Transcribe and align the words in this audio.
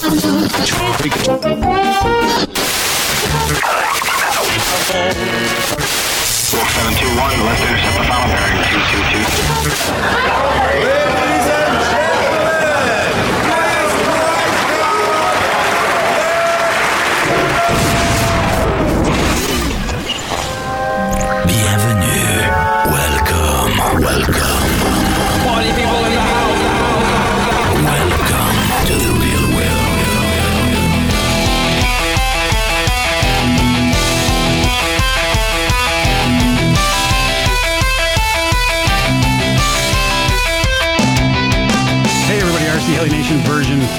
Seven 0.00 0.16
two 6.96 7.10
one, 7.20 7.36
left 7.44 7.60
intercept 7.60 7.96
the 7.98 8.04
final 8.08 8.32
bearing 8.32 8.64
two 8.64 8.80
two 8.88 9.02
two. 11.16 11.29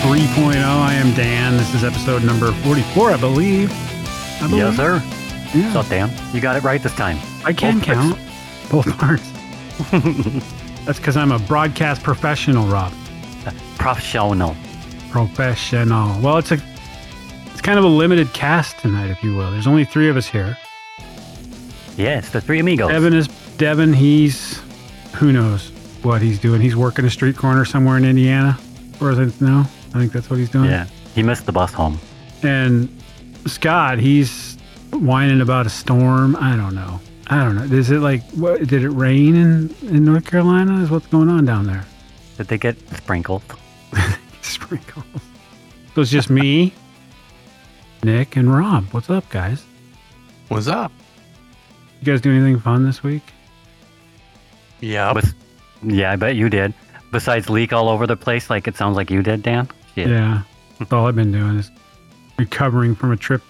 3.0. 0.01 0.55
I 0.55 0.93
am 0.95 1.13
Dan. 1.13 1.57
This 1.57 1.75
is 1.75 1.83
episode 1.83 2.23
number 2.23 2.51
44, 2.51 3.11
I 3.11 3.17
believe. 3.17 3.71
I 4.41 4.47
believe. 4.47 4.57
Yes, 4.57 4.75
sir. 4.75 5.03
Yeah. 5.55 5.77
Up, 5.77 5.87
Dan? 5.89 6.11
You 6.33 6.41
got 6.41 6.55
it 6.55 6.63
right 6.63 6.81
this 6.81 6.95
time. 6.95 7.19
I 7.45 7.53
can 7.53 7.75
Both 7.77 7.85
count 7.85 8.19
both 8.71 8.97
parts. 8.97 9.29
That's 10.85 10.97
because 10.97 11.17
I'm 11.17 11.31
a 11.31 11.37
broadcast 11.39 12.01
professional, 12.01 12.65
Rob. 12.67 12.91
Professional. 13.77 14.55
Professional. 15.11 16.19
Well, 16.21 16.37
it's 16.37 16.51
a 16.51 16.57
it's 17.51 17.61
kind 17.61 17.77
of 17.77 17.85
a 17.85 17.89
limited 17.89 18.33
cast 18.33 18.79
tonight, 18.79 19.11
if 19.11 19.23
you 19.23 19.35
will. 19.35 19.51
There's 19.51 19.67
only 19.67 19.85
three 19.85 20.09
of 20.09 20.17
us 20.17 20.27
here. 20.27 20.57
Yes, 21.95 22.29
the 22.29 22.41
three 22.41 22.59
amigos. 22.59 22.89
Devin 22.89 23.13
is 23.13 23.27
Devin. 23.57 23.93
He's 23.93 24.59
who 25.15 25.31
knows 25.31 25.69
what 26.01 26.21
he's 26.23 26.39
doing. 26.39 26.59
He's 26.59 26.75
working 26.75 27.05
a 27.05 27.09
street 27.11 27.37
corner 27.37 27.65
somewhere 27.65 27.97
in 27.97 28.05
Indiana, 28.05 28.57
or 28.99 29.11
is 29.11 29.19
it 29.19 29.39
no? 29.41 29.65
I 29.93 29.99
think 29.99 30.13
that's 30.13 30.29
what 30.29 30.39
he's 30.39 30.49
doing. 30.49 30.69
Yeah, 30.69 30.85
he 31.13 31.23
missed 31.23 31.45
the 31.45 31.51
bus 31.51 31.73
home. 31.73 31.99
And 32.43 32.89
Scott, 33.45 33.99
he's 33.99 34.57
whining 34.91 35.41
about 35.41 35.65
a 35.65 35.69
storm. 35.69 36.35
I 36.37 36.55
don't 36.55 36.75
know. 36.75 36.99
I 37.27 37.43
don't 37.43 37.55
know. 37.55 37.63
Is 37.63 37.91
it 37.91 37.99
like 37.99 38.23
what? 38.31 38.67
Did 38.67 38.83
it 38.83 38.89
rain 38.89 39.35
in 39.35 39.75
in 39.83 40.05
North 40.05 40.25
Carolina? 40.25 40.81
Is 40.81 40.89
what's 40.89 41.07
going 41.07 41.29
on 41.29 41.45
down 41.45 41.65
there? 41.65 41.85
Did 42.37 42.47
they 42.47 42.57
get 42.57 42.77
sprinkled? 42.95 43.43
sprinkled. 44.41 45.05
So 45.93 46.01
it's 46.01 46.11
just 46.11 46.29
me, 46.29 46.73
Nick, 48.03 48.35
and 48.35 48.53
Rob. 48.53 48.85
What's 48.91 49.09
up, 49.09 49.29
guys? 49.29 49.63
What's 50.47 50.67
up? 50.67 50.91
You 52.01 52.05
guys 52.05 52.21
do 52.21 52.31
anything 52.31 52.59
fun 52.59 52.85
this 52.85 53.03
week? 53.03 53.23
Yeah. 54.79 55.19
Yeah, 55.83 56.11
I 56.11 56.15
bet 56.15 56.35
you 56.35 56.49
did. 56.49 56.73
Besides 57.11 57.49
leak 57.49 57.73
all 57.73 57.89
over 57.89 58.07
the 58.07 58.15
place, 58.15 58.49
like 58.49 58.67
it 58.67 58.75
sounds 58.75 58.95
like 58.95 59.11
you 59.11 59.21
did, 59.21 59.43
Dan. 59.43 59.69
Shit. 59.95 60.07
Yeah. 60.09 60.41
That's 60.79 60.91
all 60.93 61.07
I've 61.07 61.15
been 61.15 61.31
doing 61.31 61.57
is 61.59 61.69
recovering 62.37 62.95
from 62.95 63.11
a 63.11 63.17
trip 63.17 63.41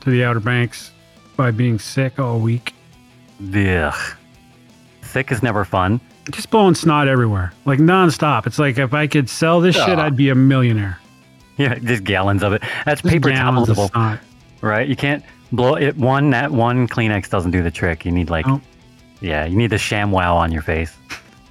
to 0.00 0.10
the 0.10 0.24
Outer 0.24 0.40
Banks 0.40 0.92
by 1.36 1.50
being 1.50 1.78
sick 1.78 2.18
all 2.18 2.38
week. 2.38 2.74
Ugh. 3.54 3.94
Sick 5.02 5.32
is 5.32 5.42
never 5.42 5.64
fun. 5.64 6.00
Just 6.30 6.50
blowing 6.50 6.74
snot 6.74 7.06
everywhere, 7.08 7.52
like 7.66 7.78
nonstop. 7.78 8.46
It's 8.46 8.58
like 8.58 8.78
if 8.78 8.92
I 8.94 9.06
could 9.06 9.28
sell 9.30 9.60
this 9.60 9.76
shit, 9.76 9.98
I'd 9.98 10.16
be 10.16 10.28
a 10.30 10.34
millionaire. 10.34 10.98
Yeah, 11.56 11.76
just 11.78 12.02
gallons 12.04 12.42
of 12.42 12.52
it. 12.52 12.62
That's 12.84 13.00
Just 13.00 13.12
paper 13.12 13.30
gallons 13.30 13.68
of 13.68 13.76
towelable, 13.76 13.90
snot. 13.92 14.18
right? 14.60 14.88
You 14.88 14.96
can't 14.96 15.24
blow 15.52 15.74
it. 15.76 15.96
One 15.96 16.30
that 16.30 16.50
one 16.50 16.88
Kleenex 16.88 17.30
doesn't 17.30 17.52
do 17.52 17.62
the 17.62 17.70
trick. 17.70 18.04
You 18.04 18.10
need 18.12 18.28
like, 18.28 18.46
Nope. 18.46 18.60
yeah, 19.20 19.44
you 19.46 19.56
need 19.56 19.68
the 19.70 19.76
ShamWow 19.76 20.34
on 20.34 20.50
your 20.52 20.62
face. 20.62 20.94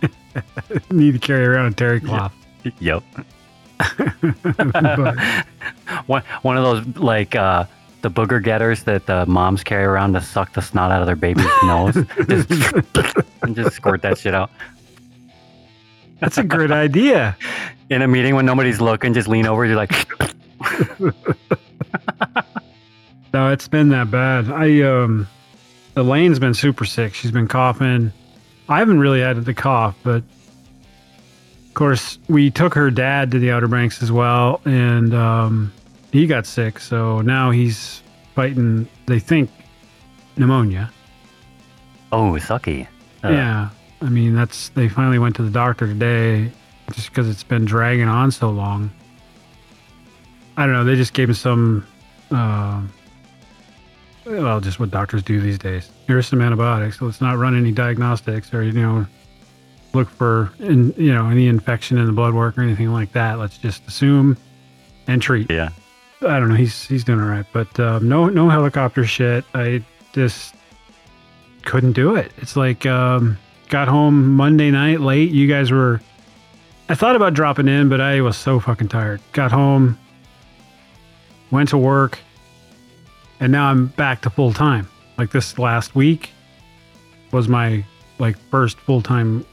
Need 0.91 1.13
to 1.13 1.19
carry 1.19 1.45
around 1.45 1.67
a 1.67 1.75
terry 1.75 2.00
cloth. 2.01 2.34
Yep. 2.79 3.03
But- 3.16 3.25
one 6.06 6.24
one 6.41 6.58
of 6.58 6.63
those 6.63 6.97
like 6.97 7.36
uh 7.36 7.66
the 8.02 8.12
booger 8.12 8.41
getters 8.41 8.84
that 8.84 9.06
the 9.08 9.25
moms 9.25 9.63
carry 9.63 9.84
around 9.84 10.13
to 10.13 10.22
suck 10.22 10.53
the 10.53 10.62
snot 10.62 10.91
out 10.91 11.02
of 11.02 11.08
their 11.08 11.16
baby's 11.16 11.46
nose. 11.63 11.96
Just 12.28 12.52
and 13.41 13.56
just 13.56 13.75
squirt 13.75 14.02
that 14.03 14.18
shit 14.18 14.35
out. 14.35 14.52
That's 16.19 16.38
a 16.38 16.44
good 16.44 16.72
idea. 16.72 17.35
In 17.90 18.02
a 18.02 18.08
meeting 18.08 18.35
when 18.35 18.46
nobody's 18.46 18.80
looking, 18.80 19.14
just 19.14 19.28
lean 19.28 19.46
over, 19.46 19.66
you're 19.66 19.75
like 19.75 19.91
No, 23.34 23.52
it's 23.52 23.68
been 23.68 23.90
that 23.90 24.09
bad. 24.09 24.50
I 24.50 24.81
um, 24.81 25.28
Elaine's 25.97 26.40
been 26.40 26.53
super 26.53 26.85
sick. 26.85 27.14
She's 27.14 27.31
been 27.31 27.47
coughing. 27.47 28.14
I 28.69 28.80
haven't 28.80 29.00
really 29.00 29.19
had 29.19 29.44
the 29.44 29.53
cough, 29.53 29.96
but 30.03 30.24
course 31.75 32.18
we 32.28 32.50
took 32.50 32.74
her 32.74 32.90
dad 32.90 33.31
to 33.31 33.40
the 33.40 33.52
Outer 33.52 33.68
Banks 33.68 34.02
as 34.02 34.12
well, 34.12 34.62
and 34.66 35.13
um, 35.13 35.72
he 36.12 36.25
got 36.28 36.46
sick. 36.46 36.80
So 36.80 37.22
now 37.22 37.52
he's 37.52 38.02
fighting. 38.34 38.88
They 39.06 39.19
think 39.19 39.50
pneumonia. 40.38 40.91
Oh, 42.12 42.31
sucky. 42.40 42.88
Uh, 43.24 43.30
Yeah, 43.30 43.69
I 44.02 44.09
mean 44.09 44.35
that's 44.35 44.69
they 44.69 44.90
finally 44.90 45.19
went 45.19 45.35
to 45.38 45.44
the 45.44 45.50
doctor 45.52 45.85
today, 45.88 46.52
just 46.94 47.09
because 47.09 47.30
it's 47.30 47.44
been 47.44 47.66
dragging 47.66 48.08
on 48.08 48.31
so 48.31 48.50
long. 48.50 48.91
I 50.58 50.66
don't 50.66 50.74
know. 50.74 50.84
They 50.85 50.96
just 50.96 51.14
gave 51.14 51.28
him 51.28 51.35
some, 51.35 51.85
uh, 52.31 52.81
well, 54.25 54.62
just 54.62 54.80
what 54.80 54.90
doctors 54.90 55.22
do 55.22 55.41
these 55.41 55.58
days. 55.58 55.90
Here's 56.08 56.28
some 56.28 56.41
antibiotics. 56.41 57.02
Let's 57.02 57.19
not 57.19 57.38
run 57.38 57.58
any 57.58 57.72
diagnostics 57.74 58.53
or 58.53 58.64
you 58.64 58.72
know, 58.72 59.06
look 59.95 60.09
for 60.09 60.51
in, 60.59 60.94
you 60.97 61.13
know 61.13 61.29
any 61.29 61.47
infection 61.47 61.97
in 61.97 62.06
the 62.06 62.11
blood 62.11 62.33
work 62.33 62.57
or 62.57 62.61
anything 62.61 62.91
like 62.91 63.13
that. 63.13 63.39
Let's 63.39 63.57
just 63.57 63.88
assume 63.88 64.38
and 65.07 65.22
treat. 65.22 65.50
Yeah. 65.50 65.69
I 66.22 66.39
don't 66.39 66.50
know. 66.50 66.56
He's 66.56 66.88
he's 66.88 67.03
doing 67.03 67.19
all 67.19 67.28
right, 67.28 67.45
but 67.51 67.79
um, 67.79 68.07
no 68.07 68.28
no 68.29 68.50
helicopter 68.50 69.05
shit. 69.05 69.44
I 69.53 69.84
just 70.13 70.55
couldn't 71.63 71.94
do 71.94 72.16
it. 72.16 72.31
It's 72.38 72.55
like 72.55 72.85
um, 72.85 73.38
got 73.69 73.88
home 73.88 74.35
Monday 74.35 74.72
night 74.72 75.01
late. 75.01 75.31
You 75.31 75.47
guys 75.47 75.72
were. 75.72 76.01
I 76.88 76.95
thought 76.95 77.16
about 77.16 77.34
dropping 77.34 77.67
in, 77.67 77.89
but 77.89 78.00
I 78.00 78.22
was 78.22 78.38
so 78.38 78.59
fucking 78.59 78.89
tired. 78.89 79.19
Got 79.34 79.51
home, 79.51 79.97
went 81.51 81.69
to 81.69 81.78
work, 81.78 82.19
and 83.39 83.51
now 83.51 83.69
I'm 83.69 83.88
back 83.88 84.22
to 84.22 84.29
full 84.29 84.53
time. 84.53 84.88
Like 85.17 85.31
this 85.31 85.57
last 85.57 85.95
week 85.95 86.31
was 87.31 87.47
my 87.47 87.84
like 88.19 88.38
first 88.50 88.78
full 88.79 89.01
time. 89.01 89.45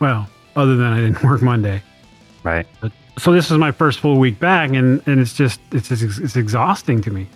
Well, 0.00 0.28
other 0.56 0.76
than 0.76 0.86
I 0.92 1.00
didn't 1.00 1.22
work 1.22 1.42
Monday 1.42 1.82
Right. 2.42 2.66
so 3.18 3.32
this 3.32 3.50
is 3.50 3.56
my 3.58 3.70
first 3.72 4.00
full 4.00 4.18
week 4.18 4.38
back 4.38 4.70
and 4.70 5.02
and 5.06 5.18
it's 5.20 5.34
just 5.34 5.60
it's 5.72 5.90
it's, 5.90 6.02
it's 6.18 6.36
exhausting 6.36 7.00
to 7.02 7.10
me 7.10 7.26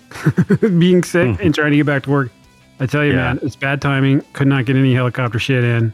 being 0.78 1.02
sick 1.02 1.42
and 1.42 1.54
trying 1.54 1.70
to 1.70 1.76
get 1.78 1.86
back 1.86 2.02
to 2.02 2.10
work 2.10 2.30
i 2.78 2.84
tell 2.86 3.02
you 3.04 3.12
Hmm. 3.12 3.18
Yeah. 3.18 3.24
man 3.34 3.38
it's 3.42 3.56
bad 3.56 3.80
timing 3.80 4.20
could 4.34 4.48
not 4.48 4.66
get 4.66 4.76
any 4.76 4.92
helicopter 4.94 5.38
shit 5.38 5.64
in 5.64 5.92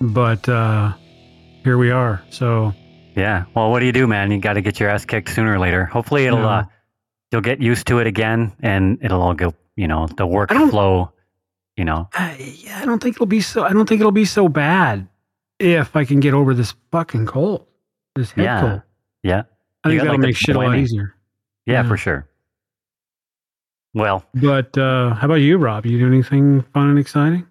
but 0.00 0.46
uh 0.48 0.92
here 1.64 1.78
we 1.78 1.90
are 1.90 2.22
so 2.30 2.72
Yeah. 3.16 3.44
Well, 3.54 3.70
what 3.70 3.80
do 3.80 3.86
you 3.86 3.92
do, 3.92 4.06
man? 4.06 4.30
You 4.30 4.38
got 4.38 4.52
to 4.54 4.60
get 4.60 4.78
your 4.78 4.90
ass 4.90 5.04
kicked 5.06 5.30
sooner 5.30 5.54
or 5.54 5.58
later. 5.58 5.86
Hopefully, 5.86 6.26
it'll 6.26 6.40
Yeah. 6.40 6.48
uh, 6.58 6.64
you'll 7.32 7.40
get 7.40 7.62
used 7.62 7.86
to 7.86 7.98
it 7.98 8.06
again, 8.06 8.52
and 8.62 8.98
it'll 9.02 9.22
all 9.22 9.32
go. 9.34 9.54
You 9.74 9.88
know, 9.88 10.06
the 10.06 10.26
workflow. 10.26 11.10
You 11.76 11.84
know. 11.86 12.08
I, 12.12 12.54
I 12.74 12.84
don't 12.84 13.02
think 13.02 13.16
it'll 13.16 13.24
be 13.26 13.40
so 13.40 13.64
i 13.64 13.72
don't 13.72 13.88
think 13.88 14.00
it'll 14.00 14.12
be 14.12 14.26
so 14.26 14.48
bad 14.48 15.08
if 15.58 15.96
i 15.96 16.04
can 16.04 16.20
get 16.20 16.34
over 16.34 16.54
this 16.54 16.74
fucking 16.92 17.26
cold 17.26 17.66
this 18.14 18.30
head 18.32 18.44
Yeah. 18.44 18.60
cold 18.60 18.82
Yeah. 19.22 19.42
i 19.84 19.88
think 19.88 20.00
that'll 20.00 20.14
like, 20.14 20.20
make 20.20 20.36
shit 20.36 20.56
a 20.56 20.58
lot 20.60 20.76
easier 20.76 21.14
Yeah, 21.66 21.82
Yeah. 21.82 21.88
for 21.88 21.96
sure. 21.96 22.28
Well, 23.94 24.24
but 24.34 24.76
uh 24.76 25.14
how 25.14 25.24
about 25.26 25.36
you 25.36 25.56
rob 25.58 25.86
you 25.86 25.98
do 25.98 26.06
anything 26.06 26.62
fun 26.74 26.90
and 26.90 26.98
exciting 26.98 27.46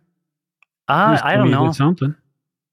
uh, 0.87 1.19
I 1.23 1.35
don't 1.35 1.49
know. 1.49 1.65
did 1.67 1.75
something 1.75 2.15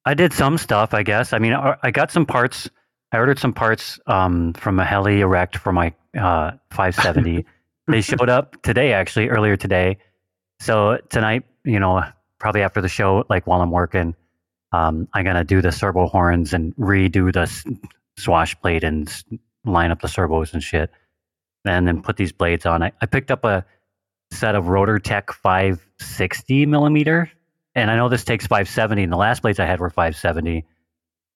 I 0.05 0.13
did 0.15 0.33
some 0.35 0.59
stuff, 0.59 0.93
I 0.95 1.03
guess. 1.05 1.33
I 1.33 1.39
mean, 1.39 1.55
I 1.55 1.77
I 1.83 1.91
got 1.93 2.11
some 2.11 2.27
parts. 2.27 2.69
I 3.13 3.19
ordered 3.19 3.39
some 3.39 3.53
parts 3.55 3.99
um, 4.07 4.53
from 4.55 4.79
a 4.81 4.85
HeliDirect 4.85 5.57
for 5.57 5.73
my 5.73 5.95
uh, 6.19 6.53
570. 6.73 7.47
they 7.89 8.01
showed 8.01 8.29
up 8.29 8.61
today, 8.63 8.93
actually, 8.95 9.29
earlier 9.29 9.57
today. 9.57 9.99
So 10.61 10.99
tonight, 11.09 11.45
you 11.65 11.79
know, 11.79 12.03
probably 12.39 12.63
after 12.63 12.81
the 12.81 12.89
show, 12.89 13.25
like 13.31 13.47
while 13.47 13.61
I'm 13.63 13.71
working, 13.71 14.17
um, 14.73 15.09
I'm 15.13 15.25
gonna 15.25 15.45
do 15.45 15.61
the 15.63 15.73
servo 15.73 16.07
horns 16.07 16.53
and 16.53 16.75
redo 16.77 17.33
the 17.33 17.47
swash 18.19 18.59
plate 18.61 18.85
and 18.85 19.11
line 19.65 19.91
up 19.91 20.01
the 20.01 20.09
servos 20.09 20.53
and 20.55 20.63
shit, 20.63 20.91
and 21.65 21.87
then 21.87 22.03
put 22.03 22.17
these 22.17 22.33
blades 22.33 22.67
on. 22.67 22.83
I, 22.83 22.93
I 23.01 23.07
picked 23.07 23.31
up 23.31 23.45
a 23.45 23.65
set 24.31 24.55
of 24.55 24.69
Rotor 24.69 24.99
Tech 24.99 25.31
560 25.33 26.67
millimeter 26.67 27.31
and 27.75 27.91
I 27.91 27.97
know 27.97 28.09
this 28.11 28.25
takes 28.25 28.47
570, 28.47 29.03
and 29.05 29.13
the 29.13 29.17
last 29.17 29.41
blades 29.43 29.59
I 29.59 29.65
had 29.65 29.81
were 29.81 29.89
570. 29.89 30.65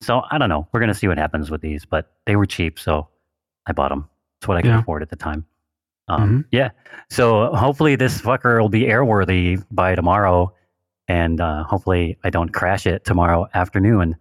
So 0.02 0.22
I 0.30 0.36
don't 0.36 0.50
know. 0.50 0.68
We're 0.72 0.80
gonna 0.80 0.92
see 0.94 1.08
what 1.08 1.16
happens 1.16 1.50
with 1.50 1.62
these, 1.62 1.86
but 1.86 2.10
they 2.26 2.36
were 2.36 2.44
cheap, 2.46 2.78
so 2.78 3.08
I 3.66 3.72
bought 3.72 3.88
them. 3.88 4.08
That's 4.40 4.48
what 4.48 4.58
I 4.58 4.62
could 4.62 4.68
Yeah. 4.68 4.80
afford 4.80 5.02
at 5.02 5.08
the 5.08 5.16
time. 5.16 5.46
Um, 6.08 6.44
Yeah. 6.52 6.70
So 7.10 7.54
hopefully 7.54 7.96
this 7.96 8.20
fucker 8.20 8.60
will 8.60 8.68
be 8.68 8.82
airworthy 8.82 9.64
by 9.70 9.94
tomorrow, 9.94 10.52
and 11.08 11.40
uh, 11.40 11.64
hopefully 11.64 12.18
I 12.24 12.30
don't 12.30 12.52
crash 12.52 12.86
it 12.86 13.04
tomorrow 13.04 13.46
afternoon. 13.52 14.16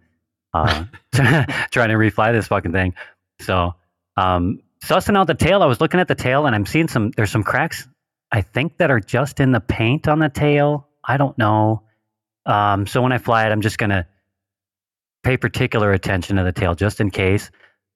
Uh, 0.54 0.84
trying 1.12 1.88
to 1.88 1.94
refly 1.94 2.32
this 2.32 2.46
fucking 2.48 2.72
thing. 2.72 2.94
So 3.40 3.74
um, 4.16 4.60
sussing 4.84 5.16
out 5.16 5.26
the 5.26 5.34
tail, 5.34 5.62
I 5.62 5.66
was 5.66 5.80
looking 5.80 6.00
at 6.00 6.08
the 6.08 6.14
tail, 6.14 6.46
and 6.46 6.54
I'm 6.54 6.66
seeing 6.66 6.88
some. 6.88 7.10
There's 7.16 7.30
some 7.30 7.42
cracks. 7.42 7.86
I 8.32 8.42
think 8.42 8.78
that 8.78 8.90
are 8.90 9.00
just 9.00 9.40
in 9.40 9.52
the 9.52 9.60
paint 9.60 10.08
on 10.08 10.18
the 10.18 10.28
tail. 10.28 10.88
I 11.04 11.16
don't 11.16 11.36
know. 11.38 11.82
Um, 12.44 12.86
so 12.86 13.02
when 13.02 13.12
I 13.12 13.18
fly 13.18 13.46
it, 13.46 13.52
I'm 13.52 13.60
just 13.60 13.78
gonna 13.78 14.06
pay 15.22 15.36
particular 15.36 15.92
attention 15.92 16.36
to 16.36 16.44
the 16.44 16.52
tail 16.52 16.74
just 16.74 17.00
in 17.00 17.10
case. 17.10 17.50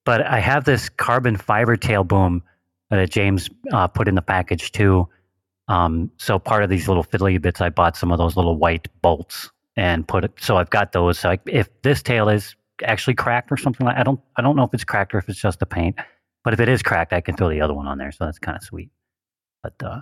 But 0.05 0.27
I 0.27 0.41
have 0.41 0.65
this 0.65 0.89
carbon 0.89 1.37
fiber 1.37 1.77
tail 1.77 2.05
boom 2.05 2.43
that 2.91 3.11
James 3.11 3.49
uh, 3.73 3.87
put 3.87 4.09
in 4.09 4.15
the 4.15 4.23
package 4.23 4.73
too. 4.73 5.09
Um, 5.71 6.11
so 6.17 6.37
part 6.41 6.65
of 6.65 6.69
these 6.69 6.89
little 6.89 7.05
fiddly 7.05 7.41
bits, 7.41 7.61
I 7.61 7.69
bought 7.69 7.97
some 7.97 8.11
of 8.11 8.19
those 8.19 8.37
little 8.37 8.57
white 8.57 8.89
bolts 9.03 9.51
and 9.77 10.07
put 10.07 10.25
it. 10.25 10.33
So 10.41 10.57
I've 10.57 10.71
got 10.71 10.91
those. 10.91 11.21
So 11.21 11.31
I, 11.31 11.39
if 11.47 11.69
this 11.83 12.03
tail 12.03 12.29
is 12.29 12.57
actually 12.83 13.15
cracked 13.15 13.53
or 13.53 13.57
something 13.57 13.87
like, 13.87 13.97
I 13.97 14.03
don't, 14.03 14.19
I 14.35 14.43
don't 14.43 14.57
know 14.57 14.65
if 14.65 14.75
it's 14.75 14.83
cracked 14.83 15.15
or 15.15 15.19
if 15.19 15.29
it's 15.29 15.41
just 15.41 15.61
the 15.61 15.67
paint. 15.67 15.97
But 16.43 16.55
if 16.55 16.61
it 16.61 16.69
is 16.69 16.83
cracked, 16.83 17.13
I 17.13 17.21
can 17.21 17.37
throw 17.37 17.49
the 17.49 17.61
other 17.61 17.73
one 17.73 17.87
on 17.87 17.99
there. 17.99 18.11
So 18.11 18.25
that's 18.25 18.41
kind 18.41 18.57
of 18.57 18.65
sweet. 18.65 18.91
But 19.63 19.75
uh, 19.81 20.01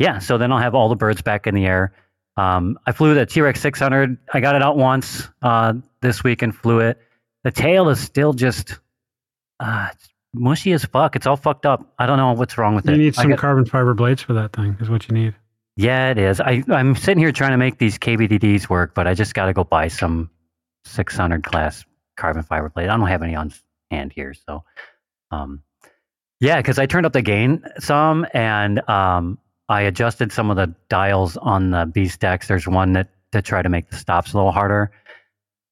yeah, 0.00 0.18
so 0.18 0.38
then 0.38 0.50
I'll 0.50 0.58
have 0.58 0.74
all 0.74 0.88
the 0.88 0.96
birds 0.96 1.22
back 1.22 1.46
in 1.46 1.54
the 1.54 1.66
air. 1.66 1.92
Um, 2.36 2.76
I 2.86 2.92
flew 2.92 3.14
the 3.14 3.26
T 3.26 3.42
Rex 3.42 3.60
600. 3.60 4.18
I 4.32 4.40
got 4.40 4.56
it 4.56 4.62
out 4.62 4.76
once 4.76 5.28
uh, 5.42 5.74
this 6.00 6.24
week 6.24 6.42
and 6.42 6.52
flew 6.52 6.80
it. 6.80 6.98
The 7.44 7.52
tail 7.52 7.90
is 7.90 8.00
still 8.00 8.32
just 8.32 8.80
uh, 9.60 9.90
mushy 10.34 10.72
as 10.72 10.84
fuck. 10.84 11.16
It's 11.16 11.26
all 11.26 11.36
fucked 11.36 11.66
up. 11.66 11.92
I 11.98 12.06
don't 12.06 12.16
know 12.18 12.32
what's 12.32 12.56
wrong 12.58 12.74
with 12.74 12.86
You 12.86 12.92
it. 12.92 12.96
You 12.98 13.02
need 13.04 13.14
some 13.14 13.28
got- 13.30 13.38
carbon 13.38 13.64
fiber 13.64 13.94
blades 13.94 14.22
for 14.22 14.32
that 14.34 14.52
thing. 14.52 14.76
Is 14.80 14.88
what 14.90 15.08
you 15.08 15.14
need. 15.14 15.34
yeah, 15.76 16.10
it 16.10 16.18
is. 16.18 16.40
I, 16.40 16.62
I'm 16.70 16.94
sitting 16.94 17.22
here 17.22 17.32
trying 17.32 17.50
to 17.52 17.56
make 17.56 17.78
these 17.78 17.98
KBDDs 17.98 18.68
work, 18.68 18.94
but 18.94 19.06
I 19.06 19.14
just 19.14 19.34
got 19.34 19.46
to 19.46 19.52
go 19.52 19.64
buy 19.64 19.88
some 19.88 20.30
600 20.84 21.42
class 21.44 21.84
carbon 22.16 22.42
fiber 22.42 22.68
blade. 22.68 22.88
I 22.88 22.96
don't 22.96 23.06
have 23.08 23.22
any 23.22 23.34
on 23.34 23.52
hand 23.90 24.12
here, 24.12 24.34
so 24.34 24.62
um, 25.30 25.62
yeah, 26.40 26.56
because 26.58 26.78
I 26.78 26.86
turned 26.86 27.06
up 27.06 27.12
the 27.12 27.22
gain 27.22 27.62
some 27.78 28.26
and 28.34 28.86
um, 28.88 29.38
I 29.68 29.82
adjusted 29.82 30.32
some 30.32 30.50
of 30.50 30.56
the 30.56 30.74
dials 30.88 31.36
on 31.36 31.70
the 31.70 31.86
BeastX. 31.86 32.46
There's 32.46 32.66
one 32.68 32.92
that 32.94 33.08
to 33.32 33.40
try 33.42 33.62
to 33.62 33.68
make 33.68 33.90
the 33.90 33.96
stops 33.96 34.32
a 34.32 34.36
little 34.36 34.50
harder, 34.52 34.90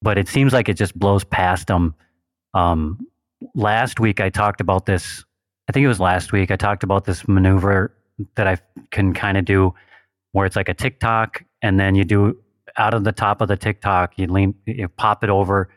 but 0.03 0.17
it 0.19 0.29
seems 0.29 0.53
like 0.53 0.69
it 0.69 0.75
just 0.75 0.97
blows 0.99 1.25
past 1.25 1.67
them. 1.69 1.95
Um, 2.55 2.99
last 3.55 4.01
week 4.01 4.21
I 4.21 4.31
talked 4.31 4.61
about 4.61 4.87
this. 4.87 5.25
I 5.69 5.73
think 5.73 5.85
it 5.85 5.89
was 5.89 6.01
last 6.01 6.33
week. 6.33 6.51
I 6.51 6.57
talked 6.57 6.83
about 6.83 7.05
this 7.05 7.29
maneuver 7.29 7.95
that 8.37 8.47
I 8.47 8.59
can 8.91 9.13
kind 9.13 9.37
of 9.37 9.45
do 9.45 9.75
where 10.33 10.47
it's 10.47 10.57
like 10.57 10.69
a 10.69 10.75
tic-toc, 10.75 11.45
and 11.63 11.79
then 11.79 11.95
you 11.95 12.05
do 12.05 12.37
out 12.77 12.95
of 12.95 13.05
the 13.05 13.13
top 13.13 13.41
of 13.41 13.49
the 13.49 13.57
tic-toc, 13.57 14.19
you 14.19 14.27
lean, 14.27 14.55
you 14.67 14.89
pop 14.89 15.25
it 15.25 15.31
over, 15.31 15.69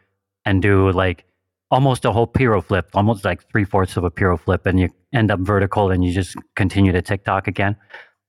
and 0.45 0.61
do 0.61 0.91
like 0.91 1.25
almost 1.69 2.05
a 2.05 2.11
whole 2.11 2.27
piro 2.27 2.61
flip, 2.61 2.89
almost 2.93 3.23
like 3.25 3.47
three 3.49 3.63
fourths 3.63 3.97
of 3.97 4.03
a 4.03 4.11
piro 4.11 4.37
flip, 4.37 4.65
and 4.65 4.79
you 4.79 4.89
end 5.13 5.31
up 5.31 5.39
vertical, 5.39 5.91
and 5.91 6.03
you 6.03 6.13
just 6.13 6.35
continue 6.55 6.91
to 6.91 7.01
tic-toc 7.01 7.47
again. 7.47 7.75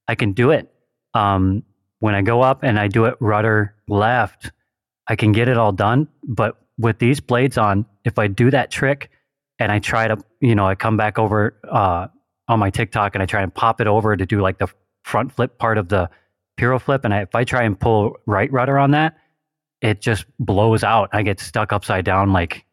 I 0.08 0.14
can 0.14 0.32
do 0.32 0.50
it. 0.50 0.72
Um, 1.14 1.62
when 2.00 2.14
I 2.14 2.22
go 2.22 2.42
up 2.42 2.64
and 2.64 2.78
I 2.80 2.88
do 2.88 3.04
it 3.04 3.14
rudder 3.20 3.76
left, 3.86 4.50
I 5.06 5.14
can 5.14 5.30
get 5.30 5.48
it 5.48 5.56
all 5.56 5.72
done. 5.72 6.08
But 6.24 6.56
with 6.76 6.98
these 6.98 7.20
blades 7.20 7.56
on, 7.56 7.86
if 8.04 8.18
I 8.18 8.26
do 8.26 8.50
that 8.50 8.70
trick 8.72 9.10
and 9.58 9.70
I 9.70 9.78
try 9.78 10.08
to, 10.08 10.16
you 10.40 10.54
know, 10.54 10.66
I 10.66 10.74
come 10.74 10.96
back 10.96 11.18
over 11.18 11.58
uh, 11.70 12.08
on 12.48 12.58
my 12.58 12.70
tic-toc 12.70 13.14
and 13.14 13.22
I 13.22 13.26
try 13.26 13.42
and 13.42 13.54
pop 13.54 13.80
it 13.80 13.86
over 13.86 14.16
to 14.16 14.26
do 14.26 14.40
like 14.40 14.58
the 14.58 14.68
front 15.04 15.32
flip 15.32 15.58
part 15.58 15.78
of 15.78 15.88
the 15.88 16.10
Piro 16.56 16.78
flip, 16.78 17.04
and 17.04 17.14
I, 17.14 17.22
if 17.22 17.34
I 17.34 17.44
try 17.44 17.62
and 17.62 17.78
pull 17.78 18.16
right 18.26 18.52
rudder 18.52 18.78
on 18.78 18.90
that, 18.90 19.16
it 19.80 20.00
just 20.00 20.26
blows 20.38 20.84
out. 20.84 21.08
I 21.12 21.22
get 21.22 21.40
stuck 21.40 21.72
upside 21.72 22.04
down 22.04 22.32
like 22.32 22.64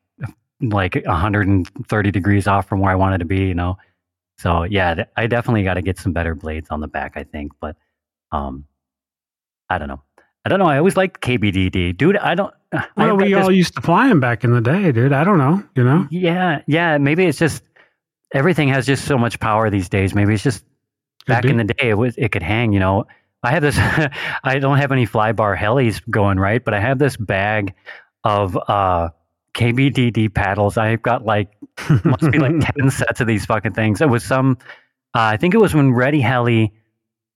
like 0.62 1.02
130 1.06 2.12
degrees 2.12 2.46
off 2.46 2.68
from 2.68 2.82
where 2.82 2.92
I 2.92 2.96
wanted 2.96 3.20
to 3.20 3.26
be, 3.26 3.46
you 3.46 3.54
know. 3.54 3.78
So 4.38 4.64
yeah, 4.64 5.06
I 5.16 5.28
definitely 5.28 5.64
got 5.64 5.76
to 5.76 5.82
get 5.82 5.98
some 5.98 6.12
better 6.12 6.36
blades 6.36 6.70
on 6.70 6.82
the 6.82 6.88
back, 6.88 7.14
I 7.16 7.24
think. 7.24 7.54
But 7.62 7.78
um, 8.32 8.66
I 9.70 9.78
don't 9.78 9.88
know. 9.88 10.04
I 10.46 10.50
don't 10.50 10.60
know. 10.60 10.68
I 10.68 10.78
always 10.78 10.96
liked 10.96 11.22
KBDD, 11.22 11.98
dude. 11.98 12.18
I 12.18 12.36
don't. 12.36 12.54
Well, 12.72 12.84
I've 12.98 13.10
got 13.10 13.18
we 13.18 13.34
all 13.34 13.52
used 13.52 13.76
to 13.76 13.82
fly 13.82 14.08
them 14.08 14.20
back 14.20 14.44
in 14.44 14.52
the 14.52 14.62
day, 14.62 14.92
dude. 14.92 15.12
I 15.12 15.24
don't 15.24 15.38
know. 15.38 15.64
You 15.76 15.84
know. 15.84 16.08
yeah, 16.12 16.62
yeah. 16.68 16.98
Maybe 16.98 17.26
it's 17.26 17.40
just 17.40 17.64
everything 18.34 18.70
has 18.70 18.86
just 18.86 19.06
so 19.06 19.18
much 19.18 19.40
power 19.40 19.70
these 19.70 19.90
days. 19.90 20.14
Maybe 20.14 20.34
it's 20.34 20.44
just 20.44 20.64
Could 21.26 21.28
back 21.28 21.44
be. 21.44 21.50
in 21.50 21.58
the 21.58 21.64
day 21.64 21.90
it 21.90 21.96
was 21.96 22.16
it 22.18 22.32
could 22.32 22.44
hang. 22.44 22.72
You 22.74 22.80
know, 22.80 23.06
I 23.44 23.52
have 23.52 23.62
this. 23.62 23.76
I 24.44 24.60
don't 24.60 24.78
have 24.78 24.92
any 24.92 25.06
fly 25.06 25.32
bar 25.32 25.58
helis 25.58 26.02
going 26.10 26.40
right, 26.40 26.64
but 26.64 26.74
I 26.74 26.80
have 26.80 27.00
this 27.00 27.18
bag 27.18 27.74
of 28.24 28.58
uh, 28.68 29.10
KBDD 29.56 30.34
paddles. 30.34 30.78
I've 30.78 31.02
got 31.02 31.26
like 31.26 31.52
must 32.06 32.32
be 32.32 32.40
like 32.40 32.60
ten 32.62 32.90
sets 32.92 33.20
of 33.20 33.28
these 33.28 33.46
fucking 33.46 33.74
things. 33.74 34.00
It 34.00 34.10
was 34.10 34.24
some. 34.24 34.58
Uh, 35.16 35.34
I 35.34 35.38
think 35.38 35.54
it 35.54 35.60
was 35.60 35.74
when 35.74 35.94
Ready 35.94 36.22
Heli 36.22 36.72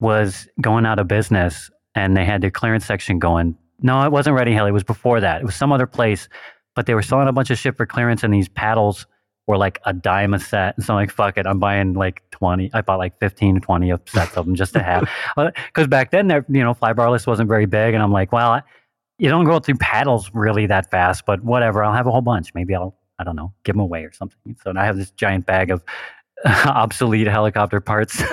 was 0.00 0.48
going 0.60 0.86
out 0.86 0.98
of 0.98 1.08
business 1.08 1.70
and 1.94 2.16
they 2.16 2.24
had 2.24 2.40
their 2.40 2.50
clearance 2.50 2.84
section 2.84 3.18
going. 3.18 3.56
No, 3.80 4.02
it 4.04 4.12
wasn't 4.12 4.36
Ready 4.36 4.52
Heli. 4.52 4.70
It 4.70 4.72
was 4.72 4.84
before 4.84 5.20
that. 5.20 5.40
It 5.40 5.44
was 5.44 5.54
some 5.54 5.72
other 5.72 5.86
place, 5.86 6.28
but 6.74 6.86
they 6.86 6.94
were 6.94 7.02
selling 7.02 7.28
a 7.28 7.32
bunch 7.32 7.50
of 7.50 7.58
shit 7.58 7.76
for 7.76 7.86
clearance, 7.86 8.22
and 8.22 8.32
these 8.32 8.48
paddles 8.48 9.06
were 9.46 9.58
like 9.58 9.80
a 9.84 9.92
dime 9.92 10.32
a 10.32 10.38
set. 10.38 10.76
And 10.76 10.84
so 10.84 10.94
I'm 10.94 11.00
like, 11.00 11.10
fuck 11.10 11.36
it, 11.36 11.46
I'm 11.46 11.58
buying 11.58 11.92
like 11.92 12.22
20. 12.30 12.70
I 12.72 12.80
bought 12.80 12.98
like 12.98 13.18
15, 13.20 13.60
20 13.60 13.90
of 13.90 14.00
sets 14.06 14.36
of 14.36 14.46
them 14.46 14.54
just 14.54 14.72
to 14.74 14.82
have. 14.82 15.08
Uh, 15.36 15.50
because 15.66 15.88
back 15.88 16.12
then, 16.12 16.28
there, 16.28 16.44
you 16.48 16.62
know, 16.62 16.72
fly 16.74 16.92
bar 16.92 17.10
list 17.10 17.26
wasn't 17.26 17.48
very 17.48 17.66
big, 17.66 17.92
and 17.92 18.02
I'm 18.02 18.12
like, 18.12 18.30
well, 18.30 18.52
I, 18.52 18.62
you 19.18 19.28
don't 19.28 19.44
go 19.44 19.58
through 19.58 19.76
paddles 19.76 20.30
really 20.32 20.66
that 20.66 20.90
fast, 20.90 21.24
but 21.26 21.42
whatever. 21.42 21.82
I'll 21.82 21.92
have 21.92 22.06
a 22.06 22.10
whole 22.10 22.20
bunch. 22.20 22.54
Maybe 22.54 22.74
I'll, 22.74 22.96
I 23.18 23.24
don't 23.24 23.34
know, 23.34 23.52
give 23.64 23.74
them 23.74 23.80
away 23.80 24.04
or 24.04 24.12
something. 24.12 24.56
So 24.62 24.72
now 24.72 24.82
I 24.82 24.84
have 24.84 24.96
this 24.96 25.10
giant 25.10 25.46
bag 25.46 25.70
of 25.70 25.82
obsolete 26.44 27.26
helicopter 27.26 27.80
parts. 27.80 28.18
Do 28.18 28.26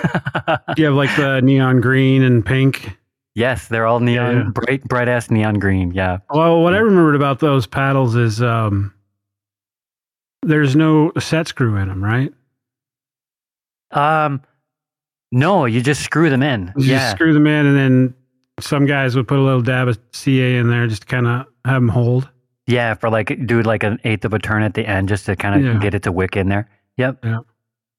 you 0.78 0.86
have 0.86 0.96
like 0.96 1.16
the 1.16 1.42
neon 1.42 1.82
green 1.82 2.24
and 2.24 2.46
pink. 2.46 2.98
Yes, 3.36 3.68
they're 3.68 3.86
all 3.86 4.00
neon, 4.00 4.36
Yeah. 4.36 4.44
bright, 4.54 4.84
bright 4.86 5.08
ass 5.08 5.30
neon 5.32 5.56
green. 5.56 5.92
Yeah. 5.92 6.20
Well, 6.30 6.62
what 6.62 6.74
I 6.74 6.78
remembered 6.80 7.16
about 7.16 7.40
those 7.40 7.68
paddles 7.68 8.16
is 8.16 8.42
um, 8.42 8.94
there's 10.44 10.76
no 10.76 11.12
set 11.20 11.48
screw 11.48 11.76
in 11.78 11.88
them, 11.88 12.04
right? 12.04 12.34
Um, 13.92 14.42
no, 15.32 15.66
you 15.66 15.82
just 15.82 16.02
screw 16.04 16.30
them 16.30 16.44
in. 16.44 16.74
You 16.78 16.86
yeah. 16.92 16.98
just 17.00 17.12
screw 17.18 17.34
them 17.34 17.48
in, 17.48 17.66
and 17.66 17.78
then 17.78 18.14
some 18.60 18.86
guys 18.86 19.16
would 19.16 19.28
put 19.28 19.40
a 19.40 19.42
little 19.42 19.62
dab 19.62 19.88
of 19.88 20.00
CA 20.14 20.58
in 20.58 20.70
there 20.70 20.88
just 20.88 21.02
to 21.04 21.08
kind 21.08 21.28
of 21.28 21.46
have 21.66 21.76
them 21.82 21.90
hold. 21.90 22.30
Yeah, 22.68 22.94
for 22.94 23.10
like 23.10 23.46
do 23.48 23.62
like 23.64 23.84
an 23.84 24.00
eighth 24.04 24.24
of 24.24 24.34
a 24.34 24.40
turn 24.40 24.64
at 24.64 24.76
the 24.76 24.88
end 24.88 25.10
just 25.10 25.26
to 25.26 25.36
kind 25.36 25.56
of 25.56 25.74
Yeah. 25.76 25.80
get 25.80 25.94
it 25.94 26.04
to 26.04 26.12
wick 26.12 26.36
in 26.38 26.48
there. 26.50 26.70
Yep. 26.98 27.20
Yeah. 27.26 27.40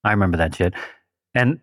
I 0.05 0.11
remember 0.13 0.37
that 0.39 0.55
shit. 0.55 0.75
And 1.35 1.59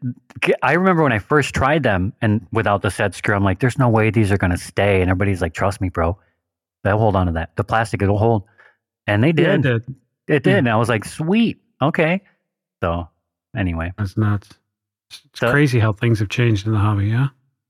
I 0.63 0.73
remember 0.73 1.03
when 1.03 1.11
I 1.11 1.19
first 1.19 1.53
tried 1.53 1.83
them 1.83 2.13
and 2.21 2.45
without 2.51 2.81
the 2.81 2.89
set 2.89 3.13
screw, 3.13 3.35
I'm 3.35 3.43
like, 3.43 3.59
there's 3.59 3.77
no 3.77 3.87
way 3.89 4.09
these 4.09 4.31
are 4.31 4.37
going 4.37 4.51
to 4.51 4.57
stay. 4.57 5.01
And 5.01 5.09
everybody's 5.11 5.41
like, 5.41 5.53
trust 5.53 5.79
me, 5.79 5.89
bro. 5.89 6.17
They'll 6.83 6.97
hold 6.97 7.15
on 7.15 7.27
to 7.27 7.33
that. 7.33 7.55
The 7.55 7.63
plastic, 7.63 8.01
it'll 8.01 8.17
hold. 8.17 8.43
And 9.05 9.23
they 9.23 9.31
did. 9.31 9.65
it 9.65 9.75
it 9.75 9.83
did. 10.27 10.43
did. 10.43 10.49
Yeah. 10.49 10.57
And 10.57 10.69
I 10.69 10.75
was 10.77 10.89
like, 10.89 11.05
sweet. 11.05 11.59
Okay. 11.81 12.21
So 12.81 13.07
anyway, 13.55 13.93
That's 13.97 14.17
nuts. 14.17 14.49
It's 15.11 15.21
it's 15.25 15.39
So- 15.39 15.51
crazy 15.51 15.79
how 15.79 15.93
things 15.93 16.19
have 16.19 16.29
changed 16.29 16.65
in 16.65 16.73
the 16.73 16.79
hobby. 16.79 17.07
Yeah. 17.07 17.27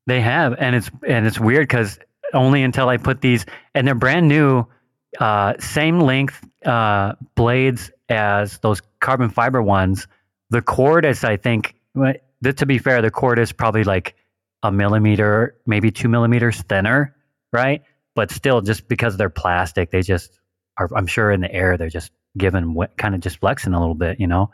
They 0.07 0.21
have, 0.21 0.55
and 0.57 0.75
it's 0.75 0.89
and 1.07 1.27
it's 1.27 1.39
weird 1.39 1.67
because 1.67 1.99
only 2.33 2.63
until 2.63 2.89
I 2.89 2.97
put 2.97 3.21
these, 3.21 3.45
and 3.75 3.85
they're 3.85 3.93
brand 3.93 4.27
new, 4.27 4.65
uh, 5.19 5.53
same 5.59 5.99
length 5.99 6.43
uh, 6.65 7.13
blades 7.35 7.91
as 8.09 8.57
those 8.59 8.81
carbon 9.01 9.29
fiber 9.29 9.61
ones. 9.61 10.07
The 10.49 10.63
cord 10.63 11.05
is, 11.05 11.23
I 11.23 11.37
think, 11.37 11.75
th- 12.43 12.55
to 12.57 12.65
be 12.65 12.77
fair, 12.77 13.01
the 13.01 13.11
cord 13.11 13.39
is 13.39 13.51
probably 13.51 13.83
like 13.83 14.15
a 14.63 14.71
millimeter, 14.71 15.55
maybe 15.65 15.91
two 15.91 16.09
millimeters 16.09 16.61
thinner, 16.63 17.15
right? 17.53 17.81
But 18.15 18.31
still, 18.31 18.61
just 18.61 18.87
because 18.87 19.17
they're 19.17 19.29
plastic, 19.29 19.91
they 19.91 20.01
just 20.01 20.39
are. 20.77 20.89
I'm 20.95 21.07
sure 21.07 21.31
in 21.31 21.41
the 21.41 21.51
air 21.51 21.77
they're 21.77 21.89
just 21.89 22.11
giving, 22.37 22.75
kind 22.97 23.15
of 23.15 23.21
just 23.21 23.39
flexing 23.39 23.73
a 23.73 23.79
little 23.79 23.95
bit, 23.95 24.19
you 24.19 24.27
know. 24.27 24.51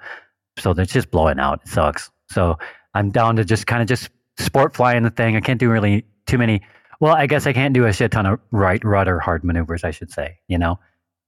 So 0.58 0.74
they're 0.74 0.86
just 0.86 1.12
blowing 1.12 1.40
out. 1.40 1.62
It 1.64 1.70
sucks. 1.70 2.10
So 2.30 2.58
I'm 2.94 3.12
down 3.12 3.36
to 3.38 3.46
just 3.46 3.68
kind 3.68 3.82
of 3.82 3.88
just 3.88 4.10
sport 4.38 4.76
flying 4.76 5.04
the 5.04 5.10
thing. 5.10 5.36
I 5.36 5.42
can't 5.42 5.60
do 5.60 5.70
really 5.70 6.06
too 6.28 6.38
many. 6.38 6.62
Well, 7.00 7.16
I 7.16 7.28
guess 7.28 7.46
I 7.46 7.54
can't 7.54 7.74
do 7.74 7.86
a 7.86 7.94
shit 7.94 8.12
ton 8.12 8.26
of 8.26 8.40
right 8.52 8.84
rudder 8.84 9.20
hard 9.20 9.44
maneuvers. 9.44 9.84
I 9.84 9.92
should 9.92 10.12
say, 10.12 10.38
you 10.48 10.58
know. 10.58 10.80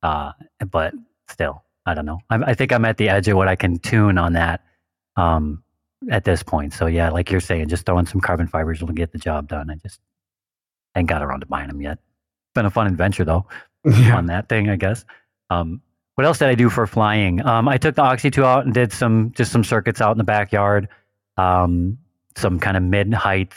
Uh, 0.03 0.31
but 0.71 0.93
still, 1.27 1.63
I 1.86 1.93
don't 1.93 2.05
know. 2.05 2.19
I, 2.29 2.38
I 2.38 2.53
think 2.53 2.71
I'm 2.71 2.86
at 2.86 2.97
the 2.97 3.09
edge 3.09 3.27
of 3.27 3.36
what 3.36 3.47
I 3.47 3.55
can 3.55 3.79
tune 3.79 4.17
on 4.17 4.33
that 4.33 4.63
um, 5.17 5.63
at 6.12 6.24
this 6.24 6.44
point. 6.44 6.74
So 6.74 6.86
yeah, 6.86 7.10
like 7.10 7.32
you're 7.32 7.39
saying, 7.39 7.70
just 7.70 7.86
throwing 7.86 8.06
some 8.06 8.22
carbon 8.22 8.48
fibers 8.48 8.82
will 8.82 8.89
get 8.94 9.12
the 9.12 9.18
job 9.18 9.48
done. 9.48 9.70
I 9.70 9.75
just 9.75 10.00
ain't 10.96 11.08
got 11.10 11.22
around 11.22 11.42
to 11.42 11.46
buying 11.46 11.68
them 11.68 11.82
yet. 11.82 11.94
It's 11.94 12.54
been 12.56 12.66
a 12.66 12.70
fun 12.72 12.88
adventure 12.88 13.25
though 13.25 13.46
Yeah. 13.86 14.18
on 14.18 14.27
that 14.27 14.50
thing, 14.50 14.70
I 14.70 14.75
guess. 14.75 15.06
Um, 15.50 15.82
what 16.16 16.25
else 16.25 16.39
did 16.39 16.48
I 16.48 16.56
do 16.56 16.70
for 16.70 16.88
flying? 16.88 17.46
Um, 17.46 17.68
I 17.68 17.77
took 17.77 17.96
the 17.96 18.01
Oxy 18.01 18.32
2 18.32 18.44
out 18.44 18.66
and 18.66 18.74
did 18.74 18.92
some 18.92 19.32
just 19.36 19.51
some 19.51 19.63
circuits 19.63 20.01
out 20.01 20.12
in 20.12 20.18
the 20.18 20.24
backyard. 20.24 20.88
Um, 21.38 21.98
some 22.36 22.60
kind 22.60 22.75
of 22.77 22.84
mid 22.84 23.13
height, 23.13 23.54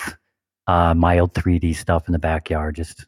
uh, 0.67 0.93
mild 0.95 1.33
3D 1.35 1.75
stuff 1.75 2.07
in 2.09 2.13
the 2.13 2.19
backyard. 2.19 2.77
Just 2.77 3.07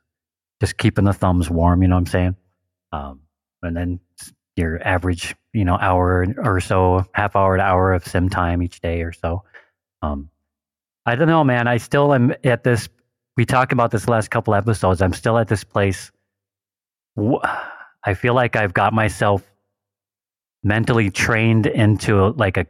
just 0.61 0.79
keeping 0.79 1.05
the 1.05 1.13
thumbs 1.13 1.51
warm. 1.51 1.83
You 1.83 1.89
know 1.89 1.97
what 1.97 2.01
I'm 2.01 2.07
saying? 2.07 2.37
Um, 2.93 3.21
and 3.63 3.77
then 3.77 4.01
your 4.57 4.87
average, 4.87 5.35
you 5.53 5.65
know, 5.65 5.77
hour 5.77 6.27
or 6.39 6.61
so, 6.61 7.05
half 7.15 7.37
hour 7.37 7.57
to 7.57 7.63
hour 7.63 7.93
of 7.93 8.07
sim 8.07 8.29
time 8.29 8.63
each 8.63 8.81
day 8.81 9.03
or 9.03 9.13
so. 9.13 9.45
Um, 10.03 10.31
I 11.07 11.15
don't 11.15 11.29
know, 11.29 11.45
man. 11.45 11.67
I 11.69 11.79
still 11.79 12.15
am 12.15 12.35
at 12.45 12.65
this. 12.65 12.89
We 13.37 13.45
talked 13.45 13.73
about 13.73 13.91
this 13.91 14.09
last 14.09 14.31
couple 14.31 14.55
episodes. 14.55 15.01
I'm 15.01 15.15
still 15.15 15.39
at 15.39 15.49
this 15.49 15.65
place. 15.65 16.13
I 17.17 18.15
feel 18.15 18.35
like 18.35 18.57
I've 18.57 18.75
got 18.75 18.93
myself 18.93 19.43
mentally 20.63 21.11
trained 21.11 21.67
into 21.67 22.29
like 22.31 22.57
a 22.57 22.67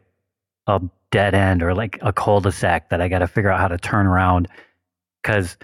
a 0.66 0.80
dead 1.10 1.34
end 1.34 1.62
or 1.62 1.74
like 1.74 1.98
a 2.02 2.12
cul-de-sac 2.12 2.90
that 2.90 3.00
I 3.00 3.08
got 3.08 3.18
to 3.18 3.26
figure 3.26 3.50
out 3.50 3.60
how 3.60 3.68
to 3.68 3.76
turn 3.76 4.06
around 4.06 4.48
because 5.22 5.56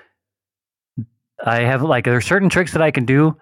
I 1.45 1.61
have 1.61 1.83
like 1.83 2.05
there's 2.05 2.27
certain 2.27 2.49
tricks 2.49 2.73
that 2.73 2.83
I 2.83 2.91
can 2.91 3.05
do 3.05 3.37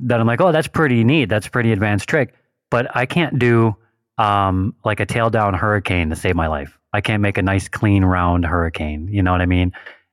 that 0.00 0.20
I'm 0.20 0.26
like, 0.26 0.40
oh, 0.40 0.52
that's 0.52 0.68
pretty 0.68 1.04
neat. 1.04 1.26
That's 1.28 1.46
a 1.46 1.50
pretty 1.50 1.72
advanced 1.72 2.08
trick, 2.08 2.34
but 2.70 2.94
I 2.94 3.06
can't 3.06 3.38
do 3.38 3.76
um, 4.18 4.74
like 4.84 5.00
a 5.00 5.06
tail 5.06 5.30
down 5.30 5.54
hurricane 5.54 6.10
to 6.10 6.16
save 6.16 6.36
my 6.36 6.46
life. 6.46 6.78
I 6.92 7.00
can't 7.00 7.22
make 7.22 7.38
a 7.38 7.42
nice 7.42 7.68
clean 7.68 8.04
round 8.04 8.44
hurricane. 8.44 9.08
You 9.08 9.22
know 9.22 9.32
what 9.32 9.40
I 9.40 9.46
mean? 9.46 9.72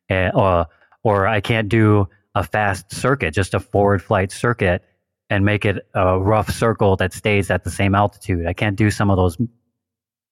Eh, 0.10 0.30
or 0.34 0.66
or 1.04 1.28
I 1.28 1.42
can't 1.42 1.70
do 1.70 2.08
a 2.36 2.44
fast 2.44 2.92
circuit, 2.94 3.34
just 3.34 3.54
a 3.54 3.60
forward 3.60 4.02
flight 4.02 4.32
circuit, 4.32 4.84
and 5.30 5.46
make 5.46 5.66
it 5.66 5.86
a 5.94 6.20
rough 6.20 6.50
circle 6.50 6.96
that 6.98 7.13
stays 7.13 7.50
at 7.52 7.63
the 7.63 7.72
same 7.72 7.96
altitude. 7.96 8.46
I 8.48 8.54
can't 8.54 8.75
do 8.75 8.90
some 8.92 9.10
of 9.10 9.18
those, 9.18 9.38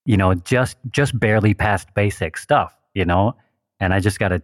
you 0.05 0.17
know, 0.17 0.33
just 0.33 0.77
just 0.91 1.17
barely 1.17 1.53
past 1.53 1.93
basic 1.93 2.37
stuff. 2.37 2.75
You 2.93 3.05
know, 3.05 3.35
and 3.79 3.93
I 3.93 3.99
just 4.01 4.19
got 4.19 4.29
to 4.29 4.41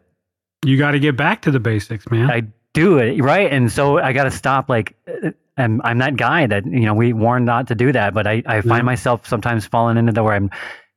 You 0.66 0.78
got 0.78 0.92
to 0.92 1.00
get 1.00 1.18
back 1.18 1.42
to 1.44 1.52
the 1.52 1.60
basics, 1.60 2.10
man. 2.10 2.30
I 2.32 2.44
do 2.78 2.98
it 3.00 3.20
right, 3.22 3.52
and 3.52 3.72
so 3.72 3.98
I 4.00 4.14
got 4.14 4.26
to 4.26 4.32
stop. 4.32 4.70
Like, 4.70 4.96
uh, 5.08 5.32
I'm 5.58 5.82
I'm 5.84 5.98
that 5.98 6.16
guy 6.16 6.46
that 6.48 6.66
you 6.66 6.82
know 6.82 6.94
we 6.94 7.12
warned 7.14 7.46
not 7.46 7.68
to 7.70 7.76
do 7.76 7.92
that, 7.92 8.14
but 8.14 8.28
I 8.28 8.44
I 8.46 8.62
find 8.62 8.80
Yeah. 8.80 8.82
myself 8.84 9.28
sometimes 9.28 9.66
falling 9.66 9.98
into 9.98 10.12
the 10.12 10.24
where 10.24 10.34
I'm 10.36 10.52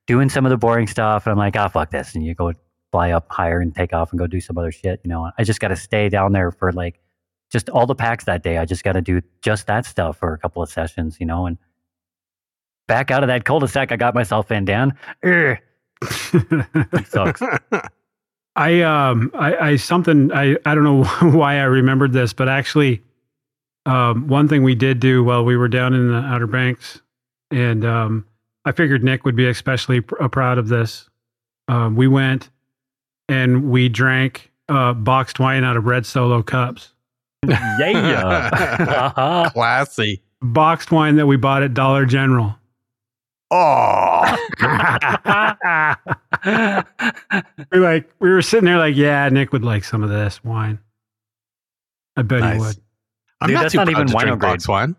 doing 0.06 0.28
some 0.28 0.44
of 0.44 0.50
the 0.50 0.58
boring 0.58 0.86
stuff, 0.86 1.26
and 1.26 1.32
I'm 1.32 1.38
like, 1.38 1.56
ah, 1.56 1.68
fuck 1.68 1.90
this, 1.90 2.14
and 2.14 2.24
you 2.24 2.34
go 2.34 2.52
fly 2.92 3.12
up 3.12 3.26
higher 3.30 3.60
and 3.60 3.74
take 3.74 3.92
off 3.94 4.10
and 4.12 4.18
go 4.18 4.26
do 4.26 4.40
some 4.40 4.58
other 4.58 4.70
shit. 4.72 5.00
You 5.04 5.08
know, 5.08 5.30
I 5.38 5.44
just 5.44 5.60
got 5.60 5.68
to 5.68 5.76
stay 5.76 6.08
down 6.10 6.32
there 6.32 6.50
for 6.50 6.72
like 6.72 7.00
just 7.50 7.68
all 7.70 7.86
the 7.86 7.94
packs 7.94 8.24
that 8.24 8.42
day. 8.42 8.58
I 8.58 8.64
just 8.66 8.84
got 8.84 8.92
to 8.92 9.00
do 9.02 9.22
just 9.42 9.66
that 9.68 9.86
stuff 9.86 10.18
for 10.18 10.34
a 10.34 10.38
couple 10.38 10.62
of 10.62 10.68
sessions, 10.70 11.16
you 11.20 11.26
know, 11.26 11.46
and 11.46 11.56
back 12.88 13.10
out 13.10 13.22
of 13.22 13.28
that 13.28 13.44
cul-de-sac 13.44 13.92
I 13.92 13.96
got 13.96 14.14
myself 14.14 14.50
in, 14.50 14.64
Dan. 14.64 14.92
Sucks. 17.08 17.40
I 18.56 18.82
um 18.82 19.30
I, 19.34 19.56
I 19.56 19.76
something 19.76 20.32
I 20.32 20.56
I 20.66 20.74
don't 20.74 20.84
know 20.84 21.04
why 21.38 21.58
I 21.58 21.64
remembered 21.64 22.12
this, 22.12 22.32
but 22.32 22.48
actually, 22.48 23.02
um, 23.86 24.28
one 24.28 24.48
thing 24.48 24.62
we 24.62 24.74
did 24.74 25.00
do 25.00 25.24
while 25.24 25.44
we 25.44 25.56
were 25.56 25.68
down 25.68 25.94
in 25.94 26.08
the 26.08 26.18
Outer 26.18 26.46
Banks, 26.46 27.00
and 27.50 27.84
um, 27.84 28.26
I 28.64 28.72
figured 28.72 29.02
Nick 29.04 29.24
would 29.24 29.36
be 29.36 29.48
especially 29.48 30.00
pr- 30.02 30.22
uh, 30.22 30.28
proud 30.28 30.58
of 30.58 30.68
this. 30.68 31.08
Um, 31.68 31.94
we 31.94 32.08
went 32.08 32.50
and 33.28 33.70
we 33.70 33.88
drank 33.88 34.50
uh, 34.68 34.92
boxed 34.92 35.38
wine 35.38 35.62
out 35.64 35.76
of 35.76 35.86
red 35.86 36.04
Solo 36.04 36.42
cups, 36.42 36.92
yeah. 37.46 39.50
Classy. 39.54 40.20
boxed 40.42 40.90
wine 40.90 41.16
that 41.16 41.26
we 41.26 41.36
bought 41.36 41.62
at 41.62 41.72
Dollar 41.72 42.04
General. 42.04 42.56
Oh, 43.50 44.38
we 47.72 47.78
like 47.80 48.10
we 48.20 48.30
were 48.30 48.42
sitting 48.42 48.66
there 48.66 48.78
like, 48.78 48.96
yeah, 48.96 49.28
Nick 49.30 49.52
would 49.52 49.64
like 49.64 49.84
some 49.84 50.02
of 50.02 50.10
this 50.10 50.42
wine. 50.44 50.78
I 52.16 52.22
bet 52.22 52.40
Nice. 52.40 52.54
he 52.54 52.54
would. 52.54 52.76
I'm 53.40 53.48
Dude, 53.48 53.54
not 53.54 53.62
that's 53.62 53.74
too 53.74 53.78
not 53.78 53.88
proud 53.88 53.90
even 53.90 54.08
to 54.08 54.16
wino 54.16 54.38
drink 54.38 54.40
box 54.40 54.68
wine. 54.68 54.96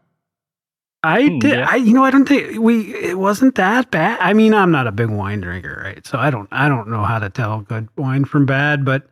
I 1.04 1.30
Hmm, 1.30 1.40
did. 1.40 1.54
yeah. 1.54 1.68
I 1.68 1.78
you 1.78 1.94
know 1.94 2.04
I 2.06 2.12
don't 2.12 2.28
think 2.28 2.60
we 2.60 2.94
it 2.96 3.18
wasn't 3.18 3.56
that 3.56 3.92
bad. 3.92 4.20
I 4.22 4.34
mean 4.34 4.54
I'm 4.54 4.72
not 4.72 4.88
a 4.88 4.92
big 4.92 5.10
wine 5.10 5.42
drinker, 5.42 5.82
right? 5.84 6.06
So 6.06 6.18
I 6.20 6.30
don't 6.30 6.50
I 6.52 6.68
don't 6.70 6.90
know 6.90 7.04
how 7.04 7.20
to 7.20 7.30
tell 7.30 7.62
good 7.62 7.90
wine 7.98 8.26
from 8.26 8.46
bad, 8.46 8.86
but 8.86 9.08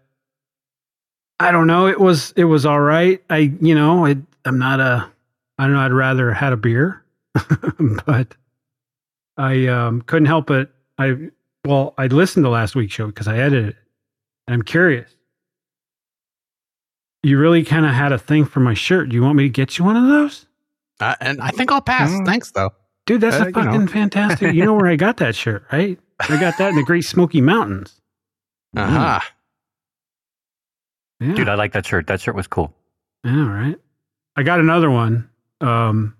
I 1.39 1.51
don't 1.51 1.67
know. 1.67 1.87
It 1.87 1.99
was 1.99 2.33
it 2.37 2.45
was 2.45 2.65
all 2.65 2.81
right. 2.81 3.23
I 3.29 3.53
you 3.61 3.75
know 3.75 4.05
it, 4.05 4.19
I'm 4.45 4.59
not 4.59 4.79
a 4.79 5.09
I 5.57 5.65
don't 5.65 5.73
know. 5.73 5.81
I'd 5.81 5.93
rather 5.93 6.33
had 6.33 6.53
a 6.53 6.57
beer, 6.57 7.03
but 8.05 8.35
I 9.39 9.65
um, 9.67 10.01
couldn't 10.03 10.27
help 10.27 10.51
it. 10.51 10.69
I 10.99 11.29
well 11.65 11.93
I 11.97 12.05
listened 12.07 12.43
to 12.45 12.49
last 12.49 12.75
week's 12.75 12.93
show 12.93 13.07
because 13.07 13.27
I 13.27 13.37
edited 13.37 13.69
it, 13.69 13.75
and 14.47 14.53
I'm 14.53 14.61
curious. 14.61 15.09
You 17.23 17.37
really 17.37 17.63
kind 17.65 17.85
of 17.85 17.91
had 17.93 18.11
a 18.11 18.17
thing 18.17 18.45
for 18.45 18.59
my 18.59 18.73
shirt. 18.73 19.09
Do 19.09 19.15
you 19.15 19.21
want 19.23 19.35
me 19.35 19.43
to 19.43 19.49
get 19.49 19.77
you 19.77 19.83
one 19.85 19.95
of 19.97 20.07
those? 20.07 20.45
Uh, 21.01 21.15
and 21.19 21.41
I 21.41 21.49
think 21.51 21.71
I'll 21.71 21.81
pass. 21.81 22.09
Mm. 22.11 22.25
Thanks, 22.25 22.51
though. 22.51 22.71
Dude, 23.05 23.21
that's 23.21 23.37
Uh, 23.37 23.43
a 23.43 23.45
you 23.47 23.51
know. 23.51 23.63
fucking 23.63 23.87
fantastic. 23.87 24.53
You 24.53 24.63
know 24.65 24.73
where 24.73 24.87
I 24.87 24.95
got 24.95 25.17
that 25.17 25.35
shirt, 25.35 25.65
right? 25.71 25.99
I 26.21 26.39
got 26.39 26.57
that 26.57 26.69
in 26.69 26.75
the 26.75 26.83
Great 26.83 27.03
Smoky 27.05 27.41
Mountains. 27.41 27.99
Uh 28.75 28.87
huh. 28.87 29.19
Yeah. 31.19 31.33
Dude, 31.33 31.49
I 31.49 31.55
like 31.55 31.73
that 31.73 31.85
shirt. 31.85 32.07
That 32.07 32.21
shirt 32.21 32.35
was 32.35 32.47
cool. 32.47 32.73
yeah, 33.25 33.47
right. 33.49 33.75
I 34.35 34.43
got 34.43 34.59
another 34.59 34.89
one. 34.89 35.29
Um, 35.59 36.15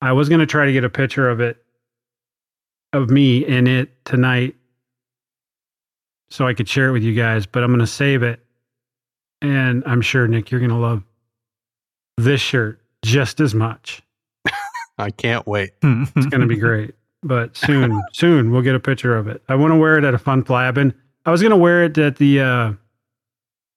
I 0.00 0.12
was 0.12 0.28
gonna 0.28 0.46
try 0.46 0.66
to 0.66 0.72
get 0.72 0.84
a 0.84 0.90
picture 0.90 1.28
of 1.28 1.40
it, 1.40 1.63
of 2.94 3.10
me 3.10 3.44
in 3.44 3.66
it 3.66 3.90
tonight, 4.04 4.54
so 6.30 6.46
I 6.46 6.54
could 6.54 6.68
share 6.68 6.88
it 6.88 6.92
with 6.92 7.02
you 7.02 7.14
guys. 7.14 7.44
But 7.44 7.62
I'm 7.62 7.70
gonna 7.70 7.86
save 7.86 8.22
it, 8.22 8.40
and 9.42 9.82
I'm 9.84 10.00
sure 10.00 10.26
Nick, 10.26 10.50
you're 10.50 10.60
gonna 10.60 10.78
love 10.78 11.02
this 12.16 12.40
shirt 12.40 12.80
just 13.04 13.40
as 13.40 13.54
much. 13.54 14.02
I 14.98 15.10
can't 15.10 15.46
wait. 15.46 15.72
It's 15.82 16.26
gonna 16.26 16.46
be 16.46 16.56
great. 16.56 16.94
But 17.22 17.56
soon, 17.56 18.00
soon 18.12 18.50
we'll 18.50 18.62
get 18.62 18.74
a 18.74 18.80
picture 18.80 19.16
of 19.16 19.28
it. 19.28 19.42
I 19.48 19.54
want 19.56 19.72
to 19.72 19.76
wear 19.76 19.98
it 19.98 20.04
at 20.04 20.14
a 20.14 20.18
fun 20.18 20.44
fly. 20.44 20.68
I've 20.68 20.74
been 20.74 20.94
I 21.26 21.30
was 21.30 21.42
gonna 21.42 21.56
wear 21.56 21.84
it 21.84 21.98
at 21.98 22.16
the 22.16 22.40
uh 22.40 22.72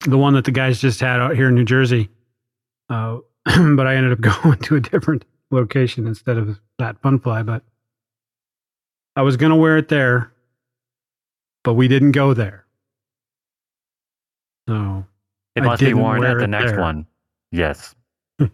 the 0.06 0.18
one 0.18 0.34
that 0.36 0.46
the 0.46 0.52
guys 0.52 0.80
just 0.80 1.00
had 1.00 1.20
out 1.20 1.36
here 1.36 1.48
in 1.48 1.56
New 1.56 1.66
Jersey. 1.66 2.10
Uh 2.90 3.20
but 3.46 3.88
I 3.88 3.96
ended 3.96 4.12
up 4.12 4.22
going 4.22 4.60
to 4.60 4.76
a 4.76 4.80
different 4.80 5.26
location 5.52 6.06
instead 6.06 6.38
of 6.38 6.60
that 6.78 7.02
fun 7.02 7.20
fly. 7.20 7.42
But 7.44 7.64
I 9.18 9.22
was 9.24 9.36
gonna 9.36 9.56
wear 9.58 9.78
it 9.78 9.88
there, 9.90 10.32
but 11.64 11.74
we 11.74 11.88
didn't 11.88 12.12
go 12.14 12.34
there. 12.34 12.66
So 14.70 15.06
It 15.56 15.64
must 15.64 15.82
be 15.82 15.94
worn 15.94 16.24
at 16.24 16.38
the 16.38 16.48
next 16.48 16.72
there. 16.72 16.80
one. 16.80 17.06
Yes. 17.52 17.96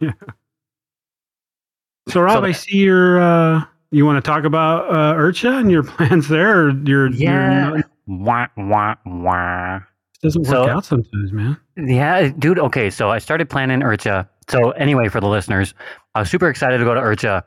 So 2.09 2.19
Rob, 2.21 2.43
I 2.43 2.51
see 2.51 2.77
your 2.79 3.21
uh 3.21 3.63
you 3.91 4.05
want 4.05 4.23
to 4.23 4.29
talk 4.29 4.43
about 4.43 4.89
uh 4.89 5.13
IRCHA 5.17 5.61
and 5.61 5.71
your 5.71 5.83
plans 5.93 6.27
there 6.27 6.65
or 6.65 6.69
your, 6.71 7.07
Yeah. 7.11 7.69
your 7.75 7.83
Wah, 8.07 8.47
wah, 8.57 8.95
wah. 9.05 9.77
It 9.77 9.81
doesn't 10.21 10.41
work 10.43 10.51
So- 10.51 10.67
out 10.69 10.83
sometimes, 10.85 11.31
man. 11.31 11.57
Yeah, 11.77 12.27
dude. 12.37 12.59
Okay, 12.59 12.89
so 12.89 13.09
I 13.09 13.19
started 13.19 13.49
planning 13.49 13.79
IRCHA. 13.79 14.27
So 14.49 14.71
anyway, 14.71 15.07
for 15.07 15.21
the 15.21 15.29
listeners, 15.29 15.73
I 16.13 16.19
was 16.19 16.29
super 16.29 16.49
excited 16.49 16.77
to 16.79 16.83
go 16.83 16.93
to 16.93 16.99
IRCHA, 16.99 17.43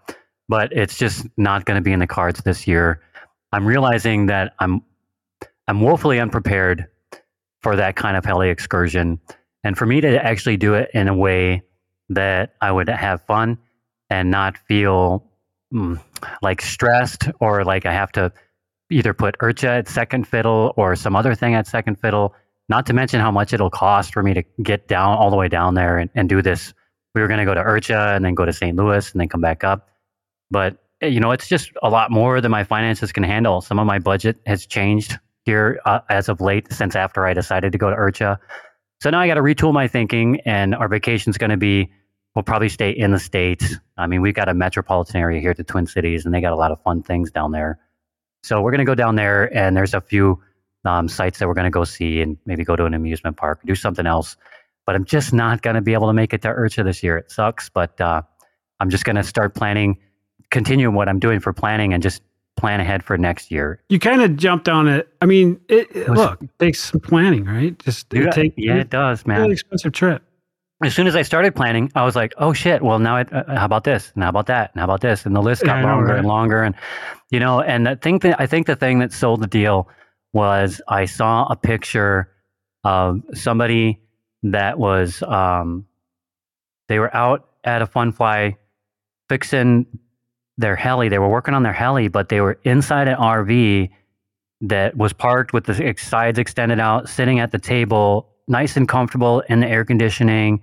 but 0.48 0.72
it's 0.72 0.96
just 0.96 1.26
not 1.36 1.66
going 1.66 1.76
to 1.76 1.82
be 1.82 1.92
in 1.92 1.98
the 2.00 2.06
cards 2.06 2.40
this 2.44 2.66
year. 2.66 3.02
I'm 3.56 3.64
realizing 3.64 4.26
that 4.26 4.52
I'm 4.58 4.82
I'm 5.66 5.80
woefully 5.80 6.20
unprepared 6.20 6.88
for 7.62 7.76
that 7.76 7.96
kind 7.96 8.14
of 8.14 8.22
heli 8.22 8.50
excursion, 8.50 9.18
and 9.64 9.78
for 9.78 9.86
me 9.86 10.02
to 10.02 10.22
actually 10.22 10.58
do 10.58 10.74
it 10.74 10.90
in 10.92 11.08
a 11.08 11.16
way 11.16 11.62
that 12.10 12.54
I 12.60 12.70
would 12.70 12.90
have 12.90 13.24
fun 13.26 13.56
and 14.10 14.30
not 14.30 14.58
feel 14.58 15.24
mm, 15.72 15.98
like 16.42 16.60
stressed 16.60 17.30
or 17.40 17.64
like 17.64 17.86
I 17.86 17.94
have 17.94 18.12
to 18.12 18.30
either 18.90 19.14
put 19.14 19.38
IRCHA 19.38 19.78
at 19.78 19.88
second 19.88 20.28
fiddle 20.28 20.74
or 20.76 20.94
some 20.94 21.16
other 21.16 21.34
thing 21.34 21.54
at 21.54 21.66
second 21.66 21.98
fiddle 21.98 22.34
not 22.68 22.84
to 22.86 22.92
mention 22.92 23.20
how 23.20 23.30
much 23.30 23.54
it'll 23.54 23.70
cost 23.70 24.12
for 24.12 24.22
me 24.22 24.34
to 24.34 24.42
get 24.62 24.86
down 24.86 25.16
all 25.16 25.30
the 25.30 25.36
way 25.36 25.48
down 25.48 25.72
there 25.72 25.96
and, 25.96 26.10
and 26.14 26.28
do 26.28 26.42
this. 26.42 26.74
We 27.14 27.22
were 27.22 27.28
going 27.28 27.40
to 27.40 27.46
go 27.46 27.54
to 27.54 27.62
IRCHA 27.62 28.16
and 28.16 28.22
then 28.22 28.34
go 28.34 28.44
to 28.44 28.52
St. 28.52 28.76
Louis 28.76 29.10
and 29.12 29.18
then 29.18 29.28
come 29.28 29.40
back 29.40 29.64
up. 29.64 29.88
But, 30.50 30.76
you 31.08 31.20
know, 31.20 31.32
it's 31.32 31.48
just 31.48 31.72
a 31.82 31.90
lot 31.90 32.10
more 32.10 32.40
than 32.40 32.50
my 32.50 32.64
finances 32.64 33.12
can 33.12 33.22
handle. 33.22 33.60
Some 33.60 33.78
of 33.78 33.86
my 33.86 33.98
budget 33.98 34.38
has 34.46 34.66
changed 34.66 35.18
here 35.44 35.80
uh, 35.84 36.00
as 36.10 36.28
of 36.28 36.40
late 36.40 36.72
since 36.72 36.96
after 36.96 37.26
I 37.26 37.34
decided 37.34 37.72
to 37.72 37.78
go 37.78 37.90
to 37.90 37.96
IRCHA. 37.96 38.38
So 39.00 39.10
now 39.10 39.20
I 39.20 39.26
got 39.26 39.34
to 39.34 39.42
retool 39.42 39.72
my 39.72 39.88
thinking, 39.88 40.40
and 40.44 40.74
our 40.74 40.88
vacation's 40.88 41.38
going 41.38 41.50
to 41.50 41.56
be 41.56 41.90
we'll 42.34 42.42
probably 42.42 42.68
stay 42.68 42.90
in 42.90 43.10
the 43.10 43.18
States. 43.18 43.76
I 43.96 44.06
mean, 44.06 44.20
we've 44.20 44.34
got 44.34 44.48
a 44.48 44.54
metropolitan 44.54 45.16
area 45.16 45.40
here 45.40 45.50
at 45.50 45.56
the 45.56 45.64
Twin 45.64 45.86
Cities, 45.86 46.24
and 46.24 46.34
they 46.34 46.40
got 46.40 46.52
a 46.52 46.56
lot 46.56 46.70
of 46.70 46.80
fun 46.82 47.02
things 47.02 47.30
down 47.30 47.50
there. 47.50 47.80
So 48.42 48.60
we're 48.60 48.70
going 48.70 48.80
to 48.80 48.84
go 48.84 48.94
down 48.94 49.16
there, 49.16 49.54
and 49.56 49.76
there's 49.76 49.94
a 49.94 50.00
few 50.00 50.40
um, 50.84 51.08
sites 51.08 51.38
that 51.38 51.48
we're 51.48 51.54
going 51.54 51.64
to 51.64 51.70
go 51.70 51.84
see 51.84 52.20
and 52.20 52.36
maybe 52.46 52.62
go 52.62 52.76
to 52.76 52.84
an 52.84 52.94
amusement 52.94 53.36
park, 53.36 53.60
do 53.64 53.74
something 53.74 54.06
else. 54.06 54.36
But 54.84 54.94
I'm 54.94 55.04
just 55.04 55.32
not 55.32 55.62
going 55.62 55.74
to 55.74 55.80
be 55.80 55.94
able 55.94 56.06
to 56.08 56.12
make 56.12 56.32
it 56.32 56.42
to 56.42 56.48
IRCHA 56.48 56.84
this 56.84 57.02
year. 57.02 57.16
It 57.16 57.30
sucks, 57.30 57.70
but 57.70 58.00
uh, 58.00 58.22
I'm 58.78 58.90
just 58.90 59.04
going 59.04 59.16
to 59.16 59.24
start 59.24 59.54
planning 59.54 59.98
continue 60.56 60.90
what 60.90 61.08
I'm 61.08 61.18
doing 61.18 61.40
for 61.40 61.52
planning 61.52 61.92
and 61.92 62.02
just 62.02 62.22
plan 62.56 62.80
ahead 62.80 63.02
for 63.04 63.18
next 63.18 63.50
year. 63.50 63.80
You 63.90 63.98
kind 63.98 64.22
of 64.22 64.36
jumped 64.36 64.68
on 64.68 64.88
it. 64.88 65.08
I 65.20 65.26
mean, 65.26 65.60
it, 65.68 65.94
it- 65.94 66.08
Was- 66.08 66.18
look, 66.18 66.42
it 66.42 66.50
takes 66.58 66.80
some 66.82 67.00
planning, 67.00 67.44
right? 67.44 67.78
Just 67.78 68.12
it 68.14 68.24
Yeah, 68.24 68.30
take 68.30 68.54
yeah, 68.56 68.76
it 68.76 68.90
does, 68.90 69.26
Really 69.26 69.40
man. 69.42 69.52
expensive 69.52 69.92
trip. 69.92 70.22
As 70.82 70.94
soon 70.94 71.06
as 71.06 71.16
I 71.16 71.22
started 71.22 71.54
planning, 71.54 71.90
I 71.94 72.04
was 72.04 72.14
like, 72.16 72.34
"Oh 72.36 72.52
shit! 72.52 72.82
Well, 72.82 72.98
now, 72.98 73.16
it, 73.16 73.32
uh, 73.32 73.44
how 73.56 73.64
about 73.64 73.84
this? 73.84 74.12
And 74.14 74.22
how 74.22 74.28
about 74.28 74.44
that? 74.46 74.72
And 74.74 74.80
how 74.80 74.84
about 74.84 75.00
this?" 75.00 75.24
And 75.24 75.34
the 75.34 75.40
list 75.40 75.62
Yeah, 75.62 75.68
got 75.68 75.80
know, 75.80 75.88
longer 75.88 76.06
right? 76.12 76.18
and 76.18 76.28
longer, 76.28 76.62
and 76.62 76.74
you 77.30 77.40
know, 77.40 77.62
and 77.62 77.88
I 77.88 77.94
think 77.94 78.20
that 78.22 78.38
I 78.38 78.46
think 78.46 78.66
the 78.66 78.76
thing 78.76 78.98
that 78.98 79.10
sold 79.12 79.40
the 79.42 79.46
deal 79.46 79.88
was 80.34 80.82
I 80.86 81.06
saw 81.06 81.46
a 81.48 81.56
picture 81.56 82.28
of 82.84 83.22
somebody 83.32 84.02
that 84.42 84.78
was 84.78 85.22
um, 85.22 85.86
they 86.88 86.98
were 86.98 87.14
out 87.16 87.48
at 87.64 87.80
a 87.80 87.86
fun 87.86 88.12
fly 88.12 88.56
fixing 89.30 89.86
their 90.58 90.76
heli. 90.76 91.08
They 91.08 91.18
were 91.18 91.28
working 91.28 91.54
on 91.54 91.62
their 91.62 91.72
heli, 91.72 92.08
but 92.08 92.28
they 92.28 92.40
were 92.40 92.58
inside 92.64 93.08
an 93.08 93.16
RV 93.16 93.90
that 94.62 94.96
was 94.96 95.12
parked 95.12 95.52
with 95.52 95.64
the 95.64 95.94
sides 95.98 96.38
extended 96.38 96.80
out, 96.80 97.08
sitting 97.08 97.40
at 97.40 97.52
the 97.52 97.58
table, 97.58 98.28
nice 98.48 98.76
and 98.76 98.88
comfortable 98.88 99.40
in 99.48 99.60
the 99.60 99.68
air 99.68 99.84
conditioning, 99.84 100.62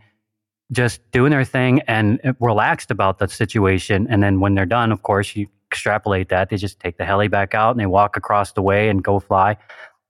just 0.71 0.99
doing 1.11 1.31
their 1.31 1.45
thing 1.45 1.81
and 1.81 2.19
relaxed 2.39 2.89
about 2.89 3.19
the 3.19 3.27
situation. 3.27 4.07
And 4.09 4.23
then 4.23 4.39
when 4.39 4.55
they're 4.55 4.65
done, 4.65 4.91
of 4.91 5.03
course, 5.03 5.35
you 5.35 5.47
extrapolate 5.71 6.29
that. 6.29 6.49
They 6.49 6.57
just 6.57 6.79
take 6.79 6.97
the 6.97 7.05
heli 7.05 7.27
back 7.27 7.53
out 7.53 7.71
and 7.71 7.79
they 7.79 7.85
walk 7.85 8.17
across 8.17 8.53
the 8.53 8.61
way 8.61 8.89
and 8.89 9.03
go 9.03 9.19
fly. 9.19 9.57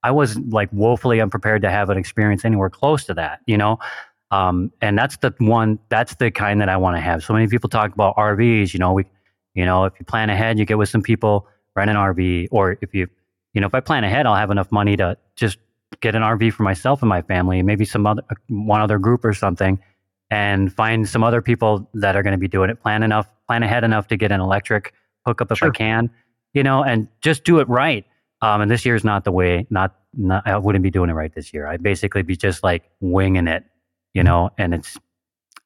I 0.03 0.11
was 0.11 0.37
like 0.37 0.69
woefully 0.71 1.21
unprepared 1.21 1.61
to 1.61 1.69
have 1.69 1.89
an 1.89 1.97
experience 1.97 2.43
anywhere 2.43 2.69
close 2.69 3.05
to 3.05 3.13
that, 3.15 3.39
you 3.45 3.57
know? 3.57 3.79
Um, 4.31 4.71
and 4.81 4.97
that's 4.97 5.17
the 5.17 5.33
one, 5.37 5.79
that's 5.89 6.15
the 6.15 6.31
kind 6.31 6.59
that 6.59 6.67
I 6.67 6.75
want 6.77 6.97
to 6.97 7.01
have. 7.01 7.23
So 7.23 7.33
many 7.33 7.47
people 7.47 7.69
talk 7.69 7.93
about 7.93 8.15
RVs, 8.17 8.73
you 8.73 8.79
know, 8.79 8.93
we, 8.93 9.05
you 9.53 9.65
know, 9.65 9.85
if 9.85 9.93
you 9.99 10.05
plan 10.05 10.29
ahead, 10.29 10.57
you 10.57 10.65
get 10.65 10.77
with 10.77 10.89
some 10.89 11.01
people, 11.01 11.47
rent 11.75 11.89
an 11.89 11.95
RV, 11.95 12.47
or 12.51 12.77
if 12.81 12.93
you, 12.93 13.07
you 13.53 13.61
know, 13.61 13.67
if 13.67 13.75
I 13.75 13.79
plan 13.79 14.03
ahead, 14.03 14.25
I'll 14.25 14.35
have 14.35 14.51
enough 14.51 14.71
money 14.71 14.95
to 14.97 15.17
just 15.35 15.57
get 16.01 16.15
an 16.15 16.21
RV 16.21 16.53
for 16.53 16.63
myself 16.63 17.01
and 17.01 17.09
my 17.09 17.21
family, 17.21 17.59
and 17.59 17.67
maybe 17.67 17.85
some 17.85 18.05
other, 18.07 18.23
one 18.47 18.81
other 18.81 18.97
group 18.97 19.23
or 19.23 19.33
something, 19.33 19.79
and 20.29 20.73
find 20.73 21.07
some 21.07 21.23
other 21.23 21.41
people 21.41 21.87
that 21.93 22.15
are 22.15 22.23
going 22.23 22.33
to 22.33 22.39
be 22.39 22.47
doing 22.47 22.69
it. 22.69 22.81
Plan 22.81 23.03
enough, 23.03 23.27
plan 23.47 23.63
ahead 23.63 23.83
enough 23.83 24.07
to 24.07 24.17
get 24.17 24.31
an 24.31 24.41
electric 24.41 24.93
hookup 25.25 25.51
if 25.51 25.61
I 25.61 25.69
can, 25.69 26.09
you 26.53 26.63
know, 26.63 26.83
and 26.83 27.07
just 27.21 27.43
do 27.43 27.59
it 27.59 27.69
right. 27.69 28.05
Um, 28.41 28.61
and 28.61 28.69
this 28.69 28.85
year's 28.85 29.03
not 29.03 29.23
the 29.23 29.31
way. 29.31 29.65
Not, 29.69 29.95
not, 30.13 30.45
I 30.45 30.57
wouldn't 30.57 30.83
be 30.83 30.89
doing 30.89 31.09
it 31.09 31.13
right 31.13 31.33
this 31.33 31.53
year. 31.53 31.67
I'd 31.67 31.83
basically 31.83 32.23
be 32.23 32.35
just 32.35 32.63
like 32.63 32.83
winging 32.99 33.47
it, 33.47 33.63
you 34.13 34.23
know, 34.23 34.49
and 34.57 34.73
it's, 34.73 34.97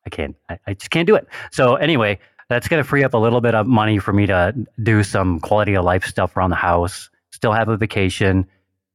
I 0.05 0.09
can't, 0.09 0.35
I, 0.49 0.59
I 0.67 0.73
just 0.73 0.91
can't 0.91 1.07
do 1.07 1.15
it. 1.15 1.27
So 1.51 1.75
anyway, 1.75 2.19
that's 2.49 2.67
going 2.67 2.81
to 2.81 2.87
free 2.87 3.03
up 3.03 3.13
a 3.13 3.17
little 3.17 3.41
bit 3.41 3.55
of 3.55 3.67
money 3.67 3.99
for 3.99 4.13
me 4.13 4.25
to 4.27 4.53
do 4.81 5.03
some 5.03 5.39
quality 5.39 5.75
of 5.75 5.83
life 5.83 6.05
stuff 6.05 6.35
around 6.37 6.49
the 6.51 6.55
house, 6.55 7.09
still 7.31 7.51
have 7.51 7.69
a 7.69 7.77
vacation, 7.77 8.45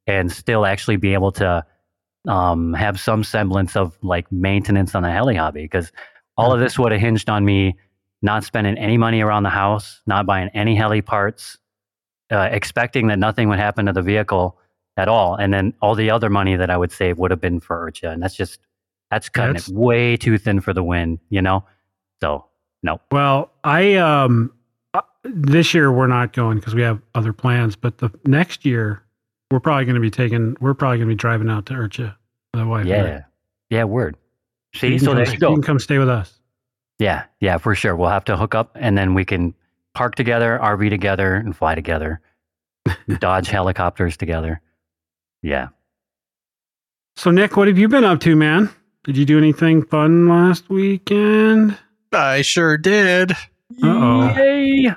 and 0.06 0.32
still 0.32 0.64
actually 0.64 0.96
be 0.96 1.12
able 1.14 1.32
to 1.32 1.64
um, 2.28 2.72
have 2.72 2.98
some 2.98 3.22
semblance 3.24 3.76
of 3.76 3.96
like 4.02 4.30
maintenance 4.32 4.94
on 4.94 5.02
the 5.02 5.10
heli 5.10 5.36
hobby. 5.36 5.62
Because 5.62 5.92
all 6.36 6.52
of 6.52 6.60
this 6.60 6.78
would 6.78 6.92
have 6.92 7.00
hinged 7.00 7.28
on 7.28 7.44
me 7.44 7.76
not 8.22 8.44
spending 8.44 8.78
any 8.78 8.96
money 8.96 9.20
around 9.20 9.42
the 9.42 9.50
house, 9.50 10.00
not 10.06 10.26
buying 10.26 10.48
any 10.54 10.74
heli 10.74 11.02
parts, 11.02 11.58
uh, 12.30 12.48
expecting 12.50 13.08
that 13.08 13.18
nothing 13.18 13.48
would 13.48 13.58
happen 13.58 13.86
to 13.86 13.92
the 13.92 14.02
vehicle 14.02 14.58
at 14.96 15.08
all, 15.08 15.34
and 15.34 15.52
then 15.52 15.74
all 15.80 15.94
the 15.94 16.10
other 16.10 16.30
money 16.30 16.54
that 16.56 16.70
I 16.70 16.76
would 16.76 16.92
save 16.92 17.18
would 17.18 17.30
have 17.30 17.40
been 17.40 17.60
for 17.60 17.90
IRCHA, 17.90 18.12
and 18.12 18.22
that's 18.22 18.34
just 18.34 18.60
that's 19.10 19.28
cutting 19.28 19.54
That's- 19.54 19.68
it 19.68 19.74
way 19.74 20.16
too 20.16 20.38
thin 20.38 20.60
for 20.60 20.72
the 20.72 20.82
win, 20.82 21.18
you 21.28 21.42
know. 21.42 21.64
So 22.22 22.46
no, 22.82 23.00
Well, 23.10 23.50
I 23.64 23.94
um 23.96 24.52
uh, 24.94 25.00
this 25.24 25.72
year 25.74 25.92
we're 25.92 26.06
not 26.06 26.32
going 26.32 26.58
because 26.58 26.74
we 26.74 26.82
have 26.82 27.00
other 27.14 27.32
plans, 27.32 27.76
but 27.76 27.98
the 27.98 28.10
next 28.26 28.64
year 28.64 29.02
we're 29.50 29.60
probably 29.60 29.84
going 29.84 29.94
to 29.94 30.00
be 30.00 30.10
taking. 30.10 30.56
We're 30.60 30.74
probably 30.74 30.98
going 30.98 31.08
to 31.08 31.14
be 31.14 31.18
driving 31.18 31.48
out 31.50 31.66
to 31.66 31.74
IRCHA 31.74 32.14
the 32.54 32.66
wife. 32.66 32.86
and 32.86 32.92
I. 32.92 32.96
yeah, 32.96 33.22
yeah, 33.70 33.84
word. 33.84 34.16
See, 34.74 34.98
so 34.98 35.14
there 35.14 35.26
you 35.26 35.32
you 35.32 35.38
can 35.38 35.62
come 35.62 35.78
stay 35.78 35.98
with 35.98 36.08
us. 36.08 36.38
Yeah, 36.98 37.24
yeah, 37.40 37.58
for 37.58 37.74
sure. 37.74 37.96
We'll 37.96 38.08
have 38.08 38.24
to 38.26 38.36
hook 38.36 38.54
up 38.54 38.76
and 38.80 38.96
then 38.96 39.14
we 39.14 39.24
can 39.24 39.54
park 39.94 40.14
together, 40.14 40.58
RV 40.62 40.88
together, 40.88 41.34
and 41.34 41.56
fly 41.56 41.74
together, 41.74 42.20
dodge 43.18 43.48
helicopters 43.48 44.16
together. 44.16 44.60
Yeah. 45.42 45.68
So 47.16 47.30
Nick, 47.30 47.56
what 47.56 47.68
have 47.68 47.78
you 47.78 47.88
been 47.88 48.04
up 48.04 48.20
to, 48.20 48.36
man? 48.36 48.70
Did 49.04 49.16
you 49.16 49.24
do 49.24 49.36
anything 49.36 49.84
fun 49.84 50.28
last 50.28 50.70
weekend? 50.70 51.76
I 52.12 52.42
sure 52.42 52.76
did. 52.76 53.32
Uh-oh. 53.82 54.34
Yay! 54.36 54.90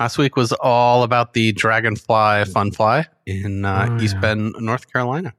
Last 0.00 0.18
week 0.18 0.36
was 0.36 0.52
all 0.52 1.02
about 1.02 1.32
the 1.34 1.52
Dragonfly 1.52 2.44
Fun 2.46 2.72
Fly 2.72 3.06
in 3.26 3.64
uh, 3.64 3.88
Oh, 3.90 4.02
East 4.02 4.14
yeah. 4.14 4.20
Bend, 4.20 4.54
North 4.58 4.92
Carolina. 4.92 5.32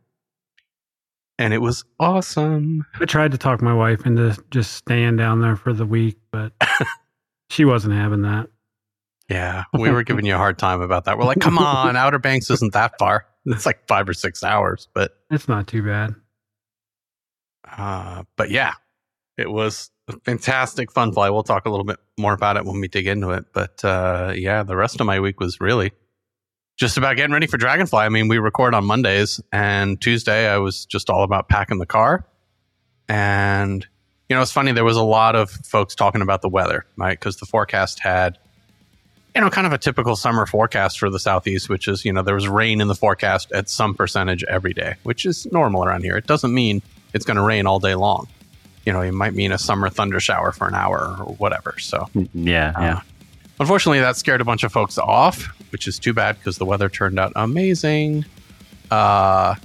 And 1.38 1.54
it 1.54 1.58
was 1.60 1.84
awesome. 2.00 2.86
I 3.00 3.06
tried 3.06 3.32
to 3.34 3.38
talk 3.38 3.62
my 3.62 3.74
wife 3.74 4.06
into 4.06 4.42
just 4.52 4.72
staying 4.74 5.18
down 5.18 5.42
there 5.42 5.58
for 5.58 5.74
the 5.74 5.86
week, 5.86 6.18
but 6.32 6.54
she 7.50 7.66
wasn't 7.66 7.94
having 7.96 8.22
that. 8.22 8.48
Yeah, 9.30 9.64
we 9.74 9.90
were 9.92 10.04
giving 10.04 10.26
you 10.26 10.36
a 10.36 10.38
hard 10.38 10.58
time 10.58 10.82
about 10.82 11.06
that. 11.06 11.18
We're 11.18 11.26
like, 11.26 11.40
come 11.42 11.58
on, 11.58 11.96
Outer 11.98 12.20
Banks 12.20 12.50
isn't 12.50 12.74
that 12.74 12.98
far. 12.98 13.26
It's 13.48 13.66
like 13.66 13.86
five 13.88 14.08
or 14.08 14.14
six 14.14 14.44
hours, 14.44 14.88
but 14.94 15.18
It's 15.30 15.48
not 15.48 15.68
too 15.68 15.84
bad. 15.84 16.16
uh, 17.70 18.24
but 18.38 18.50
yeah, 18.50 18.74
it 19.38 19.50
was 19.50 19.90
a 19.90 19.95
fantastic 20.24 20.92
fun 20.92 21.12
fly. 21.12 21.30
We'll 21.30 21.44
talk 21.44 21.66
a 21.66 21.70
little 21.70 21.86
bit 21.86 22.00
more 22.18 22.34
about 22.34 22.58
it 22.58 22.66
when 22.66 22.80
we 22.80 22.88
dig 22.88 23.08
into 23.08 23.32
it. 23.32 23.46
But 23.54 23.84
uh, 23.84 24.34
yeah, 24.36 24.64
the 24.64 24.76
rest 24.76 25.00
of 25.00 25.08
my 25.08 25.20
week 25.20 25.40
was 25.40 25.60
really 25.60 25.92
just 26.78 26.98
about 26.98 27.16
getting 27.16 27.34
ready 27.34 27.48
for 27.48 27.58
Dragonfly. 27.58 28.00
I 28.00 28.10
mean, 28.10 28.28
we 28.28 28.38
record 28.38 28.74
on 28.74 28.86
Mondays, 28.86 29.40
and 29.52 30.00
Tuesday 30.02 30.48
I 30.48 30.58
was 30.58 30.86
just 30.86 31.10
all 31.10 31.24
about 31.24 31.50
packing 31.50 31.80
the 31.80 31.86
car. 31.86 32.26
And 33.08 33.86
you 34.30 34.36
know, 34.36 34.42
it's 34.42 34.52
funny. 34.52 34.72
There 34.72 34.84
was 34.84 34.98
a 34.98 35.04
lot 35.04 35.36
of 35.36 35.50
folks 35.50 35.96
talking 35.96 36.22
about 36.22 36.42
the 36.42 36.50
weather, 36.50 36.86
right? 36.98 37.18
Because 37.18 37.38
the 37.38 37.46
forecast 37.46 38.00
had 38.00 38.38
you 39.36 39.42
know, 39.42 39.50
kind 39.50 39.68
of 39.68 39.74
a 39.74 39.78
typical 39.78 40.16
summer 40.16 40.46
forecast 40.46 40.98
for 40.98 41.10
the 41.10 41.20
southeast, 41.20 41.68
which 41.68 41.90
is, 41.90 42.06
you 42.06 42.14
know, 42.14 42.22
there 42.22 42.36
was 42.36 42.48
rain 42.48 42.80
in 42.80 42.88
the 42.88 42.96
forecast 42.96 43.52
at 43.52 43.70
some 43.70 43.94
percentage 43.94 44.46
every 44.46 44.74
day, 44.74 44.96
which 45.04 45.26
is 45.26 45.46
normal 45.52 45.84
around 45.84 46.04
here. 46.04 46.16
It 46.16 46.26
doesn't 46.26 46.54
mean 46.54 46.82
it's 47.14 47.26
going 47.26 47.36
to 47.36 47.44
rain 47.44 47.68
all 47.68 47.80
day 47.80 47.96
long. 47.96 48.30
You 48.86 48.94
know, 48.94 49.02
it 49.02 49.14
might 49.14 49.34
mean 49.34 49.52
a 49.52 49.58
summer 49.58 49.90
thunder 49.90 50.20
shower 50.20 50.52
for 50.52 50.68
an 50.68 50.76
hour 50.76 51.16
or 51.20 51.34
whatever. 51.36 51.76
So, 51.80 52.08
Yeah, 52.34 52.74
yeah. 52.80 53.02
unfortunately, 53.60 54.00
that 54.00 54.16
scared 54.16 54.42
a 54.42 54.46
bunch 54.46 54.64
of 54.64 54.72
folks 54.72 54.98
off, 54.98 55.46
which 55.72 55.88
is 55.88 55.98
too 55.98 56.14
bad 56.14 56.38
because 56.38 56.58
the 56.58 56.66
weather 56.66 56.88
turned 56.90 57.20
out 57.20 57.32
amazing. 57.36 58.26
Uh, 58.92 59.56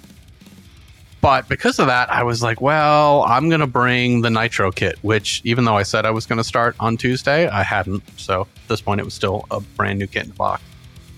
but 1.20 1.48
because 1.48 1.78
of 1.78 1.87
that, 1.88 2.11
I 2.11 2.22
was 2.22 2.42
like, 2.42 2.62
well, 2.62 3.24
I'm 3.28 3.50
going 3.50 3.61
to 3.61 3.66
bring 3.66 4.22
the 4.22 4.30
Nitro 4.30 4.72
kit, 4.72 4.98
which 5.02 5.42
even 5.44 5.66
though 5.66 5.76
I 5.76 5.83
said 5.83 6.06
I 6.06 6.11
was 6.11 6.24
going 6.24 6.38
to 6.38 6.44
start 6.44 6.76
on 6.80 6.96
Tuesday, 6.96 7.46
I 7.46 7.62
hadn't. 7.62 8.02
So 8.18 8.42
at 8.42 8.68
this 8.68 8.80
point, 8.80 9.00
it 9.00 9.04
was 9.04 9.12
still 9.12 9.44
a 9.50 9.61
brand 9.61 9.98
new 9.98 10.06
kit 10.06 10.22
in 10.24 10.30
the 10.30 10.35
box. 10.37 10.62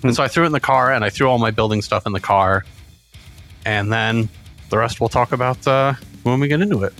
And 0.02 0.14
so 0.16 0.24
I 0.24 0.28
threw 0.28 0.42
it 0.42 0.46
in 0.46 0.52
the 0.52 0.58
car 0.60 0.92
and 0.92 1.04
I 1.04 1.10
threw 1.10 1.28
all 1.28 1.38
my 1.38 1.52
building 1.52 1.82
stuff 1.82 2.04
in 2.06 2.12
the 2.12 2.20
car. 2.20 2.64
And 3.64 3.92
then 3.92 4.28
the 4.70 4.78
rest 4.78 4.98
we'll 5.00 5.08
talk 5.08 5.30
about 5.30 5.64
uh, 5.68 5.94
when 6.24 6.40
we 6.40 6.48
get 6.48 6.60
into 6.60 6.82
it. 6.82 6.92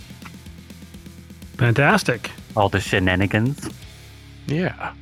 Fantastic. 1.56 2.30
All 2.56 2.68
the 2.68 2.80
shenanigans. 2.80 3.70
Yeah. 4.46 4.94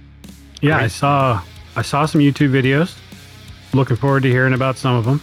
Yeah, 0.61 0.77
I 0.77 0.89
saw 0.89 1.43
I 1.77 1.83
saw 1.83 2.07
some 2.07 2.21
YouTube 2.21 2.51
videos. 2.51 2.97
Looking 3.73 3.97
forward 3.97 4.25
to 4.25 4.31
hearing 4.31 4.53
about 4.53 4.77
some 4.77 4.95
of 4.97 5.05
them. 5.05 5.21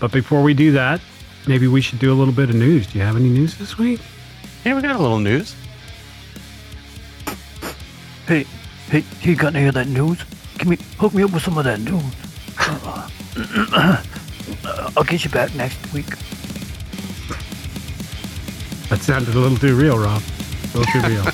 But 0.00 0.12
before 0.12 0.42
we 0.42 0.54
do 0.54 0.72
that, 0.72 1.00
maybe 1.46 1.66
we 1.66 1.80
should 1.80 1.98
do 1.98 2.12
a 2.12 2.16
little 2.16 2.32
bit 2.34 2.48
of 2.48 2.54
news. 2.54 2.86
Do 2.86 2.98
you 2.98 3.04
have 3.04 3.16
any 3.16 3.28
news 3.28 3.56
this 3.58 3.76
week? 3.76 4.00
Yeah, 4.64 4.76
we 4.76 4.82
got 4.82 4.96
a 4.96 4.98
little 4.98 5.18
news. 5.18 5.54
Hey, 8.26 8.46
hey, 8.88 9.04
you 9.20 9.36
got 9.36 9.54
any 9.54 9.66
of 9.66 9.74
that 9.74 9.88
news? 9.88 10.24
Give 10.58 10.68
me, 10.68 10.78
hook 10.98 11.12
me 11.12 11.22
up 11.24 11.32
with 11.32 11.42
some 11.42 11.58
of 11.58 11.64
that 11.64 11.80
news. 11.80 12.02
Uh, 12.58 14.02
I'll 14.96 15.04
get 15.04 15.24
you 15.24 15.30
back 15.30 15.54
next 15.54 15.92
week. 15.92 16.06
That 18.94 19.02
sounded 19.02 19.34
a 19.34 19.40
little 19.40 19.58
too 19.58 19.74
real, 19.74 19.98
Rob. 19.98 20.22
A 20.72 20.78
little 20.78 20.92
too 20.92 21.00
real. 21.08 21.24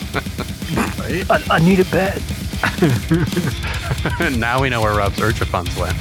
I, 1.28 1.44
I 1.50 1.58
need 1.58 1.78
it 1.78 1.90
bad. 1.90 2.22
now 4.38 4.62
we 4.62 4.70
know 4.70 4.80
where 4.80 4.94
Rob's 4.96 5.18
IRCHA 5.18 5.44
funds 5.44 5.76
went. 5.76 5.94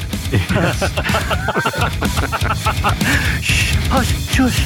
Shh, 3.44 3.76
hush, 3.90 4.08
shush. 4.34 4.62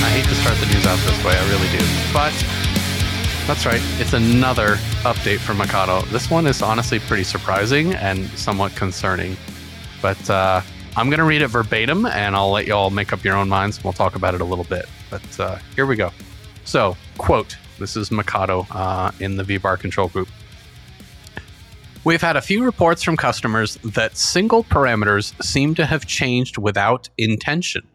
I 0.00 0.10
hate 0.10 0.26
to 0.26 0.34
start 0.36 0.56
the 0.58 0.66
news 0.66 0.86
out 0.86 0.96
this 1.00 1.24
way, 1.24 1.36
I 1.36 1.50
really 1.50 1.68
do. 1.76 1.84
But 2.12 2.55
that's 3.46 3.64
right, 3.64 3.80
it's 4.00 4.12
another 4.12 4.74
update 5.04 5.38
from 5.38 5.58
Mikado. 5.58 6.02
This 6.06 6.28
one 6.30 6.46
is 6.46 6.62
honestly 6.62 6.98
pretty 6.98 7.22
surprising 7.22 7.94
and 7.94 8.26
somewhat 8.30 8.74
concerning. 8.74 9.36
But 10.02 10.28
uh, 10.28 10.60
I'm 10.96 11.08
going 11.08 11.18
to 11.18 11.24
read 11.24 11.42
it 11.42 11.48
verbatim 11.48 12.06
and 12.06 12.34
I'll 12.34 12.50
let 12.50 12.66
you 12.66 12.74
all 12.74 12.90
make 12.90 13.12
up 13.12 13.22
your 13.22 13.36
own 13.36 13.48
minds. 13.48 13.84
We'll 13.84 13.92
talk 13.92 14.16
about 14.16 14.34
it 14.34 14.40
a 14.40 14.44
little 14.44 14.64
bit. 14.64 14.86
But 15.10 15.40
uh, 15.40 15.58
here 15.76 15.86
we 15.86 15.94
go. 15.94 16.10
So, 16.64 16.96
quote 17.18 17.56
this 17.78 17.96
is 17.96 18.10
Mikado 18.10 18.66
uh, 18.70 19.12
in 19.20 19.36
the 19.36 19.44
VBAR 19.44 19.78
control 19.78 20.08
group. 20.08 20.28
We've 22.04 22.22
had 22.22 22.36
a 22.36 22.40
few 22.40 22.64
reports 22.64 23.02
from 23.02 23.16
customers 23.16 23.76
that 23.84 24.16
single 24.16 24.64
parameters 24.64 25.40
seem 25.44 25.74
to 25.74 25.86
have 25.86 26.06
changed 26.06 26.56
without 26.56 27.08
intention. 27.18 27.86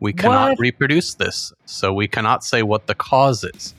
We 0.00 0.12
cannot 0.12 0.50
What? 0.50 0.58
reproduce 0.58 1.14
this, 1.14 1.52
so 1.64 1.92
we 1.92 2.06
cannot 2.06 2.44
say 2.44 2.62
what 2.62 2.86
the 2.86 2.94
cause 2.94 3.44
is. 3.44 3.74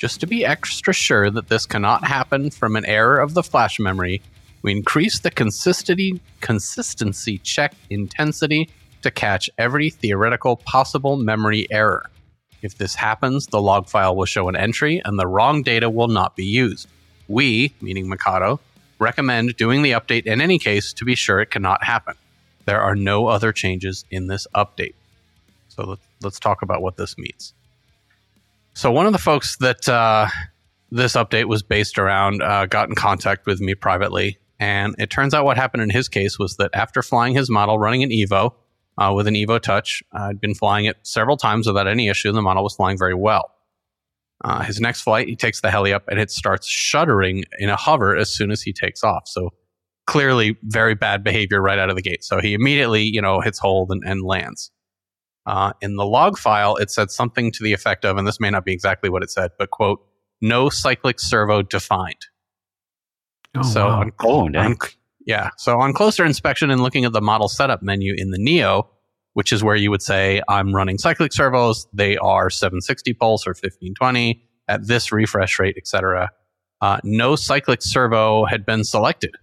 Just 0.00 0.18
to 0.20 0.26
be 0.26 0.46
extra 0.46 0.94
sure 0.94 1.28
that 1.30 1.48
this 1.48 1.66
cannot 1.66 2.06
happen 2.06 2.50
from 2.50 2.74
an 2.74 2.86
error 2.86 3.18
of 3.18 3.34
the 3.34 3.42
flash 3.42 3.78
memory, 3.78 4.22
we 4.62 4.72
increase 4.72 5.18
the 5.18 5.30
consistency 5.30 6.18
consistency 6.40 7.36
check 7.36 7.74
intensity 7.90 8.70
to 9.02 9.10
catch 9.10 9.50
every 9.58 9.90
theoretical 9.90 10.56
possible 10.56 11.18
memory 11.18 11.66
error. 11.70 12.08
If 12.62 12.78
this 12.78 12.94
happens, 12.94 13.48
the 13.48 13.60
log 13.60 13.90
file 13.90 14.16
will 14.16 14.24
show 14.24 14.48
an 14.48 14.56
entry 14.56 15.02
and 15.04 15.18
the 15.18 15.26
wrong 15.26 15.62
data 15.62 15.90
will 15.90 16.08
not 16.08 16.34
be 16.34 16.46
used. 16.46 16.88
We, 17.28 17.74
meaning 17.82 18.08
Mikado, 18.08 18.58
recommend 18.98 19.58
doing 19.58 19.82
the 19.82 19.92
update 19.92 20.24
in 20.24 20.40
any 20.40 20.58
case 20.58 20.94
to 20.94 21.04
be 21.04 21.14
sure 21.14 21.40
it 21.40 21.50
cannot 21.50 21.84
happen. 21.84 22.14
There 22.64 22.80
are 22.80 22.96
no 22.96 23.26
other 23.26 23.52
changes 23.52 24.06
in 24.10 24.28
this 24.28 24.46
update. 24.54 24.94
So 25.68 25.84
let's, 25.84 26.06
let's 26.22 26.40
talk 26.40 26.62
about 26.62 26.80
what 26.80 26.96
this 26.96 27.18
means. 27.18 27.52
So, 28.74 28.90
one 28.92 29.06
of 29.06 29.12
the 29.12 29.18
folks 29.18 29.56
that 29.56 29.88
uh, 29.88 30.28
this 30.90 31.14
update 31.14 31.46
was 31.46 31.62
based 31.62 31.98
around 31.98 32.42
uh, 32.42 32.66
got 32.66 32.88
in 32.88 32.94
contact 32.94 33.46
with 33.46 33.60
me 33.60 33.74
privately. 33.74 34.38
And 34.58 34.94
it 34.98 35.08
turns 35.08 35.32
out 35.32 35.44
what 35.44 35.56
happened 35.56 35.82
in 35.82 35.90
his 35.90 36.08
case 36.08 36.38
was 36.38 36.56
that 36.56 36.70
after 36.74 37.02
flying 37.02 37.34
his 37.34 37.48
model 37.48 37.78
running 37.78 38.02
an 38.02 38.10
Evo 38.10 38.54
uh, 38.98 39.12
with 39.14 39.26
an 39.26 39.34
Evo 39.34 39.60
Touch, 39.60 40.02
I'd 40.12 40.40
been 40.40 40.54
flying 40.54 40.84
it 40.84 40.98
several 41.02 41.36
times 41.38 41.66
without 41.66 41.88
any 41.88 42.08
issue, 42.08 42.30
the 42.32 42.42
model 42.42 42.62
was 42.62 42.74
flying 42.74 42.98
very 42.98 43.14
well. 43.14 43.50
Uh, 44.42 44.62
his 44.62 44.80
next 44.80 45.02
flight, 45.02 45.28
he 45.28 45.36
takes 45.36 45.60
the 45.60 45.70
heli 45.70 45.92
up 45.92 46.04
and 46.08 46.18
it 46.18 46.30
starts 46.30 46.66
shuddering 46.66 47.44
in 47.58 47.68
a 47.68 47.76
hover 47.76 48.16
as 48.16 48.30
soon 48.34 48.50
as 48.50 48.62
he 48.62 48.72
takes 48.72 49.02
off. 49.02 49.22
So 49.26 49.50
clearly, 50.06 50.56
very 50.62 50.94
bad 50.94 51.22
behavior 51.22 51.60
right 51.60 51.78
out 51.78 51.90
of 51.90 51.96
the 51.96 52.02
gate. 52.02 52.24
So 52.24 52.40
he 52.40 52.54
immediately, 52.54 53.02
you 53.02 53.22
know, 53.22 53.40
hits 53.40 53.58
hold 53.58 53.90
and, 53.90 54.02
and 54.04 54.22
lands. 54.22 54.70
Uh, 55.50 55.72
in 55.80 55.96
the 55.96 56.04
log 56.06 56.38
file, 56.38 56.76
it 56.76 56.90
said 56.92 57.10
something 57.10 57.50
to 57.50 57.64
the 57.64 57.72
effect 57.72 58.04
of, 58.04 58.16
and 58.16 58.24
this 58.28 58.38
may 58.38 58.50
not 58.50 58.64
be 58.64 58.72
exactly 58.72 59.10
what 59.10 59.20
it 59.24 59.30
said, 59.30 59.50
but 59.58 59.70
quote, 59.70 59.98
no 60.40 60.68
cyclic 60.68 61.18
servo 61.18 61.60
defined. 61.60 62.26
Oh, 63.56 63.62
so 63.62 63.86
wow. 63.86 64.00
on, 64.02 64.12
Oh, 64.22 64.48
dang. 64.48 64.72
on- 64.72 64.76
yeah, 65.26 65.50
so 65.56 65.80
on 65.80 65.92
closer 65.92 66.24
inspection 66.24 66.70
and 66.70 66.82
looking 66.82 67.04
at 67.04 67.12
the 67.12 67.20
model 67.20 67.48
setup 67.48 67.82
menu 67.82 68.14
in 68.16 68.30
the 68.30 68.38
Neo, 68.38 68.88
which 69.32 69.52
is 69.52 69.64
where 69.64 69.74
you 69.74 69.90
would 69.90 70.02
say 70.02 70.40
I'm 70.48 70.72
running 70.72 70.98
cyclic 70.98 71.32
servos, 71.32 71.86
they 71.92 72.16
are 72.18 72.48
760 72.48 73.12
pulse 73.14 73.44
or 73.46 73.50
1520 73.50 74.42
at 74.68 74.86
this 74.86 75.10
refresh 75.10 75.58
rate, 75.58 75.74
etc. 75.76 76.30
Uh, 76.80 76.98
no 77.02 77.34
cyclic 77.34 77.82
servo 77.82 78.44
had 78.44 78.64
been 78.64 78.84
selected, 78.84 79.34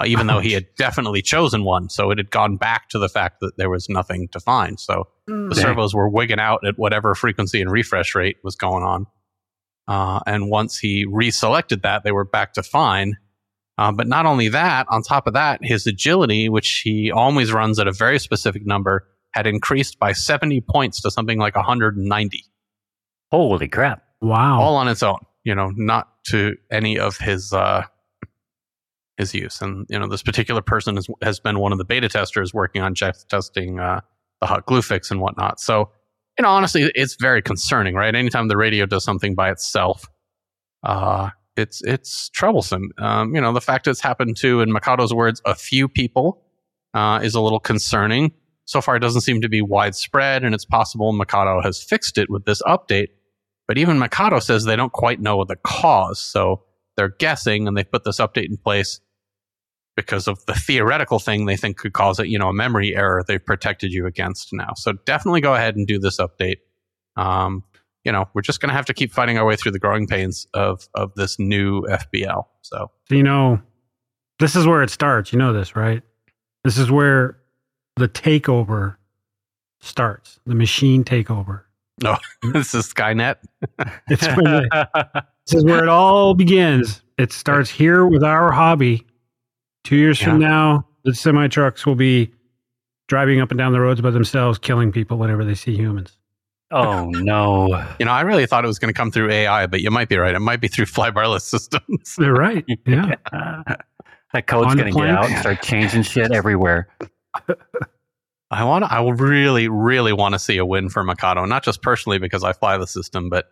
uh, 0.00 0.04
even 0.06 0.26
though 0.26 0.40
he 0.40 0.52
had 0.58 0.66
definitely 0.76 1.22
chosen 1.22 1.64
one. 1.64 1.88
So 1.88 2.10
it 2.10 2.18
had 2.18 2.30
gone 2.30 2.56
back 2.56 2.88
to 2.90 2.98
the 2.98 3.08
fact 3.08 3.40
that 3.40 3.56
there 3.56 3.70
was 3.70 3.88
nothing 3.88 4.28
to 4.32 4.40
find. 4.40 4.78
So 4.78 5.08
the 5.26 5.50
Dang. 5.54 5.62
servos 5.62 5.94
were 5.94 6.08
wigging 6.08 6.40
out 6.40 6.66
at 6.66 6.78
whatever 6.78 7.14
frequency 7.14 7.60
and 7.60 7.70
refresh 7.70 8.14
rate 8.14 8.36
was 8.42 8.56
going 8.56 8.84
on. 8.84 9.06
Uh, 9.86 10.20
and 10.26 10.50
once 10.50 10.78
he 10.78 11.06
reselected 11.06 11.82
that, 11.82 12.04
they 12.04 12.12
were 12.12 12.24
back 12.24 12.52
to 12.54 12.62
fine. 12.62 13.16
Uh, 13.78 13.92
but 13.92 14.06
not 14.06 14.26
only 14.26 14.48
that, 14.48 14.86
on 14.90 15.02
top 15.02 15.26
of 15.26 15.34
that, 15.34 15.60
his 15.62 15.86
agility, 15.86 16.48
which 16.48 16.80
he 16.84 17.10
always 17.12 17.52
runs 17.52 17.78
at 17.78 17.86
a 17.86 17.92
very 17.92 18.18
specific 18.18 18.66
number, 18.66 19.06
had 19.30 19.46
increased 19.46 19.98
by 19.98 20.12
70 20.12 20.60
points 20.62 21.00
to 21.02 21.10
something 21.10 21.38
like 21.38 21.54
190, 21.54 22.44
Holy 23.30 23.68
crap. 23.68 24.02
wow. 24.20 24.60
all 24.60 24.76
on 24.76 24.88
its 24.88 25.02
own. 25.02 25.18
You 25.44 25.54
know, 25.54 25.70
not 25.76 26.08
to 26.30 26.56
any 26.70 26.98
of 26.98 27.16
his 27.18 27.52
uh, 27.52 27.84
his 29.18 29.34
use. 29.34 29.60
And 29.60 29.84
you 29.90 29.98
know, 29.98 30.06
this 30.06 30.22
particular 30.22 30.62
person 30.62 30.96
has, 30.96 31.06
has 31.22 31.40
been 31.40 31.58
one 31.58 31.72
of 31.72 31.78
the 31.78 31.84
beta 31.84 32.08
testers 32.08 32.54
working 32.54 32.80
on 32.80 32.94
testing 32.94 33.78
uh, 33.78 34.00
the 34.40 34.46
hot 34.46 34.64
glue 34.64 34.80
fix 34.80 35.10
and 35.10 35.20
whatnot. 35.20 35.60
So, 35.60 35.90
you 36.38 36.44
know, 36.44 36.48
honestly, 36.48 36.90
it's 36.94 37.16
very 37.20 37.42
concerning, 37.42 37.94
right? 37.94 38.14
Anytime 38.14 38.48
the 38.48 38.56
radio 38.56 38.86
does 38.86 39.04
something 39.04 39.34
by 39.34 39.50
itself, 39.50 40.06
uh, 40.84 41.30
it's 41.56 41.82
it's 41.82 42.28
troublesome. 42.30 42.90
Um, 42.98 43.34
you 43.34 43.40
know, 43.40 43.52
the 43.52 43.60
fact 43.60 43.88
it's 43.88 44.00
happened 44.00 44.36
to, 44.38 44.60
in 44.60 44.72
Mikado's 44.72 45.12
words, 45.12 45.42
a 45.44 45.56
few 45.56 45.88
people 45.88 46.44
uh, 46.94 47.20
is 47.22 47.34
a 47.34 47.40
little 47.40 47.60
concerning. 47.60 48.32
So 48.66 48.80
far, 48.80 48.96
it 48.96 49.00
doesn't 49.00 49.22
seem 49.22 49.40
to 49.40 49.48
be 49.48 49.62
widespread, 49.62 50.44
and 50.44 50.54
it's 50.54 50.64
possible 50.64 51.12
Mikado 51.12 51.60
has 51.62 51.82
fixed 51.82 52.18
it 52.18 52.30
with 52.30 52.44
this 52.44 52.62
update. 52.62 53.08
But 53.66 53.78
even 53.78 53.98
Mikado 53.98 54.38
says 54.38 54.64
they 54.64 54.76
don't 54.76 54.92
quite 54.92 55.20
know 55.20 55.44
the 55.44 55.56
cause, 55.56 56.20
so 56.20 56.62
they're 56.96 57.14
guessing, 57.18 57.66
and 57.66 57.76
they 57.76 57.84
put 57.84 58.04
this 58.04 58.20
update 58.20 58.46
in 58.46 58.56
place 58.58 59.00
because 59.98 60.28
of 60.28 60.38
the 60.46 60.54
theoretical 60.54 61.18
thing 61.18 61.46
they 61.46 61.56
think 61.56 61.76
could 61.76 61.92
cause 61.92 62.20
it. 62.20 62.28
You 62.28 62.38
know, 62.38 62.48
a 62.48 62.52
memory 62.52 62.94
error 62.94 63.24
they've 63.26 63.44
protected 63.44 63.92
you 63.92 64.06
against 64.06 64.52
now. 64.52 64.74
So 64.76 64.92
definitely 64.92 65.40
go 65.40 65.54
ahead 65.56 65.74
and 65.74 65.88
do 65.88 65.98
this 65.98 66.18
update. 66.18 66.58
Um, 67.16 67.64
you 68.04 68.12
know, 68.12 68.28
we're 68.32 68.42
just 68.42 68.60
going 68.60 68.68
to 68.68 68.74
have 68.76 68.86
to 68.86 68.94
keep 68.94 69.12
fighting 69.12 69.38
our 69.38 69.44
way 69.44 69.56
through 69.56 69.72
the 69.72 69.80
growing 69.80 70.06
pains 70.06 70.46
of 70.54 70.88
of 70.94 71.12
this 71.16 71.36
new 71.40 71.82
FBL. 71.82 72.44
So 72.62 72.92
you 73.10 73.24
know, 73.24 73.60
this 74.38 74.54
is 74.54 74.68
where 74.68 74.84
it 74.84 74.90
starts. 74.90 75.32
You 75.32 75.38
know 75.40 75.52
this, 75.52 75.74
right? 75.74 76.02
This 76.62 76.78
is 76.78 76.92
where 76.92 77.38
the 77.96 78.08
takeover 78.08 78.98
starts, 79.80 80.38
the 80.46 80.54
machine 80.54 81.02
takeover. 81.02 81.62
No, 82.00 82.16
this 82.52 82.72
is 82.72 82.86
Skynet. 82.94 83.36
It's 84.08 84.24
when 84.28 84.44
the- 84.44 85.24
this 85.44 85.54
is 85.56 85.64
where 85.64 85.82
it 85.82 85.88
all 85.88 86.34
begins. 86.34 87.02
It 87.18 87.32
starts 87.32 87.68
here 87.68 88.06
with 88.06 88.22
our 88.22 88.52
hobby. 88.52 89.07
Two 89.84 89.96
years 89.96 90.18
from 90.18 90.38
now, 90.38 90.86
the 91.04 91.14
semi 91.14 91.48
trucks 91.48 91.86
will 91.86 91.94
be 91.94 92.32
driving 93.06 93.40
up 93.40 93.50
and 93.50 93.58
down 93.58 93.72
the 93.72 93.80
roads 93.80 94.00
by 94.00 94.10
themselves, 94.10 94.58
killing 94.58 94.92
people 94.92 95.18
whenever 95.18 95.44
they 95.44 95.54
see 95.54 95.74
humans. 95.74 96.18
Oh, 96.70 97.08
no. 97.10 97.68
You 97.98 98.04
know, 98.04 98.12
I 98.12 98.20
really 98.20 98.46
thought 98.46 98.64
it 98.64 98.68
was 98.68 98.78
going 98.78 98.92
to 98.92 98.96
come 98.96 99.10
through 99.10 99.30
AI, 99.30 99.66
but 99.66 99.80
you 99.80 99.90
might 99.90 100.08
be 100.08 100.18
right. 100.18 100.34
It 100.34 100.40
might 100.40 100.60
be 100.60 100.68
through 100.68 100.84
flybarless 100.86 101.42
systems. 101.42 102.14
They're 102.16 102.34
right. 102.34 102.64
Yeah. 102.86 103.14
that 104.32 104.46
code's 104.46 104.74
going 104.74 104.92
to 104.92 104.98
get 104.98 105.08
out 105.08 105.30
and 105.30 105.38
start 105.38 105.62
changing 105.62 106.02
shit 106.02 106.32
everywhere. 106.32 106.88
I 108.50 108.64
want. 108.64 108.90
I 108.90 109.06
really, 109.06 109.68
really 109.68 110.12
want 110.12 110.34
to 110.34 110.38
see 110.38 110.56
a 110.56 110.64
win 110.64 110.88
for 110.88 111.04
Mikado, 111.04 111.44
not 111.44 111.62
just 111.62 111.82
personally 111.82 112.18
because 112.18 112.44
I 112.44 112.54
fly 112.54 112.78
the 112.78 112.86
system, 112.86 113.28
but 113.28 113.46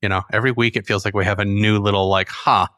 you 0.00 0.08
know, 0.08 0.22
every 0.32 0.52
week 0.52 0.76
it 0.76 0.86
feels 0.86 1.04
like 1.04 1.14
we 1.14 1.24
have 1.24 1.40
a 1.40 1.44
new 1.44 1.80
little 1.80 2.08
like, 2.08 2.28
huh, 2.28 2.68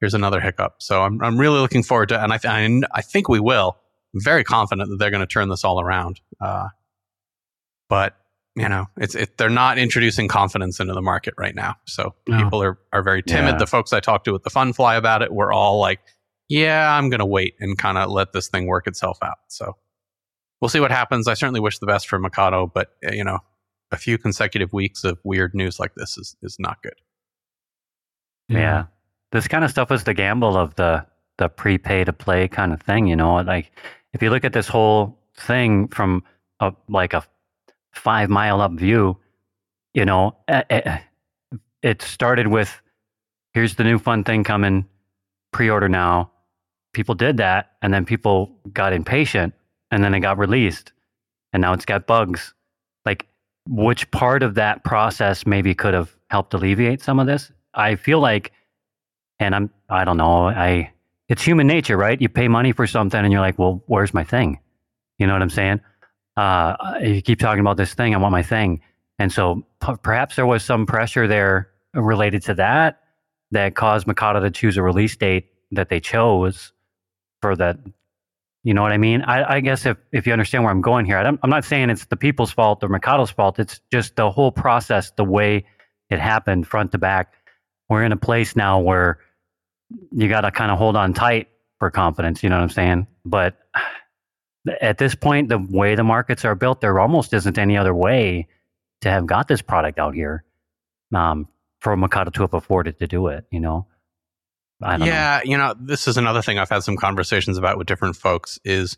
here's 0.00 0.14
another 0.14 0.40
hiccup. 0.40 0.76
So 0.78 1.02
I'm, 1.02 1.22
I'm 1.22 1.38
really 1.38 1.60
looking 1.60 1.82
forward 1.82 2.08
to, 2.10 2.22
and 2.22 2.32
I, 2.32 2.38
th- 2.38 2.50
I, 2.52 2.80
I 2.98 3.02
think 3.02 3.28
we 3.28 3.40
will. 3.40 3.76
I'm 4.14 4.20
very 4.22 4.44
confident 4.44 4.88
that 4.90 4.96
they're 4.96 5.10
going 5.10 5.20
to 5.20 5.26
turn 5.26 5.48
this 5.48 5.64
all 5.64 5.80
around. 5.80 6.20
Uh, 6.40 6.68
but 7.88 8.16
you 8.56 8.68
know, 8.68 8.86
it's 8.96 9.14
it, 9.14 9.38
they're 9.38 9.48
not 9.48 9.78
introducing 9.78 10.26
confidence 10.26 10.80
into 10.80 10.92
the 10.92 11.00
market 11.02 11.34
right 11.38 11.54
now. 11.54 11.76
So 11.86 12.14
No. 12.26 12.42
people 12.42 12.62
are 12.62 12.78
are 12.92 13.02
very 13.02 13.22
timid. 13.22 13.52
Yeah. 13.52 13.58
The 13.58 13.66
folks 13.66 13.92
I 13.92 14.00
talked 14.00 14.24
to 14.24 14.34
at 14.34 14.42
the 14.42 14.50
Fun 14.50 14.72
Fly 14.72 14.96
about 14.96 15.22
it 15.22 15.32
were 15.32 15.52
all 15.52 15.78
like, 15.78 16.00
yeah, 16.48 16.96
I'm 16.96 17.10
going 17.10 17.20
to 17.20 17.26
wait 17.26 17.54
and 17.60 17.78
kind 17.78 17.96
of 17.96 18.10
let 18.10 18.32
this 18.32 18.48
thing 18.48 18.66
work 18.66 18.88
itself 18.88 19.18
out. 19.22 19.38
So 19.48 19.76
we'll 20.60 20.68
see 20.68 20.80
what 20.80 20.90
happens. 20.90 21.28
I 21.28 21.34
certainly 21.34 21.60
wish 21.60 21.78
the 21.78 21.86
best 21.86 22.08
for 22.08 22.18
Mikado, 22.18 22.66
but 22.74 22.88
uh, 23.08 23.12
you 23.12 23.22
know, 23.22 23.38
a 23.92 23.96
few 23.96 24.18
consecutive 24.18 24.72
weeks 24.72 25.04
of 25.04 25.18
weird 25.22 25.54
news 25.54 25.78
like 25.78 25.94
this 25.94 26.18
is 26.18 26.36
is 26.42 26.56
not 26.58 26.82
good. 26.82 26.94
Yeah. 28.48 28.86
This 29.32 29.48
kind 29.48 29.64
of 29.64 29.70
stuff 29.70 29.90
is 29.92 30.04
the 30.04 30.14
gamble 30.14 30.56
of 30.56 30.74
the 30.76 31.06
the 31.38 31.48
prepay 31.48 32.04
to 32.04 32.12
play 32.12 32.48
kind 32.48 32.72
of 32.72 32.82
thing, 32.82 33.06
you 33.06 33.16
know. 33.16 33.36
Like 33.36 33.72
if 34.12 34.22
you 34.22 34.30
look 34.30 34.44
at 34.44 34.52
this 34.52 34.68
whole 34.68 35.18
thing 35.36 35.88
from 35.88 36.22
a 36.60 36.72
like 36.88 37.14
a 37.14 37.24
five 37.92 38.28
mile 38.28 38.60
up 38.60 38.72
view, 38.72 39.16
you 39.94 40.04
know, 40.04 40.36
eh, 40.48 40.62
eh, 40.70 40.98
it 41.82 42.02
started 42.02 42.48
with 42.48 42.80
here's 43.54 43.74
the 43.74 43.84
new 43.84 43.98
fun 43.98 44.24
thing 44.24 44.44
coming, 44.44 44.86
pre-order 45.52 45.88
now. 45.88 46.30
People 46.92 47.14
did 47.14 47.36
that, 47.36 47.72
and 47.82 47.94
then 47.94 48.04
people 48.04 48.50
got 48.72 48.92
impatient, 48.92 49.54
and 49.90 50.02
then 50.02 50.14
it 50.14 50.20
got 50.20 50.38
released, 50.38 50.92
and 51.52 51.60
now 51.60 51.72
it's 51.72 51.84
got 51.84 52.06
bugs. 52.06 52.52
Like, 53.06 53.26
which 53.68 54.10
part 54.10 54.42
of 54.42 54.54
that 54.56 54.84
process 54.84 55.46
maybe 55.46 55.74
could 55.74 55.94
have 55.94 56.16
helped 56.30 56.52
alleviate 56.54 57.00
some 57.00 57.20
of 57.20 57.26
this? 57.26 57.52
I 57.74 57.94
feel 57.94 58.18
like, 58.18 58.52
and 59.40 59.56
I'm, 59.56 59.70
I 59.88 60.04
don't 60.04 60.18
know, 60.18 60.48
I, 60.48 60.92
it's 61.28 61.42
human 61.42 61.66
nature, 61.66 61.96
right? 61.96 62.20
You 62.20 62.28
pay 62.28 62.46
money 62.48 62.72
for 62.72 62.86
something, 62.86 63.18
and 63.20 63.32
you're 63.32 63.42
like, 63.42 63.58
well, 63.58 63.82
where's 63.88 64.14
my 64.14 64.22
thing? 64.24 64.60
You 65.18 65.26
know 65.26 65.32
what 65.32 65.42
I'm 65.42 65.50
saying? 65.50 65.80
Uh, 66.36 66.76
you 67.02 67.22
keep 67.22 67.40
talking 67.40 67.60
about 67.60 67.76
this 67.76 67.94
thing, 67.94 68.14
I 68.14 68.18
want 68.18 68.32
my 68.32 68.44
thing, 68.44 68.80
and 69.18 69.32
so 69.32 69.66
p- 69.84 69.94
perhaps 70.02 70.36
there 70.36 70.46
was 70.46 70.64
some 70.64 70.86
pressure 70.86 71.26
there 71.26 71.70
related 71.94 72.42
to 72.44 72.54
that 72.54 73.00
that 73.50 73.74
caused 73.74 74.06
Mikado 74.06 74.40
to 74.40 74.50
choose 74.52 74.76
a 74.76 74.82
release 74.82 75.16
date 75.16 75.48
that 75.72 75.88
they 75.88 76.00
chose 76.00 76.72
for 77.42 77.56
that 77.56 77.78
You 78.62 78.74
know 78.74 78.82
what 78.82 78.92
I 78.92 78.98
mean? 78.98 79.22
I, 79.22 79.56
I 79.56 79.60
guess 79.60 79.86
if, 79.86 79.96
if 80.12 80.26
you 80.26 80.32
understand 80.34 80.64
where 80.64 80.72
I'm 80.72 80.82
going 80.82 81.06
here, 81.06 81.18
I'm, 81.18 81.38
I'm 81.42 81.50
not 81.50 81.64
saying 81.64 81.90
it's 81.90 82.04
the 82.06 82.16
people's 82.16 82.52
fault 82.52 82.84
or 82.84 82.88
Mikado's 82.88 83.30
fault. 83.30 83.58
It's 83.58 83.80
just 83.90 84.16
the 84.16 84.30
whole 84.30 84.52
process, 84.52 85.12
the 85.12 85.24
way 85.24 85.64
it 86.10 86.20
happened 86.20 86.66
front 86.66 86.92
to 86.92 86.98
back. 86.98 87.34
We're 87.88 88.04
in 88.04 88.12
a 88.12 88.18
place 88.18 88.56
now 88.56 88.78
where 88.80 89.18
you 90.12 90.28
got 90.28 90.42
to 90.42 90.50
kind 90.50 90.70
of 90.70 90.78
hold 90.78 90.96
on 90.96 91.14
tight 91.14 91.48
for 91.78 91.90
confidence. 91.90 92.42
You 92.42 92.48
know 92.48 92.56
what 92.56 92.62
I'm 92.62 92.70
saying? 92.70 93.06
But 93.24 93.56
at 94.80 94.98
this 94.98 95.14
point, 95.14 95.48
the 95.48 95.58
way 95.58 95.94
the 95.94 96.04
markets 96.04 96.44
are 96.44 96.54
built, 96.54 96.80
there 96.80 96.98
almost 96.98 97.32
isn't 97.32 97.58
any 97.58 97.76
other 97.76 97.94
way 97.94 98.48
to 99.00 99.10
have 99.10 99.26
got 99.26 99.48
this 99.48 99.62
product 99.62 99.98
out 99.98 100.14
here 100.14 100.44
um, 101.14 101.48
for 101.80 101.96
Mikado 101.96 102.30
to 102.30 102.42
have 102.42 102.54
afforded 102.54 102.98
to 102.98 103.06
do 103.06 103.28
it. 103.28 103.44
You 103.50 103.60
know? 103.60 103.86
I 104.82 104.92
don't 104.92 105.00
know. 105.00 105.06
yeah, 105.06 105.40
you 105.44 105.56
know, 105.58 105.74
this 105.78 106.08
is 106.08 106.16
another 106.16 106.42
thing 106.42 106.58
I've 106.58 106.70
had 106.70 106.82
some 106.82 106.96
conversations 106.96 107.58
about 107.58 107.76
with 107.76 107.86
different 107.86 108.16
folks 108.16 108.58
is 108.64 108.96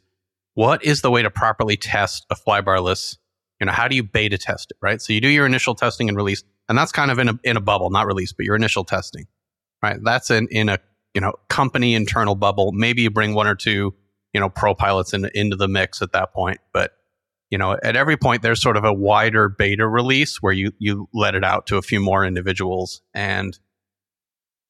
what 0.55 0.85
is 0.85 1.00
the 1.00 1.11
way 1.11 1.22
to 1.22 1.31
properly 1.31 1.76
test 1.76 2.26
a 2.31 2.37
flybarless? 2.37 3.16
You 3.61 3.66
know, 3.66 3.72
how 3.72 3.88
do 3.88 3.96
you 3.96 4.02
beta 4.02 4.38
test 4.38 4.72
it, 4.72 4.76
right? 4.81 5.00
So 5.00 5.12
you 5.12 5.20
do 5.20 5.28
your 5.28 5.46
initial 5.46 5.74
testing 5.74 6.09
and 6.09 6.16
release, 6.16 6.44
and 6.68 6.76
that's 6.76 6.92
kind 6.92 7.11
of 7.11 7.18
in 7.18 7.28
a 7.28 7.38
in 7.44 7.57
a 7.57 7.61
bubble, 7.61 7.90
not 7.90 8.07
release, 8.07 8.33
but 8.33 8.44
your 8.44 8.57
initial 8.57 8.85
testing, 8.85 9.26
right? 9.83 9.99
That's 10.03 10.31
in 10.31 10.49
in 10.51 10.68
a 10.68 10.79
you 11.14 11.21
know 11.21 11.33
company 11.49 11.95
internal 11.95 12.35
bubble. 12.35 12.73
Maybe 12.73 13.03
you 13.03 13.11
bring 13.11 13.35
one 13.35 13.47
or 13.47 13.55
two 13.55 13.95
you 14.33 14.40
know 14.40 14.49
pro 14.49 14.75
pilots 14.75 15.12
in, 15.12 15.29
into 15.35 15.57
the 15.57 15.68
mix 15.68 16.03
at 16.03 16.12
that 16.12 16.33
point, 16.33 16.61
but 16.73 16.92
you 17.51 17.59
know 17.59 17.77
at 17.83 17.97
every 17.97 18.16
point 18.16 18.42
there's 18.42 18.62
sort 18.62 18.77
of 18.77 18.85
a 18.85 18.92
wider 18.92 19.49
beta 19.49 19.87
release 19.87 20.40
where 20.40 20.53
you 20.53 20.73
you 20.79 21.09
let 21.12 21.35
it 21.35 21.45
out 21.45 21.66
to 21.68 21.77
a 21.77 21.83
few 21.83 22.01
more 22.01 22.25
individuals 22.25 23.03
and 23.14 23.59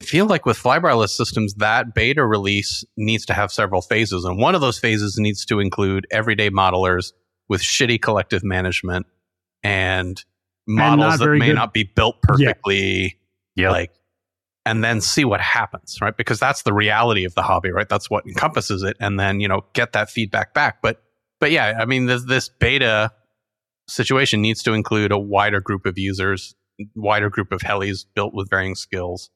I 0.02 0.04
feel 0.04 0.26
like 0.26 0.44
with 0.44 0.58
flybarless 0.58 1.10
systems, 1.10 1.54
that 1.54 1.94
beta 1.94 2.26
release 2.26 2.84
needs 2.96 3.24
to 3.26 3.34
have 3.34 3.52
several 3.52 3.80
phases. 3.80 4.24
And 4.24 4.36
one 4.36 4.56
of 4.56 4.60
those 4.60 4.76
phases 4.76 5.16
needs 5.16 5.44
to 5.44 5.60
include 5.60 6.08
everyday 6.10 6.50
modelers 6.50 7.12
with 7.48 7.60
shitty 7.60 8.02
collective 8.02 8.42
management 8.42 9.06
and 9.62 10.22
models 10.66 11.20
that 11.20 11.28
may 11.36 11.46
good- 11.46 11.54
not 11.54 11.72
be 11.72 11.84
built 11.84 12.20
perfectly. 12.20 13.16
Yep. 13.54 13.70
Like, 13.70 13.92
and 14.64 14.84
then 14.84 15.00
see 15.00 15.24
what 15.24 15.40
happens, 15.40 15.98
right? 16.00 16.16
Because 16.16 16.38
that's 16.38 16.62
the 16.62 16.72
reality 16.72 17.24
of 17.24 17.34
the 17.34 17.42
hobby, 17.42 17.70
right? 17.70 17.88
That's 17.88 18.08
what 18.08 18.26
encompasses 18.26 18.82
it. 18.82 18.96
And 19.00 19.18
then, 19.18 19.40
you 19.40 19.48
know, 19.48 19.64
get 19.72 19.92
that 19.92 20.10
feedback 20.10 20.54
back. 20.54 20.80
But, 20.82 21.02
but 21.40 21.50
yeah, 21.50 21.78
I 21.80 21.84
mean, 21.84 22.06
this, 22.06 22.24
this 22.24 22.48
beta 22.48 23.10
situation 23.88 24.40
needs 24.40 24.62
to 24.62 24.72
include 24.72 25.10
a 25.10 25.18
wider 25.18 25.60
group 25.60 25.84
of 25.86 25.98
users, 25.98 26.54
wider 26.94 27.28
group 27.28 27.50
of 27.52 27.60
helis 27.60 28.04
built 28.14 28.34
with 28.34 28.48
varying 28.50 28.74
skills 28.76 29.30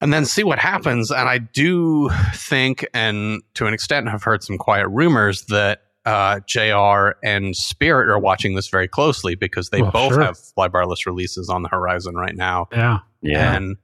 and 0.00 0.12
then 0.12 0.24
see 0.24 0.42
what 0.42 0.58
happens. 0.58 1.12
And 1.12 1.28
I 1.28 1.38
do 1.38 2.10
think, 2.34 2.84
and 2.92 3.40
to 3.54 3.66
an 3.66 3.72
extent, 3.74 4.08
have 4.08 4.24
heard 4.24 4.42
some 4.42 4.58
quiet 4.58 4.88
rumors 4.88 5.44
that 5.44 5.82
uh, 6.04 6.40
JR 6.48 7.16
and 7.24 7.54
Spirit 7.54 8.08
are 8.10 8.18
watching 8.18 8.56
this 8.56 8.66
very 8.68 8.88
closely 8.88 9.36
because 9.36 9.70
they 9.70 9.80
Well, 9.80 9.92
both 9.92 10.14
sure. 10.14 10.22
have 10.22 10.36
flybarless 10.36 11.06
releases 11.06 11.48
on 11.48 11.62
the 11.62 11.68
horizon 11.68 12.16
right 12.16 12.34
now. 12.34 12.66
Yeah. 12.72 12.98
Yeah. 13.22 13.54
And 13.54 13.76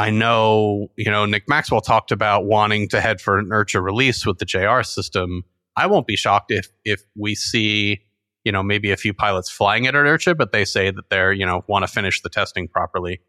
I 0.00 0.08
know, 0.08 0.90
you 0.96 1.10
know, 1.10 1.26
Nick 1.26 1.46
Maxwell 1.46 1.82
talked 1.82 2.10
about 2.10 2.46
wanting 2.46 2.88
to 2.88 3.02
head 3.02 3.20
for 3.20 3.38
an 3.38 3.50
IRCHA 3.50 3.82
release 3.82 4.24
with 4.24 4.38
the 4.38 4.46
JR 4.46 4.82
system. 4.82 5.44
I 5.76 5.88
won't 5.88 6.06
be 6.06 6.16
shocked 6.16 6.50
if 6.50 6.68
if 6.86 7.02
we 7.14 7.34
see, 7.34 8.00
you 8.42 8.50
know, 8.50 8.62
maybe 8.62 8.92
a 8.92 8.96
few 8.96 9.12
pilots 9.12 9.50
flying 9.50 9.86
at 9.86 9.92
IRCHA, 9.92 10.38
but 10.38 10.52
they 10.52 10.64
say 10.64 10.90
that 10.90 11.10
they're, 11.10 11.34
you 11.34 11.44
know, 11.44 11.64
want 11.68 11.82
to 11.82 11.86
finish 11.86 12.22
the 12.22 12.30
testing 12.30 12.66
properly. 12.66 13.20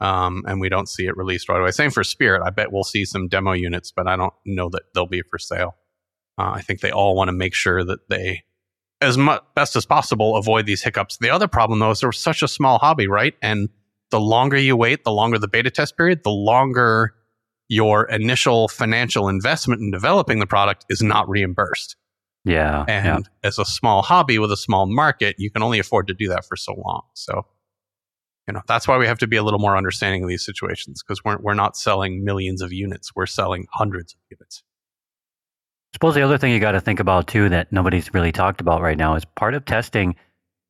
Um, 0.00 0.44
and 0.46 0.62
we 0.62 0.70
don't 0.70 0.88
see 0.88 1.04
it 1.04 1.14
released 1.14 1.50
right 1.50 1.60
away. 1.60 1.72
Same 1.72 1.90
for 1.90 2.02
Spirit. 2.02 2.40
I 2.42 2.48
bet 2.48 2.72
we'll 2.72 2.84
see 2.84 3.04
some 3.04 3.28
demo 3.28 3.52
units, 3.52 3.92
but 3.94 4.08
I 4.08 4.16
don't 4.16 4.32
know 4.46 4.70
that 4.70 4.94
they'll 4.94 5.06
be 5.06 5.22
for 5.30 5.38
sale. 5.38 5.76
Uh, 6.38 6.52
I 6.54 6.62
think 6.62 6.80
they 6.80 6.90
all 6.90 7.14
want 7.14 7.28
to 7.28 7.32
make 7.32 7.52
sure 7.52 7.84
that 7.84 8.08
they, 8.08 8.44
as 9.02 9.18
much 9.18 9.42
best 9.54 9.76
as 9.76 9.84
possible, 9.84 10.36
avoid 10.36 10.64
these 10.64 10.82
hiccups. 10.82 11.18
The 11.18 11.28
other 11.28 11.48
problem, 11.48 11.80
though, 11.80 11.90
is 11.90 12.00
they're 12.00 12.12
such 12.12 12.42
a 12.42 12.48
small 12.48 12.78
hobby, 12.78 13.08
right? 13.08 13.34
And 13.42 13.68
the 14.14 14.20
longer 14.20 14.56
you 14.56 14.76
wait, 14.76 15.02
the 15.02 15.10
longer 15.10 15.40
the 15.40 15.48
beta 15.48 15.70
test 15.70 15.96
period, 15.96 16.22
the 16.22 16.30
longer 16.30 17.16
your 17.68 18.04
initial 18.04 18.68
financial 18.68 19.28
investment 19.28 19.80
in 19.80 19.90
developing 19.90 20.38
the 20.38 20.46
product 20.46 20.86
is 20.88 21.02
not 21.02 21.28
reimbursed. 21.28 21.96
yeah. 22.44 22.84
And 22.86 23.24
yeah. 23.24 23.48
as 23.48 23.58
a 23.58 23.64
small 23.64 24.02
hobby 24.02 24.38
with 24.38 24.52
a 24.52 24.56
small 24.56 24.86
market, 24.86 25.34
you 25.36 25.50
can 25.50 25.64
only 25.64 25.80
afford 25.80 26.06
to 26.06 26.14
do 26.14 26.28
that 26.28 26.44
for 26.44 26.54
so 26.54 26.74
long. 26.74 27.02
So, 27.14 27.44
you 28.46 28.54
know, 28.54 28.60
that's 28.68 28.86
why 28.86 28.98
we 28.98 29.08
have 29.08 29.18
to 29.18 29.26
be 29.26 29.36
a 29.36 29.42
little 29.42 29.58
more 29.58 29.76
understanding 29.76 30.22
of 30.22 30.28
these 30.28 30.46
situations 30.46 31.02
because 31.02 31.24
we're, 31.24 31.38
we're 31.38 31.54
not 31.54 31.76
selling 31.76 32.22
millions 32.22 32.62
of 32.62 32.72
units. 32.72 33.16
We're 33.16 33.26
selling 33.26 33.66
hundreds 33.72 34.12
of 34.12 34.20
units. 34.30 34.62
suppose 35.92 36.14
the 36.14 36.22
other 36.22 36.38
thing 36.38 36.52
you 36.52 36.60
got 36.60 36.72
to 36.72 36.80
think 36.80 37.00
about 37.00 37.26
too 37.26 37.48
that 37.48 37.72
nobody's 37.72 38.14
really 38.14 38.30
talked 38.30 38.60
about 38.60 38.80
right 38.80 38.96
now 38.96 39.16
is 39.16 39.24
part 39.24 39.54
of 39.54 39.64
testing 39.64 40.14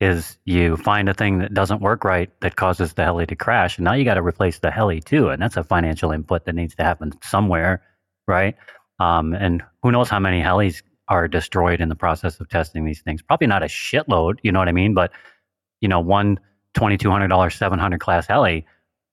is 0.04 0.38
you 0.44 0.76
find 0.76 1.08
a 1.08 1.14
thing 1.14 1.38
that 1.38 1.54
doesn't 1.54 1.80
work 1.80 2.04
right 2.04 2.30
that 2.40 2.56
causes 2.56 2.94
the 2.94 3.04
heli 3.04 3.26
to 3.26 3.36
crash 3.36 3.78
and 3.78 3.84
now 3.84 3.94
you 3.94 4.04
got 4.04 4.14
to 4.14 4.22
replace 4.22 4.58
the 4.58 4.70
heli 4.70 5.00
too 5.00 5.28
and 5.28 5.40
that's 5.42 5.56
a 5.56 5.64
financial 5.64 6.10
input 6.12 6.44
that 6.44 6.54
needs 6.54 6.74
to 6.74 6.84
happen 6.84 7.12
somewhere 7.22 7.82
right? 8.26 8.56
Um, 9.00 9.34
and 9.34 9.62
who 9.82 9.92
knows 9.92 10.08
how 10.08 10.18
many 10.18 10.40
helis 10.40 10.82
are 11.08 11.28
destroyed 11.28 11.80
in 11.80 11.90
the 11.90 11.94
process 11.94 12.40
of 12.40 12.48
testing 12.48 12.84
these 12.86 13.02
things. 13.02 13.20
Probably 13.22 13.46
not 13.46 13.62
a 13.62 13.66
shitload 13.66 14.38
you 14.42 14.52
know 14.52 14.58
what 14.58 14.68
i 14.68 14.72
mean? 14.72 14.94
But 14.94 15.12
you 15.80 15.88
know 15.88 16.00
one 16.00 16.38
$2200 16.76 17.56
700 17.56 18.00
class 18.00 18.26
heli 18.26 18.66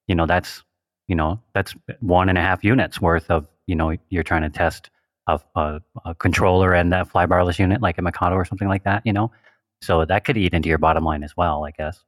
you 0.08 0.16
know 0.16 0.26
that's 0.26 0.64
you 1.08 1.16
know 1.16 1.42
that's 1.54 1.76
one 2.00 2.30
and 2.30 2.38
a 2.38 2.42
half 2.42 2.64
units 2.64 3.02
worth 3.02 3.30
of 3.30 3.48
you 3.68 3.76
know 3.76 3.96
you're 4.10 4.24
trying 4.24 4.44
to 4.44 4.50
test 4.50 4.90
a, 5.28 5.40
a, 5.56 5.82
a 6.06 6.16
controller 6.16 6.74
and 6.74 6.92
that 6.92 7.10
flybarless 7.10 7.60
unit 7.60 7.82
like 7.82 7.98
a 7.98 8.02
Mikado 8.02 8.36
or 8.36 8.46
something 8.46 8.68
like 8.68 8.84
that, 8.84 9.02
you 9.06 9.14
know? 9.14 9.32
So 9.82 10.06
that 10.06 10.26
could 10.26 10.38
eat 10.38 10.54
into 10.54 10.70
your 10.70 10.78
bottom 10.78 11.04
line 11.04 11.24
as 11.24 11.36
well, 11.36 11.66
I 11.66 11.72
guess. 11.72 12.04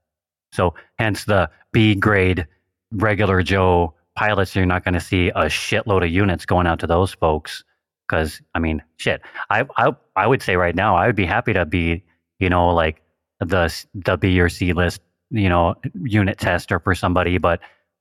So 0.51 0.75
hence 0.99 1.25
the 1.25 1.49
B 1.71 1.95
grade 1.95 2.47
regular 2.91 3.41
Joe 3.41 3.95
pilots, 4.15 4.55
you're 4.55 4.65
not 4.65 4.83
going 4.83 4.93
to 4.93 4.99
see 4.99 5.29
a 5.29 5.45
shitload 5.45 6.03
of 6.03 6.12
units 6.12 6.45
going 6.45 6.67
out 6.67 6.79
to 6.79 6.88
those 6.88 7.13
folks. 7.13 7.63
Cause 8.07 8.41
I 8.53 8.59
mean, 8.59 8.83
shit, 8.97 9.21
I, 9.49 9.65
I, 9.77 9.91
I 10.15 10.27
would 10.27 10.43
say 10.43 10.55
right 10.55 10.75
now, 10.75 10.95
I 10.95 11.07
would 11.07 11.15
be 11.15 11.25
happy 11.25 11.53
to 11.53 11.65
be, 11.65 12.03
you 12.39 12.49
know, 12.49 12.69
like 12.69 13.01
the, 13.39 13.73
the 13.95 14.17
B 14.17 14.39
or 14.39 14.49
C 14.49 14.73
list, 14.73 15.01
you 15.31 15.49
know, 15.49 15.75
unit 16.03 16.38
tester 16.38 16.79
for 16.79 16.93
somebody, 16.93 17.39
but 17.39 17.59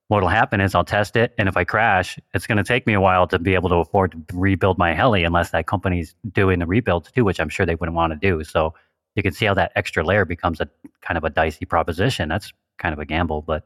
what'll 0.09 0.29
happen 0.29 0.61
is 0.61 0.75
I'll 0.75 0.85
test 0.85 1.17
it, 1.17 1.33
and 1.39 1.49
if 1.49 1.57
I 1.57 1.65
crash, 1.65 2.19
it's 2.35 2.47
going 2.47 2.59
to 2.59 2.65
take 2.65 2.87
me 2.87 2.93
a 2.93 3.01
while 3.01 3.27
to 3.29 3.39
be 3.39 3.55
able 3.55 3.71
to 3.71 3.77
afford 3.77 4.13
to 4.13 4.19
rebuild 4.35 4.77
my 4.77 4.93
heli, 4.93 5.25
unless 5.25 5.51
that 5.51 5.67
company's 5.67 6.15
doing 6.33 6.59
the 6.59 6.67
rebuilds 6.67 7.11
too, 7.11 7.25
which 7.25 7.41
I'm 7.41 7.49
sure 7.49 7.65
they 7.65 7.77
wouldn't 7.77 7.97
want 7.97 8.13
to 8.13 8.19
do. 8.19 8.45
So 8.45 8.75
you 9.15 9.23
can 9.23 9.33
see 9.33 9.47
how 9.47 9.55
that 9.55 9.73
extra 9.77 10.05
layer 10.05 10.25
becomes 10.25 10.61
a 10.61 10.69
kind 11.01 11.19
of 11.19 11.25
a 11.25 11.31
dicey 11.31 11.65
proposition. 11.65 12.29
That's 12.29 12.53
kind 12.79 12.93
of 12.93 12.99
a 12.99 13.05
gamble, 13.05 13.43
but 13.43 13.65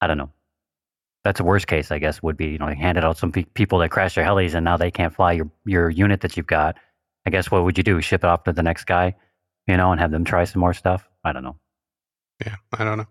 I 0.00 0.06
don't 0.06 0.18
know. 0.18 0.30
That's 1.24 1.38
a 1.40 1.44
worst 1.44 1.66
case, 1.68 1.92
I 1.92 1.98
guess, 1.98 2.22
would 2.22 2.36
be 2.36 2.46
you 2.46 2.58
know 2.58 2.68
you 2.68 2.74
handed 2.76 3.04
out 3.04 3.16
some 3.18 3.30
pe- 3.32 3.44
people 3.44 3.78
that 3.78 3.90
crash 3.90 4.14
their 4.14 4.24
helis 4.24 4.54
and 4.54 4.64
now 4.64 4.76
they 4.76 4.90
can't 4.90 5.14
fly 5.14 5.32
your 5.32 5.50
your 5.64 5.88
unit 5.90 6.20
that 6.22 6.36
you've 6.36 6.46
got. 6.46 6.76
I 7.26 7.30
guess 7.30 7.50
what 7.50 7.62
would 7.64 7.78
you 7.78 7.84
do? 7.84 8.00
Ship 8.00 8.24
it 8.24 8.26
off 8.26 8.42
to 8.44 8.52
the 8.52 8.62
next 8.62 8.84
guy, 8.84 9.14
you 9.68 9.76
know, 9.76 9.92
and 9.92 10.00
have 10.00 10.10
them 10.10 10.24
try 10.24 10.44
some 10.44 10.60
more 10.60 10.74
stuff. 10.74 11.08
I 11.22 11.32
don't 11.32 11.44
know. 11.44 11.56
Yeah, 12.44 12.56
I 12.72 12.82
don't 12.84 12.98
know. 12.98 13.06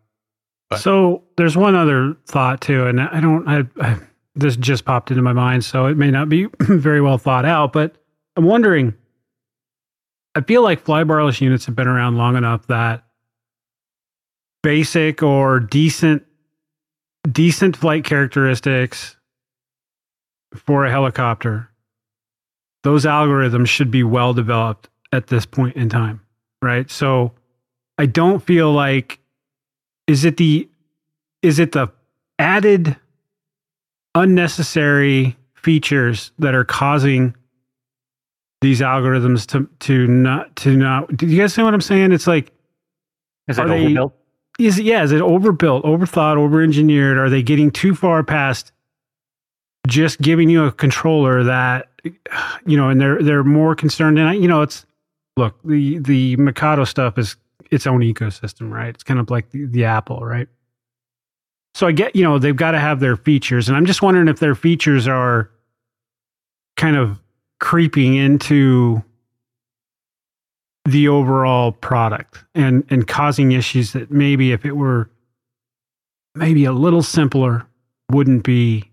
But- 0.70 0.80
So 0.80 1.24
there's 1.38 1.56
one 1.56 1.76
other 1.76 2.16
thought 2.28 2.60
too, 2.60 2.88
and 2.88 3.00
I 3.00 3.22
don't. 3.22 3.48
I, 3.48 3.64
I 3.80 3.98
this 4.36 4.56
just 4.58 4.84
popped 4.86 5.12
into 5.12 5.22
my 5.24 5.34
mind, 5.34 5.64
so 5.64 5.86
it 5.86 5.96
may 5.98 6.10
not 6.12 6.28
be 6.30 6.48
very 6.62 7.02
well 7.02 7.18
thought 7.18 7.46
out, 7.46 7.72
but 7.74 7.96
I'm 8.36 8.46
wondering. 8.46 8.94
I 10.36 10.42
feel 10.42 10.62
like 10.62 10.84
flybarless 10.84 11.42
units 11.42 11.66
have 11.66 11.76
been 11.76 11.88
around 11.88 12.18
long 12.18 12.38
enough 12.38 12.68
that 12.68 13.04
basic 14.64 15.24
or 15.24 15.60
decent 15.60 16.24
decent 17.32 17.76
flight 17.78 18.04
characteristics 18.04 19.16
for 20.56 20.86
a 20.86 20.92
helicopter 20.92 21.70
those 22.84 23.06
algorithms 23.06 23.68
should 23.68 23.92
be 23.92 24.04
well 24.04 24.34
developed 24.34 24.90
at 25.12 25.28
this 25.28 25.46
point 25.46 25.76
in 25.76 25.90
time 25.90 26.22
right? 26.62 26.90
So 26.90 27.34
i 27.98 28.06
don't 28.06 28.42
feel 28.42 28.72
like 28.72 29.20
is 30.08 30.26
it 30.26 30.38
the 30.38 30.70
is 31.42 31.60
it 31.60 31.72
the 31.72 31.92
added 32.40 32.96
unnecessary 34.16 35.38
features 35.54 36.32
that 36.40 36.56
are 36.56 36.66
causing 36.66 37.36
these 38.62 38.80
algorithms 38.82 39.46
to 39.48 39.68
to 39.80 40.08
not 40.08 40.56
to 40.56 40.76
not 40.76 41.16
do 41.18 41.26
you 41.26 41.40
guys 41.42 41.54
see 41.54 41.62
what 41.64 41.74
i'm 41.74 41.82
saying 41.82 42.12
it's 42.12 42.28
like 42.28 42.52
Is 43.48 43.58
it 43.58 43.62
Are 43.66 43.68
they- 43.68 43.82
overbuilt? 43.82 44.16
is 44.60 44.78
it, 44.78 44.86
yeah, 44.86 45.02
is 45.02 45.12
it 45.12 45.22
overbuilt, 45.22 45.84
overthought, 45.86 46.36
overengineered? 46.38 47.18
Are 47.18 47.30
they 47.32 47.42
getting 47.42 47.72
too 47.72 47.96
far 47.96 48.22
past 48.24 48.72
just 49.88 50.22
giving 50.22 50.50
you 50.50 50.66
a 50.66 50.72
controller 50.72 51.44
that 51.44 51.88
you 52.68 52.78
know, 52.78 52.90
and 52.90 53.02
they're 53.02 53.22
they're 53.24 53.44
more 53.44 53.76
concerned 53.76 54.20
and 54.20 54.30
I, 54.30 54.34
you 54.34 54.48
know, 54.48 54.62
it's 54.62 54.86
look, 55.38 55.56
the 55.64 55.98
the 56.00 56.36
Mikado 56.36 56.84
stuff 56.84 57.18
is 57.18 57.38
its 57.72 57.88
own 57.88 58.02
ecosystem, 58.02 58.70
right? 58.72 58.90
It's 58.90 59.04
kind 59.04 59.20
of 59.20 59.32
like 59.32 59.50
the, 59.52 59.66
the 59.66 59.86
Apple, 59.86 60.20
right? 60.20 60.48
So 61.74 61.88
I 61.88 61.94
get, 61.94 62.16
you 62.16 62.24
know, 62.24 62.38
they've 62.38 62.56
got 62.56 62.72
to 62.72 62.80
have 62.80 63.00
their 63.00 63.16
features 63.16 63.68
and 63.68 63.76
I'm 63.78 63.86
just 63.88 64.02
wondering 64.04 64.28
if 64.28 64.40
their 64.40 64.54
features 64.56 65.08
are 65.08 65.50
kind 66.78 66.98
of 66.98 67.20
creeping 67.62 68.16
into 68.16 69.02
the 70.86 71.08
overall 71.08 71.72
product 71.72 72.44
and 72.56 72.84
and 72.90 73.08
causing 73.08 73.52
issues 73.52 73.94
that 73.94 74.10
maybe 74.12 74.52
if 74.52 74.66
it 74.66 74.76
were 74.76 75.10
maybe 76.34 76.66
a 76.66 76.74
little 76.74 77.04
simpler 77.04 77.66
wouldn't 78.10 78.44
be 78.44 78.92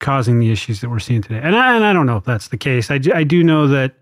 causing 0.00 0.38
the 0.38 0.52
issues 0.52 0.80
that 0.80 0.88
we're 0.88 0.98
seeing 0.98 1.20
today. 1.20 1.40
And 1.42 1.56
I, 1.56 1.74
and 1.74 1.84
I 1.84 1.92
don't 1.92 2.06
know 2.06 2.16
if 2.16 2.24
that's 2.24 2.48
the 2.48 2.56
case. 2.56 2.90
I, 2.90 3.00
I 3.12 3.24
do 3.24 3.42
know 3.42 3.66
that 3.68 3.94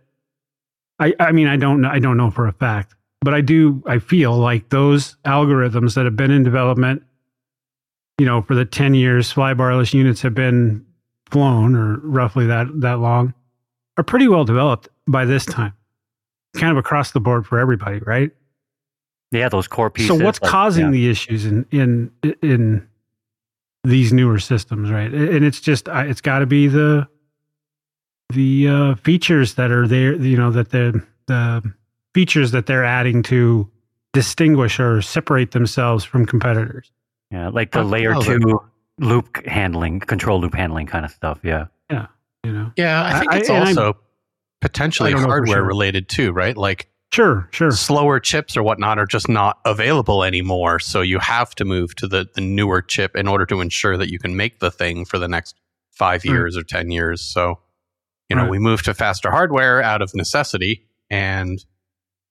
I 0.98 1.14
I 1.18 1.32
mean 1.32 1.48
I 1.48 1.56
don't 1.56 1.80
know 1.80 1.88
I 1.88 1.98
don't 1.98 2.18
know 2.18 2.30
for 2.30 2.46
a 2.46 2.52
fact, 2.52 2.94
but 3.22 3.32
I 3.32 3.40
do 3.40 3.82
I 3.86 3.98
feel 3.98 4.36
like 4.36 4.68
those 4.68 5.16
algorithms 5.24 5.94
that 5.94 6.04
have 6.04 6.16
been 6.16 6.30
in 6.30 6.42
development 6.42 7.02
you 8.18 8.26
know 8.26 8.42
for 8.42 8.54
the 8.54 8.66
10 8.66 8.92
years 8.94 9.32
flybarless 9.32 9.94
units 9.94 10.20
have 10.20 10.34
been 10.34 10.84
flown 11.30 11.74
or 11.74 11.96
roughly 12.00 12.46
that 12.46 12.66
that 12.82 12.98
long 12.98 13.32
are 13.96 14.04
pretty 14.04 14.28
well 14.28 14.44
developed 14.44 14.88
by 15.06 15.24
this 15.24 15.44
time. 15.44 15.74
Kind 16.54 16.70
of 16.70 16.76
across 16.76 17.12
the 17.12 17.20
board 17.20 17.46
for 17.46 17.58
everybody, 17.58 17.98
right? 18.00 18.30
Yeah, 19.30 19.48
those 19.48 19.66
core 19.66 19.90
pieces. 19.90 20.08
So 20.08 20.22
what's 20.22 20.40
like, 20.42 20.50
causing 20.50 20.86
yeah. 20.86 20.90
the 20.90 21.10
issues 21.10 21.46
in 21.46 21.64
in 21.70 22.10
in 22.42 22.86
these 23.84 24.12
newer 24.12 24.38
systems, 24.38 24.90
right? 24.90 25.12
And 25.12 25.44
it's 25.44 25.60
just 25.60 25.88
it's 25.88 26.20
got 26.20 26.40
to 26.40 26.46
be 26.46 26.68
the 26.68 27.08
the 28.30 28.68
uh, 28.68 28.94
features 28.96 29.54
that 29.54 29.70
are 29.70 29.88
there, 29.88 30.14
you 30.14 30.36
know, 30.36 30.50
that 30.50 30.70
the 30.70 31.02
the 31.26 31.72
features 32.14 32.50
that 32.50 32.66
they're 32.66 32.84
adding 32.84 33.22
to 33.24 33.70
distinguish 34.12 34.78
or 34.78 35.00
separate 35.00 35.52
themselves 35.52 36.04
from 36.04 36.26
competitors. 36.26 36.92
Yeah, 37.30 37.48
like 37.48 37.72
the 37.72 37.82
layer 37.82 38.14
two 38.20 38.60
loop 38.98 39.44
handling, 39.46 40.00
control 40.00 40.40
loop 40.40 40.54
handling 40.54 40.86
kind 40.86 41.04
of 41.04 41.10
stuff. 41.10 41.40
Yeah. 41.42 41.66
Yeah. 41.90 42.06
You 42.44 42.52
know, 42.52 42.72
Yeah, 42.76 43.04
I 43.04 43.18
think 43.20 43.32
I- 43.32 43.38
it's 43.38 43.50
I'm- 43.50 43.66
also 43.68 43.96
potentially 44.60 45.10
I 45.10 45.16
don't 45.16 45.24
hardware 45.28 45.58
sure. 45.58 45.64
related 45.64 46.08
too, 46.08 46.32
right? 46.32 46.56
Like 46.56 46.88
sure, 47.12 47.48
sure, 47.52 47.70
slower 47.70 48.18
chips 48.20 48.56
or 48.56 48.62
whatnot 48.62 48.98
are 48.98 49.06
just 49.06 49.28
not 49.28 49.58
available 49.64 50.24
anymore. 50.24 50.78
So 50.80 51.00
you 51.02 51.18
have 51.20 51.54
to 51.56 51.64
move 51.64 51.94
to 51.96 52.08
the, 52.08 52.28
the 52.34 52.40
newer 52.40 52.82
chip 52.82 53.14
in 53.16 53.28
order 53.28 53.46
to 53.46 53.60
ensure 53.60 53.96
that 53.96 54.10
you 54.10 54.18
can 54.18 54.36
make 54.36 54.58
the 54.60 54.70
thing 54.70 55.04
for 55.04 55.18
the 55.18 55.28
next 55.28 55.54
five 55.92 56.22
Right. 56.24 56.32
years 56.32 56.56
or 56.56 56.62
10 56.62 56.90
years. 56.90 57.20
So, 57.22 57.60
you 58.28 58.34
know, 58.36 58.42
Right. 58.42 58.50
we 58.52 58.58
move 58.58 58.82
to 58.84 58.94
faster 58.94 59.30
hardware 59.30 59.82
out 59.82 60.02
of 60.02 60.12
necessity 60.14 60.86
and, 61.10 61.64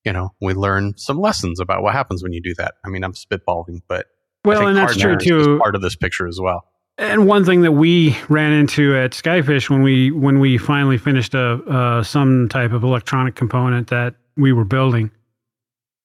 you 0.03 0.11
know, 0.11 0.33
we 0.41 0.53
learn 0.53 0.97
some 0.97 1.19
lessons 1.21 1.59
about 1.59 1.83
what 1.83 1.93
happens 1.93 2.21
when 2.23 2.33
you 2.33 2.41
do 2.41 2.53
that. 2.55 2.73
I 2.85 2.89
mean, 2.89 3.03
I'm 3.03 3.13
spitballing, 3.13 3.81
but 3.87 4.07
I 4.43 4.47
Well, 4.49 4.57
think 4.59 4.67
and 4.69 4.77
that's 4.77 4.93
true 4.97 5.11
hardware 5.11 5.17
is- 5.37 5.41
is 5.41 5.47
too. 5.47 5.59
part 5.59 5.75
of 5.75 5.81
this 5.81 5.95
picture 5.95 6.27
as 6.27 6.39
well. 6.41 6.65
And 6.97 7.25
one 7.25 7.45
thing 7.45 7.61
that 7.61 7.71
we 7.71 8.15
ran 8.29 8.51
into 8.51 8.95
at 8.95 9.11
Skyfish 9.11 9.69
when 9.69 9.81
we 9.81 10.11
when 10.11 10.39
we 10.39 10.57
finally 10.57 10.97
finished 10.97 11.33
a 11.33 11.53
uh, 11.63 12.03
some 12.03 12.47
type 12.49 12.73
of 12.73 12.83
electronic 12.83 13.35
component 13.35 13.87
that 13.87 14.15
we 14.37 14.53
were 14.53 14.65
building 14.65 15.09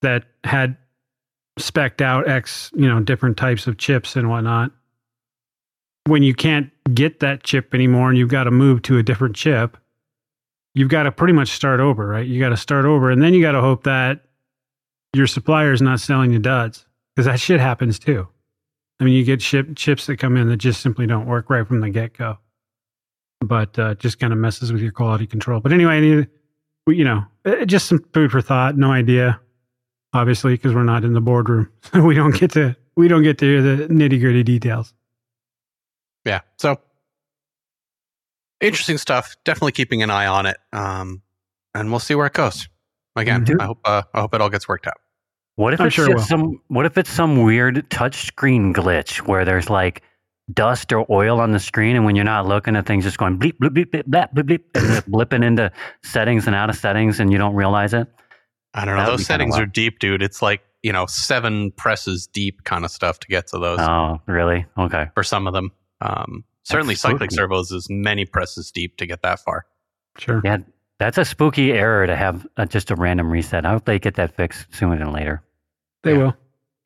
that 0.02 0.24
had 0.44 0.76
specked 1.58 2.00
out 2.00 2.28
X 2.28 2.70
you 2.74 2.88
know 2.88 3.00
different 3.00 3.36
types 3.36 3.66
of 3.66 3.78
chips 3.78 4.16
and 4.16 4.30
whatnot. 4.30 4.70
When 6.06 6.22
you 6.22 6.34
can't 6.34 6.70
get 6.94 7.20
that 7.20 7.42
chip 7.42 7.74
anymore 7.74 8.08
and 8.08 8.16
you've 8.18 8.30
got 8.30 8.44
to 8.44 8.50
move 8.50 8.82
to 8.82 8.96
a 8.96 9.02
different 9.02 9.34
chip, 9.34 9.76
you've 10.74 10.88
got 10.88 11.02
to 11.02 11.12
pretty 11.12 11.32
much 11.32 11.48
start 11.48 11.80
over, 11.80 12.06
right? 12.06 12.26
You 12.26 12.38
got 12.38 12.50
to 12.50 12.56
start 12.56 12.84
over, 12.84 13.10
and 13.10 13.20
then 13.20 13.34
you 13.34 13.42
got 13.42 13.52
to 13.52 13.60
hope 13.60 13.84
that 13.84 14.24
your 15.14 15.26
supplier 15.26 15.72
is 15.72 15.82
not 15.82 15.98
selling 15.98 16.32
you 16.32 16.38
duds 16.38 16.86
because 17.14 17.26
that 17.26 17.40
shit 17.40 17.60
happens 17.60 17.98
too. 17.98 18.28
I 19.00 19.04
mean, 19.04 19.14
you 19.14 19.24
get 19.24 19.42
ship, 19.42 19.68
chips 19.76 20.06
that 20.06 20.16
come 20.18 20.36
in 20.36 20.48
that 20.48 20.56
just 20.56 20.80
simply 20.80 21.06
don't 21.06 21.26
work 21.26 21.50
right 21.50 21.66
from 21.66 21.80
the 21.80 21.90
get 21.90 22.16
go, 22.16 22.38
but 23.40 23.78
uh, 23.78 23.94
just 23.96 24.18
kind 24.18 24.32
of 24.32 24.38
messes 24.38 24.72
with 24.72 24.80
your 24.80 24.92
quality 24.92 25.26
control. 25.26 25.60
But 25.60 25.72
anyway, 25.72 25.96
I 25.96 26.00
need, 26.00 26.28
we, 26.86 26.96
you 26.96 27.04
know, 27.04 27.24
uh, 27.44 27.64
just 27.66 27.86
some 27.88 28.04
food 28.14 28.30
for 28.30 28.40
thought. 28.40 28.76
No 28.78 28.92
idea, 28.92 29.38
obviously, 30.14 30.54
because 30.54 30.74
we're 30.74 30.82
not 30.84 31.04
in 31.04 31.12
the 31.12 31.20
boardroom, 31.20 31.70
so 31.82 32.02
we 32.02 32.14
don't 32.14 32.34
get 32.34 32.52
to 32.52 32.74
we 32.96 33.08
don't 33.08 33.22
get 33.22 33.36
to 33.38 33.44
hear 33.44 33.60
the 33.62 33.86
nitty 33.88 34.18
gritty 34.20 34.42
details. 34.42 34.94
Yeah. 36.24 36.40
So 36.56 36.80
interesting 38.60 38.98
stuff. 38.98 39.36
Definitely 39.44 39.72
keeping 39.72 40.02
an 40.02 40.10
eye 40.10 40.26
on 40.26 40.46
it. 40.46 40.56
Um, 40.72 41.22
and 41.74 41.90
we'll 41.90 42.00
see 42.00 42.14
where 42.14 42.26
it 42.26 42.32
goes. 42.32 42.68
Again, 43.14 43.44
Mhm. 43.44 43.60
I 43.60 43.64
hope 43.66 43.78
uh, 43.84 44.02
I 44.14 44.20
hope 44.20 44.34
it 44.34 44.40
all 44.40 44.48
gets 44.50 44.66
worked 44.68 44.86
out. 44.86 44.96
What 45.56 45.74
if 45.74 45.80
I'm 45.80 45.86
it's 45.86 45.96
sure 45.96 46.10
it 46.10 46.20
some? 46.20 46.60
What 46.68 46.86
if 46.86 46.96
it's 46.98 47.10
some 47.10 47.42
weird 47.42 47.88
touchscreen 47.90 48.72
glitch 48.74 49.26
where 49.26 49.44
there's 49.44 49.68
like 49.70 50.02
dust 50.52 50.92
or 50.92 51.04
oil 51.10 51.40
on 51.40 51.50
the 51.52 51.58
screen, 51.58 51.96
and 51.96 52.04
when 52.04 52.14
you're 52.14 52.24
not 52.24 52.46
looking, 52.46 52.74
the 52.74 52.82
thing's 52.82 53.04
just 53.04 53.18
going 53.18 53.38
bleep 53.38 53.54
bleep 53.54 53.70
bleep 53.70 53.86
bleep 54.04 54.04
bleep 54.04 54.32
bleep, 54.34 54.44
bleep 54.44 54.60
and 54.74 55.04
blipping 55.12 55.44
into 55.44 55.72
settings 56.04 56.46
and 56.46 56.54
out 56.54 56.70
of 56.70 56.76
settings, 56.76 57.18
and 57.20 57.32
you 57.32 57.38
don't 57.38 57.54
realize 57.54 57.94
it. 57.94 58.06
I 58.74 58.84
don't 58.84 58.96
know. 58.96 59.02
That 59.02 59.10
would 59.10 59.18
Those 59.20 59.26
settings 59.26 59.56
are 59.56 59.64
deep, 59.66 59.98
dude. 59.98 60.22
It's 60.22 60.42
like, 60.42 60.60
you 60.82 60.92
know, 60.92 61.06
seven 61.06 61.72
presses 61.72 62.26
deep 62.26 62.64
kind 62.64 62.84
of 62.84 62.90
stuff 62.90 63.18
to 63.20 63.26
get 63.28 63.46
to 63.48 63.58
those 63.58 63.80
Oh, 63.80 64.20
really? 64.26 64.66
Okay. 64.76 65.06
for 65.14 65.22
some 65.22 65.46
of 65.46 65.54
them. 65.54 65.72
Um, 66.02 66.44
certainly, 66.64 66.92
That's 66.92 67.00
cyclic 67.00 67.30
spooky. 67.30 67.36
servos 67.36 67.70
is 67.72 67.86
many 67.88 68.26
presses 68.26 68.70
deep 68.70 68.98
to 68.98 69.06
get 69.06 69.22
that 69.22 69.40
far. 69.40 69.64
Sure. 70.18 70.42
Yeah, 70.44 70.58
that's 70.98 71.18
a 71.18 71.24
spooky 71.24 71.72
error 71.72 72.06
to 72.06 72.16
have 72.16 72.46
uh, 72.56 72.64
just 72.66 72.90
a 72.90 72.94
random 72.96 73.30
reset. 73.30 73.64
I 73.66 73.70
hope 73.70 73.84
they 73.84 73.98
get 73.98 74.14
that 74.14 74.34
fixed 74.36 74.66
sooner 74.74 74.98
than 74.98 75.12
later. 75.12 75.42
They 76.02 76.12
Yeah. 76.12 76.18
will. 76.18 76.36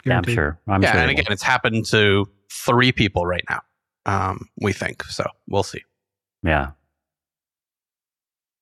Yeah, 0.04 0.16
I'm 0.18 0.24
sure. 0.24 0.58
I'm 0.66 0.82
yeah, 0.82 0.92
sure. 0.92 1.00
and 1.02 1.10
again, 1.10 1.24
will. 1.28 1.32
it's 1.34 1.42
happened 1.42 1.84
to 1.86 2.26
three 2.50 2.90
people 2.92 3.26
right 3.26 3.44
now. 3.50 3.60
Um, 4.06 4.48
we 4.60 4.72
think 4.72 5.04
so. 5.04 5.24
We'll 5.48 5.62
see. 5.62 5.82
yeah. 6.42 6.70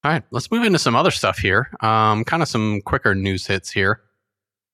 All 0.04 0.12
right, 0.12 0.22
let's 0.30 0.50
move 0.50 0.64
into 0.64 0.78
some 0.78 0.94
other 0.94 1.10
stuff 1.10 1.38
here. 1.38 1.68
Um, 1.80 2.24
kind 2.24 2.40
of 2.42 2.48
some 2.48 2.80
quicker 2.82 3.14
news 3.16 3.46
hits 3.46 3.70
here. 3.70 4.00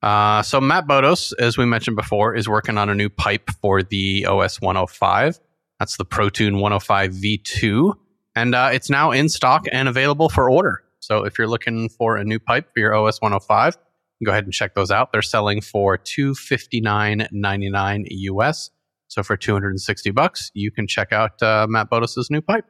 Uh, 0.03 0.43
so 0.43 0.61
Matt 0.61 0.87
Bodos, 0.87 1.33
as 1.39 1.57
we 1.57 1.65
mentioned 1.65 1.97
before, 1.97 2.35
is 2.35 2.47
working 2.47 2.77
on 2.77 2.91
a 2.91 2.95
new 2.95 3.09
pipe 3.09 3.49
for 3.63 3.83
the 3.83 4.27
OS 4.27 4.61
105. 4.61 5.41
That's 5.79 5.97
the 5.97 6.05
ProTune 6.05 6.61
105 6.61 7.13
V2, 7.13 7.95
and 8.35 8.55
uh, 8.55 8.71
it's 8.73 8.91
now 8.91 9.11
in 9.11 9.29
stock 9.29 9.67
and 9.73 9.89
available 9.89 10.29
for 10.29 10.51
order. 10.51 10.83
So 11.01 11.25
if 11.25 11.39
you're 11.39 11.49
looking 11.49 11.89
for 11.89 12.17
a 12.17 12.25
new 12.25 12.39
pipe 12.39 12.71
for 12.73 12.81
your 12.81 12.95
OS 12.95 13.21
105, 13.21 13.77
go 14.25 14.31
ahead 14.31 14.45
and 14.45 14.53
check 14.53 14.75
those 14.75 14.91
out. 14.91 15.13
They're 15.13 15.23
selling 15.23 15.61
for 15.61 15.99
259.99 15.99 18.07
US. 18.11 18.71
So 19.09 19.23
for 19.23 19.37
260 19.37 20.11
bucks, 20.13 20.51
you 20.55 20.71
can 20.71 20.87
check 20.87 21.13
out 21.13 21.43
uh, 21.43 21.67
Matt 21.69 21.91
Bodos's 21.91 22.31
new 22.31 22.41
pipe. 22.41 22.65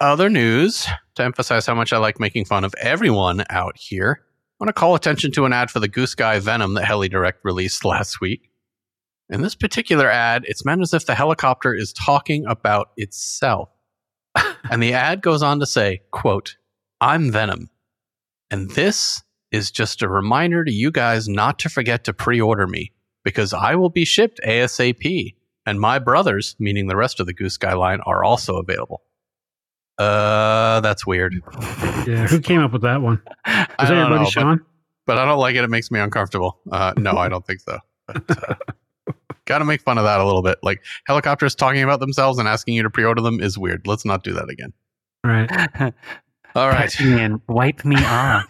Other 0.00 0.28
news 0.28 0.86
to 1.14 1.22
emphasize 1.22 1.66
how 1.66 1.74
much 1.74 1.92
I 1.92 1.98
like 1.98 2.20
making 2.20 2.44
fun 2.44 2.64
of 2.64 2.74
everyone 2.80 3.44
out 3.50 3.76
here. 3.76 4.20
I 4.22 4.64
want 4.64 4.68
to 4.68 4.74
call 4.74 4.94
attention 4.94 5.32
to 5.32 5.44
an 5.44 5.52
ad 5.52 5.70
for 5.70 5.80
the 5.80 5.88
Goosky 5.88 6.40
Venom 6.40 6.74
that 6.74 6.84
HeliDirect 6.84 7.34
released 7.42 7.84
last 7.84 8.20
week. 8.20 8.50
In 9.30 9.42
this 9.42 9.54
particular 9.54 10.10
ad, 10.10 10.44
it's 10.46 10.64
meant 10.64 10.82
as 10.82 10.92
if 10.92 11.06
the 11.06 11.14
helicopter 11.14 11.74
is 11.74 11.92
talking 11.92 12.44
about 12.46 12.90
itself. 12.96 13.70
And 14.70 14.82
the 14.82 14.92
ad 14.92 15.22
goes 15.22 15.42
on 15.42 15.60
to 15.60 15.66
say, 15.66 16.02
quote, 16.10 16.56
I'm 17.00 17.30
Venom. 17.32 17.70
And 18.50 18.70
this 18.70 19.22
is 19.50 19.70
just 19.70 20.02
a 20.02 20.08
reminder 20.08 20.64
to 20.64 20.72
you 20.72 20.90
guys 20.90 21.28
not 21.28 21.58
to 21.60 21.68
forget 21.68 22.04
to 22.04 22.12
pre-order 22.12 22.66
me 22.66 22.92
because 23.24 23.52
I 23.52 23.74
will 23.74 23.90
be 23.90 24.04
shipped 24.04 24.40
ASAP. 24.46 25.34
And 25.66 25.80
my 25.80 25.98
brothers, 25.98 26.56
meaning 26.58 26.86
the 26.86 26.96
rest 26.96 27.20
of 27.20 27.26
the 27.26 27.34
Goosky 27.34 27.76
line, 27.76 28.00
are 28.06 28.24
also 28.24 28.56
available. 28.56 29.02
Uh, 29.98 30.80
that's 30.80 31.06
weird. 31.06 31.34
Yeah. 32.06 32.26
Who 32.26 32.40
came 32.40 32.60
up 32.60 32.72
with 32.72 32.82
that 32.82 33.00
one? 33.02 33.22
I 33.44 33.66
Was 33.78 33.88
that 33.88 33.94
don't 33.94 34.10
know, 34.10 34.18
but, 34.18 34.28
Sean? 34.28 34.60
but 35.06 35.18
I 35.18 35.24
don't 35.24 35.38
like 35.38 35.54
it. 35.54 35.62
It 35.64 35.70
makes 35.70 35.90
me 35.90 36.00
uncomfortable. 36.00 36.58
Uh, 36.70 36.94
no, 36.96 37.12
I 37.12 37.28
don't 37.28 37.46
think 37.46 37.60
so. 37.60 37.78
But, 38.06 38.24
uh, 38.28 38.54
Got 39.46 39.58
to 39.58 39.64
make 39.64 39.82
fun 39.82 39.98
of 39.98 40.04
that 40.04 40.20
a 40.20 40.24
little 40.24 40.42
bit. 40.42 40.58
Like 40.62 40.82
helicopters 41.06 41.54
talking 41.54 41.82
about 41.82 42.00
themselves 42.00 42.38
and 42.38 42.46
asking 42.46 42.74
you 42.74 42.82
to 42.82 42.90
pre-order 42.90 43.20
them 43.20 43.40
is 43.40 43.58
weird. 43.58 43.86
Let's 43.86 44.04
not 44.04 44.22
do 44.22 44.32
that 44.34 44.48
again. 44.48 44.72
Right. 45.24 45.50
All 46.54 46.68
right. 46.68 47.00
And 47.00 47.40
wipe 47.48 47.84
me 47.84 47.96
off. 48.04 48.48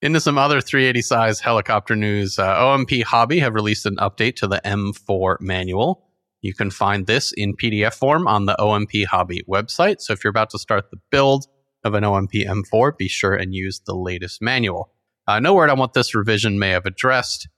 Into 0.00 0.20
some 0.20 0.38
other 0.38 0.60
380 0.60 1.02
size 1.02 1.40
helicopter 1.40 1.96
news. 1.96 2.38
Uh, 2.38 2.54
OMP 2.54 3.02
Hobby 3.02 3.40
have 3.40 3.54
released 3.54 3.84
an 3.84 3.96
update 3.96 4.36
to 4.36 4.46
the 4.46 4.60
M4 4.64 5.40
manual. 5.40 6.04
You 6.40 6.54
can 6.54 6.70
find 6.70 7.06
this 7.06 7.32
in 7.32 7.56
PDF 7.56 7.94
form 7.94 8.28
on 8.28 8.46
the 8.46 8.54
OMP 8.60 9.06
Hobby 9.06 9.42
website. 9.48 10.00
So 10.00 10.12
if 10.12 10.22
you're 10.22 10.30
about 10.30 10.50
to 10.50 10.58
start 10.58 10.90
the 10.90 10.98
build 11.10 11.46
of 11.84 11.94
an 11.94 12.04
OMP 12.04 12.32
M4, 12.32 12.96
be 12.96 13.08
sure 13.08 13.34
and 13.34 13.54
use 13.54 13.80
the 13.86 13.94
latest 13.94 14.40
manual. 14.40 14.92
Uh, 15.26 15.40
no 15.40 15.52
word 15.52 15.68
on 15.68 15.78
what 15.78 15.94
this 15.94 16.14
revision 16.14 16.58
may 16.58 16.70
have 16.70 16.86
addressed. 16.86 17.48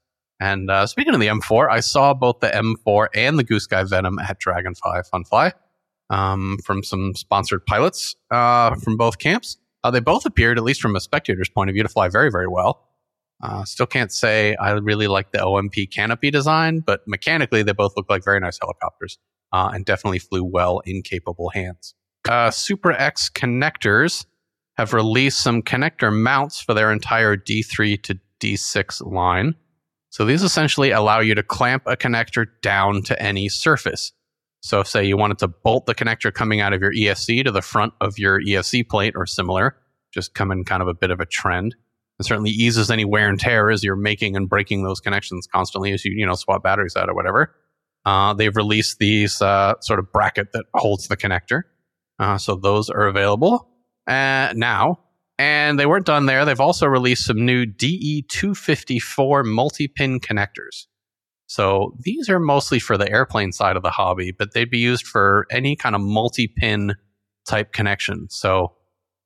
And 0.41 0.70
uh, 0.70 0.86
speaking 0.86 1.14
of 1.14 1.20
the 1.20 1.26
M4, 1.26 1.70
I 1.70 1.80
saw 1.80 2.14
both 2.14 2.41
the 2.41 2.49
M4 2.49 3.09
and 3.14 3.38
the 3.38 3.45
Goosky 3.45 3.88
Venom 3.88 4.18
at 4.18 4.38
Dragonfly 4.38 5.03
Funfly 5.12 5.53
um, 6.09 6.59
from 6.64 6.82
some 6.82 7.14
sponsored 7.14 7.64
pilots 7.66 8.16
uh, 8.30 8.74
from 8.76 8.97
both 8.97 9.18
camps. 9.18 9.59
Uh, 9.84 9.91
they 9.91 10.01
both 10.01 10.26
appeared, 10.26 10.59
at 10.59 10.64
least 10.64 10.80
from 10.80 10.97
a 10.97 11.01
spectator's 11.01 11.49
point 11.49 11.70
of 11.70 11.74
view, 11.74 11.82
to 11.82 11.88
fly 11.88 12.09
very, 12.09 12.30
very 12.30 12.49
well. 12.49 12.86
Uh, 13.43 13.64
still 13.64 13.86
can't 13.86 14.12
say 14.12 14.55
I 14.57 14.72
really 14.72 15.07
like 15.07 15.32
the 15.32 15.38
OMP 15.38 15.91
canopy 15.91 16.30
design, 16.30 16.80
but 16.80 17.01
mechanically 17.07 17.62
they 17.62 17.72
both 17.72 17.95
look 17.97 18.07
like 18.11 18.22
very 18.22 18.41
nice 18.41 18.59
helicopters 18.61 19.18
uh, 19.53 19.70
and 19.72 19.84
definitely 19.84 20.18
flew 20.18 20.45
well 20.45 20.80
in 20.80 21.03
capable 21.03 21.51
hands. 21.51 21.95
Uh, 22.28 22.51
Super 22.51 22.93
X 22.93 23.30
connectors 23.30 24.26
have 24.76 24.93
released 24.93 25.41
some 25.41 25.62
connector 25.62 26.14
mounts 26.14 26.61
for 26.61 26.74
their 26.74 26.93
entire 26.93 27.36
D3 27.36 28.03
to 28.03 28.18
D6 28.41 29.11
line. 29.11 29.55
So 30.11 30.24
these 30.24 30.42
essentially 30.42 30.90
allow 30.90 31.20
you 31.20 31.34
to 31.34 31.42
clamp 31.42 31.84
a 31.86 31.96
connector 31.96 32.46
down 32.62 33.02
to 33.04 33.20
any 33.22 33.48
surface. 33.48 34.12
So, 34.62 34.80
if, 34.80 34.88
say 34.88 35.04
you 35.04 35.16
wanted 35.16 35.38
to 35.38 35.48
bolt 35.48 35.86
the 35.86 35.94
connector 35.94 36.34
coming 36.34 36.61
out 36.61 36.74
of 36.74 36.82
your 36.82 36.92
ESC 36.92 37.44
to 37.44 37.50
the 37.50 37.62
front 37.62 37.94
of 38.00 38.18
your 38.18 38.42
ESC 38.42 38.88
plate 38.88 39.14
or 39.16 39.24
similar, 39.24 39.76
just 40.12 40.34
come 40.34 40.50
in 40.50 40.64
kind 40.64 40.82
of 40.82 40.88
a 40.88 40.92
bit 40.92 41.11
of 41.11 41.20
a 41.20 41.26
trend. 41.26 41.76
It 42.18 42.26
certainly 42.26 42.50
eases 42.50 42.90
any 42.90 43.06
wear 43.06 43.30
and 43.30 43.40
tear 43.40 43.70
as 43.70 43.82
you're 43.82 43.96
making 43.96 44.36
and 44.36 44.48
breaking 44.48 44.84
those 44.84 45.00
connections 45.00 45.46
constantly 45.46 45.92
as 45.92 46.04
you, 46.04 46.12
you 46.14 46.26
know, 46.26 46.34
swap 46.34 46.62
batteries 46.62 46.94
out 46.94 47.08
or 47.08 47.14
whatever. 47.14 47.54
Uh, 48.04 48.34
they've 48.34 48.54
released 48.54 48.98
these 48.98 49.40
uh, 49.40 49.74
sort 49.80 49.98
of 49.98 50.12
bracket 50.12 50.52
that 50.52 50.66
holds 50.74 51.08
the 51.08 51.16
connector. 51.16 51.62
Uh, 52.18 52.36
so 52.36 52.54
those 52.56 52.90
are 52.90 53.06
available 53.06 53.68
uh, 54.06 54.52
now. 54.54 54.98
And 55.41 55.80
they 55.80 55.86
weren't 55.86 56.05
done 56.05 56.26
there. 56.26 56.45
They've 56.45 56.61
also 56.61 56.86
released 56.86 57.24
some 57.24 57.47
new 57.47 57.64
DE254 57.64 59.45
multi 59.47 59.88
pin 59.88 60.20
connectors. 60.20 60.86
So 61.47 61.97
these 61.99 62.28
are 62.28 62.38
mostly 62.38 62.78
for 62.78 62.99
the 62.99 63.11
airplane 63.11 63.53
side 63.53 63.76
of 63.76 63.82
the 63.82 63.91
hobby, 63.91 64.32
but 64.32 64.53
they'd 64.53 64.70
be 64.70 64.78
used 64.78 65.07
for 65.07 65.47
any 65.51 65.76
kind 65.76 65.95
of 65.95 66.03
multi 66.03 66.47
pin 66.47 66.95
type 67.47 67.72
connection. 67.72 68.26
So, 68.28 68.74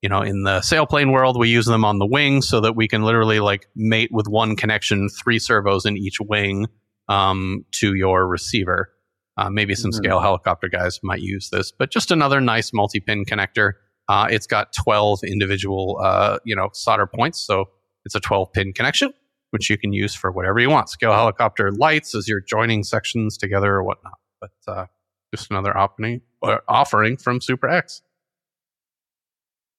you 0.03 0.09
know, 0.09 0.23
in 0.23 0.45
the 0.45 0.61
sailplane 0.61 1.13
world, 1.13 1.37
we 1.37 1.49
use 1.49 1.67
them 1.67 1.85
on 1.85 1.99
the 1.99 2.07
wing 2.07 2.43
so 2.43 2.61
that 2.61 2.77
we 2.77 2.87
can 2.87 3.03
literally 3.03 3.41
like 3.41 3.67
mate 3.75 4.11
with 4.13 4.29
one 4.29 4.55
connection, 4.55 5.09
three 5.09 5.41
servos 5.41 5.85
in 5.85 5.97
each 5.97 6.21
wing 6.21 6.67
um, 7.09 7.65
to 7.73 7.95
your 7.95 8.29
receiver. 8.29 8.91
Uh, 9.37 9.51
maybe 9.51 9.75
some 9.75 9.91
Mhm. 9.91 9.95
scale 9.97 10.21
helicopter 10.21 10.69
guys 10.69 11.01
might 11.03 11.21
use 11.23 11.51
this, 11.51 11.73
but 11.77 11.91
just 11.91 12.13
another 12.13 12.41
nice 12.41 12.73
multi 12.73 13.01
pin 13.01 13.25
connector. 13.25 13.73
Uh, 14.09 14.29
it's 14.31 14.47
got 14.47 14.73
12 14.73 15.25
individual, 15.25 16.01
uh, 16.03 16.39
you 16.45 16.55
know, 16.55 16.69
solder 16.73 17.07
points. 17.07 17.41
So 17.41 17.67
it's 18.05 18.15
a 18.15 18.21
12 18.21 18.53
pin 18.53 18.73
connection, 18.73 19.13
which 19.51 19.71
you 19.71 19.79
can 19.79 19.93
use 19.93 20.15
for 20.15 20.31
whatever 20.31 20.61
you 20.61 20.71
want. 20.71 20.89
Scale 20.89 21.13
helicopter 21.13 21.73
lights 21.73 22.15
as 22.15 22.29
you're 22.29 22.41
joining 22.41 22.83
sections 22.85 23.37
together 23.37 23.75
or 23.75 23.83
whatnot. 23.83 24.19
But 24.41 24.51
uh, 24.67 24.87
just 25.35 25.51
another 25.51 25.77
opening, 25.77 26.21
uh, 26.43 26.59
offering 26.69 27.17
from 27.17 27.41
Super 27.41 27.69
X. 27.69 28.03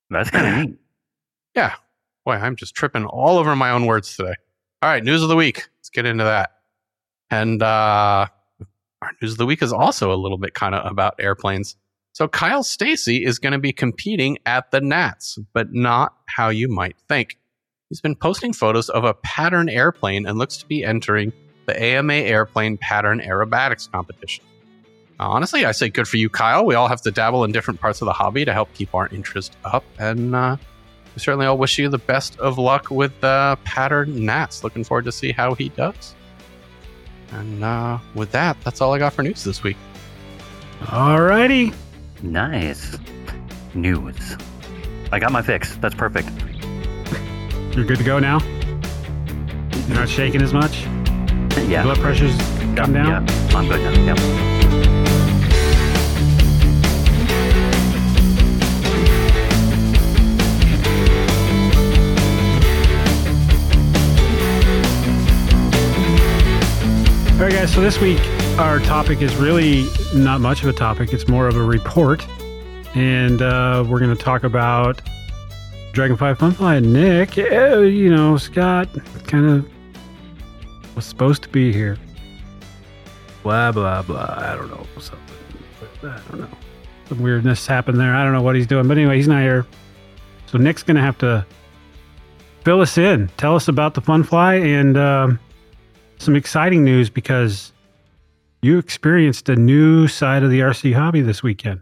That's 0.09 0.29
kind 0.29 0.47
of 0.47 0.69
neat. 0.69 0.79
Yeah. 1.55 1.75
Boy, 2.25 2.33
I'm 2.33 2.57
just 2.57 2.75
tripping 2.75 3.05
all 3.05 3.37
over 3.37 3.55
my 3.55 3.69
own 3.69 3.85
words 3.85 4.17
today. 4.17 4.33
All 4.81 4.89
right, 4.89 5.01
news 5.01 5.23
of 5.23 5.29
the 5.29 5.37
week. 5.37 5.69
Let's 5.79 5.89
get 5.89 6.05
into 6.05 6.25
that. 6.25 6.51
And 7.31 7.63
uh, 7.63 8.27
our 9.01 9.11
news 9.21 9.31
of 9.31 9.37
the 9.37 9.45
week 9.45 9.61
is 9.61 9.71
also 9.71 10.11
a 10.13 10.17
little 10.17 10.37
bit 10.37 10.53
kind 10.53 10.75
of 10.75 10.91
about 10.91 11.15
airplanes. 11.17 11.77
So 12.15 12.29
Kyle 12.29 12.63
Stacy 12.63 13.25
is 13.25 13.39
going 13.39 13.51
to 13.51 13.59
be 13.59 13.73
competing 13.73 14.37
at 14.45 14.71
the 14.71 14.79
Nats, 14.79 15.37
but 15.51 15.73
not 15.73 16.15
how 16.27 16.47
you 16.47 16.69
might 16.69 16.95
think. 17.09 17.37
He's 17.89 17.99
been 17.99 18.15
posting 18.15 18.53
photos 18.53 18.87
of 18.87 19.03
a 19.03 19.13
pattern 19.15 19.67
airplane 19.67 20.25
and 20.25 20.37
looks 20.37 20.55
to 20.57 20.65
be 20.65 20.85
entering 20.85 21.33
the 21.65 21.77
AMA 21.77 22.13
Airplane 22.13 22.77
Pattern 22.77 23.19
Aerobatics 23.19 23.91
competition. 23.91 24.45
Uh, 25.19 25.27
honestly, 25.27 25.65
I 25.65 25.73
say 25.73 25.89
good 25.89 26.07
for 26.07 26.15
you, 26.15 26.29
Kyle. 26.29 26.65
We 26.65 26.75
all 26.75 26.87
have 26.87 27.01
to 27.01 27.11
dabble 27.11 27.43
in 27.43 27.51
different 27.51 27.81
parts 27.81 28.01
of 28.01 28.05
the 28.05 28.13
hobby 28.13 28.45
to 28.45 28.53
help 28.53 28.73
keep 28.75 28.95
our 28.95 29.09
interest 29.09 29.57
up, 29.65 29.83
and 29.99 30.33
uh, 30.33 30.55
we 31.15 31.19
certainly 31.19 31.45
all 31.45 31.57
wish 31.57 31.77
you 31.77 31.89
the 31.89 31.97
best 31.97 32.39
of 32.39 32.57
luck 32.57 32.89
with 32.91 33.21
uh, 33.25 33.57
pattern 33.65 34.23
Nats. 34.23 34.63
Looking 34.63 34.85
forward 34.85 35.03
to 35.03 35.11
see 35.11 35.33
how 35.33 35.53
he 35.53 35.67
does. 35.67 36.15
And 37.31 37.61
uh, 37.61 37.97
with 38.13 38.31
that, 38.31 38.55
that's 38.63 38.79
all 38.79 38.93
I 38.93 38.99
got 38.99 39.11
for 39.11 39.23
news 39.23 39.43
this 39.43 39.63
week. 39.63 39.75
Alrighty. 40.83 41.73
Nice. 42.21 42.97
News. 43.73 44.37
I 45.11 45.19
got 45.19 45.31
my 45.31 45.41
fix. 45.41 45.75
That's 45.77 45.95
perfect. 45.95 46.29
You're 47.75 47.85
good 47.85 47.97
to 47.97 48.03
go 48.03 48.19
now? 48.19 48.39
You're 49.87 49.97
not 49.97 50.09
shaking 50.09 50.41
as 50.41 50.53
much? 50.53 50.83
Yeah. 51.67 51.83
Blood 51.83 51.99
pressure's 51.99 52.35
come 52.75 52.93
down? 52.93 53.27
Yeah. 53.27 53.55
I'm 53.55 53.67
good 53.67 53.81
now. 53.81 54.13
Yep. 54.13 54.19
All 67.35 67.41
right, 67.41 67.51
guys. 67.51 67.73
So 67.73 67.81
this 67.81 67.99
week, 67.99 68.19
our 68.57 68.79
topic 68.79 69.21
is 69.21 69.35
really 69.35 69.85
not 70.13 70.39
much 70.39 70.63
of 70.63 70.69
a 70.69 70.73
topic. 70.73 71.11
It's 71.11 71.27
more 71.27 71.47
of 71.47 71.57
a 71.57 71.63
report, 71.63 72.25
and 72.95 73.41
uh, 73.41 73.83
we're 73.87 73.99
going 73.99 74.15
to 74.15 74.23
talk 74.23 74.43
about 74.43 75.01
Dragonfly 75.91 76.33
Funfly. 76.35 76.77
And 76.77 76.93
Nick, 76.93 77.35
you 77.37 78.09
know, 78.09 78.37
Scott, 78.37 78.87
kind 79.25 79.45
of 79.45 79.69
was 80.95 81.05
supposed 81.05 81.43
to 81.43 81.49
be 81.49 81.73
here. 81.73 81.97
Blah 83.43 83.71
blah 83.73 84.01
blah. 84.01 84.35
I 84.37 84.55
don't 84.55 84.69
know 84.69 84.85
something. 84.99 85.35
I 86.03 86.21
don't 86.29 86.41
know. 86.41 86.49
Some 87.09 87.21
weirdness 87.21 87.67
happened 87.67 87.99
there. 87.99 88.15
I 88.15 88.23
don't 88.23 88.33
know 88.33 88.41
what 88.41 88.55
he's 88.55 88.67
doing, 88.67 88.87
but 88.87 88.97
anyway, 88.97 89.17
he's 89.17 89.27
not 89.27 89.41
here. 89.41 89.65
So 90.47 90.57
Nick's 90.57 90.83
going 90.83 90.95
to 90.95 91.01
have 91.01 91.17
to 91.19 91.45
fill 92.63 92.81
us 92.81 92.97
in. 92.97 93.29
Tell 93.37 93.55
us 93.55 93.67
about 93.67 93.93
the 93.93 94.01
Funfly 94.01 94.63
and. 94.63 94.97
Um, 94.97 95.39
some 96.17 96.35
exciting 96.35 96.83
news 96.83 97.09
because 97.09 97.73
you 98.65 98.79
experienced 98.79 99.47
a 99.47 99.55
new 99.55 100.07
side 100.07 100.41
of 100.41 100.49
the 100.49 100.61
RC 100.61 100.93
hobby 100.95 101.21
this 101.21 101.43
weekend. 101.43 101.81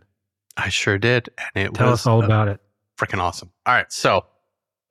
I 0.57 0.67
sure 0.67 0.97
did, 0.97 1.29
and 1.55 1.67
it 1.67 1.73
Tell 1.73 1.91
was 1.91 2.01
us 2.01 2.07
all 2.07 2.21
uh, 2.21 2.25
about 2.25 2.49
it. 2.49 2.59
freaking 2.97 3.19
awesome. 3.19 3.51
All 3.65 3.73
right, 3.73 3.91
so 3.91 4.25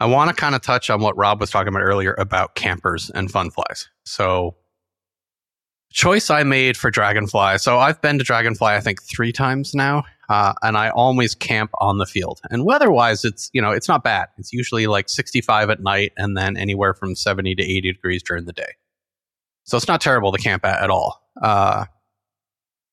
I 0.00 0.06
want 0.06 0.30
to 0.30 0.34
kind 0.34 0.54
of 0.54 0.62
touch 0.62 0.88
on 0.88 1.02
what 1.02 1.16
Rob 1.18 1.38
was 1.38 1.50
talking 1.50 1.68
about 1.68 1.82
earlier 1.82 2.14
about 2.18 2.54
campers 2.54 3.10
and 3.14 3.30
fun 3.30 3.50
flies. 3.50 3.90
So, 4.04 4.56
choice 5.92 6.30
I 6.30 6.42
made 6.44 6.76
for 6.78 6.90
Dragonfly. 6.90 7.58
So 7.58 7.78
I've 7.78 8.00
been 8.00 8.18
to 8.18 8.24
Dragonfly, 8.24 8.72
I 8.72 8.80
think 8.80 9.02
three 9.02 9.30
times 9.30 9.74
now, 9.74 10.04
uh, 10.30 10.54
and 10.62 10.78
I 10.78 10.88
always 10.88 11.34
camp 11.34 11.70
on 11.78 11.98
the 11.98 12.06
field. 12.06 12.40
And 12.50 12.64
weather-wise, 12.64 13.24
it's 13.24 13.50
you 13.52 13.60
know 13.60 13.70
it's 13.70 13.86
not 13.86 14.02
bad. 14.02 14.28
It's 14.38 14.52
usually 14.52 14.86
like 14.86 15.10
65 15.10 15.68
at 15.68 15.80
night, 15.80 16.12
and 16.16 16.38
then 16.38 16.56
anywhere 16.56 16.94
from 16.94 17.14
70 17.14 17.54
to 17.54 17.62
80 17.62 17.92
degrees 17.92 18.22
during 18.22 18.46
the 18.46 18.54
day. 18.54 18.72
So 19.64 19.76
it's 19.76 19.88
not 19.88 20.00
terrible 20.00 20.32
to 20.32 20.38
camp 20.38 20.64
at 20.64 20.82
at 20.82 20.88
all. 20.88 21.21
Uh, 21.42 21.86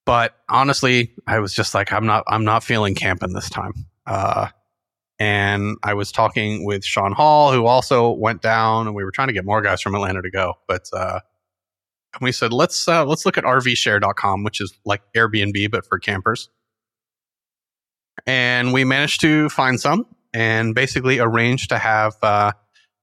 but 0.05 0.35
honestly, 0.49 1.13
I 1.27 1.39
was 1.39 1.53
just 1.53 1.73
like, 1.75 1.93
I'm 1.93 2.05
not, 2.05 2.23
I'm 2.27 2.43
not 2.43 2.63
feeling 2.63 2.95
camping 2.95 3.33
this 3.33 3.49
time. 3.49 3.85
Uh, 4.05 4.47
and 5.19 5.77
I 5.83 5.93
was 5.93 6.11
talking 6.11 6.65
with 6.65 6.83
Sean 6.83 7.11
Hall, 7.11 7.51
who 7.51 7.65
also 7.65 8.09
went 8.11 8.41
down, 8.41 8.87
and 8.87 8.95
we 8.95 9.03
were 9.03 9.11
trying 9.11 9.27
to 9.27 9.33
get 9.33 9.45
more 9.45 9.61
guys 9.61 9.81
from 9.81 9.93
Atlanta 9.93 10.21
to 10.21 10.31
go. 10.31 10.55
But 10.67 10.89
uh, 10.93 11.19
and 12.13 12.21
we 12.21 12.31
said, 12.31 12.53
let's 12.53 12.87
uh, 12.87 13.05
let's 13.05 13.25
look 13.25 13.37
at 13.37 13.43
RVShare.com, 13.43 14.43
which 14.43 14.61
is 14.61 14.73
like 14.85 15.01
Airbnb 15.15 15.71
but 15.71 15.85
for 15.85 15.99
campers. 15.99 16.49
And 18.25 18.73
we 18.73 18.83
managed 18.83 19.21
to 19.21 19.49
find 19.49 19.79
some, 19.79 20.05
and 20.33 20.73
basically 20.73 21.19
arranged 21.19 21.69
to 21.69 21.77
have 21.77 22.15
uh, 22.23 22.53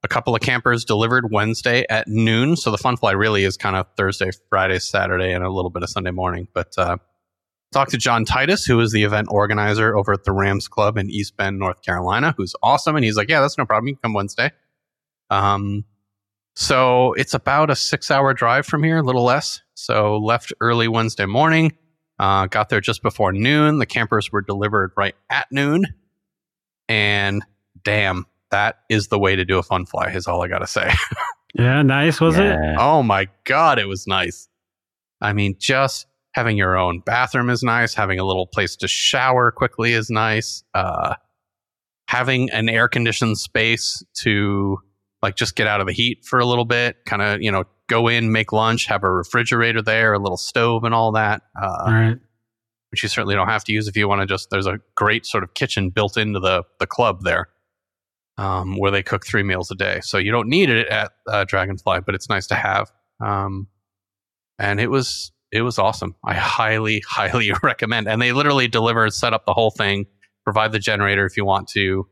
a 0.03 0.07
couple 0.07 0.35
of 0.35 0.41
campers 0.41 0.85
delivered 0.85 1.31
Wednesday 1.31 1.85
at 1.89 2.07
noon. 2.07 2.55
So 2.55 2.71
the 2.71 2.77
fun 2.77 2.97
fly 2.97 3.11
really 3.11 3.43
is 3.43 3.57
kind 3.57 3.75
of 3.75 3.87
Thursday, 3.97 4.31
Friday, 4.49 4.79
Saturday, 4.79 5.31
and 5.31 5.43
a 5.43 5.49
little 5.49 5.71
bit 5.71 5.83
of 5.83 5.89
Sunday 5.89 6.11
morning. 6.11 6.47
But 6.53 6.77
uh, 6.77 6.97
to 7.73 7.97
John 7.97 8.25
Titus, 8.25 8.65
who 8.65 8.79
is 8.79 8.91
the 8.91 9.03
event 9.03 9.27
organizer 9.29 9.95
over 9.95 10.13
at 10.13 10.23
the 10.23 10.31
Rams 10.31 10.67
Club 10.67 10.97
in 10.97 11.09
East 11.09 11.37
Bend, 11.37 11.59
North 11.59 11.81
Carolina, 11.81 12.33
who's 12.37 12.55
awesome. 12.63 12.95
And 12.95 13.05
he's 13.05 13.17
like, 13.17 13.29
yeah, 13.29 13.41
that's 13.41 13.57
no 13.57 13.65
problem. 13.65 13.87
You 13.87 13.95
can 13.95 14.01
come 14.01 14.13
Wednesday. 14.13 14.51
Um, 15.29 15.85
so 16.55 17.13
it's 17.13 17.33
about 17.33 17.69
a 17.69 17.75
six 17.75 18.09
hour 18.09 18.33
drive 18.33 18.65
from 18.65 18.83
here, 18.83 18.97
a 18.97 19.03
little 19.03 19.23
less. 19.23 19.61
So 19.75 20.17
left 20.17 20.53
early 20.59 20.87
Wednesday 20.87 21.25
morning, 21.25 21.77
uh, 22.17 22.47
got 22.47 22.69
there 22.69 22.81
just 22.81 23.03
before 23.03 23.31
noon. 23.31 23.77
The 23.77 23.85
campers 23.85 24.31
were 24.31 24.41
delivered 24.41 24.91
right 24.97 25.13
at 25.29 25.47
noon. 25.51 25.85
And 26.89 27.43
damn, 27.83 28.25
that 28.51 28.79
is 28.89 29.07
the 29.07 29.19
way 29.19 29.35
to 29.35 29.45
do 29.45 29.57
a 29.57 29.63
fun 29.63 29.85
fly, 29.85 30.09
is 30.11 30.27
all 30.27 30.43
I 30.43 30.47
got 30.47 30.59
to 30.59 30.67
say. 30.67 30.91
Yeah, 31.53 31.81
nice, 31.81 32.21
was 32.21 32.37
it? 32.37 32.55
Oh 32.77 33.01
my 33.01 33.27
god, 33.45 33.79
it 33.79 33.87
was 33.87 34.05
nice. 34.05 34.47
I 35.21 35.33
mean, 35.33 35.55
just 35.57 36.05
having 36.33 36.55
your 36.55 36.77
own 36.77 36.99
bathroom 36.99 37.49
is 37.49 37.63
nice. 37.63 37.95
Having 37.95 38.19
a 38.19 38.25
little 38.25 38.45
place 38.45 38.75
to 38.75 38.87
shower 38.87 39.49
quickly 39.49 39.93
is 39.93 40.09
nice. 40.11 40.63
Uh, 40.75 41.15
having 42.09 42.51
an 42.51 42.69
air 42.69 42.87
conditioned 42.87 43.39
space 43.39 44.03
to 44.19 44.77
like 45.23 45.35
just 45.35 45.55
get 45.55 45.65
out 45.67 45.81
of 45.81 45.87
the 45.87 45.93
heat 45.93 46.23
for 46.25 46.37
a 46.37 46.45
little 46.45 46.65
bit, 46.65 46.97
kind 47.07 47.21
of 47.23 47.41
you 47.41 47.51
know 47.51 47.63
go 47.87 48.07
in, 48.07 48.31
make 48.31 48.51
lunch, 48.51 48.85
have 48.85 49.03
a 49.03 49.11
refrigerator 49.11 49.81
there, 49.81 50.13
a 50.13 50.19
little 50.19 50.37
stove, 50.37 50.83
and 50.83 50.93
all 50.93 51.13
that. 51.13 51.41
Uh, 51.59 51.77
All 51.87 51.93
right. 51.93 52.17
which 52.91 53.01
you 53.01 53.09
certainly 53.09 53.33
don't 53.33 53.47
have 53.47 53.63
to 53.63 53.71
use 53.73 53.87
if 53.87 53.97
you 53.97 54.07
want 54.07 54.21
to 54.21 54.27
just 54.27 54.49
there's 54.51 54.67
a 54.67 54.79
great 54.95 55.25
sort 55.25 55.43
of 55.43 55.53
kitchen 55.55 55.89
built 55.89 56.17
into 56.17 56.39
the 56.39 56.63
the 56.79 56.85
club 56.85 57.23
there 57.23 57.47
um, 58.37 58.77
where 58.77 58.91
they 58.91 59.01
cook 59.03 59.25
three 59.25 59.43
meals 59.43 59.71
a 59.71 59.75
day 59.75 59.99
so 60.01 60.17
you 60.17 60.31
don't 60.31 60.47
need 60.47 60.69
it 60.69 60.87
at 60.87 61.11
uh, 61.27 61.43
dragonfly 61.45 61.99
but 62.05 62.13
it's 62.15 62.29
nice 62.29 62.47
to 62.47 62.55
have 62.55 62.91
um, 63.19 63.67
and 64.59 64.79
it 64.79 64.89
was 64.91 65.31
it 65.51 65.61
was 65.61 65.79
awesome 65.79 66.15
i 66.23 66.33
highly 66.33 67.01
highly 67.07 67.51
recommend 67.63 68.07
and 68.07 68.21
they 68.21 68.31
literally 68.33 68.67
deliver 68.67 69.09
set 69.09 69.33
up 69.33 69.45
the 69.45 69.53
whole 69.53 69.71
thing 69.71 70.05
provide 70.43 70.71
the 70.71 70.79
generator 70.79 71.25
if 71.25 71.35
you 71.37 71.45
want 71.45 71.67
to 71.67 72.07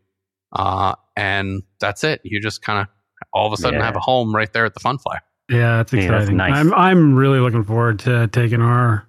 uh, 0.53 0.95
and 1.17 1.63
that's 1.81 2.03
it. 2.05 2.21
You 2.23 2.39
just 2.39 2.61
kind 2.61 2.79
of 2.79 2.87
all 3.33 3.45
of 3.47 3.51
a 3.51 3.57
sudden 3.57 3.79
Yeah. 3.79 3.85
have 3.85 3.95
a 3.97 3.99
home 3.99 4.33
right 4.33 4.51
there 4.53 4.63
at 4.63 4.73
the 4.73 4.79
Fun 4.79 4.97
Fly. 4.97 5.17
Yeah, 5.49 5.77
that's 5.77 5.91
Yeah, 5.91 6.01
that's 6.11 6.29
exciting. 6.29 6.37
nice. 6.37 6.55
I'm 6.55 6.73
I'm 6.73 7.15
really 7.15 7.39
looking 7.39 7.63
forward 7.65 7.99
to 7.99 8.27
taking 8.27 8.61
our 8.61 9.05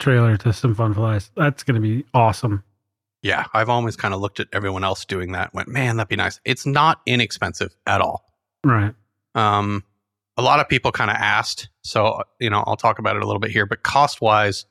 trailer 0.00 0.36
to 0.38 0.52
some 0.52 0.74
fun 0.74 0.94
flies. 0.94 1.30
That's 1.36 1.62
going 1.62 1.76
to 1.76 1.80
be 1.80 2.04
awesome. 2.14 2.64
Yeah, 3.22 3.46
I've 3.52 3.68
always 3.68 3.96
kind 3.96 4.14
of 4.14 4.20
looked 4.20 4.38
at 4.38 4.48
everyone 4.52 4.84
else 4.84 5.04
doing 5.04 5.32
that. 5.32 5.52
Went, 5.52 5.68
man, 5.68 5.96
that'd 5.96 6.08
be 6.08 6.16
nice. 6.16 6.40
It's 6.44 6.64
not 6.64 7.00
inexpensive 7.04 7.74
at 7.86 8.00
all. 8.00 8.24
Right. 8.64 8.94
Um, 9.34 9.82
a 10.36 10.42
lot 10.42 10.60
of 10.60 10.68
people 10.68 10.92
kind 10.92 11.10
of 11.10 11.16
asked, 11.16 11.68
so 11.82 12.22
you 12.38 12.48
know, 12.48 12.62
I'll 12.66 12.76
talk 12.76 12.98
about 13.00 13.16
it 13.16 13.22
a 13.22 13.26
little 13.26 13.40
bit 13.40 13.50
here. 13.50 13.66
But 13.66 13.82
cost 13.82 14.20
wise, 14.20 14.66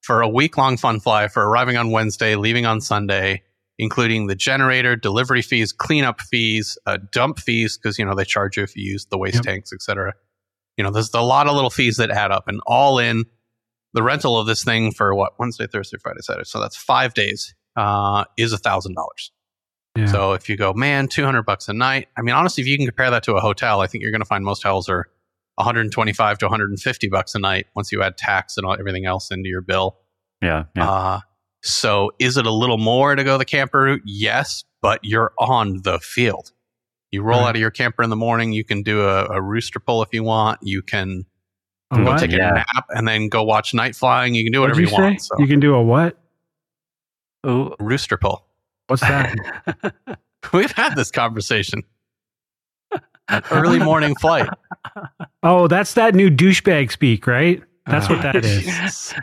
for 0.00 0.20
a 0.20 0.28
week 0.28 0.58
long 0.58 0.76
fun 0.76 0.98
fly, 0.98 1.28
for 1.28 1.48
arriving 1.48 1.76
on 1.76 1.92
Wednesday, 1.92 2.34
leaving 2.34 2.66
on 2.66 2.80
Sunday, 2.80 3.42
including 3.78 4.26
the 4.26 4.34
generator, 4.34 4.96
delivery 4.96 5.42
fees, 5.42 5.72
cleanup 5.72 6.20
fees, 6.20 6.76
uh, 6.86 6.98
dump 7.12 7.38
fees, 7.38 7.78
because 7.78 7.98
you 7.98 8.04
know 8.04 8.16
they 8.16 8.24
charge 8.24 8.56
you 8.56 8.64
if 8.64 8.76
you 8.76 8.82
use 8.82 9.06
the 9.06 9.18
waste 9.18 9.36
Yep. 9.36 9.44
tanks, 9.44 9.72
etc. 9.72 10.12
You 10.76 10.82
know, 10.82 10.90
there's 10.90 11.14
a 11.14 11.20
lot 11.20 11.46
of 11.46 11.54
little 11.54 11.70
fees 11.70 11.98
that 11.98 12.10
add 12.10 12.32
up, 12.32 12.48
and 12.48 12.60
all 12.66 12.98
in 12.98 13.24
the 13.94 14.02
rental 14.02 14.38
of 14.38 14.46
this 14.46 14.64
thing 14.64 14.90
for 14.90 15.14
what 15.14 15.38
Wednesday, 15.38 15.68
Thursday, 15.68 15.98
Friday, 16.02 16.20
Saturday. 16.22 16.44
So 16.46 16.58
that's 16.58 16.76
five 16.76 17.14
days. 17.14 17.54
Uh, 17.76 18.24
is 18.36 18.52
a 18.52 18.58
thousand 18.58 18.94
dollars. 18.94 19.32
So 20.06 20.32
if 20.32 20.48
you 20.48 20.56
go, 20.56 20.72
man, 20.72 21.06
200 21.06 21.42
bucks 21.42 21.68
a 21.68 21.74
night. 21.74 22.08
I 22.16 22.22
mean, 22.22 22.34
honestly, 22.34 22.62
if 22.62 22.66
you 22.66 22.78
can 22.78 22.86
compare 22.86 23.10
that 23.10 23.22
to 23.24 23.34
a 23.34 23.40
hotel, 23.40 23.80
I 23.80 23.86
think 23.86 24.00
you're 24.02 24.10
going 24.10 24.22
to 24.22 24.26
find 24.26 24.42
most 24.42 24.62
hotels 24.62 24.88
are 24.88 25.06
125 25.56 26.38
to 26.38 26.46
150 26.46 27.08
bucks 27.08 27.34
a 27.34 27.38
night 27.38 27.66
once 27.76 27.92
you 27.92 28.02
add 28.02 28.16
tax 28.16 28.56
and 28.56 28.64
all, 28.64 28.72
everything 28.78 29.04
else 29.04 29.30
into 29.30 29.50
your 29.50 29.60
bill. 29.60 29.98
Yeah. 30.40 30.64
Yeah. 30.74 30.90
Uh, 30.90 31.20
so 31.62 32.10
is 32.18 32.38
it 32.38 32.46
a 32.46 32.50
little 32.50 32.78
more 32.78 33.14
to 33.14 33.22
go 33.22 33.36
the 33.36 33.44
camper 33.44 33.82
route? 33.82 34.02
Yes, 34.06 34.64
but 34.80 35.00
you're 35.02 35.32
on 35.38 35.82
the 35.82 35.98
field. 35.98 36.52
You 37.10 37.22
roll 37.22 37.40
Right. 37.40 37.48
out 37.50 37.56
of 37.56 37.60
your 37.60 37.70
camper 37.70 38.02
in 38.02 38.08
the 38.08 38.16
morning. 38.16 38.52
You 38.54 38.64
can 38.64 38.82
do 38.82 39.02
a, 39.02 39.26
a 39.26 39.42
rooster 39.42 39.78
pull 39.78 40.02
if 40.02 40.08
you 40.12 40.22
want. 40.24 40.60
You 40.62 40.80
can 40.80 41.26
A 41.92 41.96
go 41.98 42.04
what? 42.04 42.18
take 42.18 42.30
Yeah. 42.32 42.50
a 42.50 42.54
nap 42.54 42.86
and 42.88 43.06
then 43.06 43.28
go 43.28 43.42
watch 43.42 43.74
night 43.74 43.94
flying. 43.94 44.34
You 44.34 44.42
can 44.44 44.52
do 44.52 44.60
What'd 44.62 44.76
whatever 44.76 44.90
you 44.90 44.96
you, 44.96 45.02
want. 45.10 45.20
So 45.22 45.34
You 45.38 45.46
can 45.46 45.60
do 45.60 45.74
a 45.74 45.82
what? 45.82 46.16
Ooh. 47.46 47.74
rooster 47.80 48.16
pull. 48.16 48.44
What's 48.88 49.02
that? 49.02 49.34
We've 50.52 50.70
had 50.72 50.94
this 50.96 51.10
conversation. 51.10 51.82
Early 53.50 53.78
morning 53.84 54.14
flight. 54.16 54.48
oh, 55.42 55.66
that's 55.68 55.94
that 55.94 56.14
new 56.14 56.30
douchebag 56.30 56.90
speak, 56.90 57.26
right? 57.26 57.62
That's 57.86 58.08
what 58.08 58.18
ah, 58.18 58.22
that 58.32 58.36
is. 58.44 58.64
Jesus. 58.64 59.14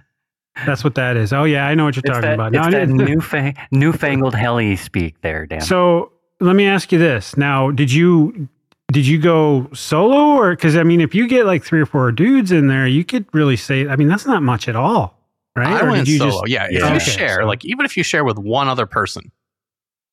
That's 0.66 0.84
what 0.84 0.96
that 0.96 1.16
is. 1.18 1.32
Oh 1.32 1.44
yeah, 1.44 1.68
I 1.68 1.76
know 1.76 1.86
what 1.86 1.96
you're 1.96 2.02
It's 2.06 2.10
talking 2.10 2.22
that, 2.24 2.34
about. 2.34 2.48
it's 2.56 2.64
Now, 2.66 2.70
that 2.72 2.82
it- 2.84 2.90
newfang- 2.90 3.58
newfangled 3.72 4.36
heli 4.36 4.76
speak 4.76 5.22
there, 5.22 5.46
Dan. 5.46 5.62
So 5.62 6.12
let 6.40 6.56
me 6.56 6.66
ask 6.66 6.92
you 6.92 7.00
this. 7.00 7.38
Now, 7.38 7.72
did 7.72 7.92
you 7.92 8.48
did 8.92 9.06
you 9.06 9.20
go 9.20 9.70
solo 9.74 10.36
or 10.42 10.56
because 10.56 10.76
I 10.76 10.84
mean, 10.84 11.00
if 11.02 11.14
you 11.14 11.28
get 11.28 11.46
like 11.46 11.64
three 11.64 11.80
or 11.82 11.86
four 11.86 12.12
dudes 12.12 12.52
in 12.52 12.68
there, 12.68 12.88
you 12.88 13.06
could 13.06 13.26
really 13.34 13.56
say. 13.58 13.88
I 13.88 13.96
mean, 13.96 14.08
that's 14.08 14.26
not 14.26 14.42
much 14.42 14.68
at 14.68 14.76
all, 14.76 15.19
right? 15.60 15.68
I 15.82 15.86
Or 15.86 15.92
went 15.92 16.08
solo. 16.08 16.32
just- 16.32 16.48
yeah, 16.50 16.66
if 16.66 16.72
Yeah. 16.72 16.90
you 16.90 16.96
Okay, 16.96 17.00
share, 17.12 17.42
so- 17.42 17.46
like 17.48 17.64
even 17.66 17.86
if 17.86 17.96
you 17.98 18.04
share 18.04 18.24
with 18.24 18.38
one 18.40 18.68
other 18.68 18.86
person, 18.86 19.32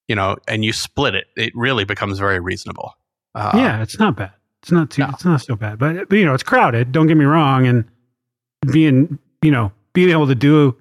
you 0.09 0.15
know, 0.17 0.37
and 0.47 0.65
you 0.65 0.73
split 0.73 1.15
it, 1.15 1.27
it 1.37 1.53
really 1.55 1.85
becomes 1.85 2.19
very 2.19 2.39
reasonable. 2.41 2.95
Uh, 3.35 3.53
yeah, 3.55 3.83
it's 3.83 3.99
not 3.99 4.17
bad. 4.17 4.33
It's 4.63 4.73
not 4.73 4.91
too. 4.91 5.03
No. 5.03 5.09
It's 5.11 5.25
not 5.25 5.41
so 5.43 5.55
bad, 5.57 5.79
but, 5.79 6.09
but 6.09 6.17
you 6.19 6.25
know, 6.25 6.35
it's 6.35 6.43
crowded. 6.43 6.93
Don't 6.93 7.07
get 7.07 7.17
me 7.17 7.25
wrong, 7.25 7.67
and 7.67 7.85
being 8.73 9.19
you 9.43 9.51
know 9.51 9.71
being 9.93 10.11
able 10.11 10.27
to 10.27 10.35
do 10.35 10.75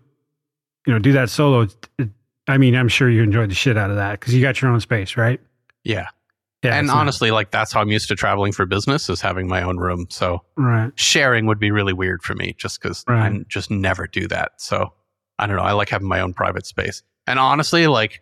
you 0.88 0.94
know 0.94 1.00
do 1.00 1.12
that 1.14 1.30
solo. 1.30 1.62
it- 2.00 2.10
I 2.48 2.58
mean, 2.60 2.76
I'm 2.76 2.88
sure 2.88 3.10
you 3.10 3.24
enjoyed 3.24 3.50
the 3.50 3.56
shit 3.56 3.76
out 3.78 3.90
of 3.90 3.96
that 3.96 4.20
because 4.20 4.34
you 4.36 4.42
got 4.42 4.62
your 4.62 4.70
own 4.72 4.80
space, 4.80 5.18
right? 5.18 5.40
yeah. 5.84 6.08
Yeah, 6.66 6.76
and 6.78 6.86
it's 6.86 6.94
not- 6.94 7.00
honestly, 7.00 7.32
like 7.32 7.52
that's 7.52 7.72
how 7.74 7.82
I'm 7.82 7.90
used 7.90 8.08
to 8.10 8.16
traveling 8.16 8.52
for 8.52 8.66
business 8.66 9.10
is 9.10 9.22
having 9.22 9.48
my 9.48 9.62
own 9.62 9.78
room. 9.78 10.08
So 10.10 10.42
right? 10.58 10.92
sharing 10.96 11.46
would 11.46 11.60
be 11.60 11.72
really 11.72 11.94
weird 11.94 12.22
for 12.24 12.34
me 12.36 12.56
just 12.58 12.82
because 12.82 13.04
I 13.08 13.12
Right. 13.14 13.26
n- 13.28 13.46
just 13.48 13.72
never 13.72 14.08
do 14.08 14.28
that. 14.28 14.54
So 14.62 14.94
I 15.40 15.48
don't 15.48 15.56
know. 15.58 15.64
I 15.64 15.72
like 15.74 15.90
having 15.90 16.08
my 16.08 16.20
own 16.22 16.34
private 16.34 16.66
space. 16.66 17.04
And 17.28 17.40
honestly, 17.40 17.88
like, 17.88 18.22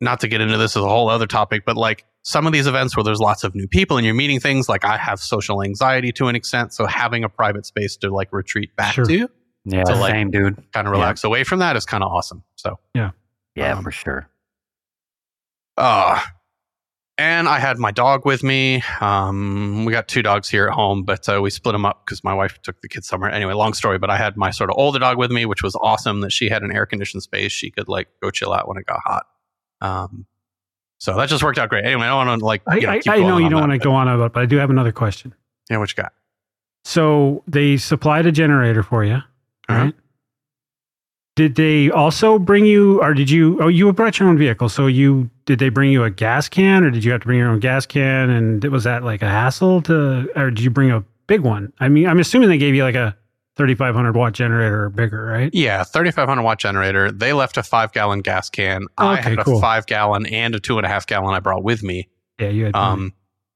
not 0.00 0.20
to 0.20 0.28
get 0.28 0.40
into 0.40 0.56
this 0.56 0.76
as 0.76 0.82
a 0.82 0.88
whole 0.88 1.08
other 1.10 1.26
topic, 1.26 1.64
but 1.66 1.76
like 1.76 2.04
some 2.22 2.46
of 2.46 2.52
these 2.52 2.66
events 2.66 2.96
where 2.96 3.04
there's 3.04 3.20
lots 3.20 3.42
of 3.44 3.54
new 3.54 3.66
people 3.66 3.96
and 3.96 4.04
you're 4.06 4.14
meeting 4.14 4.38
things, 4.40 4.68
like 4.68 4.84
I 4.84 4.96
have 4.96 5.20
social 5.20 5.62
anxiety 5.62 6.12
to 6.12 6.28
an 6.28 6.36
extent. 6.36 6.72
So 6.72 6.86
having 6.86 7.24
a 7.24 7.28
private 7.28 7.66
space 7.66 7.96
to 7.98 8.10
like 8.10 8.32
retreat 8.32 8.74
back 8.76 8.94
Sure. 8.94 9.04
to, 9.06 9.28
yeah, 9.64 9.84
so, 9.84 9.94
like, 9.96 10.12
same 10.12 10.30
dude. 10.30 10.62
kind 10.72 10.86
of 10.86 10.92
relax 10.92 11.24
away 11.24 11.44
from 11.44 11.58
that 11.60 11.76
is 11.76 11.84
kind 11.86 12.02
of 12.04 12.10
awesome. 12.12 12.42
So, 12.56 12.78
Yeah, 12.94 13.10
um, 13.60 13.82
for 13.82 13.90
sure. 13.90 14.28
uh, 15.76 16.20
and 17.18 17.48
I 17.48 17.58
had 17.58 17.78
my 17.78 17.90
dog 17.90 18.24
with 18.24 18.42
me. 18.42 18.82
Um, 19.00 19.84
we 19.84 19.92
got 19.92 20.06
two 20.08 20.22
dogs 20.22 20.48
here 20.48 20.68
at 20.68 20.72
home, 20.74 21.02
but 21.02 21.28
uh, 21.28 21.40
we 21.42 21.50
split 21.50 21.72
them 21.72 21.84
up 21.84 22.04
because 22.06 22.22
my 22.24 22.32
wife 22.32 22.58
took 22.62 22.80
the 22.80 22.88
kids 22.88 23.06
somewhere. 23.08 23.30
Anyway, 23.30 23.52
long 23.52 23.72
story, 23.74 23.98
but 23.98 24.08
I 24.08 24.16
had 24.16 24.36
my 24.36 24.50
sort 24.50 24.70
of 24.70 24.76
older 24.78 24.98
dog 24.98 25.18
with 25.18 25.30
me, 25.30 25.44
which 25.44 25.62
was 25.62 25.76
awesome 25.82 26.20
that 26.20 26.30
she 26.32 26.48
had 26.48 26.62
an 26.62 26.70
air 26.74 26.86
conditioned 26.86 27.22
space. 27.22 27.52
She 27.52 27.70
could 27.70 27.88
like 27.88 28.08
go 28.22 28.30
chill 28.30 28.52
out 28.52 28.68
when 28.68 28.78
it 28.78 28.86
got 28.86 29.00
hot. 29.04 29.26
Um, 29.80 30.26
so 30.98 31.16
that 31.16 31.28
just 31.28 31.42
worked 31.42 31.58
out 31.58 31.68
great. 31.68 31.84
Anyway, 31.84 32.02
I 32.02 32.08
don't 32.08 32.26
want 32.26 32.40
to 32.40 32.44
like, 32.46 32.62
I, 32.66 32.76
you 32.76 32.82
know, 32.86 32.92
I, 32.92 32.94
I 32.96 33.00
going 33.00 33.26
know 33.26 33.38
you 33.38 33.48
don't 33.50 33.60
want 33.60 33.72
to 33.72 33.78
go 33.78 33.92
on 33.94 34.08
about, 34.08 34.26
it, 34.26 34.32
but 34.32 34.42
I 34.42 34.46
do 34.46 34.56
have 34.56 34.70
another 34.70 34.92
question. 34.92 35.34
Yeah, 35.70 35.78
what 35.78 35.90
you 35.90 36.02
got? 36.02 36.12
So 36.84 37.42
they 37.46 37.76
supplied 37.76 38.26
a 38.26 38.32
generator 38.32 38.82
for 38.82 39.04
you, 39.04 39.14
Uh-huh. 39.68 39.74
right? 39.74 39.94
Did 41.38 41.54
they 41.54 41.88
also 41.88 42.36
bring 42.40 42.66
you, 42.66 43.00
or 43.00 43.14
did 43.14 43.30
you? 43.30 43.60
Oh, 43.62 43.68
you 43.68 43.92
brought 43.92 44.18
your 44.18 44.28
own 44.28 44.36
vehicle. 44.36 44.68
So 44.68 44.88
you 44.88 45.30
did 45.44 45.60
they 45.60 45.68
bring 45.68 45.92
you 45.92 46.02
a 46.02 46.10
gas 46.10 46.48
can, 46.48 46.82
or 46.82 46.90
did 46.90 47.04
you 47.04 47.12
have 47.12 47.20
to 47.20 47.26
bring 47.26 47.38
your 47.38 47.48
own 47.48 47.60
gas 47.60 47.86
can? 47.86 48.28
And 48.28 48.64
was 48.64 48.82
that 48.82 49.04
like 49.04 49.22
a 49.22 49.28
hassle 49.28 49.80
to, 49.82 50.28
or 50.34 50.50
did 50.50 50.64
you 50.64 50.70
bring 50.70 50.90
a 50.90 51.04
big 51.28 51.42
one? 51.42 51.72
I 51.78 51.88
mean, 51.88 52.08
I'm 52.08 52.18
assuming 52.18 52.48
they 52.48 52.58
gave 52.58 52.74
you 52.74 52.82
like 52.82 52.96
a 52.96 53.16
3,500 53.56 54.16
watt 54.16 54.32
generator 54.32 54.82
or 54.86 54.88
bigger, 54.90 55.24
right? 55.26 55.48
Yeah, 55.54 55.84
3,500 55.84 56.42
watt 56.42 56.58
generator. 56.58 57.12
They 57.12 57.32
left 57.32 57.56
a 57.56 57.62
five 57.62 57.92
gallon 57.92 58.18
gas 58.20 58.50
can. 58.50 58.86
I 58.98 59.20
Okay, 59.20 59.30
had 59.30 59.38
a 59.38 59.44
cool. 59.44 59.60
five 59.60 59.86
gallon 59.86 60.26
and 60.26 60.56
a 60.56 60.58
two 60.58 60.76
and 60.76 60.84
a 60.84 60.88
half 60.88 61.06
gallon 61.06 61.34
I 61.34 61.38
brought 61.40 61.62
with 61.62 61.84
me. 61.84 62.08
Yeah, 62.40 62.48
you 62.48 62.64
had. 62.64 62.74
um, 62.74 63.12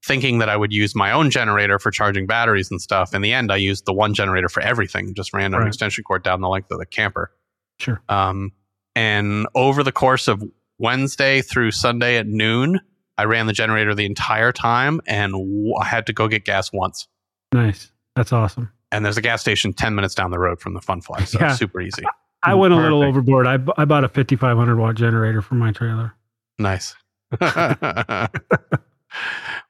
thinking 0.06 0.38
that 0.38 0.48
I 0.48 0.56
would 0.56 0.72
use 0.72 0.94
my 0.94 1.10
own 1.10 1.30
generator 1.30 1.80
for 1.80 1.90
charging 1.90 2.28
batteries 2.28 2.70
and 2.70 2.80
stuff. 2.80 3.12
In 3.12 3.22
the 3.22 3.32
end, 3.32 3.50
I 3.50 3.56
used 3.56 3.86
the 3.86 3.92
one 3.92 4.14
generator 4.14 4.48
for 4.48 4.60
everything, 4.62 5.14
just 5.14 5.32
ran 5.34 5.52
an 5.52 5.60
Right. 5.60 5.66
extension 5.68 6.04
cord 6.04 6.22
down 6.22 6.40
the 6.40 6.48
length 6.48 6.70
of 6.70 6.78
the 6.78 6.86
camper. 6.86 7.32
Sure. 7.78 8.02
Um, 8.08 8.52
and 8.94 9.46
over 9.54 9.82
the 9.82 9.92
course 9.92 10.28
of 10.28 10.42
Wednesday 10.78 11.42
through 11.42 11.70
Sunday 11.72 12.16
at 12.18 12.26
noon, 12.26 12.80
I 13.18 13.24
ran 13.24 13.46
the 13.46 13.52
generator 13.52 13.94
the 13.94 14.04
entire 14.06 14.52
time 14.52 15.00
and 15.06 15.32
w- 15.32 15.74
I 15.80 15.84
had 15.84 16.06
to 16.06 16.12
go 16.12 16.28
get 16.28 16.44
gas 16.44 16.72
once. 16.72 17.08
Nice. 17.52 17.90
That's 18.16 18.32
awesome. 18.32 18.70
And 18.90 19.04
there's 19.04 19.16
a 19.16 19.22
gas 19.22 19.40
station 19.40 19.72
10 19.72 19.94
minutes 19.94 20.14
down 20.14 20.30
the 20.30 20.38
road 20.38 20.60
from 20.60 20.74
the 20.74 20.80
Fun 20.80 21.00
Fly. 21.00 21.24
So 21.24 21.38
Yeah. 21.40 21.54
super 21.54 21.80
easy. 21.80 22.02
I 22.42 22.54
went 22.54 22.74
a 22.74 22.76
little 22.76 23.02
overboard. 23.02 23.46
I, 23.46 23.58
I 23.76 23.84
bought 23.84 24.04
a 24.04 24.08
5,500 24.08 24.76
watt 24.76 24.96
generator 24.96 25.40
for 25.40 25.54
my 25.54 25.70
trailer. 25.72 26.12
Nice. 26.58 26.94
well, 27.40 28.28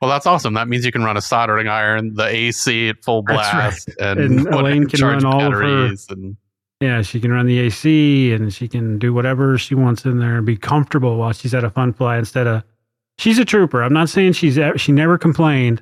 that's 0.01 0.27
awesome. 0.27 0.55
That 0.55 0.69
means 0.69 0.85
you 0.85 0.93
can 0.93 1.03
run 1.05 1.17
a 1.17 1.21
soldering 1.21 1.69
iron, 1.69 2.15
the 2.15 2.25
AC 2.25 2.89
at 2.89 3.05
full 3.05 3.23
That's 3.23 3.37
right. 3.39 3.53
blast, 3.53 3.91
and, 4.01 4.19
And 4.21 4.37
whatever, 4.45 4.61
Elaine 4.61 4.87
can 4.89 5.01
run 5.05 5.25
all 5.25 5.43
of 5.47 5.53
her- 5.53 5.87
and 5.87 6.37
Yeah, 6.83 7.01
she 7.03 7.21
can 7.21 7.31
run 7.31 7.47
the 7.47 7.61
AC 7.61 8.33
and 8.33 8.53
she 8.53 8.67
can 8.67 8.99
do 8.99 9.15
whatever 9.15 9.57
she 9.57 9.77
wants 9.77 10.05
in 10.05 10.19
there 10.19 10.37
and 10.37 10.45
be 10.45 10.57
comfortable 10.57 11.17
while 11.17 11.33
she's 11.33 11.55
at 11.55 11.63
a 11.63 11.71
fun 11.71 11.93
fly 11.93 12.19
instead 12.19 12.49
of. 12.49 12.65
She's 13.19 13.39
a 13.39 13.45
trooper. 13.45 13.85
I'm 13.85 13.93
not 13.93 14.09
saying 14.09 14.33
she's 14.33 14.59
she 14.81 14.91
never 14.91 15.17
complained, 15.17 15.81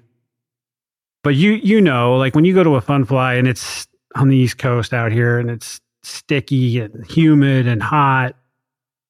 but 1.25 1.37
you 1.37 1.53
you 1.53 1.81
know 1.81 2.17
like 2.17 2.35
when 2.35 2.45
you 2.45 2.53
go 2.55 2.63
to 2.65 2.75
a 2.75 2.83
fun 2.83 3.07
fly 3.07 3.35
and 3.35 3.49
it's 3.49 3.89
on 4.15 4.29
the 4.29 4.37
East 4.37 4.59
Coast 4.59 4.93
out 4.93 5.11
here 5.11 5.39
and 5.39 5.49
it's 5.51 5.81
sticky 6.03 6.81
and 6.81 7.07
humid 7.11 7.67
and 7.67 7.83
hot. 7.83 8.37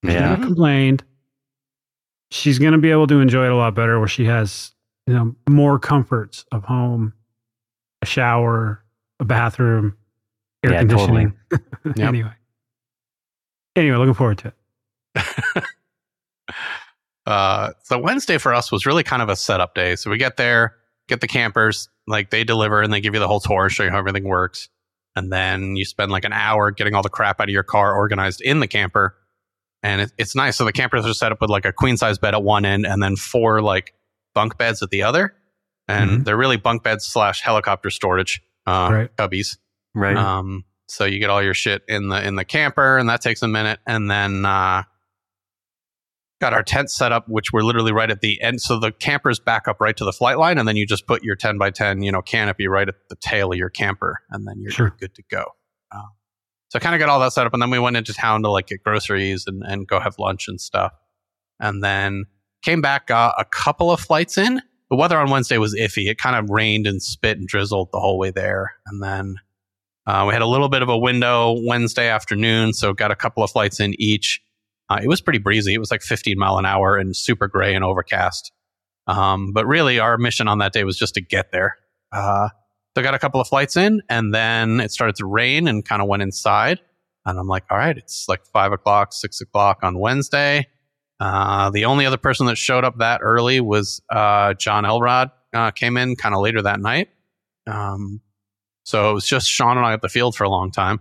She 0.04 0.12
Yeah. 0.12 0.30
never 0.30 0.44
complained. 0.44 1.02
She's 2.30 2.60
gonna 2.60 2.78
be 2.78 2.90
able 2.92 3.08
to 3.08 3.18
enjoy 3.20 3.46
it 3.46 3.52
a 3.52 3.56
lot 3.56 3.74
better 3.74 3.98
where 3.98 4.06
she 4.08 4.26
has 4.26 4.72
you 5.08 5.14
know 5.14 5.34
more 5.48 5.78
comforts 5.80 6.44
of 6.52 6.62
home, 6.64 7.14
a 8.02 8.06
shower, 8.06 8.84
a 9.18 9.24
bathroom, 9.24 9.96
air 10.64 10.72
Yeah, 10.72 10.78
conditioning. 10.80 11.34
Yep. 11.84 11.98
anyway. 12.00 12.32
Anyway, 13.76 13.96
looking 13.96 14.14
forward 14.14 14.38
to 14.38 14.52
it. 15.16 15.64
Uh, 17.26 17.70
so 17.84 17.98
Wednesday 17.98 18.38
for 18.38 18.52
us 18.54 18.72
was 18.72 18.86
really 18.86 19.02
kind 19.04 19.22
of 19.22 19.28
a 19.28 19.36
setup 19.36 19.74
day. 19.74 19.94
So 19.94 20.10
we 20.10 20.16
get 20.18 20.36
there, 20.36 20.74
get 21.06 21.20
the 21.20 21.28
campers, 21.28 21.88
like 22.08 22.30
they 22.30 22.42
deliver 22.44 22.80
and 22.82 22.92
they 22.92 23.00
give 23.00 23.14
you 23.14 23.20
the 23.20 23.28
whole 23.28 23.40
tour, 23.40 23.68
show 23.68 23.84
you 23.84 23.90
how 23.90 23.98
everything 23.98 24.24
works. 24.24 24.68
And 25.14 25.30
then 25.32 25.76
you 25.76 25.84
spend 25.84 26.10
like 26.10 26.24
an 26.24 26.32
hour 26.32 26.70
getting 26.70 26.94
all 26.94 27.02
the 27.02 27.08
crap 27.10 27.40
out 27.40 27.48
of 27.48 27.52
your 27.52 27.62
car 27.62 27.94
organized 27.94 28.40
in 28.40 28.58
the 28.60 28.66
camper. 28.66 29.14
And 29.82 30.00
it, 30.00 30.12
it's 30.18 30.34
nice. 30.34 30.56
So 30.56 30.64
the 30.64 30.72
campers 30.72 31.06
are 31.06 31.14
set 31.14 31.30
up 31.30 31.40
with 31.40 31.50
like 31.50 31.64
a 31.66 31.72
queen 31.72 31.96
size 31.96 32.18
bed 32.18 32.34
at 32.34 32.42
one 32.42 32.64
end 32.64 32.84
and 32.86 33.02
then 33.02 33.16
four 33.16 33.60
like 33.62 33.94
bunk 34.34 34.56
beds 34.58 34.82
at 34.82 34.90
the 34.90 35.02
other. 35.02 35.34
And 35.86 36.10
Mhm. 36.10 36.24
they're 36.24 36.36
really 36.36 36.56
bunk 36.56 36.82
beds 36.82 37.04
slash 37.06 37.42
helicopter 37.42 37.90
storage 37.90 38.40
uh, 38.66 38.88
Right. 38.92 39.16
cubbies. 39.16 39.56
Right. 39.94 40.16
Um, 40.16 40.64
so 40.88 41.04
you 41.04 41.18
get 41.18 41.30
all 41.30 41.42
your 41.42 41.54
shit 41.54 41.82
in 41.88 42.08
the 42.08 42.26
in 42.26 42.34
the 42.36 42.44
camper, 42.44 42.98
and 42.98 43.08
that 43.08 43.20
takes 43.20 43.42
a 43.42 43.48
minute, 43.48 43.78
and 43.86 44.10
then 44.10 44.44
uh, 44.44 44.82
got 46.40 46.52
our 46.54 46.62
tent 46.62 46.90
set 46.90 47.12
up, 47.12 47.28
which 47.28 47.52
we're 47.52 47.62
literally 47.62 47.92
right 47.92 48.10
at 48.10 48.20
the 48.20 48.40
end. 48.40 48.60
So 48.60 48.78
the 48.78 48.92
campers 48.92 49.38
back 49.38 49.68
up 49.68 49.80
right 49.80 49.96
to 49.96 50.04
the 50.04 50.12
flight 50.12 50.38
line, 50.38 50.58
and 50.58 50.66
then 50.66 50.76
you 50.76 50.86
just 50.86 51.06
put 51.06 51.22
your 51.22 51.36
10 51.36 51.58
by 51.58 51.70
10, 51.70 52.02
you 52.02 52.10
know, 52.10 52.22
canopy 52.22 52.66
right 52.66 52.88
at 52.88 52.94
the 53.08 53.16
tail 53.16 53.52
of 53.52 53.58
your 53.58 53.68
camper, 53.70 54.20
and 54.30 54.46
then 54.48 54.54
you're 54.60 54.72
Sure. 54.72 54.96
good 54.98 55.14
to 55.16 55.22
go. 55.30 55.44
Uh, 55.92 56.02
so 56.68 56.78
I 56.78 56.80
kind 56.80 56.94
of 56.94 56.98
got 56.98 57.08
all 57.08 57.20
that 57.20 57.32
set 57.32 57.46
up, 57.46 57.52
and 57.52 57.60
then 57.60 57.70
we 57.70 57.78
went 57.78 57.96
into 57.96 58.14
town 58.14 58.42
to 58.42 58.50
like 58.50 58.68
get 58.68 58.82
groceries 58.82 59.44
and, 59.46 59.62
and 59.64 59.86
go 59.86 60.00
have 60.00 60.18
lunch 60.18 60.48
and 60.48 60.60
stuff. 60.60 60.92
And 61.60 61.84
then 61.84 62.24
came 62.62 62.80
back 62.80 63.10
uh, 63.10 63.32
a 63.38 63.44
couple 63.44 63.90
of 63.90 64.00
flights 64.00 64.38
in. 64.38 64.62
The 64.88 64.96
weather 64.96 65.18
on 65.18 65.30
Wednesday 65.30 65.58
was 65.58 65.74
iffy. 65.74 66.08
It 66.10 66.16
kind 66.18 66.36
of 66.36 66.48
rained 66.50 66.86
and 66.86 67.02
spit 67.02 67.38
and 67.38 67.46
drizzled 67.46 67.90
the 67.92 68.00
whole 68.00 68.18
way 68.18 68.30
there. 68.30 68.72
And 68.86 69.02
then 69.02 69.36
uh, 70.06 70.24
we 70.26 70.32
had 70.32 70.42
a 70.42 70.46
little 70.46 70.68
bit 70.68 70.82
of 70.82 70.88
a 70.88 70.98
window 70.98 71.56
Wednesday 71.64 72.08
afternoon, 72.08 72.72
so 72.72 72.92
got 72.92 73.10
a 73.10 73.16
couple 73.16 73.42
of 73.42 73.50
flights 73.50 73.80
in 73.80 73.94
each. 73.98 74.40
Uh, 74.88 74.98
it 75.02 75.06
was 75.08 75.20
pretty 75.20 75.38
breezy. 75.38 75.74
It 75.74 75.78
was 75.78 75.90
like 75.90 76.02
15 76.02 76.38
mile 76.38 76.58
an 76.58 76.66
hour 76.66 76.96
and 76.96 77.14
super 77.14 77.46
gray 77.46 77.74
and 77.74 77.84
overcast. 77.84 78.52
Um, 79.06 79.52
but 79.52 79.66
really, 79.66 79.98
our 79.98 80.18
mission 80.18 80.48
on 80.48 80.58
that 80.58 80.72
day 80.72 80.84
was 80.84 80.98
just 80.98 81.14
to 81.14 81.20
get 81.20 81.52
there. 81.52 81.76
Uh, 82.12 82.48
so 82.96 83.02
got 83.02 83.14
a 83.14 83.18
couple 83.18 83.40
of 83.40 83.46
flights 83.46 83.76
in, 83.76 84.02
and 84.08 84.34
then 84.34 84.80
it 84.80 84.90
started 84.90 85.16
to 85.16 85.26
rain 85.26 85.68
and 85.68 85.84
kind 85.84 86.02
of 86.02 86.08
went 86.08 86.22
inside. 86.22 86.80
And 87.24 87.38
I'm 87.38 87.46
like, 87.46 87.64
all 87.70 87.78
right, 87.78 87.96
it's 87.96 88.26
like 88.28 88.44
five 88.46 88.72
o'clock, 88.72 89.12
six 89.12 89.40
o'clock 89.40 89.80
on 89.82 89.98
Wednesday. 89.98 90.66
Uh, 91.20 91.70
the 91.70 91.84
only 91.84 92.06
other 92.06 92.16
person 92.16 92.46
that 92.46 92.56
showed 92.56 92.82
up 92.82 92.98
that 92.98 93.20
early 93.22 93.60
was 93.60 94.00
uh, 94.10 94.54
John 94.54 94.84
Elrod. 94.84 95.30
Uh, 95.52 95.70
came 95.70 95.96
in 95.96 96.16
kind 96.16 96.34
of 96.34 96.40
later 96.40 96.62
that 96.62 96.80
night. 96.80 97.08
Um, 97.66 98.20
so 98.90 99.08
it 99.08 99.14
was 99.14 99.24
just 99.24 99.48
Sean 99.48 99.76
and 99.76 99.86
I 99.86 99.92
at 99.92 100.02
the 100.02 100.08
field 100.08 100.34
for 100.34 100.42
a 100.42 100.48
long 100.48 100.72
time. 100.72 101.00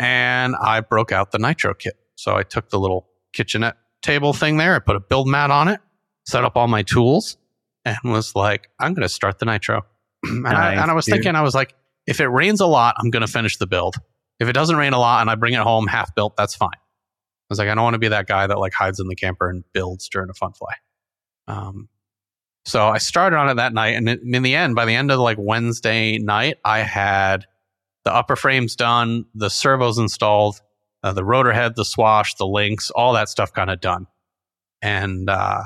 And 0.00 0.56
I 0.56 0.80
broke 0.80 1.12
out 1.12 1.30
the 1.30 1.38
nitro 1.38 1.72
kit. 1.72 1.94
So 2.16 2.34
I 2.34 2.42
took 2.42 2.70
the 2.70 2.80
little 2.80 3.06
kitchenette 3.32 3.76
table 4.02 4.32
thing 4.32 4.56
there. 4.56 4.74
I 4.74 4.80
put 4.80 4.96
a 4.96 5.00
build 5.00 5.28
mat 5.28 5.52
on 5.52 5.68
it, 5.68 5.80
set 6.26 6.44
up 6.44 6.56
all 6.56 6.66
my 6.66 6.82
tools, 6.82 7.36
and 7.84 7.96
was 8.02 8.34
like, 8.34 8.68
I'm 8.80 8.92
going 8.92 9.06
to 9.06 9.08
start 9.08 9.38
the 9.38 9.46
nitro. 9.46 9.86
and, 10.24 10.48
I, 10.48 10.72
and 10.72 10.90
I 10.90 10.94
was 10.94 11.06
dude. 11.06 11.14
thinking, 11.14 11.36
I 11.36 11.42
was 11.42 11.54
like, 11.54 11.74
if 12.08 12.20
it 12.20 12.26
rains 12.26 12.60
a 12.60 12.66
lot, 12.66 12.96
I'm 12.98 13.10
going 13.10 13.24
to 13.24 13.32
finish 13.32 13.56
the 13.56 13.68
build. 13.68 13.94
If 14.40 14.48
it 14.48 14.52
doesn't 14.52 14.76
rain 14.76 14.92
a 14.92 14.98
lot 14.98 15.20
and 15.20 15.30
I 15.30 15.36
bring 15.36 15.54
it 15.54 15.60
home 15.60 15.86
half 15.86 16.12
built, 16.16 16.36
that's 16.36 16.56
fine. 16.56 16.70
I 16.74 17.50
was 17.50 17.60
like, 17.60 17.68
I 17.68 17.74
don't 17.76 17.84
want 17.84 17.94
to 17.94 18.00
be 18.00 18.08
that 18.08 18.26
guy 18.26 18.48
that 18.48 18.58
like 18.58 18.72
hides 18.72 18.98
in 18.98 19.06
the 19.06 19.16
camper 19.16 19.48
and 19.48 19.62
builds 19.72 20.08
during 20.08 20.28
a 20.28 20.34
fun 20.34 20.54
fly. 20.54 20.74
Um, 21.46 21.88
so 22.68 22.86
I 22.88 22.98
started 22.98 23.36
on 23.36 23.48
it 23.48 23.54
that 23.54 23.72
night, 23.72 23.94
and 23.96 24.08
in 24.08 24.42
the 24.42 24.54
end, 24.54 24.74
by 24.74 24.84
the 24.84 24.94
end 24.94 25.10
of 25.10 25.18
like 25.18 25.36
Wednesday 25.40 26.18
night, 26.18 26.58
I 26.64 26.80
had 26.80 27.46
the 28.04 28.14
upper 28.14 28.36
frames 28.36 28.76
done, 28.76 29.24
the 29.34 29.50
servos 29.50 29.98
installed, 29.98 30.60
uh, 31.02 31.12
the 31.12 31.24
rotor 31.24 31.52
head, 31.52 31.74
the 31.76 31.84
swash, 31.84 32.34
the 32.34 32.46
links, 32.46 32.90
all 32.90 33.12
that 33.14 33.28
stuff 33.28 33.52
kind 33.52 33.70
of 33.70 33.80
done. 33.80 34.06
And 34.82 35.28
uh, 35.28 35.62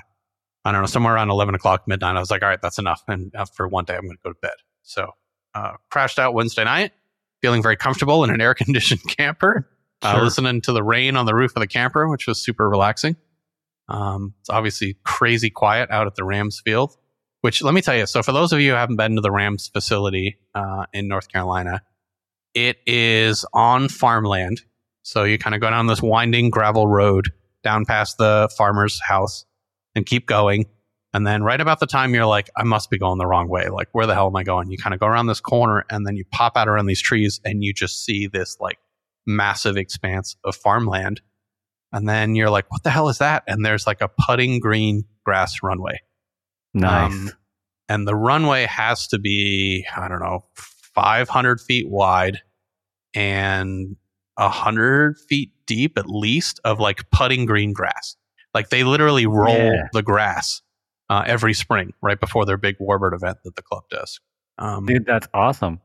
I 0.65 0.73
don't 0.73 0.81
know, 0.81 0.87
somewhere 0.87 1.15
around 1.15 1.31
11 1.31 1.55
o'clock 1.55 1.87
midnight, 1.87 2.17
I 2.17 2.21
was 2.21 2.31
like, 2.31 2.43
all 2.43 2.49
right, 2.49 2.61
that's 2.63 2.79
enough. 2.79 3.03
And 3.09 3.35
uh, 3.35 3.45
for 3.45 3.69
one 3.69 3.85
day, 3.85 3.95
I'm 3.95 4.03
going 4.03 4.17
to 4.17 4.23
go 4.25 4.31
to 4.33 4.39
bed. 4.41 4.55
So 4.83 5.11
uh, 5.55 5.73
crashed 5.91 6.19
out 6.19 6.35
Wednesday 6.35 6.65
night, 6.65 6.93
feeling 7.41 7.63
very 7.63 7.77
comfortable 7.77 8.25
in 8.25 8.31
an 8.31 8.41
air 8.41 8.55
conditioned 8.55 9.01
camper, 9.17 9.69
uh, 10.03 10.15
Sure. 10.15 10.25
listening 10.25 10.61
to 10.63 10.73
the 10.73 10.83
rain 10.83 11.17
on 11.17 11.27
the 11.27 11.35
roof 11.35 11.53
of 11.57 11.61
the 11.61 11.67
camper, 11.67 12.09
which 12.09 12.27
was 12.27 12.43
super 12.43 12.69
relaxing. 12.69 13.17
Um, 13.93 14.33
it's 14.41 14.49
obviously 14.49 14.97
crazy 15.05 15.51
quiet 15.51 15.91
out 15.91 16.07
at 16.07 16.15
the 16.15 16.25
Rams 16.25 16.61
field, 16.65 16.97
which 17.43 17.63
let 17.63 17.75
me 17.75 17.83
tell 17.83 17.95
you. 17.95 18.07
So, 18.07 18.23
for 18.23 18.33
those 18.33 18.53
of 18.53 18.61
you 18.61 18.71
who 18.71 18.77
haven't 18.77 18.97
been 18.97 19.17
to 19.17 19.21
the 19.21 19.31
Rams 19.31 19.69
facility 19.69 20.39
uh, 20.55 20.87
in 20.95 21.09
North 21.09 21.29
Carolina, 21.29 21.83
it 22.55 22.79
is 22.87 23.45
on 23.53 23.89
farmland. 23.89 24.63
So, 25.03 25.25
you 25.25 25.37
kind 25.37 25.55
of 25.55 25.61
go 25.61 25.69
down 25.69 25.89
this 25.89 26.01
winding 26.01 26.49
gravel 26.49 26.89
road 26.89 27.31
down 27.63 27.85
past 27.85 28.17
the 28.17 28.51
farmer's 28.57 28.99
house 29.01 29.45
and 29.95 30.07
keep 30.07 30.27
going. 30.27 30.67
And 31.13 31.27
then, 31.27 31.43
right 31.43 31.61
about 31.61 31.79
the 31.79 31.87
time 31.87 32.15
you're 32.15 32.25
like, 32.25 32.49
I 32.57 32.63
must 32.63 32.89
be 32.89 32.97
going 32.97 33.19
the 33.19 33.27
wrong 33.27 33.49
way. 33.49 33.69
Like, 33.69 33.89
where 33.93 34.07
the 34.07 34.15
hell 34.15 34.29
am 34.29 34.37
I 34.37 34.43
going? 34.43 34.71
You 34.71 34.79
kind 34.79 34.95
of 34.95 35.01
go 35.01 35.07
around 35.07 35.27
this 35.27 35.41
corner 35.41 35.85
and 35.91 36.07
then 36.07 36.17
you 36.17 36.25
pop 36.33 36.57
out 36.57 36.67
around 36.67 36.87
these 36.87 37.03
trees 37.03 37.43
and 37.45 37.63
you 37.63 37.75
just 37.75 38.07
see 38.07 38.27
this 38.27 38.57
like 38.59 38.79
massive 39.27 39.77
expanse 39.77 40.35
of 40.45 40.57
farmland. 40.57 41.21
And 41.93 42.09
then 42.09 42.35
you're 42.35 42.51
like, 42.51 42.71
what 42.71 42.83
the 42.83 42.91
hell 42.91 43.09
is 43.09 43.19
that? 43.19 43.43
And 43.47 43.65
there's 43.65 43.87
like 43.87 44.01
a 44.01 44.09
putting 44.27 44.61
green 44.61 45.05
grass 45.25 45.63
runway. 45.63 46.01
Nice. 46.75 47.13
Um, 47.13 47.31
and 47.89 48.09
the 48.09 48.15
runway 48.15 48.65
has 48.65 49.07
to 49.09 49.19
be, 49.19 49.85
I 49.95 50.09
don't 50.09 50.21
know, 50.21 50.45
500 50.55 51.61
feet 51.61 51.89
wide 51.91 52.41
and 53.15 53.97
100 54.37 55.19
feet 55.29 55.53
deep 55.67 55.99
at 55.99 56.07
least 56.09 56.61
of 56.65 56.81
like 56.81 57.11
putting 57.11 57.45
green 57.45 57.73
grass. 57.73 58.17
Like 58.55 58.71
they 58.71 58.85
literally 58.85 59.27
roll 59.27 59.49
Yeah. 59.75 59.89
the 59.93 60.03
grass 60.03 60.63
uh, 61.11 61.25
every 61.27 61.55
spring 61.55 61.93
right 62.03 62.19
before 62.19 62.47
their 62.47 62.57
big 62.57 62.77
warbird 62.79 63.15
event 63.15 63.39
that 63.45 63.57
the 63.57 63.63
club 63.63 63.83
does. 63.91 64.21
Um, 64.59 64.87
Dude, 64.87 65.05
that's 65.07 65.29
awesome. 65.35 65.81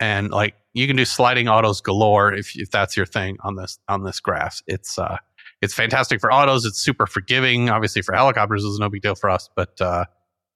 and 0.00 0.30
like 0.30 0.54
you 0.74 0.86
can 0.86 0.96
do 0.96 1.04
sliding 1.06 1.48
autos 1.48 1.80
galore 1.80 2.32
if, 2.34 2.52
if 2.58 2.70
that's 2.70 2.96
your 2.96 3.06
thing 3.06 3.36
on 3.42 3.56
this 3.56 3.78
on 3.88 4.04
this 4.04 4.20
grass. 4.20 4.62
It's 4.66 4.98
uh 4.98 5.16
it's 5.62 5.74
fantastic 5.74 6.20
for 6.20 6.32
autos. 6.32 6.64
It's 6.64 6.80
super 6.80 7.06
forgiving. 7.06 7.70
Obviously 7.70 8.02
for 8.02 8.14
helicopters, 8.14 8.64
it's 8.64 8.78
no 8.78 8.88
big 8.90 9.02
deal 9.02 9.14
for 9.14 9.30
us, 9.30 9.48
but 9.56 9.80
uh, 9.80 10.04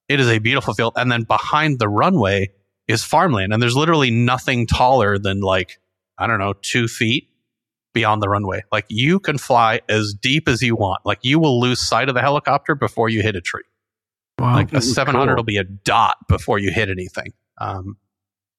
it 0.08 0.20
is 0.20 0.28
a 0.28 0.38
beautiful 0.38 0.74
field. 0.74 0.92
And 0.96 1.10
then 1.10 1.22
behind 1.24 1.78
the 1.78 1.88
runway 1.88 2.50
is 2.88 3.04
farmland, 3.04 3.52
and 3.52 3.62
there's 3.62 3.76
literally 3.76 4.10
nothing 4.10 4.66
taller 4.66 5.18
than 5.18 5.40
like 5.40 5.78
I 6.18 6.26
don't 6.26 6.38
know 6.38 6.54
two 6.60 6.86
feet 6.88 7.28
beyond 7.94 8.22
the 8.22 8.28
runway. 8.28 8.62
Like 8.70 8.84
you 8.88 9.18
can 9.20 9.38
fly 9.38 9.80
as 9.88 10.12
deep 10.14 10.48
as 10.48 10.62
you 10.62 10.76
want. 10.76 11.04
Like 11.04 11.18
you 11.22 11.38
will 11.38 11.60
lose 11.60 11.80
sight 11.80 12.08
of 12.08 12.14
the 12.14 12.20
helicopter 12.20 12.74
before 12.74 13.08
you 13.08 13.22
hit 13.22 13.34
a 13.36 13.40
tree 13.40 13.62
Wow. 14.38 14.54
like 14.54 14.72
a 14.72 14.80
700 14.80 15.26
cool. 15.26 15.36
will 15.36 15.42
be 15.42 15.56
a 15.58 15.64
dot 15.64 16.16
before 16.28 16.58
you 16.58 16.70
hit 16.70 16.88
anything. 16.88 17.32
Um, 17.58 17.96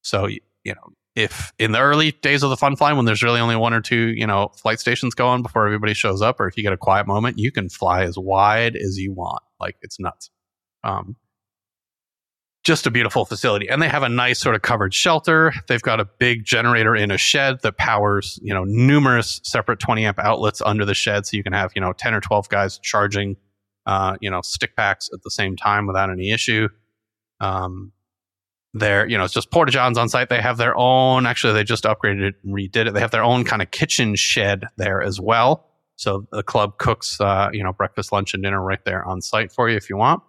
so 0.04 0.28
you 0.28 0.40
know, 0.66 0.94
if 1.16 1.52
in 1.60 1.72
the 1.72 1.80
early 1.80 2.12
days 2.12 2.44
of 2.44 2.50
the 2.50 2.58
fun 2.58 2.76
flying 2.76 2.96
when 2.96 3.06
there's 3.06 3.24
really 3.24 3.40
only 3.40 3.56
one 3.56 3.74
or 3.74 3.82
two, 3.82 4.14
you 4.16 4.26
know, 4.26 4.50
flight 4.56 4.80
stations 4.80 5.14
going 5.14 5.42
before 5.42 5.66
everybody 5.66 5.94
shows 5.94 6.22
up, 6.22 6.40
or 6.40 6.48
if 6.48 6.58
you 6.58 6.64
get 6.64 6.74
a 6.74 6.78
quiet 6.78 7.08
moment, 7.08 7.38
you 7.38 7.52
can 7.52 7.70
fly 7.70 8.04
as 8.04 8.18
wide 8.18 8.76
as 8.76 8.98
you 8.98 9.14
want. 9.14 9.44
Like 9.60 9.76
it's 9.82 10.00
nuts. 10.00 10.30
Um, 10.84 11.16
just 12.64 12.86
a 12.86 12.92
beautiful 12.92 13.26
facility, 13.26 13.68
and 13.68 13.82
they 13.82 13.90
have 13.90 14.04
a 14.04 14.10
nice 14.10 14.40
sort 14.40 14.56
of 14.56 14.62
covered 14.62 14.94
shelter. 14.94 15.52
They've 15.68 15.82
got 15.82 16.00
a 16.00 16.06
big 16.06 16.46
generator 16.46 16.96
in 16.96 17.10
a 17.10 17.18
shed 17.18 17.58
that 17.64 17.78
powers, 17.78 18.40
you 18.44 18.54
know, 18.54 18.64
numerous 18.66 19.42
separate 19.44 19.80
20 19.80 20.06
amp 20.06 20.20
outlets 20.20 20.62
under 20.62 20.86
the 20.86 20.94
shed, 20.94 21.26
so 21.26 21.38
you 21.38 21.44
can 21.44 21.54
have, 21.54 21.72
you 21.76 21.82
know, 21.82 21.92
10 21.92 22.14
or 22.14 22.22
12 22.22 22.50
guys 22.50 22.78
charging 22.78 23.36
uh, 23.86 24.16
you 24.22 24.30
know, 24.30 24.42
stick 24.42 24.76
packs 24.76 25.10
at 25.14 25.22
the 25.24 25.32
same 25.32 25.56
time 25.56 25.88
without 25.88 26.10
any 26.10 26.32
issue. 26.32 26.68
Um, 27.40 27.92
they're, 28.74 29.08
you 29.08 29.18
know, 29.18 29.26
it's 29.26 29.34
just 29.34 29.52
porta 29.52 29.72
johns 29.72 29.98
on 29.98 30.10
site. 30.10 30.30
They 30.30 30.42
have 30.42 30.58
their 30.58 30.78
own, 30.78 31.26
actually, 31.26 31.54
they 31.54 31.64
just 31.64 31.84
upgraded 31.84 32.22
it 32.22 32.36
and 32.44 32.54
redid 32.54 32.88
it. 32.88 32.94
They 32.94 33.02
have 33.02 33.12
their 33.12 33.24
own 33.24 33.44
kind 33.44 33.62
of 33.62 33.72
kitchen 33.72 34.16
shed 34.16 34.66
there 34.78 35.02
as 35.02 35.20
well. 35.20 35.68
So 35.98 36.26
the 36.32 36.44
club 36.44 36.78
cooks, 36.78 37.20
uh, 37.20 37.50
you 37.52 37.64
know, 37.64 37.74
breakfast, 37.74 38.12
lunch, 38.12 38.34
and 38.34 38.42
dinner 38.42 38.62
right 38.62 38.84
there 38.86 39.06
on 39.06 39.22
site 39.22 39.52
for 39.52 39.70
you 39.70 39.76
if 39.76 39.90
you 39.90 39.98
want. 39.98 40.24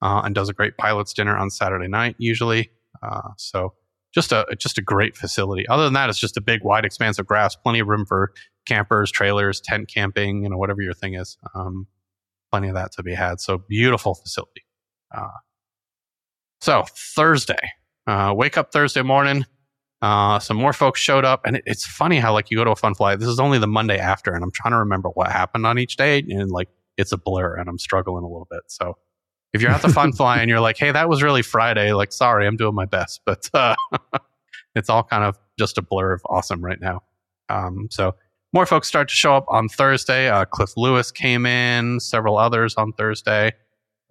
Uh, 0.00 0.22
and 0.24 0.34
does 0.34 0.48
a 0.48 0.52
great 0.52 0.76
pilot's 0.76 1.12
dinner 1.12 1.36
on 1.36 1.50
Saturday 1.50 1.86
night 1.86 2.16
usually. 2.18 2.70
Uh, 3.02 3.30
so 3.36 3.74
just 4.12 4.32
a 4.32 4.44
just 4.58 4.78
a 4.78 4.82
great 4.82 5.16
facility. 5.16 5.66
Other 5.68 5.84
than 5.84 5.92
that, 5.92 6.10
it's 6.10 6.18
just 6.18 6.36
a 6.36 6.40
big, 6.40 6.64
wide 6.64 6.84
expanse 6.84 7.18
of 7.18 7.26
grass, 7.26 7.54
plenty 7.54 7.78
of 7.78 7.86
room 7.86 8.04
for 8.04 8.32
campers, 8.66 9.12
trailers, 9.12 9.60
tent 9.60 9.88
camping, 9.88 10.42
you 10.42 10.50
know, 10.50 10.56
whatever 10.56 10.82
your 10.82 10.94
thing 10.94 11.14
is. 11.14 11.38
Um, 11.54 11.86
plenty 12.50 12.68
of 12.68 12.74
that 12.74 12.92
to 12.92 13.02
be 13.02 13.14
had. 13.14 13.40
So 13.40 13.58
beautiful 13.58 14.14
facility. 14.14 14.64
Uh, 15.14 15.28
so 16.62 16.84
Thursday, 16.94 17.58
uh, 18.06 18.32
wake 18.36 18.56
up 18.56 18.72
Thursday 18.72 19.02
morning. 19.02 19.44
Uh, 20.00 20.38
some 20.38 20.56
more 20.56 20.72
folks 20.72 21.00
showed 21.00 21.24
up, 21.24 21.40
and 21.44 21.56
it, 21.56 21.64
it's 21.66 21.84
funny 21.84 22.20
how 22.20 22.32
like 22.32 22.52
you 22.52 22.56
go 22.56 22.62
to 22.62 22.70
a 22.70 22.76
fun 22.76 22.94
fly. 22.94 23.16
This 23.16 23.28
is 23.28 23.40
only 23.40 23.58
the 23.58 23.66
Monday 23.66 23.98
after, 23.98 24.32
and 24.32 24.44
I'm 24.44 24.52
trying 24.52 24.70
to 24.70 24.78
remember 24.78 25.08
what 25.10 25.30
happened 25.32 25.66
on 25.66 25.76
each 25.76 25.96
day, 25.96 26.24
and 26.28 26.52
like 26.52 26.68
it's 26.96 27.10
a 27.10 27.16
blur, 27.18 27.56
and 27.56 27.68
I'm 27.68 27.80
struggling 27.80 28.22
a 28.22 28.28
little 28.28 28.46
bit. 28.48 28.60
So 28.68 28.96
if 29.52 29.60
you're 29.60 29.72
at 29.72 29.82
the 29.82 29.88
fun 29.88 30.12
fly 30.16 30.38
and 30.38 30.48
you're 30.48 30.60
like, 30.60 30.78
"Hey, 30.78 30.92
that 30.92 31.08
was 31.08 31.20
really 31.20 31.42
Friday," 31.42 31.92
like, 31.94 32.12
sorry, 32.12 32.46
I'm 32.46 32.56
doing 32.56 32.76
my 32.76 32.86
best, 32.86 33.22
but 33.26 33.48
uh, 33.52 33.74
it's 34.76 34.88
all 34.88 35.02
kind 35.02 35.24
of 35.24 35.36
just 35.58 35.78
a 35.78 35.82
blur 35.82 36.12
of 36.12 36.22
awesome 36.26 36.64
right 36.64 36.80
now. 36.80 37.02
Um, 37.48 37.88
so 37.90 38.14
more 38.52 38.66
folks 38.66 38.86
start 38.86 39.08
to 39.08 39.14
show 39.14 39.34
up 39.34 39.46
on 39.48 39.68
Thursday. 39.68 40.28
Uh, 40.28 40.44
Cliff 40.44 40.76
Lewis 40.76 41.10
came 41.10 41.44
in, 41.44 41.98
several 41.98 42.38
others 42.38 42.76
on 42.76 42.92
Thursday. 42.92 43.52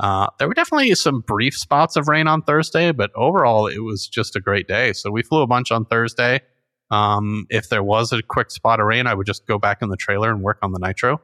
Uh, 0.02 0.28
there 0.40 0.48
were 0.48 0.54
definitely 0.54 0.94
some 0.96 1.22
brief 1.22 1.56
spots 1.56 1.96
of 1.96 2.08
rain 2.08 2.28
on 2.28 2.42
Thursday, 2.42 2.92
but 2.92 3.12
overall 3.16 3.68
it 3.68 3.80
was 3.80 4.08
just 4.08 4.36
a 4.36 4.42
great 4.42 4.68
day. 4.68 4.92
So 4.94 5.12
we 5.12 5.22
flew 5.22 5.42
a 5.42 5.48
bunch 5.48 5.72
on 5.72 5.86
Thursday. 5.86 6.42
Um, 6.90 7.46
if 7.50 7.70
there 7.70 7.84
was 7.84 8.12
a 8.12 8.22
quick 8.22 8.50
spot 8.52 8.80
of 8.80 8.88
rain, 8.88 9.06
I 9.06 9.14
would 9.14 9.28
just 9.28 9.46
go 9.46 9.60
back 9.60 9.82
in 9.82 9.90
the 9.90 9.96
trailer 9.96 10.32
and 10.32 10.42
work 10.42 10.58
on 10.64 10.72
the 10.72 10.80
nitro. 10.80 11.22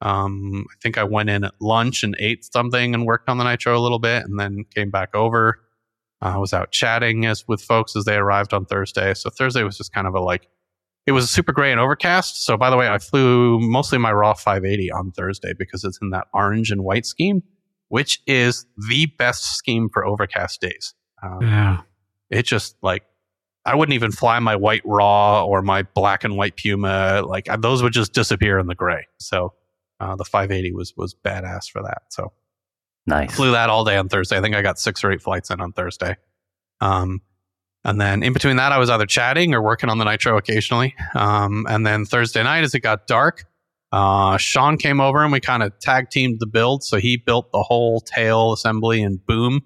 Um, 0.00 0.64
I 0.70 0.74
think 0.80 0.98
I 0.98 1.04
went 1.04 1.30
in 1.30 1.42
at 1.42 1.54
lunch 1.60 2.04
and 2.04 2.16
ate 2.20 2.44
something 2.44 2.94
and 2.94 3.06
worked 3.06 3.28
on 3.28 3.38
the 3.38 3.44
nitro 3.44 3.76
a 3.76 3.80
little 3.80 3.98
bit, 3.98 4.24
and 4.24 4.38
then 4.38 4.64
came 4.74 4.90
back 4.90 5.14
over. 5.14 5.60
Uh, 6.22 6.34
I 6.34 6.38
was 6.38 6.54
out 6.54 6.70
chatting 6.70 7.26
as 7.26 7.46
with 7.48 7.60
folks 7.60 7.96
as 7.96 8.04
they 8.04 8.16
arrived 8.16 8.54
on 8.54 8.66
Thursday. 8.66 9.14
So 9.14 9.30
Thursday 9.30 9.64
was 9.64 9.76
just 9.76 9.92
kind 9.92 10.06
of 10.06 10.14
a 10.14 10.20
like 10.20 10.48
it 11.06 11.12
was 11.12 11.30
super 11.30 11.52
gray 11.52 11.70
and 11.70 11.80
overcast. 11.80 12.44
So, 12.44 12.56
by 12.56 12.68
the 12.68 12.76
way, 12.76 12.88
I 12.88 12.98
flew 12.98 13.60
mostly 13.60 13.98
my 13.98 14.12
raw 14.12 14.34
580 14.34 14.90
on 14.90 15.12
Thursday 15.12 15.52
because 15.56 15.84
it's 15.84 15.98
in 16.02 16.10
that 16.10 16.26
orange 16.34 16.70
and 16.70 16.82
white 16.82 17.06
scheme, 17.06 17.42
which 17.88 18.20
is 18.26 18.66
the 18.88 19.06
best 19.18 19.56
scheme 19.56 19.88
for 19.92 20.04
overcast 20.06 20.60
days. 20.60 20.94
Um, 21.22 21.42
Yeah. 21.42 21.80
it 22.30 22.44
just 22.44 22.76
like 22.82 23.02
I 23.64 23.74
wouldn't 23.74 23.94
even 23.94 24.12
fly 24.12 24.38
my 24.38 24.54
white 24.54 24.82
raw 24.84 25.44
or 25.44 25.60
my 25.60 25.82
black 25.82 26.22
and 26.22 26.36
white 26.36 26.56
Puma. 26.56 27.22
Like 27.26 27.48
those 27.58 27.82
would 27.82 27.92
just 27.92 28.12
disappear 28.12 28.58
in 28.60 28.66
the 28.68 28.74
gray. 28.76 29.06
So 29.18 29.54
uh, 29.98 30.14
the 30.16 30.24
580 30.24 30.72
was 30.72 30.92
was 30.96 31.14
badass 31.14 31.68
for 31.70 31.82
that. 31.82 32.02
So 32.10 32.32
Nice. 33.08 33.34
flew 33.34 33.52
that 33.52 33.70
all 33.70 33.84
day 33.84 33.96
on 33.96 34.08
Thursday. 34.08 34.36
I 34.36 34.40
think 34.40 34.54
I 34.56 34.62
got 34.62 34.78
six 34.78 35.02
or 35.04 35.12
eight 35.12 35.22
flights 35.22 35.50
in 35.50 35.60
on 35.60 35.72
Thursday. 35.72 36.16
Um, 36.80 37.22
and 37.84 38.00
then 38.00 38.24
in 38.24 38.32
between 38.32 38.56
that, 38.56 38.72
I 38.72 38.78
was 38.78 38.90
either 38.90 39.06
chatting 39.06 39.54
or 39.54 39.62
working 39.62 39.88
on 39.88 39.98
the 39.98 40.04
Nitro 40.04 40.36
occasionally. 40.36 40.94
Um, 41.14 41.66
and 41.68 41.86
then 41.86 42.04
Thursday 42.04 42.42
night, 42.42 42.64
as 42.64 42.74
it 42.74 42.80
got 42.80 43.06
dark, 43.06 43.44
uh, 43.92 44.36
Sean 44.36 44.76
came 44.76 45.00
over 45.00 45.22
and 45.22 45.32
we 45.32 45.40
kind 45.40 45.62
of 45.62 45.78
tag 45.78 46.10
teamed 46.10 46.40
the 46.40 46.46
build. 46.46 46.82
So 46.82 46.98
he 46.98 47.16
built 47.16 47.52
the 47.52 47.62
whole 47.62 48.00
tail 48.00 48.52
assembly 48.52 49.02
and 49.02 49.24
boom, 49.24 49.62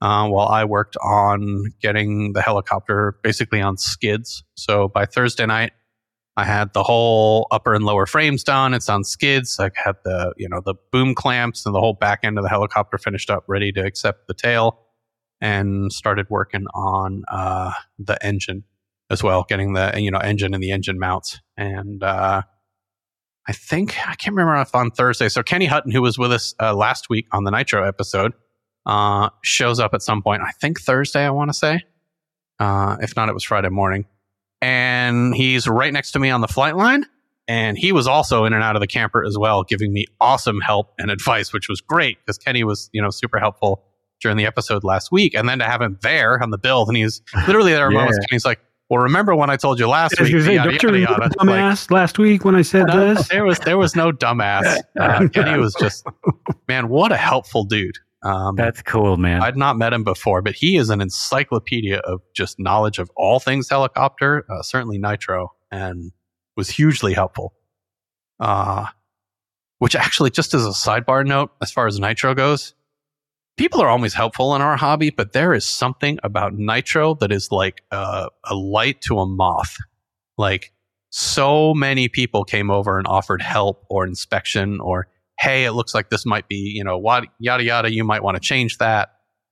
uh, 0.00 0.28
while 0.28 0.48
I 0.48 0.64
worked 0.64 0.96
on 0.96 1.64
getting 1.80 2.32
the 2.32 2.42
helicopter 2.42 3.18
basically 3.22 3.60
on 3.60 3.76
skids. 3.76 4.42
So 4.54 4.88
by 4.88 5.06
Thursday 5.06 5.46
night, 5.46 5.72
I 6.38 6.44
had 6.44 6.72
the 6.72 6.84
whole 6.84 7.48
upper 7.50 7.74
and 7.74 7.84
lower 7.84 8.06
frames 8.06 8.44
done. 8.44 8.72
It's 8.72 8.88
on 8.88 9.02
skids. 9.02 9.58
I 9.58 9.70
had 9.74 9.96
the 10.04 10.32
you 10.36 10.48
know 10.48 10.60
the 10.64 10.76
boom 10.92 11.16
clamps 11.16 11.66
and 11.66 11.74
the 11.74 11.80
whole 11.80 11.94
back 11.94 12.20
end 12.22 12.38
of 12.38 12.44
the 12.44 12.48
helicopter 12.48 12.96
finished 12.96 13.28
up, 13.28 13.42
ready 13.48 13.72
to 13.72 13.84
accept 13.84 14.28
the 14.28 14.34
tail, 14.34 14.78
and 15.40 15.92
started 15.92 16.26
working 16.30 16.66
on 16.74 17.24
uh, 17.26 17.72
the 17.98 18.24
engine 18.24 18.62
as 19.10 19.20
well, 19.20 19.44
getting 19.48 19.72
the 19.72 19.92
you 19.96 20.12
know 20.12 20.18
engine 20.18 20.54
and 20.54 20.62
the 20.62 20.70
engine 20.70 21.00
mounts. 21.00 21.40
And 21.56 22.04
uh, 22.04 22.42
I 23.48 23.52
think 23.52 23.96
I 24.06 24.14
can't 24.14 24.36
remember 24.36 24.60
if 24.60 24.74
on 24.74 24.90
Thursday. 24.90 25.28
So 25.28 25.42
Kenny 25.42 25.66
Hutton, 25.66 25.90
who 25.90 26.02
was 26.02 26.18
with 26.18 26.32
us 26.32 26.54
uh, 26.60 26.74
last 26.74 27.08
week 27.08 27.26
on 27.32 27.44
the 27.44 27.50
Nitro 27.50 27.82
episode, 27.86 28.34
uh, 28.86 29.30
shows 29.42 29.80
up 29.80 29.94
at 29.94 30.02
some 30.02 30.22
point. 30.22 30.42
I 30.42 30.50
think 30.52 30.80
Thursday. 30.80 31.24
I 31.24 31.30
want 31.30 31.50
to 31.50 31.54
say. 31.54 31.82
Uh, 32.60 32.96
if 33.00 33.16
not, 33.16 33.28
it 33.28 33.32
was 33.32 33.44
Friday 33.44 33.70
morning 33.70 34.04
and 34.60 35.34
he's 35.34 35.68
right 35.68 35.92
next 35.92 36.12
to 36.12 36.18
me 36.18 36.30
on 36.30 36.40
the 36.40 36.48
flight 36.48 36.76
line. 36.76 37.06
And 37.46 37.78
he 37.78 37.92
was 37.92 38.06
also 38.06 38.44
in 38.44 38.52
and 38.52 38.62
out 38.62 38.76
of 38.76 38.80
the 38.80 38.86
camper 38.86 39.24
as 39.24 39.38
well, 39.38 39.62
giving 39.62 39.92
me 39.92 40.06
awesome 40.20 40.60
help 40.60 40.92
and 40.98 41.10
advice, 41.10 41.52
which 41.52 41.68
was 41.68 41.80
great 41.80 42.18
because 42.20 42.36
Kenny 42.36 42.62
was, 42.62 42.90
you 42.92 43.00
know, 43.00 43.08
super 43.08 43.38
helpful 43.38 43.84
during 44.20 44.36
the 44.36 44.44
episode 44.44 44.84
last 44.84 45.10
week. 45.10 45.34
And 45.34 45.48
then 45.48 45.60
to 45.60 45.64
have 45.64 45.80
him 45.80 45.98
there 46.02 46.42
on 46.42 46.50
the 46.50 46.58
build, 46.58 46.88
and 46.88 46.96
he's 46.96 47.22
literally 47.46 47.72
there. 47.72 47.90
Yeah. 47.90 48.00
Yeah. 48.00 48.16
And 48.16 48.26
he's 48.30 48.44
like, 48.44 48.60
"Well, 48.90 49.02
remember 49.02 49.34
when 49.34 49.50
I 49.50 49.56
told 49.56 49.78
you 49.78 49.88
last 49.88 50.14
I 50.18 50.24
week?" 50.24 50.32
gonna 50.32 50.44
say, 50.44 50.54
Yada, 50.54 50.70
don't 50.70 50.82
you 50.82 50.98
yada, 51.00 51.20
yada. 51.20 51.34
dumbass 51.36 51.90
last 51.90 52.18
week 52.18 52.44
when 52.44 52.54
I 52.54 52.62
said 52.62 52.88
Like, 52.88 52.96
this? 53.16 53.28
there 53.28 53.44
was 53.44 53.58
there 53.60 53.78
was 53.78 53.94
no 53.96 54.12
dumbass. 54.12 54.78
Uh, 54.98 55.28
Kenny 55.32 55.58
was 55.58 55.74
just 55.78 56.06
man, 56.68 56.88
what 56.88 57.12
a 57.12 57.16
helpful 57.16 57.64
dude. 57.64 57.96
Um, 58.24 58.56
That's 58.56 58.82
cool, 58.82 59.16
man. 59.16 59.42
I'd 59.42 59.56
not 59.56 59.78
met 59.78 59.92
him 59.92 60.02
before, 60.02 60.42
but 60.42 60.54
he 60.54 60.76
is 60.76 60.90
an 60.90 61.00
encyclopedia 61.00 61.98
of 61.98 62.20
just 62.34 62.58
knowledge 62.58 62.98
of 62.98 63.10
all 63.16 63.38
things 63.38 63.68
helicopter, 63.68 64.44
uh, 64.50 64.62
certainly 64.62 64.98
nitro, 64.98 65.52
and 65.70 66.10
was 66.56 66.68
hugely 66.68 67.14
helpful. 67.14 67.54
Uh, 68.40 68.86
which 69.78 69.94
actually, 69.94 70.30
just 70.30 70.52
as 70.54 70.66
a 70.66 70.70
sidebar 70.70 71.24
note, 71.24 71.52
as 71.62 71.70
far 71.70 71.86
as 71.86 72.00
nitro 72.00 72.34
goes, 72.34 72.74
people 73.58 73.82
are 73.82 73.88
always 73.88 74.14
helpful 74.14 74.54
in 74.54 74.62
our 74.62 74.76
hobby, 74.76 75.10
but 75.10 75.32
there 75.32 75.52
is 75.52 75.66
something 75.66 76.18
about 76.22 76.54
nitro 76.54 77.14
that 77.16 77.32
is 77.32 77.50
like 77.50 77.82
a, 77.90 78.28
a 78.44 78.54
light 78.54 79.00
to 79.02 79.18
a 79.18 79.26
moth. 79.26 79.76
Like 80.38 80.72
so 81.10 81.74
many 81.74 82.08
people 82.08 82.44
came 82.44 82.70
over 82.70 82.96
and 82.98 83.06
offered 83.06 83.42
help 83.42 83.84
or 83.90 84.06
inspection 84.06 84.80
or 84.80 85.08
hey, 85.40 85.64
it 85.64 85.72
looks 85.72 85.94
like 85.94 86.10
this 86.10 86.26
might 86.26 86.48
be, 86.48 86.72
you 86.74 86.82
know, 86.82 86.98
what, 86.98 87.24
yada, 87.38 87.62
yada, 87.62 87.92
you 87.92 88.02
might 88.04 88.22
want 88.22 88.36
to 88.36 88.40
change 88.40 88.78
that. 88.78 89.10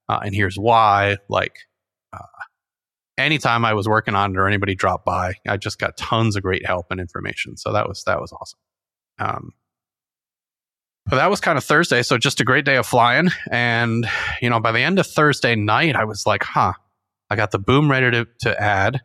Uh, 0.08 0.20
and 0.24 0.34
here's 0.34 0.56
why. 0.56 1.16
Like, 1.28 1.58
uh, 2.12 2.18
anytime 3.16 3.64
I 3.64 3.74
was 3.74 3.88
working 3.88 4.14
on 4.14 4.32
it 4.32 4.36
or 4.36 4.48
anybody 4.48 4.74
dropped 4.74 5.04
by, 5.04 5.34
I 5.46 5.56
just 5.56 5.78
got 5.78 5.96
tons 5.96 6.34
of 6.36 6.42
great 6.42 6.66
help 6.66 6.86
and 6.90 7.00
information. 7.00 7.56
So 7.56 7.72
that 7.72 7.88
was, 7.88 8.02
that 8.04 8.20
was 8.20 8.32
awesome. 8.32 8.58
Um, 9.18 9.52
but 11.06 11.16
that 11.16 11.30
was 11.30 11.40
kind 11.40 11.56
of 11.56 11.64
Thursday. 11.64 12.02
So 12.02 12.18
just 12.18 12.40
a 12.40 12.44
great 12.44 12.64
day 12.64 12.76
of 12.76 12.86
flying. 12.86 13.30
And, 13.50 14.08
you 14.42 14.50
know, 14.50 14.58
by 14.58 14.72
the 14.72 14.80
end 14.80 14.98
of 14.98 15.06
Thursday 15.06 15.54
night, 15.54 15.94
I 15.94 16.04
was 16.04 16.26
like, 16.26 16.42
huh, 16.42 16.72
I 17.30 17.36
got 17.36 17.52
the 17.52 17.58
boom 17.58 17.90
ready 17.90 18.10
to, 18.10 18.26
to 18.40 18.60
add. 18.60 19.00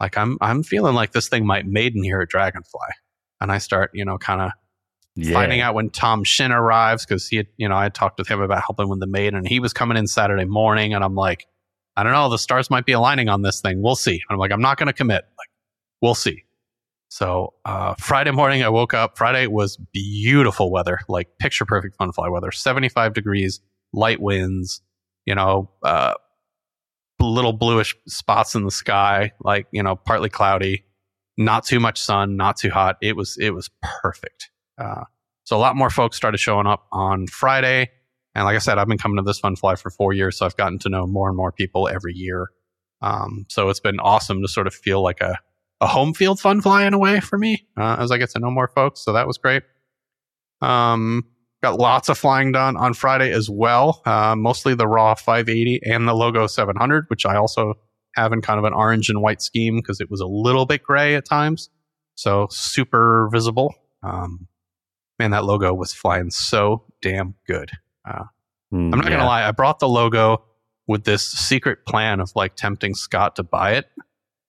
Like, 0.00 0.16
I'm, 0.16 0.38
I'm 0.40 0.62
feeling 0.62 0.94
like 0.94 1.12
this 1.12 1.28
thing 1.28 1.46
might 1.46 1.66
maiden 1.66 2.02
here 2.02 2.20
at 2.20 2.28
Dragonfly. 2.28 2.88
And 3.40 3.52
I 3.52 3.58
start, 3.58 3.90
you 3.92 4.04
know, 4.04 4.16
kind 4.16 4.40
of 4.40 4.52
yeah. 5.16 5.34
finding 5.34 5.60
out 5.60 5.74
when 5.74 5.90
Tom 5.90 6.24
Shin 6.24 6.50
arrives 6.50 7.04
because 7.04 7.28
he 7.28 7.36
had, 7.36 7.46
you 7.58 7.68
know, 7.68 7.76
I 7.76 7.84
had 7.84 7.94
talked 7.94 8.18
with 8.18 8.28
him 8.28 8.40
about 8.40 8.62
helping 8.66 8.88
with 8.88 9.00
the 9.00 9.06
maid 9.06 9.34
and 9.34 9.46
he 9.46 9.60
was 9.60 9.72
coming 9.72 9.96
in 9.98 10.06
Saturday 10.06 10.46
morning 10.46 10.94
and 10.94 11.04
I'm 11.04 11.14
like, 11.14 11.46
I 11.96 12.02
don't 12.02 12.12
know, 12.12 12.28
the 12.28 12.38
stars 12.38 12.70
might 12.70 12.86
be 12.86 12.92
aligning 12.92 13.28
on 13.28 13.42
this 13.42 13.60
thing. 13.60 13.82
We'll 13.82 13.96
see. 13.96 14.22
I'm 14.30 14.38
like, 14.38 14.50
I'm 14.50 14.62
not 14.62 14.78
going 14.78 14.86
to 14.88 14.92
commit. 14.92 15.24
Like, 15.38 15.48
we'll 16.00 16.14
see. 16.14 16.43
So 17.14 17.54
uh, 17.64 17.94
Friday 18.00 18.32
morning, 18.32 18.64
I 18.64 18.68
woke 18.70 18.92
up. 18.92 19.16
Friday 19.16 19.46
was 19.46 19.76
beautiful 19.92 20.72
weather, 20.72 20.98
like 21.08 21.28
picture 21.38 21.64
perfect 21.64 21.94
fun 21.94 22.10
fly 22.10 22.28
weather, 22.28 22.50
75 22.50 23.14
degrees, 23.14 23.60
light 23.92 24.20
winds, 24.20 24.82
you 25.24 25.36
know, 25.36 25.70
uh, 25.84 26.14
little 27.20 27.52
bluish 27.52 27.94
spots 28.08 28.56
in 28.56 28.64
the 28.64 28.70
sky, 28.72 29.30
like 29.38 29.68
you 29.70 29.80
know, 29.80 29.94
partly 29.94 30.28
cloudy, 30.28 30.86
not 31.36 31.64
too 31.64 31.78
much 31.78 32.00
sun, 32.00 32.36
not 32.36 32.56
too 32.56 32.70
hot. 32.70 32.96
It 33.00 33.14
was 33.14 33.38
it 33.38 33.50
was 33.50 33.70
perfect. 34.02 34.50
Uh, 34.76 35.04
so 35.44 35.56
a 35.56 35.60
lot 35.60 35.76
more 35.76 35.90
folks 35.90 36.16
started 36.16 36.38
showing 36.38 36.66
up 36.66 36.88
on 36.90 37.28
Friday. 37.28 37.92
And 38.34 38.44
like 38.44 38.56
I 38.56 38.58
said, 38.58 38.76
I've 38.76 38.88
been 38.88 38.98
coming 38.98 39.18
to 39.18 39.22
this 39.22 39.38
fun 39.38 39.54
fly 39.54 39.76
for 39.76 39.88
four 39.88 40.14
years, 40.14 40.36
so 40.36 40.46
I've 40.46 40.56
gotten 40.56 40.80
to 40.80 40.88
know 40.88 41.06
more 41.06 41.28
and 41.28 41.36
more 41.36 41.52
people 41.52 41.86
every 41.86 42.14
year. 42.14 42.48
Um, 43.02 43.46
so 43.48 43.68
it's 43.68 43.78
been 43.78 44.00
awesome 44.00 44.42
to 44.42 44.48
sort 44.48 44.66
of 44.66 44.74
feel 44.74 45.00
like 45.00 45.20
a, 45.20 45.38
a 45.84 45.86
home 45.86 46.14
field 46.14 46.40
fun 46.40 46.60
flying 46.60 46.94
away 46.94 47.20
for 47.20 47.38
me 47.38 47.66
uh, 47.76 47.96
as 47.98 48.10
I 48.10 48.18
get 48.18 48.30
to 48.30 48.38
know 48.38 48.50
more 48.50 48.68
folks. 48.68 49.00
So 49.04 49.12
that 49.12 49.26
was 49.26 49.38
great. 49.38 49.62
Um, 50.60 51.24
got 51.62 51.78
lots 51.78 52.08
of 52.08 52.18
flying 52.18 52.52
done 52.52 52.76
on 52.76 52.94
Friday 52.94 53.30
as 53.32 53.48
well, 53.50 54.02
uh, 54.06 54.34
mostly 54.36 54.74
the 54.74 54.86
raw 54.86 55.14
580 55.14 55.80
and 55.84 56.06
the 56.08 56.14
logo 56.14 56.46
700, 56.46 57.06
which 57.08 57.26
I 57.26 57.36
also 57.36 57.74
have 58.14 58.32
in 58.32 58.40
kind 58.40 58.58
of 58.58 58.64
an 58.64 58.72
orange 58.72 59.08
and 59.08 59.20
white 59.20 59.42
scheme 59.42 59.76
because 59.76 60.00
it 60.00 60.10
was 60.10 60.20
a 60.20 60.26
little 60.26 60.66
bit 60.66 60.82
gray 60.82 61.14
at 61.16 61.24
times. 61.24 61.68
So 62.14 62.46
super 62.50 63.28
visible. 63.32 63.74
Um, 64.02 64.46
man, 65.18 65.32
that 65.32 65.44
logo 65.44 65.74
was 65.74 65.92
flying 65.92 66.30
so 66.30 66.84
damn 67.02 67.34
good. 67.46 67.70
Uh, 68.08 68.24
Mm, 68.72 68.92
I'm 68.92 68.98
not 68.98 69.04
yeah. 69.04 69.10
gonna 69.18 69.26
lie, 69.26 69.46
I 69.46 69.52
brought 69.52 69.78
the 69.78 69.88
logo 69.88 70.42
with 70.88 71.04
this 71.04 71.24
secret 71.24 71.86
plan 71.86 72.18
of 72.18 72.32
like 72.34 72.56
tempting 72.56 72.94
Scott 72.94 73.36
to 73.36 73.44
buy 73.44 73.74
it, 73.74 73.86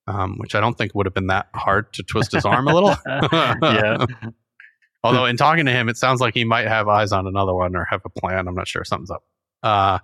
um, 0.08 0.38
which 0.38 0.56
I 0.56 0.60
don't 0.60 0.78
think 0.78 0.94
would 0.96 1.06
have 1.06 1.14
been 1.14 1.28
that 1.28 1.48
hard 1.54 1.92
to 1.94 2.04
twist 2.04 2.34
his 2.34 2.46
arm 2.46 2.68
a 2.68 2.74
little. 2.74 2.96
yeah. 3.08 4.06
Although 5.04 5.26
in 5.26 5.38
talking 5.38 5.66
to 5.66 5.72
him, 5.72 5.88
it 5.88 5.98
sounds 5.98 6.20
like 6.20 6.34
he 6.34 6.44
might 6.44 6.68
have 6.68 6.88
eyes 6.88 7.12
on 7.12 7.28
another 7.28 7.54
one 7.54 7.76
or 7.76 7.86
have 7.86 8.02
a 8.06 8.10
plan. 8.10 8.48
I'm 8.48 8.56
not 8.56 8.68
sure. 8.68 8.84
Something's 8.84 9.12
up. 9.12 9.24
Uh, 9.62 10.00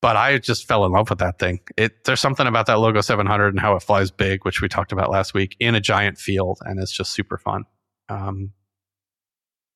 but 0.00 0.16
I 0.16 0.38
just 0.38 0.66
fell 0.66 0.86
in 0.86 0.92
love 0.92 1.10
with 1.10 1.18
that 1.18 1.38
thing. 1.38 1.60
It 1.76 2.04
there's 2.04 2.20
something 2.20 2.46
about 2.46 2.66
that 2.66 2.78
logo 2.78 3.00
700 3.00 3.48
and 3.48 3.60
how 3.60 3.74
it 3.76 3.82
flies 3.82 4.10
big, 4.10 4.44
which 4.44 4.62
we 4.62 4.68
talked 4.68 4.92
about 4.92 5.10
last 5.10 5.34
week, 5.34 5.56
in 5.60 5.74
a 5.74 5.80
giant 5.80 6.18
field, 6.18 6.58
and 6.64 6.80
it's 6.80 6.92
just 6.92 7.12
super 7.12 7.36
fun. 7.36 7.64
Um, 8.08 8.52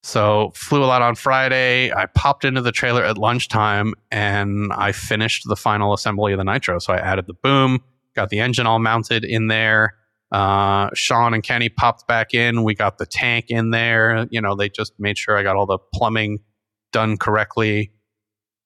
so 0.02 0.52
flew 0.54 0.82
a 0.82 0.86
lot 0.86 1.02
on 1.02 1.14
Friday. 1.14 1.92
I 1.92 2.06
popped 2.06 2.44
into 2.44 2.60
the 2.60 2.72
trailer 2.72 3.04
at 3.04 3.18
lunchtime 3.18 3.94
and 4.10 4.72
I 4.72 4.92
finished 4.92 5.44
the 5.46 5.54
final 5.54 5.92
assembly 5.92 6.32
of 6.32 6.38
the 6.38 6.44
Nitro. 6.44 6.78
So 6.80 6.92
I 6.92 6.98
added 6.98 7.26
the 7.28 7.34
boom, 7.34 7.80
got 8.14 8.28
the 8.30 8.40
engine 8.40 8.66
all 8.66 8.78
mounted 8.78 9.24
in 9.24 9.46
there. 9.48 9.94
Uh, 10.30 10.88
Sean 10.94 11.34
and 11.34 11.42
Kenny 11.42 11.68
popped 11.68 12.06
back 12.06 12.32
in. 12.34 12.62
We 12.62 12.74
got 12.74 12.98
the 12.98 13.06
tank 13.06 13.46
in 13.48 13.70
there. 13.70 14.26
You 14.30 14.40
know, 14.40 14.54
they 14.54 14.68
just 14.68 14.92
made 14.98 15.18
sure 15.18 15.36
I 15.36 15.42
got 15.42 15.56
all 15.56 15.66
the 15.66 15.78
plumbing 15.94 16.38
done 16.92 17.16
correctly. 17.18 17.92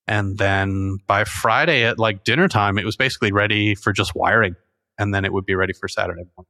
And 0.07 0.38
then 0.38 0.99
by 1.09 1.24
Friday 1.24 1.84
at 1.84 1.99
like 1.99 2.22
dinner 2.22 2.47
time, 2.49 2.78
it 2.78 2.84
was 2.84 2.94
basically 2.97 3.32
ready 3.32 3.74
for 3.74 3.92
just 3.92 4.14
wiring. 4.14 4.55
And 4.99 5.12
then 5.12 5.24
it 5.24 5.32
would 5.32 5.44
be 5.44 5.57
ready 5.57 5.72
for 5.72 5.88
Saturday 5.88 6.22
morning. 6.36 6.49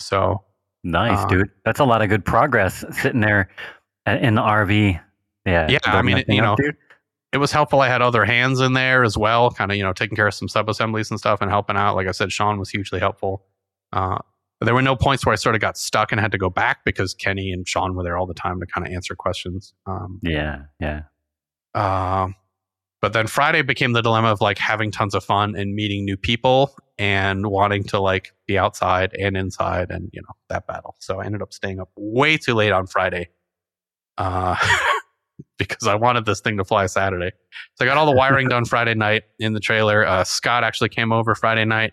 So 0.00 0.44
Nice, 0.82 1.18
Uh, 1.24 1.26
dude. 1.26 1.50
That's 1.64 1.78
a 1.78 1.84
lot 1.84 2.00
of 2.02 2.08
good 2.08 2.24
progress 2.24 2.84
sitting 3.02 3.20
there 3.20 3.50
in 4.06 4.34
the 4.34 4.40
RV. 4.40 4.98
Yeah. 5.44 5.68
Yeah, 5.68 5.78
I 5.84 6.00
mean, 6.02 6.18
it- 6.18 6.28
you 6.28 6.40
know. 6.40 6.56
It 7.32 7.38
was 7.38 7.52
helpful. 7.52 7.80
I 7.80 7.88
had 7.88 8.02
other 8.02 8.24
hands 8.24 8.60
in 8.60 8.72
there 8.72 9.04
as 9.04 9.16
well, 9.16 9.50
kind 9.50 9.70
of, 9.70 9.76
you 9.76 9.82
know, 9.84 9.92
taking 9.92 10.16
care 10.16 10.26
of 10.26 10.34
some 10.34 10.48
sub 10.48 10.68
assemblies 10.68 11.10
and 11.10 11.18
stuff 11.20 11.40
and 11.40 11.50
helping 11.50 11.76
out. 11.76 11.94
Like 11.94 12.08
I 12.08 12.12
said, 12.12 12.32
Sean 12.32 12.58
was 12.58 12.70
hugely 12.70 12.98
helpful. 13.00 13.44
Uh, 13.92 14.18
there 14.60 14.74
were 14.74 14.82
no 14.82 14.96
points 14.96 15.24
where 15.24 15.32
I 15.32 15.36
sort 15.36 15.54
of 15.54 15.60
got 15.60 15.78
stuck 15.78 16.12
and 16.12 16.20
had 16.20 16.32
to 16.32 16.38
go 16.38 16.50
back 16.50 16.84
because 16.84 17.14
Kenny 17.14 17.50
and 17.52 17.66
Sean 17.68 17.94
were 17.94 18.02
there 18.02 18.16
all 18.16 18.26
the 18.26 18.34
time 18.34 18.60
to 18.60 18.66
kind 18.66 18.86
of 18.86 18.92
answer 18.92 19.14
questions. 19.14 19.72
Um, 19.86 20.18
Yeah, 20.22 20.62
yeah. 20.80 21.02
um, 21.74 22.34
but 23.00 23.12
then 23.14 23.26
Friday 23.26 23.62
became 23.62 23.92
the 23.92 24.02
dilemma 24.02 24.28
of 24.30 24.40
like 24.42 24.58
having 24.58 24.90
tons 24.90 25.14
of 25.14 25.24
fun 25.24 25.56
and 25.56 25.74
meeting 25.74 26.04
new 26.04 26.16
people. 26.16 26.74
and 26.98 27.46
wanting 27.46 27.82
to 27.84 27.98
like 27.98 28.34
be 28.46 28.58
outside 28.58 29.14
and 29.18 29.34
inside 29.34 29.90
and 29.90 30.10
you 30.12 30.20
know 30.20 30.34
that 30.50 30.66
battle. 30.66 30.96
So 30.98 31.18
I 31.20 31.24
ended 31.24 31.40
up 31.40 31.50
staying 31.54 31.80
up 31.80 31.88
way 31.96 32.36
too 32.36 32.52
late 32.52 32.72
on 32.72 32.86
Friday. 32.86 33.30
Uh 34.18 34.54
because 35.58 35.86
I 35.86 35.94
wanted 35.94 36.24
this 36.24 36.40
thing 36.40 36.56
to 36.58 36.64
fly 36.64 36.86
Saturday. 36.86 37.32
So 37.74 37.84
I 37.84 37.88
got 37.88 37.96
all 37.96 38.06
the 38.06 38.16
wiring 38.16 38.48
done 38.48 38.64
Friday 38.66 38.94
night 38.94 39.24
in 39.38 39.52
the 39.52 39.60
trailer. 39.60 40.06
Uh, 40.06 40.24
Scott 40.24 40.64
actually 40.64 40.88
came 40.88 41.12
over 41.12 41.34
Friday 41.34 41.64
night. 41.64 41.92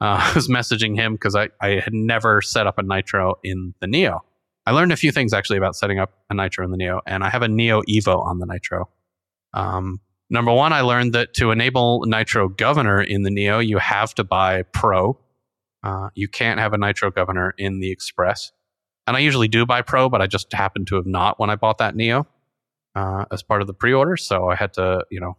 Uh, 0.00 0.18
I 0.30 0.32
was 0.34 0.48
messaging 0.48 0.96
him 0.96 1.14
because 1.14 1.34
I, 1.34 1.48
I 1.60 1.80
had 1.80 1.92
never 1.92 2.40
set 2.42 2.66
up 2.66 2.78
a 2.78 2.82
Nitro 2.82 3.36
in 3.42 3.74
the 3.80 3.86
Neo. 3.86 4.24
I 4.66 4.72
learned 4.72 4.92
a 4.92 4.96
few 4.96 5.12
things 5.12 5.32
actually 5.32 5.56
about 5.56 5.76
setting 5.76 5.98
up 5.98 6.12
a 6.28 6.34
Nitro 6.34 6.64
in 6.64 6.70
the 6.70 6.76
Neo, 6.76 7.00
and 7.06 7.24
I 7.24 7.30
have 7.30 7.40
a 7.40 7.48
Neo 7.48 7.80
Evo 7.82 8.22
on 8.22 8.38
the 8.38 8.44
Nitro. 8.44 8.90
Um, 9.54 10.00
number 10.28 10.52
one, 10.52 10.74
I 10.74 10.82
learned 10.82 11.14
that 11.14 11.32
to 11.34 11.50
enable 11.52 12.02
Nitro 12.04 12.50
Governor 12.50 13.02
in 13.02 13.22
the 13.22 13.30
Neo, 13.30 13.60
you 13.60 13.78
have 13.78 14.14
to 14.16 14.24
buy 14.24 14.64
Pro. 14.64 15.18
Uh, 15.82 16.10
you 16.14 16.28
can't 16.28 16.60
have 16.60 16.74
a 16.74 16.78
Nitro 16.78 17.10
Governor 17.10 17.54
in 17.56 17.80
the 17.80 17.90
Express. 17.90 18.52
And 19.06 19.16
I 19.16 19.20
usually 19.20 19.48
do 19.48 19.64
buy 19.64 19.80
Pro, 19.80 20.10
but 20.10 20.20
I 20.20 20.26
just 20.26 20.52
happened 20.52 20.86
to 20.88 20.96
have 20.96 21.06
not 21.06 21.40
when 21.40 21.48
I 21.48 21.56
bought 21.56 21.78
that 21.78 21.96
Neo 21.96 22.26
uh, 22.98 23.24
as 23.30 23.42
part 23.42 23.60
of 23.60 23.66
the 23.66 23.74
pre-order. 23.74 24.16
So 24.16 24.48
I 24.48 24.56
had 24.56 24.72
to, 24.74 25.04
you 25.10 25.20
know, 25.20 25.36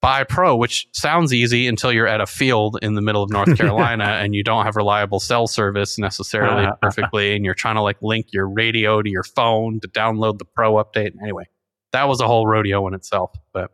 buy 0.00 0.24
Pro, 0.24 0.56
which 0.56 0.86
sounds 0.92 1.32
easy 1.32 1.66
until 1.66 1.92
you're 1.92 2.06
at 2.06 2.20
a 2.20 2.26
field 2.26 2.78
in 2.82 2.94
the 2.94 3.00
middle 3.00 3.22
of 3.22 3.30
North 3.30 3.56
Carolina 3.58 4.04
and 4.04 4.34
you 4.34 4.42
don't 4.42 4.64
have 4.64 4.76
reliable 4.76 5.20
cell 5.20 5.46
service 5.46 5.98
necessarily 5.98 6.66
perfectly, 6.82 7.34
and 7.34 7.44
you're 7.44 7.54
trying 7.54 7.76
to 7.76 7.82
like 7.82 7.96
link 8.02 8.26
your 8.32 8.48
radio 8.48 9.02
to 9.02 9.08
your 9.08 9.22
phone 9.22 9.80
to 9.80 9.88
download 9.88 10.38
the 10.38 10.44
Pro 10.44 10.74
update. 10.74 11.12
Anyway, 11.22 11.44
that 11.92 12.08
was 12.08 12.20
a 12.20 12.26
whole 12.26 12.46
rodeo 12.46 12.86
in 12.88 12.94
itself, 12.94 13.32
but. 13.52 13.70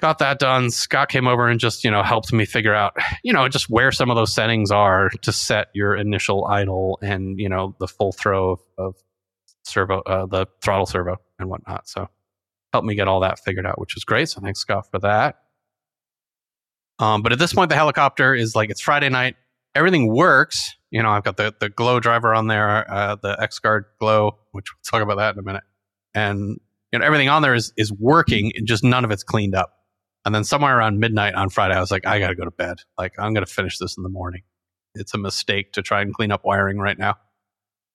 Got 0.00 0.18
that 0.18 0.38
done. 0.38 0.70
Scott 0.70 1.08
came 1.08 1.26
over 1.26 1.48
and 1.48 1.58
just, 1.58 1.82
you 1.82 1.90
know, 1.90 2.04
helped 2.04 2.32
me 2.32 2.44
figure 2.44 2.72
out, 2.72 2.96
you 3.24 3.32
know, 3.32 3.48
just 3.48 3.68
where 3.68 3.90
some 3.90 4.10
of 4.10 4.16
those 4.16 4.32
settings 4.32 4.70
are 4.70 5.10
to 5.22 5.32
set 5.32 5.70
your 5.74 5.96
initial 5.96 6.46
idle 6.46 7.00
and, 7.02 7.36
you 7.40 7.48
know, 7.48 7.74
the 7.80 7.88
full 7.88 8.12
throw 8.12 8.50
of, 8.50 8.60
of 8.78 8.94
servo, 9.68 10.00
uh, 10.00 10.26
the 10.26 10.46
throttle 10.62 10.86
servo 10.86 11.16
and 11.38 11.48
whatnot. 11.48 11.88
So 11.88 12.08
helped 12.72 12.86
me 12.86 12.94
get 12.94 13.08
all 13.08 13.20
that 13.20 13.38
figured 13.38 13.66
out, 13.66 13.78
which 13.78 13.94
was 13.94 14.04
great. 14.04 14.28
So 14.28 14.40
thanks, 14.40 14.60
Scott, 14.60 14.90
for 14.90 14.98
that. 15.00 15.36
Um, 16.98 17.22
but 17.22 17.32
at 17.32 17.38
this 17.38 17.52
point, 17.52 17.68
the 17.68 17.76
helicopter 17.76 18.34
is 18.34 18.56
like 18.56 18.70
it's 18.70 18.80
Friday 18.80 19.08
night. 19.08 19.36
Everything 19.74 20.12
works. 20.12 20.74
You 20.90 21.02
know, 21.02 21.10
I've 21.10 21.22
got 21.22 21.36
the 21.36 21.54
the 21.60 21.68
glow 21.68 22.00
driver 22.00 22.34
on 22.34 22.48
there, 22.48 22.90
uh, 22.90 23.16
the 23.16 23.40
X 23.40 23.58
Guard 23.58 23.84
glow, 24.00 24.38
which 24.52 24.66
we'll 24.72 24.80
talk 24.90 25.02
about 25.02 25.18
that 25.18 25.34
in 25.34 25.38
a 25.38 25.42
minute. 25.42 25.64
And 26.14 26.58
you 26.92 26.98
know, 26.98 27.04
everything 27.04 27.28
on 27.28 27.42
there 27.42 27.54
is 27.54 27.72
is 27.76 27.92
working, 27.92 28.52
and 28.56 28.66
just 28.66 28.82
none 28.82 29.04
of 29.04 29.10
it's 29.10 29.22
cleaned 29.22 29.54
up. 29.54 29.74
And 30.24 30.34
then 30.34 30.44
somewhere 30.44 30.76
around 30.76 30.98
midnight 30.98 31.34
on 31.34 31.48
Friday, 31.48 31.74
I 31.74 31.80
was 31.80 31.90
like, 31.90 32.06
I 32.06 32.18
got 32.18 32.28
to 32.28 32.34
go 32.34 32.44
to 32.44 32.50
bed. 32.50 32.78
Like, 32.98 33.14
I'm 33.18 33.32
going 33.32 33.46
to 33.46 33.50
finish 33.50 33.78
this 33.78 33.96
in 33.96 34.02
the 34.02 34.08
morning. 34.08 34.42
It's 34.94 35.14
a 35.14 35.18
mistake 35.18 35.72
to 35.74 35.82
try 35.82 36.02
and 36.02 36.12
clean 36.12 36.32
up 36.32 36.44
wiring 36.44 36.78
right 36.78 36.98
now. 36.98 37.14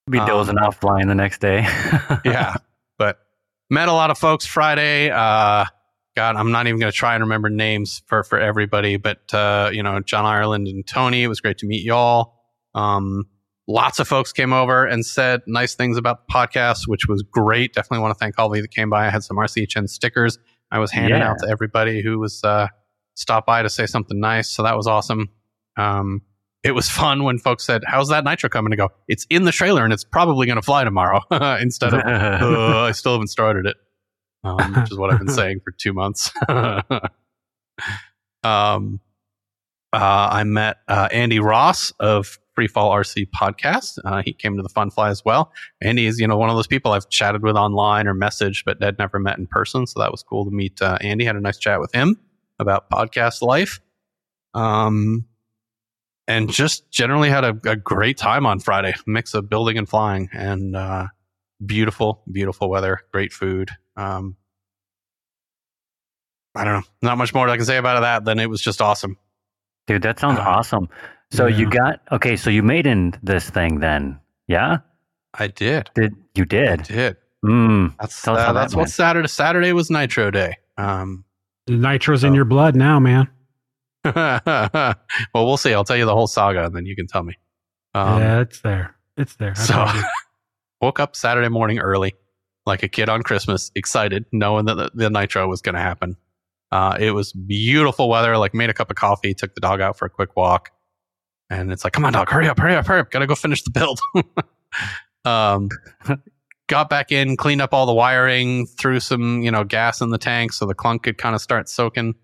Be 0.09 0.19
Um, 0.19 0.27
dozing 0.27 0.57
off 0.57 0.77
flying 0.79 1.07
the 1.07 1.15
next 1.15 1.39
day. 1.39 1.61
yeah. 2.25 2.55
But 2.97 3.19
met 3.69 3.87
a 3.89 3.93
lot 3.93 4.11
of 4.11 4.17
folks 4.17 4.45
Friday. 4.45 5.09
Uh, 5.09 5.65
God, 6.15 6.35
I'm 6.35 6.51
not 6.51 6.67
even 6.67 6.79
going 6.79 6.91
to 6.91 6.95
try 6.97 7.15
and 7.15 7.23
remember 7.23 7.49
names 7.49 8.03
for, 8.07 8.23
for 8.23 8.39
everybody, 8.39 8.97
but, 8.97 9.33
uh, 9.33 9.69
you 9.73 9.81
know, 9.81 9.99
John 10.01 10.25
Ireland 10.25 10.67
and 10.67 10.85
Tony, 10.85 11.23
it 11.23 11.27
was 11.27 11.39
great 11.41 11.57
to 11.59 11.65
meet 11.65 11.83
y'all. 11.83 12.35
Um, 12.75 13.23
lots 13.67 13.99
of 13.99 14.07
folks 14.07 14.31
came 14.31 14.53
over 14.53 14.85
and 14.85 15.05
said 15.05 15.41
nice 15.47 15.73
things 15.73 15.97
about 15.97 16.27
the 16.27 16.33
podcast, 16.33 16.87
which 16.87 17.07
was 17.07 17.23
great. 17.23 17.73
Definitely 17.73 17.99
want 18.03 18.13
to 18.13 18.19
thank 18.19 18.37
all 18.37 18.51
of 18.51 18.55
you 18.55 18.61
that 18.61 18.71
came 18.71 18.89
by. 18.89 19.07
I 19.07 19.09
had 19.09 19.23
some 19.23 19.37
RCHN 19.37 19.89
stickers 19.89 20.37
I 20.69 20.79
was 20.79 20.91
handing 20.91 21.19
Yeah. 21.19 21.31
out 21.31 21.39
to 21.39 21.47
everybody 21.49 22.01
who 22.03 22.19
was, 22.19 22.43
uh, 22.43 22.67
stopped 23.15 23.47
by 23.47 23.61
to 23.63 23.69
say 23.69 23.85
something 23.85 24.19
nice. 24.19 24.49
So 24.49 24.63
that 24.63 24.75
was 24.75 24.85
awesome. 24.87 25.29
Um, 25.77 26.21
it 26.63 26.71
was 26.71 26.89
fun 26.89 27.23
when 27.23 27.37
folks 27.37 27.65
said, 27.65 27.83
how's 27.85 28.09
that 28.09 28.23
nitro 28.23 28.49
coming 28.49 28.71
to 28.71 28.77
go? 28.77 28.89
It's 29.07 29.25
in 29.29 29.43
the 29.43 29.51
trailer 29.51 29.83
and 29.83 29.91
it's 29.91 30.05
probably 30.05 30.47
going 30.47 30.55
to 30.55 30.61
fly 30.61 30.83
tomorrow 30.83 31.21
instead 31.59 31.93
of, 31.93 31.99
uh, 32.05 32.83
I 32.83 32.91
still 32.93 33.13
haven't 33.13 33.27
started 33.27 33.65
it, 33.65 33.77
um, 34.43 34.73
which 34.73 34.91
is 34.91 34.97
what 34.97 35.11
I've 35.11 35.19
been 35.19 35.27
saying 35.33 35.59
for 35.63 35.71
two 35.71 35.93
months. 35.93 36.31
um, 38.43 38.99
uh, 39.93 40.29
I 40.31 40.43
met 40.43 40.77
uh, 40.87 41.09
Andy 41.11 41.39
Ross 41.39 41.91
of 41.99 42.39
Freefall 42.57 42.91
RC 42.91 43.27
Podcast. 43.35 43.99
Uh, 44.05 44.21
he 44.23 44.33
came 44.33 44.55
to 44.55 44.63
the 44.63 44.69
Fun 44.69 44.89
Fly 44.89 45.09
as 45.09 45.23
well. 45.25 45.51
Andy 45.81 46.05
is, 46.05 46.19
you 46.19 46.27
know, 46.27 46.37
one 46.37 46.49
of 46.49 46.55
those 46.55 46.67
people 46.67 46.93
I've 46.93 47.09
chatted 47.09 47.43
with 47.43 47.55
online 47.55 48.07
or 48.07 48.15
messaged, 48.15 48.63
but 48.65 48.81
had 48.81 48.97
never 48.97 49.19
met 49.19 49.37
in 49.37 49.47
person. 49.47 49.85
So 49.85 49.99
that 49.99 50.11
was 50.11 50.23
cool 50.23 50.45
to 50.45 50.51
meet 50.51 50.81
uh, 50.81 50.97
Andy. 51.01 51.25
Had 51.25 51.35
a 51.35 51.41
nice 51.41 51.57
chat 51.57 51.79
with 51.79 51.93
him 51.93 52.19
about 52.59 52.89
podcast 52.89 53.41
life. 53.41 53.81
Um, 54.53 55.25
and 56.27 56.51
just 56.51 56.89
generally 56.91 57.29
had 57.29 57.43
a, 57.43 57.57
a 57.65 57.75
great 57.75 58.17
time 58.17 58.45
on 58.45 58.59
Friday. 58.59 58.93
Mix 59.05 59.33
of 59.33 59.49
building 59.49 59.77
and 59.77 59.87
flying, 59.87 60.29
and 60.33 60.75
uh, 60.75 61.07
beautiful, 61.65 62.21
beautiful 62.31 62.69
weather, 62.69 63.01
great 63.11 63.33
food. 63.33 63.71
Um, 63.97 64.35
I 66.55 66.63
don't 66.63 66.73
know, 66.73 66.83
not 67.01 67.17
much 67.17 67.33
more 67.33 67.49
I 67.49 67.55
can 67.57 67.65
say 67.65 67.77
about 67.77 68.01
that 68.01 68.25
than 68.25 68.39
it 68.39 68.49
was 68.49 68.61
just 68.61 68.81
awesome. 68.81 69.17
Dude, 69.87 70.03
that 70.03 70.19
sounds 70.19 70.39
Uh, 70.39 70.43
awesome. 70.43 70.87
So 71.31 71.47
you 71.47 71.67
got 71.69 71.99
okay. 72.11 72.35
So 72.35 72.49
you 72.51 72.61
made 72.61 72.85
in 72.85 73.15
this 73.23 73.49
thing 73.49 73.79
then? 73.79 74.19
Yeah, 74.47 74.77
I 75.33 75.47
did, 75.47 75.89
did 75.95 76.13
you 76.35 76.43
I 76.43 76.45
did? 76.45 76.83
did. 76.83 77.17
Mm. 77.43 77.95
That's 77.99 78.27
uh, 78.27 78.35
how 78.35 78.53
that 78.53 78.53
that's 78.53 78.75
what. 78.75 78.89
Saturday. 78.89 79.27
Saturday 79.27 79.73
was 79.73 79.89
Nitro 79.89 80.29
Day. 80.29 80.57
Um, 80.77 81.25
The 81.65 81.73
nitro's 81.73 82.23
in 82.23 82.33
your 82.35 82.45
blood 82.45 82.75
now, 82.75 82.99
man. 82.99 83.27
well, 84.15 84.95
we'll 85.33 85.57
see. 85.57 85.73
I'll 85.73 85.83
tell 85.83 85.97
you 85.97 86.05
the 86.05 86.15
whole 86.15 86.27
saga, 86.27 86.65
and 86.65 86.75
then 86.75 86.85
you 86.85 86.95
can 86.95 87.07
tell 87.07 87.23
me. 87.23 87.37
Um, 87.93 88.19
yeah, 88.21 88.41
it's 88.41 88.59
there. 88.61 88.95
It's 89.17 89.35
there. 89.35 89.51
I 89.51 89.53
So 89.53 89.87
woke 90.81 90.99
up 90.99 91.15
Saturday 91.15 91.49
morning 91.49 91.79
early, 91.79 92.15
like 92.65 92.83
a 92.83 92.87
kid 92.87 93.09
on 93.09 93.21
Christmas, 93.21 93.71
excited, 93.75 94.25
knowing 94.31 94.65
that 94.65 94.75
the, 94.75 94.91
the 94.93 95.09
nitro 95.09 95.47
was 95.47 95.61
going 95.61 95.75
to 95.75 95.81
happen. 95.81 96.17
Uh, 96.71 96.97
it 96.99 97.11
was 97.11 97.33
beautiful 97.33 98.09
weather. 98.09 98.37
Like 98.37 98.53
made 98.53 98.69
a 98.69 98.73
cup 98.73 98.89
of 98.89 98.97
coffee, 98.97 99.33
took 99.33 99.53
the 99.55 99.61
dog 99.61 99.79
out 99.79 99.97
for 99.97 100.05
a 100.05 100.09
quick 100.09 100.35
walk, 100.35 100.71
and 101.49 101.71
it's 101.71 101.83
like, 101.83 101.93
come 101.93 102.03
on, 102.03 102.13
dog, 102.13 102.29
hurry 102.29 102.47
up, 102.47 102.59
hurry 102.59 102.75
up, 102.75 102.87
hurry 102.87 102.99
up, 102.99 103.11
gotta 103.11 103.27
go 103.27 103.35
finish 103.35 103.61
the 103.61 103.69
build. 103.69 103.99
um, 105.25 105.69
got 106.67 106.89
back 106.89 107.11
in, 107.11 107.37
cleaned 107.37 107.61
up 107.61 107.73
all 107.73 107.85
the 107.85 107.93
wiring, 107.93 108.65
threw 108.65 108.99
some 108.99 109.43
you 109.43 109.51
know 109.51 109.63
gas 109.63 110.01
in 110.01 110.09
the 110.09 110.17
tank 110.17 110.51
so 110.51 110.65
the 110.65 110.73
clunk 110.73 111.03
could 111.03 111.17
kind 111.17 111.35
of 111.35 111.41
start 111.41 111.69
soaking. 111.69 112.15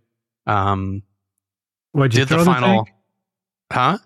Um, 0.48 1.04
What'd 2.00 2.14
you 2.16 2.22
did 2.22 2.30
throw 2.30 2.38
the 2.38 2.42
in 2.44 2.46
the 2.48 2.54
final, 2.54 2.86
tank? 2.86 2.96
huh? 3.72 3.98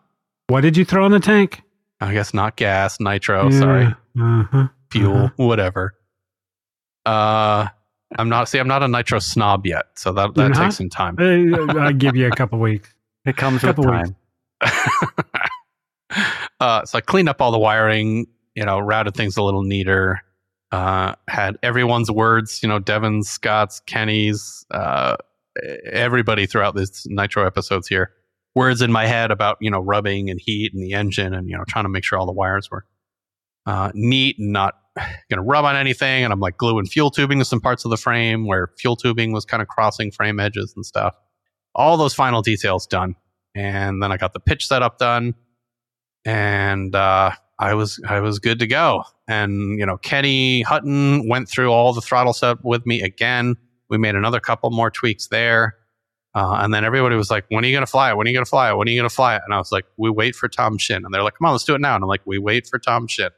What 0.47 0.61
did 0.61 0.75
you 0.77 0.83
throw 0.85 1.05
in 1.05 1.11
the 1.11 1.19
tank? 1.19 1.61
I 2.01 2.11
guess 2.13 2.33
not 2.33 2.55
gas, 2.57 2.99
nitro. 2.99 3.49
Sorry. 3.51 3.85
Uh-huh. 4.19 4.67
fuel, 4.91 5.15
Uh-huh. 5.17 5.29
whatever. 5.37 5.95
Uh, 7.05 7.67
I'm 8.17 8.29
not. 8.29 8.49
See, 8.49 8.59
I'm 8.59 8.67
not 8.67 8.83
a 8.83 8.87
nitro 8.87 9.19
snob 9.19 9.65
yet, 9.65 9.85
so 9.95 10.11
that 10.13 10.33
that 10.35 10.49
not? 10.49 10.57
takes 10.63 10.77
some 10.77 10.89
time. 10.89 11.15
I'll 11.19 11.93
give 11.93 12.15
you 12.15 12.27
a 12.27 12.31
couple 12.35 12.59
weeks. 12.59 12.93
It 13.25 13.37
comes 13.37 13.63
with 13.63 13.75
Couple 13.77 13.89
weeks. 13.89 14.09
time. 14.61 15.09
uh, 16.59 16.83
so 16.85 16.97
I 16.97 17.01
cleaned 17.01 17.29
up 17.29 17.41
all 17.41 17.51
the 17.51 17.57
wiring, 17.59 18.27
you 18.55 18.65
know, 18.65 18.79
routed 18.79 19.15
things 19.15 19.37
a 19.37 19.43
little 19.43 19.63
neater. 19.63 20.19
Uh, 20.73 21.13
had 21.29 21.57
everyone's 21.63 22.11
words, 22.11 22.61
you 22.61 22.67
know, 22.67 22.79
Devin's, 22.79 23.29
Scott's, 23.29 23.79
Kenny's, 23.85 24.65
uh, 24.71 25.15
everybody 25.91 26.45
throughout 26.45 26.75
this 26.75 27.05
Nitro 27.07 27.45
episodes 27.45 27.87
here. 27.87 28.11
Words 28.55 28.81
in 28.81 28.91
my 28.91 29.07
head 29.07 29.31
about, 29.31 29.57
you 29.61 29.71
know, 29.71 29.79
rubbing 29.79 30.29
and 30.29 30.39
heat 30.39 30.73
and 30.73 30.83
the 30.83 30.93
engine 30.93 31.33
and, 31.33 31.49
you 31.49 31.57
know, 31.57 31.63
trying 31.67 31.85
to 31.85 31.89
make 31.89 32.03
sure 32.03 32.19
all 32.19 32.25
the 32.25 32.31
wires 32.31 32.69
were 32.69 32.85
uh, 33.65 33.91
neat 33.95 34.37
and 34.37 34.51
not 34.51 34.75
going 34.95 35.37
to 35.37 35.41
rub 35.41 35.65
on 35.65 35.75
anything. 35.75 36.23
And 36.23 36.31
I'm 36.31 36.39
like 36.39 36.57
gluing 36.57 36.85
fuel 36.85 37.09
tubing 37.09 37.39
to 37.39 37.45
some 37.45 37.61
parts 37.61 37.83
of 37.85 37.91
the 37.91 37.97
frame 37.97 38.45
where 38.45 38.71
fuel 38.77 38.95
tubing 38.95 39.31
was 39.31 39.45
kind 39.45 39.61
of 39.61 39.67
crossing 39.67 40.11
frame 40.11 40.39
edges 40.39 40.73
and 40.75 40.85
stuff. 40.85 41.15
All 41.75 41.97
those 41.97 42.13
final 42.13 42.41
details 42.41 42.85
done. 42.85 43.15
And 43.55 44.01
then 44.01 44.11
I 44.11 44.17
got 44.17 44.33
the 44.33 44.39
pitch 44.39 44.67
setup 44.67 44.97
done 44.99 45.33
and 46.25 46.95
uh, 46.95 47.31
I 47.59 47.73
was 47.73 47.99
I 48.07 48.19
was 48.19 48.39
good 48.39 48.59
to 48.59 48.67
go. 48.67 49.03
And 49.27 49.79
you 49.79 49.85
know, 49.85 49.97
Kenny 49.97 50.61
Hutton 50.61 51.27
went 51.27 51.49
through 51.49 51.71
all 51.71 51.93
the 51.93 52.01
throttle 52.01 52.33
setup 52.33 52.63
with 52.63 52.85
me 52.85 53.01
again. 53.01 53.55
We 53.93 53.99
made 53.99 54.15
another 54.15 54.39
couple 54.39 54.71
more 54.71 54.89
tweaks 54.89 55.27
there, 55.27 55.75
uh, 56.33 56.57
and 56.61 56.73
then 56.73 56.83
everybody 56.83 57.15
was 57.15 57.29
like, 57.29 57.45
"When 57.49 57.63
are 57.63 57.67
you 57.67 57.73
going 57.73 57.85
to 57.85 57.91
fly 57.91 58.09
it? 58.09 58.17
When 58.17 58.27
are 58.27 58.29
you 58.29 58.35
going 58.35 58.45
to 58.45 58.49
fly 58.49 58.71
it? 58.71 58.75
When 58.75 58.87
are 58.87 58.91
you 58.91 58.99
going 58.99 59.07
to 59.09 59.15
fly 59.15 59.35
it?" 59.35 59.43
And 59.45 59.53
I 59.53 59.59
was 59.59 59.71
like, 59.71 59.85
"We 59.97 60.09
wait 60.09 60.35
for 60.35 60.49
Tom 60.49 60.79
Shin." 60.79 61.05
And 61.05 61.13
they're 61.13 61.21
like, 61.21 61.35
"Come 61.37 61.45
on, 61.45 61.51
let's 61.51 61.63
do 61.63 61.75
it 61.75 61.81
now." 61.81 61.95
And 61.95 62.03
I'm 62.03 62.07
like, 62.07 62.21
"We 62.25 62.39
wait 62.39 62.65
for 62.67 62.79
Tom 62.79 63.07
Shin." 63.07 63.29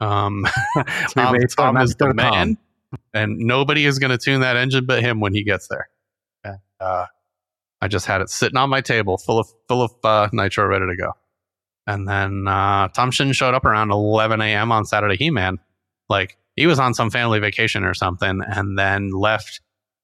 Um, 0.00 0.46
Tom, 1.14 1.36
Tom 1.56 1.76
is 1.78 1.94
the 1.96 2.14
man, 2.14 2.56
and 3.12 3.38
nobody 3.38 3.84
is 3.84 3.98
going 3.98 4.10
to 4.10 4.18
tune 4.18 4.40
that 4.42 4.56
engine 4.56 4.86
but 4.86 5.02
him 5.02 5.20
when 5.20 5.34
he 5.34 5.42
gets 5.42 5.68
there. 5.68 5.88
And, 6.44 6.58
uh, 6.80 7.06
I 7.82 7.88
just 7.88 8.06
had 8.06 8.20
it 8.20 8.30
sitting 8.30 8.56
on 8.56 8.70
my 8.70 8.80
table, 8.80 9.18
full 9.18 9.38
of 9.38 9.48
full 9.68 9.82
of 9.82 9.92
uh, 10.04 10.28
nitro, 10.32 10.66
ready 10.66 10.86
to 10.86 10.96
go. 10.96 11.12
And 11.86 12.06
then 12.06 12.46
uh, 12.46 12.88
Tom 12.88 13.10
Shin 13.10 13.32
showed 13.32 13.54
up 13.54 13.64
around 13.64 13.90
11 13.90 14.40
a.m. 14.40 14.70
on 14.70 14.84
Saturday. 14.84 15.16
He 15.16 15.30
man, 15.30 15.58
like 16.08 16.36
he 16.56 16.66
was 16.66 16.78
on 16.78 16.94
some 16.94 17.10
family 17.10 17.40
vacation 17.40 17.84
or 17.84 17.94
something, 17.94 18.40
and 18.46 18.78
then 18.78 19.10
left 19.10 19.60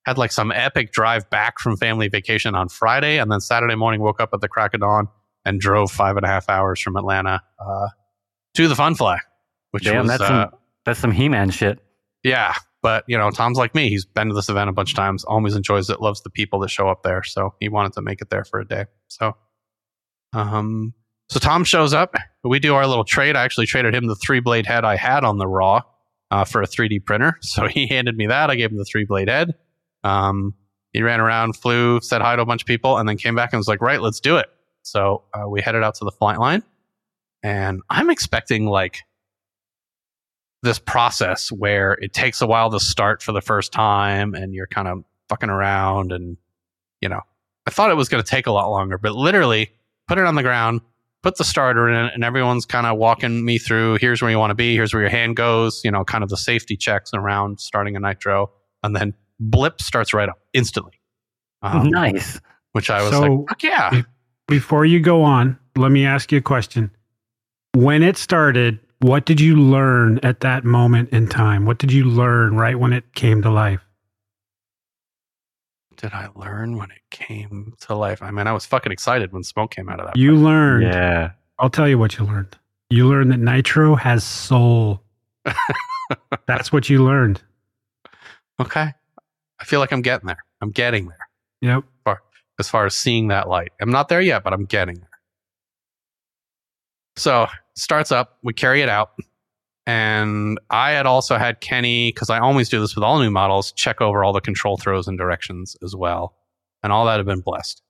had 0.06 0.16
like 0.18 0.32
some 0.32 0.52
epic 0.52 0.92
drive 0.92 1.28
back 1.30 1.58
from 1.58 1.76
family 1.76 2.08
vacation 2.08 2.54
on 2.54 2.68
Friday, 2.68 3.18
and 3.18 3.30
then 3.30 3.40
Saturday 3.40 3.74
morning 3.74 4.00
woke 4.00 4.20
up 4.20 4.30
at 4.32 4.40
the 4.40 4.48
crack 4.48 4.72
of 4.72 4.80
dawn 4.80 5.08
and 5.44 5.60
drove 5.60 5.90
five 5.90 6.16
and 6.16 6.24
a 6.24 6.28
half 6.28 6.48
hours 6.48 6.80
from 6.80 6.96
Atlanta 6.96 7.42
uh, 7.58 7.88
to 8.54 8.68
the 8.68 8.76
Fun 8.76 8.94
Fly, 8.94 9.18
which 9.72 9.84
Damn, 9.84 10.06
was 10.06 10.08
that's 10.08 10.22
uh, 10.22 10.26
some 10.28 10.50
that's 10.84 10.98
some 11.00 11.12
He-Man 11.12 11.50
shit. 11.50 11.80
yeah. 12.22 12.54
But 12.82 13.02
you 13.08 13.18
know, 13.18 13.30
Tom's 13.32 13.58
like 13.58 13.74
me; 13.74 13.88
he's 13.88 14.04
been 14.04 14.28
to 14.28 14.34
this 14.34 14.48
event 14.48 14.70
a 14.70 14.72
bunch 14.72 14.92
of 14.92 14.96
times, 14.96 15.24
always 15.24 15.56
enjoys 15.56 15.90
it, 15.90 16.00
loves 16.00 16.22
the 16.22 16.30
people 16.30 16.60
that 16.60 16.70
show 16.70 16.88
up 16.88 17.02
there, 17.02 17.24
so 17.24 17.52
he 17.58 17.68
wanted 17.68 17.94
to 17.94 18.02
make 18.02 18.22
it 18.22 18.30
there 18.30 18.44
for 18.44 18.60
a 18.60 18.66
day. 18.66 18.84
So, 19.08 19.36
um, 20.32 20.94
so 21.28 21.40
Tom 21.40 21.64
shows 21.64 21.92
up. 21.92 22.14
We 22.44 22.60
do 22.60 22.76
our 22.76 22.86
little 22.86 23.02
trade. 23.02 23.34
I 23.34 23.42
actually 23.42 23.66
traded 23.66 23.92
him 23.92 24.06
the 24.06 24.14
three 24.14 24.38
blade 24.38 24.66
head 24.66 24.84
I 24.84 24.94
had 24.94 25.24
on 25.24 25.38
the 25.38 25.48
Raw 25.48 25.82
uh, 26.30 26.44
for 26.44 26.62
a 26.62 26.66
3D 26.66 27.04
printer. 27.04 27.38
So 27.42 27.66
he 27.66 27.88
handed 27.88 28.16
me 28.16 28.28
that. 28.28 28.50
I 28.50 28.54
gave 28.54 28.70
him 28.70 28.76
the 28.76 28.84
three 28.84 29.04
blade 29.04 29.28
head. 29.28 29.54
Um, 30.06 30.54
he 30.92 31.02
ran 31.02 31.20
around, 31.20 31.56
flew, 31.56 32.00
said 32.00 32.22
hi 32.22 32.36
to 32.36 32.42
a 32.42 32.46
bunch 32.46 32.62
of 32.62 32.66
people, 32.66 32.96
and 32.96 33.08
then 33.08 33.16
came 33.16 33.34
back 33.34 33.52
and 33.52 33.58
was 33.58 33.68
like, 33.68 33.82
"Right, 33.82 34.00
let's 34.00 34.20
do 34.20 34.36
it." 34.36 34.46
So 34.82 35.24
uh, 35.34 35.48
we 35.48 35.60
headed 35.60 35.82
out 35.82 35.96
to 35.96 36.04
the 36.04 36.12
flight 36.12 36.38
line, 36.38 36.62
and 37.42 37.82
I'm 37.90 38.08
expecting 38.08 38.66
like 38.66 39.00
this 40.62 40.78
process 40.78 41.50
where 41.52 41.92
it 41.94 42.12
takes 42.12 42.40
a 42.40 42.46
while 42.46 42.70
to 42.70 42.80
start 42.80 43.22
for 43.22 43.32
the 43.32 43.42
first 43.42 43.72
time, 43.72 44.34
and 44.34 44.54
you're 44.54 44.68
kind 44.68 44.88
of 44.88 45.04
fucking 45.28 45.50
around, 45.50 46.12
and 46.12 46.36
you 47.00 47.08
know, 47.08 47.20
I 47.66 47.70
thought 47.70 47.90
it 47.90 47.96
was 47.96 48.08
going 48.08 48.22
to 48.22 48.28
take 48.28 48.46
a 48.46 48.52
lot 48.52 48.70
longer, 48.70 48.96
but 48.96 49.12
literally 49.12 49.70
put 50.08 50.18
it 50.18 50.24
on 50.24 50.36
the 50.36 50.42
ground, 50.42 50.80
put 51.22 51.36
the 51.36 51.44
starter 51.44 51.88
in 51.90 52.06
it, 52.06 52.14
and 52.14 52.24
everyone's 52.24 52.64
kind 52.64 52.86
of 52.86 52.96
walking 52.96 53.44
me 53.44 53.58
through. 53.58 53.98
Here's 54.00 54.22
where 54.22 54.30
you 54.30 54.38
want 54.38 54.50
to 54.50 54.54
be. 54.54 54.74
Here's 54.76 54.94
where 54.94 55.02
your 55.02 55.10
hand 55.10 55.36
goes. 55.36 55.82
You 55.84 55.90
know, 55.90 56.04
kind 56.04 56.24
of 56.24 56.30
the 56.30 56.36
safety 56.36 56.76
checks 56.76 57.10
around 57.12 57.60
starting 57.60 57.96
a 57.96 58.00
nitro, 58.00 58.50
and 58.82 58.96
then 58.96 59.12
blip 59.40 59.80
starts 59.80 60.12
right 60.14 60.28
up 60.28 60.38
instantly. 60.52 60.92
Um, 61.62 61.88
nice. 61.90 62.40
Which 62.72 62.90
I 62.90 63.02
was 63.02 63.12
So- 63.12 63.20
like, 63.20 63.48
fuck 63.48 63.62
yeah. 63.62 64.02
Before 64.48 64.84
you 64.84 65.00
go 65.00 65.22
on, 65.22 65.58
let 65.76 65.90
me 65.90 66.06
ask 66.06 66.30
you 66.30 66.38
a 66.38 66.42
question. 66.42 66.90
When 67.74 68.02
it 68.02 68.16
started, 68.16 68.78
what 69.00 69.26
did 69.26 69.40
you 69.40 69.56
learn 69.56 70.20
at 70.22 70.40
that 70.40 70.64
moment 70.64 71.10
in 71.10 71.28
time? 71.28 71.64
What 71.66 71.78
did 71.78 71.92
you 71.92 72.04
learn 72.04 72.56
right 72.56 72.78
when 72.78 72.92
it 72.92 73.12
came 73.14 73.42
to 73.42 73.50
life? 73.50 73.80
Did 75.96 76.12
I 76.12 76.28
learn 76.34 76.76
when 76.76 76.90
it 76.90 77.00
came 77.10 77.74
to 77.80 77.94
life? 77.94 78.22
I 78.22 78.30
mean, 78.30 78.46
I 78.46 78.52
was 78.52 78.66
fucking 78.66 78.92
excited 78.92 79.32
when 79.32 79.42
smoke 79.42 79.70
came 79.74 79.88
out 79.88 79.98
of 79.98 80.06
that. 80.06 80.16
You 80.16 80.36
learned. 80.36 80.84
Yeah. 80.84 81.30
I'll 81.58 81.70
tell 81.70 81.88
you 81.88 81.98
what 81.98 82.18
you 82.18 82.24
learned. 82.26 82.56
You 82.90 83.08
learned 83.08 83.32
that 83.32 83.38
nitro 83.40 83.94
has 83.94 84.22
soul. 84.22 85.02
That's 86.46 86.70
what 86.70 86.88
you 86.90 87.02
learned. 87.04 87.42
Okay. 88.60 88.92
I 89.60 89.64
feel 89.64 89.80
like 89.80 89.92
I'm 89.92 90.02
getting 90.02 90.26
there. 90.26 90.44
I'm 90.60 90.70
getting 90.70 91.08
there. 91.08 91.18
Yep. 91.62 91.84
as 92.58 92.68
far 92.68 92.86
as 92.86 92.94
seeing 92.94 93.28
that 93.28 93.48
light. 93.48 93.72
I'm 93.80 93.90
not 93.90 94.08
there 94.08 94.20
yet, 94.20 94.44
but 94.44 94.52
I'm 94.52 94.64
getting 94.64 94.96
there. 94.96 95.10
So 97.16 97.46
starts 97.74 98.12
up, 98.12 98.38
we 98.42 98.52
carry 98.52 98.82
it 98.82 98.88
out. 98.88 99.12
And 99.86 100.58
I 100.70 100.90
had 100.90 101.06
also 101.06 101.36
had 101.36 101.60
Kenny, 101.60 102.10
because 102.12 102.28
I 102.28 102.40
always 102.40 102.68
do 102.68 102.80
this 102.80 102.96
with 102.96 103.04
all 103.04 103.20
new 103.20 103.30
models, 103.30 103.72
check 103.72 104.00
over 104.00 104.24
all 104.24 104.32
the 104.32 104.40
control 104.40 104.76
throws 104.76 105.06
and 105.06 105.16
directions 105.16 105.76
as 105.82 105.94
well. 105.94 106.34
And 106.82 106.92
all 106.92 107.06
that 107.06 107.18
had 107.18 107.26
been 107.26 107.40
blessed. 107.40 107.82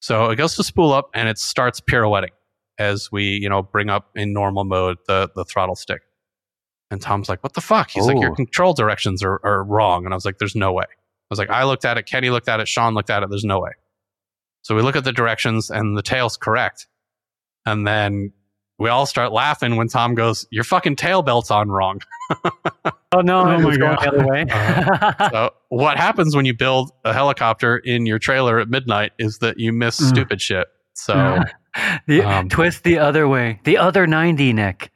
So 0.00 0.30
it 0.30 0.36
goes 0.36 0.56
to 0.56 0.64
spool 0.64 0.92
up 0.92 1.10
and 1.14 1.28
it 1.28 1.38
starts 1.38 1.80
pirouetting 1.80 2.30
as 2.78 3.10
we, 3.12 3.24
you 3.24 3.48
know, 3.48 3.62
bring 3.62 3.90
up 3.90 4.10
in 4.14 4.32
normal 4.32 4.64
mode 4.64 4.98
the, 5.06 5.28
the 5.34 5.44
throttle 5.44 5.76
stick. 5.76 6.02
And 6.90 7.00
Tom's 7.02 7.28
like, 7.28 7.42
what 7.42 7.52
the 7.54 7.60
fuck? 7.60 7.90
He's 7.90 8.06
like, 8.06 8.18
your 8.18 8.32
Oh. 8.32 8.34
control 8.34 8.72
directions 8.72 9.22
are, 9.22 9.40
are 9.44 9.62
wrong. 9.62 10.04
And 10.04 10.14
I 10.14 10.16
was 10.16 10.24
like, 10.24 10.38
there's 10.38 10.56
no 10.56 10.72
way. 10.72 10.84
I 10.88 11.28
was 11.30 11.38
like, 11.38 11.50
I 11.50 11.64
looked 11.64 11.84
at 11.84 11.98
it, 11.98 12.06
Kenny 12.06 12.30
looked 12.30 12.48
at 12.48 12.60
it, 12.60 12.68
Sean 12.68 12.94
looked 12.94 13.10
at 13.10 13.22
it, 13.22 13.28
there's 13.28 13.44
no 13.44 13.60
way. 13.60 13.72
So 14.62 14.74
we 14.74 14.80
look 14.82 14.96
at 14.96 15.04
the 15.04 15.12
directions 15.12 15.70
and 15.70 15.96
the 15.96 16.02
tail's 16.02 16.36
correct. 16.38 16.86
And 17.66 17.86
then 17.86 18.32
we 18.78 18.88
all 18.88 19.04
start 19.06 19.32
laughing 19.32 19.76
when 19.76 19.88
Tom 19.88 20.14
goes, 20.14 20.46
Your 20.50 20.64
fucking 20.64 20.96
tail 20.96 21.20
belt's 21.22 21.50
on 21.50 21.68
wrong. 21.70 22.00
Oh 23.10 23.22
no, 23.22 23.40
Oh 23.40 23.48
it 23.50 23.60
my 23.62 23.76
going 23.76 23.78
God. 23.78 23.98
the 24.02 24.08
other 24.08 24.26
way. 24.26 24.44
so 25.30 25.50
what 25.70 25.96
happens 25.96 26.36
when 26.36 26.44
you 26.44 26.52
build 26.52 26.92
a 27.06 27.14
helicopter 27.14 27.78
in 27.78 28.04
your 28.04 28.18
trailer 28.18 28.58
at 28.60 28.68
midnight 28.68 29.12
is 29.18 29.38
that 29.38 29.58
you 29.58 29.72
miss 29.72 29.98
Mm. 29.98 30.08
stupid 30.08 30.42
shit. 30.42 30.66
So 30.92 31.14
Yeah. 31.14 31.98
the, 32.06 32.22
Um, 32.22 32.48
twist 32.50 32.84
the 32.84 32.98
other 32.98 33.26
way. 33.26 33.60
The 33.64 33.78
other 33.78 34.06
90, 34.06 34.52
Nick. 34.52 34.90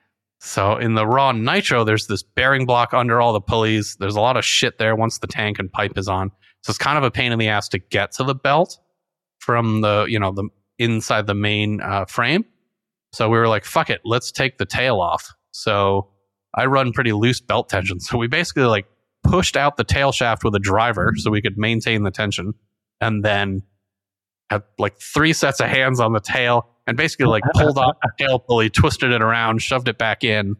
So 0.44 0.76
in 0.76 0.94
the 0.94 1.06
raw 1.06 1.30
nitro, 1.30 1.84
there's 1.84 2.08
this 2.08 2.24
bearing 2.24 2.66
block 2.66 2.92
under 2.92 3.20
all 3.20 3.32
the 3.32 3.40
pulleys. 3.40 3.94
There's 4.00 4.16
a 4.16 4.20
lot 4.20 4.36
of 4.36 4.44
shit 4.44 4.76
there 4.76 4.96
once 4.96 5.18
the 5.18 5.28
tank 5.28 5.60
and 5.60 5.70
pipe 5.70 5.96
is 5.96 6.08
on. 6.08 6.32
So 6.62 6.72
it's 6.72 6.78
kind 6.78 6.98
of 6.98 7.04
a 7.04 7.12
pain 7.12 7.30
in 7.30 7.38
the 7.38 7.46
ass 7.46 7.68
to 7.68 7.78
get 7.78 8.10
to 8.12 8.24
the 8.24 8.34
belt 8.34 8.76
from 9.38 9.82
the, 9.82 10.04
you 10.08 10.18
know, 10.18 10.32
the 10.32 10.48
inside 10.80 11.28
the 11.28 11.34
main 11.34 11.80
uh, 11.80 12.06
frame. 12.06 12.44
So 13.12 13.28
we 13.28 13.38
were 13.38 13.46
like, 13.46 13.64
fuck 13.64 13.88
it, 13.88 14.00
let's 14.04 14.32
take 14.32 14.58
the 14.58 14.66
tail 14.66 15.00
off. 15.00 15.32
So 15.52 16.08
I 16.56 16.66
run 16.66 16.92
pretty 16.92 17.12
loose 17.12 17.40
belt 17.40 17.68
tension. 17.68 18.00
So 18.00 18.18
we 18.18 18.26
basically 18.26 18.64
like 18.64 18.86
pushed 19.22 19.56
out 19.56 19.76
the 19.76 19.84
tail 19.84 20.10
shaft 20.10 20.42
with 20.42 20.56
a 20.56 20.60
driver 20.60 21.12
so 21.18 21.30
we 21.30 21.40
could 21.40 21.56
maintain 21.56 22.02
the 22.02 22.10
tension 22.10 22.52
and 23.00 23.24
then 23.24 23.62
had 24.50 24.64
like 24.76 24.98
three 24.98 25.34
sets 25.34 25.60
of 25.60 25.68
hands 25.68 26.00
on 26.00 26.12
the 26.12 26.20
tail 26.20 26.68
and 26.86 26.96
basically 26.96 27.26
like 27.26 27.42
pulled 27.54 27.78
off 27.78 27.96
the 28.02 28.10
tail 28.18 28.38
pulley, 28.38 28.70
twisted 28.70 29.12
it 29.12 29.22
around, 29.22 29.60
shoved 29.62 29.88
it 29.88 29.98
back 29.98 30.24
in, 30.24 30.56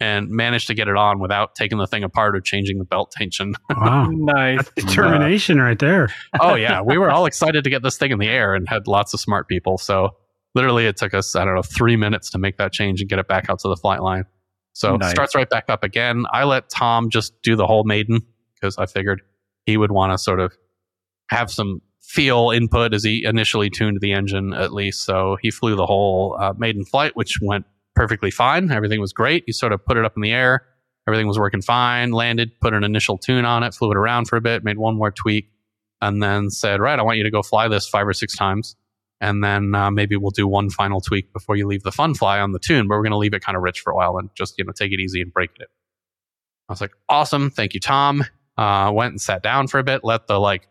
and 0.00 0.28
managed 0.30 0.66
to 0.68 0.74
get 0.74 0.88
it 0.88 0.96
on 0.96 1.18
without 1.20 1.54
taking 1.54 1.78
the 1.78 1.86
thing 1.86 2.02
apart 2.04 2.34
or 2.34 2.40
changing 2.40 2.78
the 2.78 2.84
belt 2.84 3.12
tension. 3.12 3.54
Wow. 3.68 4.08
Nice. 4.10 4.58
That's 4.74 4.86
determination 4.86 5.58
right 5.60 5.78
there. 5.78 6.08
oh 6.40 6.54
yeah, 6.54 6.80
we 6.82 6.98
were 6.98 7.10
all 7.10 7.26
excited 7.26 7.64
to 7.64 7.70
get 7.70 7.82
this 7.82 7.96
thing 7.98 8.10
in 8.10 8.18
the 8.18 8.28
air 8.28 8.54
and 8.54 8.68
had 8.68 8.86
lots 8.86 9.12
of 9.14 9.20
smart 9.20 9.48
people. 9.48 9.76
So 9.78 10.10
literally, 10.54 10.86
it 10.86 10.96
took 10.96 11.14
us 11.14 11.34
I 11.36 11.44
don't 11.44 11.54
know 11.54 11.62
three 11.62 11.96
minutes 11.96 12.30
to 12.30 12.38
make 12.38 12.56
that 12.58 12.72
change 12.72 13.00
and 13.00 13.08
get 13.10 13.18
it 13.18 13.28
back 13.28 13.48
out 13.50 13.58
to 13.60 13.68
the 13.68 13.76
flight 13.76 14.02
line. 14.02 14.24
So 14.72 14.96
Nice. 14.96 15.10
starts 15.10 15.34
right 15.34 15.48
back 15.50 15.64
up 15.68 15.82
again. 15.84 16.24
I 16.32 16.44
let 16.44 16.68
Tom 16.70 17.10
just 17.10 17.34
do 17.42 17.56
the 17.56 17.66
whole 17.66 17.84
maiden 17.84 18.20
because 18.54 18.78
I 18.78 18.86
figured 18.86 19.20
he 19.66 19.76
would 19.76 19.90
want 19.90 20.12
to 20.12 20.18
sort 20.18 20.38
of 20.40 20.52
have 21.28 21.50
some 21.50 21.82
feel 22.10 22.50
input 22.50 22.92
as 22.92 23.04
he 23.04 23.24
initially 23.24 23.70
tuned 23.70 24.00
the 24.00 24.12
engine 24.12 24.52
at 24.52 24.72
least. 24.72 25.04
So 25.04 25.36
he 25.40 25.52
flew 25.52 25.76
the 25.76 25.86
whole 25.86 26.36
uh, 26.40 26.52
maiden 26.58 26.84
flight, 26.84 27.14
which 27.14 27.38
went 27.40 27.66
perfectly 27.94 28.32
fine. 28.32 28.72
Everything 28.72 29.00
was 29.00 29.12
great. 29.12 29.44
He 29.46 29.52
sort 29.52 29.72
of 29.72 29.84
put 29.84 29.96
it 29.96 30.04
up 30.04 30.14
in 30.16 30.22
the 30.22 30.32
air. 30.32 30.66
Everything 31.06 31.28
was 31.28 31.38
working 31.38 31.62
fine. 31.62 32.10
Landed, 32.10 32.50
put 32.60 32.74
an 32.74 32.82
initial 32.82 33.16
tune 33.16 33.44
on 33.44 33.62
it, 33.62 33.74
flew 33.74 33.92
it 33.92 33.96
around 33.96 34.26
for 34.26 34.34
a 34.36 34.40
bit, 34.40 34.64
made 34.64 34.76
one 34.76 34.96
more 34.96 35.12
tweak, 35.12 35.52
and 36.02 36.20
then 36.20 36.50
said, 36.50 36.80
"Right, 36.80 36.98
I 36.98 37.02
want 37.02 37.18
you 37.18 37.24
to 37.24 37.30
go 37.30 37.42
fly 37.42 37.68
this 37.68 37.88
five 37.88 38.08
or 38.08 38.12
six 38.12 38.34
times, 38.36 38.74
and 39.20 39.42
then 39.44 39.76
uh, 39.76 39.92
maybe 39.92 40.16
we'll 40.16 40.32
do 40.32 40.48
one 40.48 40.68
final 40.68 41.00
tweak 41.00 41.32
before 41.32 41.54
you 41.54 41.66
leave 41.68 41.84
the 41.84 41.92
fun 41.92 42.14
fly 42.14 42.40
on 42.40 42.50
the 42.50 42.58
tune. 42.58 42.88
But 42.88 42.96
we're 42.96 43.02
going 43.04 43.12
to 43.12 43.18
leave 43.18 43.34
it 43.34 43.44
kind 43.44 43.56
of 43.56 43.62
rich 43.62 43.80
for 43.80 43.92
a 43.92 43.96
while 43.96 44.18
and 44.18 44.30
just 44.34 44.58
you 44.58 44.64
know 44.64 44.72
take 44.72 44.90
it 44.90 44.98
easy 44.98 45.22
and 45.22 45.32
break 45.32 45.50
it." 45.60 45.68
I 46.68 46.72
was 46.72 46.80
like, 46.80 46.92
"Awesome, 47.08 47.50
thank 47.50 47.74
you, 47.74 47.80
Tom." 47.80 48.24
Uh, 48.58 48.90
went 48.92 49.12
and 49.12 49.20
sat 49.20 49.44
down 49.44 49.68
for 49.68 49.78
a 49.78 49.84
bit, 49.84 50.02
let 50.02 50.26
the 50.26 50.40
like 50.40 50.66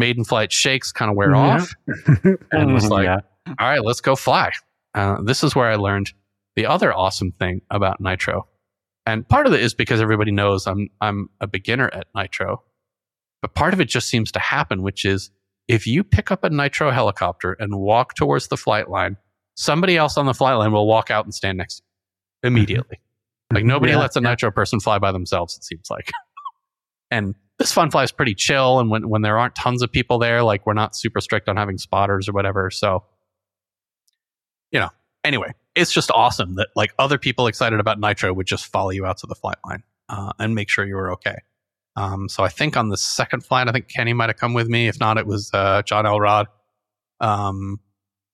maiden 0.00 0.24
flight 0.24 0.50
shakes 0.50 0.90
kind 0.90 1.08
of 1.10 1.16
wear 1.16 1.30
Yeah. 1.32 1.36
off, 1.60 1.72
and 2.50 2.74
was 2.74 2.84
Mhm, 2.86 2.90
like, 2.90 3.04
yeah. 3.04 3.20
all 3.60 3.68
right, 3.68 3.84
let's 3.84 4.00
go 4.00 4.16
fly. 4.16 4.50
Uh, 4.94 5.20
this 5.22 5.44
is 5.44 5.54
where 5.54 5.68
I 5.70 5.76
learned 5.76 6.12
the 6.56 6.66
other 6.66 6.92
awesome 6.92 7.30
thing 7.32 7.62
about 7.70 8.00
Nitro. 8.00 8.48
And 9.06 9.26
part 9.28 9.46
of 9.46 9.52
it 9.52 9.60
is 9.60 9.72
because 9.74 10.00
everybody 10.00 10.32
knows 10.32 10.66
I'm 10.66 10.88
I'm 11.00 11.28
a 11.40 11.46
beginner 11.46 11.88
at 11.92 12.08
Nitro. 12.14 12.62
But 13.42 13.54
part 13.54 13.72
of 13.72 13.80
it 13.80 13.86
just 13.88 14.08
seems 14.08 14.32
to 14.32 14.38
happen, 14.40 14.82
which 14.82 15.04
is 15.04 15.30
if 15.68 15.86
you 15.86 16.02
pick 16.04 16.30
up 16.30 16.42
a 16.44 16.50
Nitro 16.50 16.90
helicopter 16.90 17.52
and 17.60 17.76
walk 17.78 18.14
towards 18.14 18.48
the 18.48 18.56
flight 18.56 18.90
line, 18.90 19.16
somebody 19.56 19.96
else 19.96 20.18
on 20.18 20.26
the 20.26 20.34
flight 20.34 20.54
line 20.54 20.72
will 20.72 20.86
walk 20.86 21.10
out 21.10 21.24
and 21.24 21.32
stand 21.34 21.58
next 21.58 21.76
to 21.76 21.82
you 22.42 22.48
immediately. 22.48 22.98
Like 23.52 23.64
nobody 23.64 23.92
Yeah, 23.92 23.98
lets 24.00 24.16
a 24.16 24.20
Nitro 24.20 24.50
person 24.50 24.80
fly 24.80 24.98
by 24.98 25.12
themselves, 25.12 25.56
it 25.56 25.64
seems 25.64 25.88
like. 25.90 26.10
and 27.10 27.34
this 27.60 27.72
fun 27.72 27.90
fly 27.90 28.02
is 28.02 28.10
pretty 28.10 28.34
chill. 28.34 28.80
And 28.80 28.90
when, 28.90 29.10
when 29.10 29.20
there 29.20 29.38
aren't 29.38 29.54
tons 29.54 29.82
of 29.82 29.92
people 29.92 30.18
there, 30.18 30.42
like 30.42 30.64
we're 30.64 30.72
not 30.72 30.96
super 30.96 31.20
strict 31.20 31.46
on 31.46 31.58
having 31.58 31.76
spotters 31.76 32.26
or 32.26 32.32
whatever. 32.32 32.70
So, 32.70 33.04
you 34.72 34.80
know, 34.80 34.88
anyway, 35.22 35.52
it's 35.74 35.92
just 35.92 36.10
awesome 36.12 36.54
that 36.54 36.68
like 36.74 36.94
other 36.98 37.18
people 37.18 37.46
excited 37.46 37.78
about 37.78 38.00
Nitro 38.00 38.32
would 38.32 38.46
just 38.46 38.64
follow 38.64 38.88
you 38.88 39.04
out 39.04 39.18
to 39.18 39.26
the 39.26 39.34
flight 39.34 39.58
line 39.62 39.82
uh, 40.08 40.32
and 40.38 40.54
make 40.54 40.70
sure 40.70 40.86
you 40.86 40.94
were 40.94 41.12
okay. 41.12 41.36
Um, 41.96 42.30
so 42.30 42.42
I 42.42 42.48
think 42.48 42.78
on 42.78 42.88
the 42.88 42.96
second 42.96 43.44
flight, 43.44 43.68
I 43.68 43.72
think 43.72 43.88
Kenny 43.88 44.14
might 44.14 44.30
have 44.30 44.38
come 44.38 44.54
with 44.54 44.68
me. 44.68 44.88
If 44.88 44.98
not, 44.98 45.18
it 45.18 45.26
was 45.26 45.50
uh, 45.52 45.82
John 45.82 46.06
Elrod. 46.06 46.46
Um, 47.20 47.78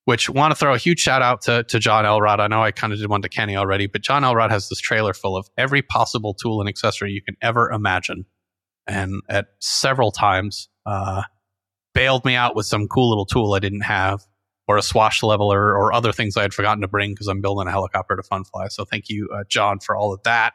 which 0.05 0.31
want 0.31 0.53
to 0.53 0.55
throw 0.55 0.73
a 0.73 0.79
huge 0.79 1.01
shout 1.01 1.21
out 1.21 1.41
to, 1.43 1.65
to 1.65 1.81
John 1.81 2.07
Elrod. 2.07 2.39
I 2.39 2.47
know 2.47 2.63
I 2.63 2.71
kind 2.71 2.93
of 2.93 3.01
did 3.01 3.09
one 3.09 3.23
to 3.23 3.29
Kenny 3.29 3.57
already, 3.57 3.89
but 3.89 4.03
John 4.03 4.23
Elrod 4.23 4.53
has 4.53 4.69
this 4.69 4.79
trailer 4.79 5.13
full 5.13 5.37
of 5.37 5.49
every 5.59 5.83
possible 5.83 6.33
tool 6.33 6.61
and 6.61 6.69
accessory 6.69 7.11
you 7.11 7.21
can 7.21 7.37
ever 7.43 7.73
imagine. 7.73 8.25
And 8.87 9.23
at 9.29 9.47
several 9.61 10.13
times, 10.13 10.69
uh, 10.85 11.23
bailed 11.95 12.25
me 12.25 12.35
out 12.35 12.55
with 12.55 12.67
some 12.67 12.87
cool 12.89 13.09
little 13.09 13.27
tool 13.27 13.55
I 13.55 13.59
didn't 13.59 13.81
have, 13.83 14.23
or 14.69 14.77
a 14.77 14.83
swash 14.83 15.23
leveler, 15.23 15.75
or 15.77 15.93
other 15.93 16.13
things 16.13 16.37
I 16.37 16.43
had 16.43 16.55
forgotten 16.55 16.83
to 16.83 16.89
bring 16.89 17.13
because 17.13 17.27
I'm 17.27 17.41
building 17.41 17.67
a 17.69 17.71
helicopter 17.71 18.17
to 18.17 18.23
fun 18.23 18.45
fly. 18.45 18.69
So 18.69 18.85
thank 18.85 19.09
you, 19.09 19.29
uh, 19.35 19.45
John, 19.49 19.81
for 19.81 19.97
all 19.97 20.13
of 20.13 20.23
that. 20.25 20.55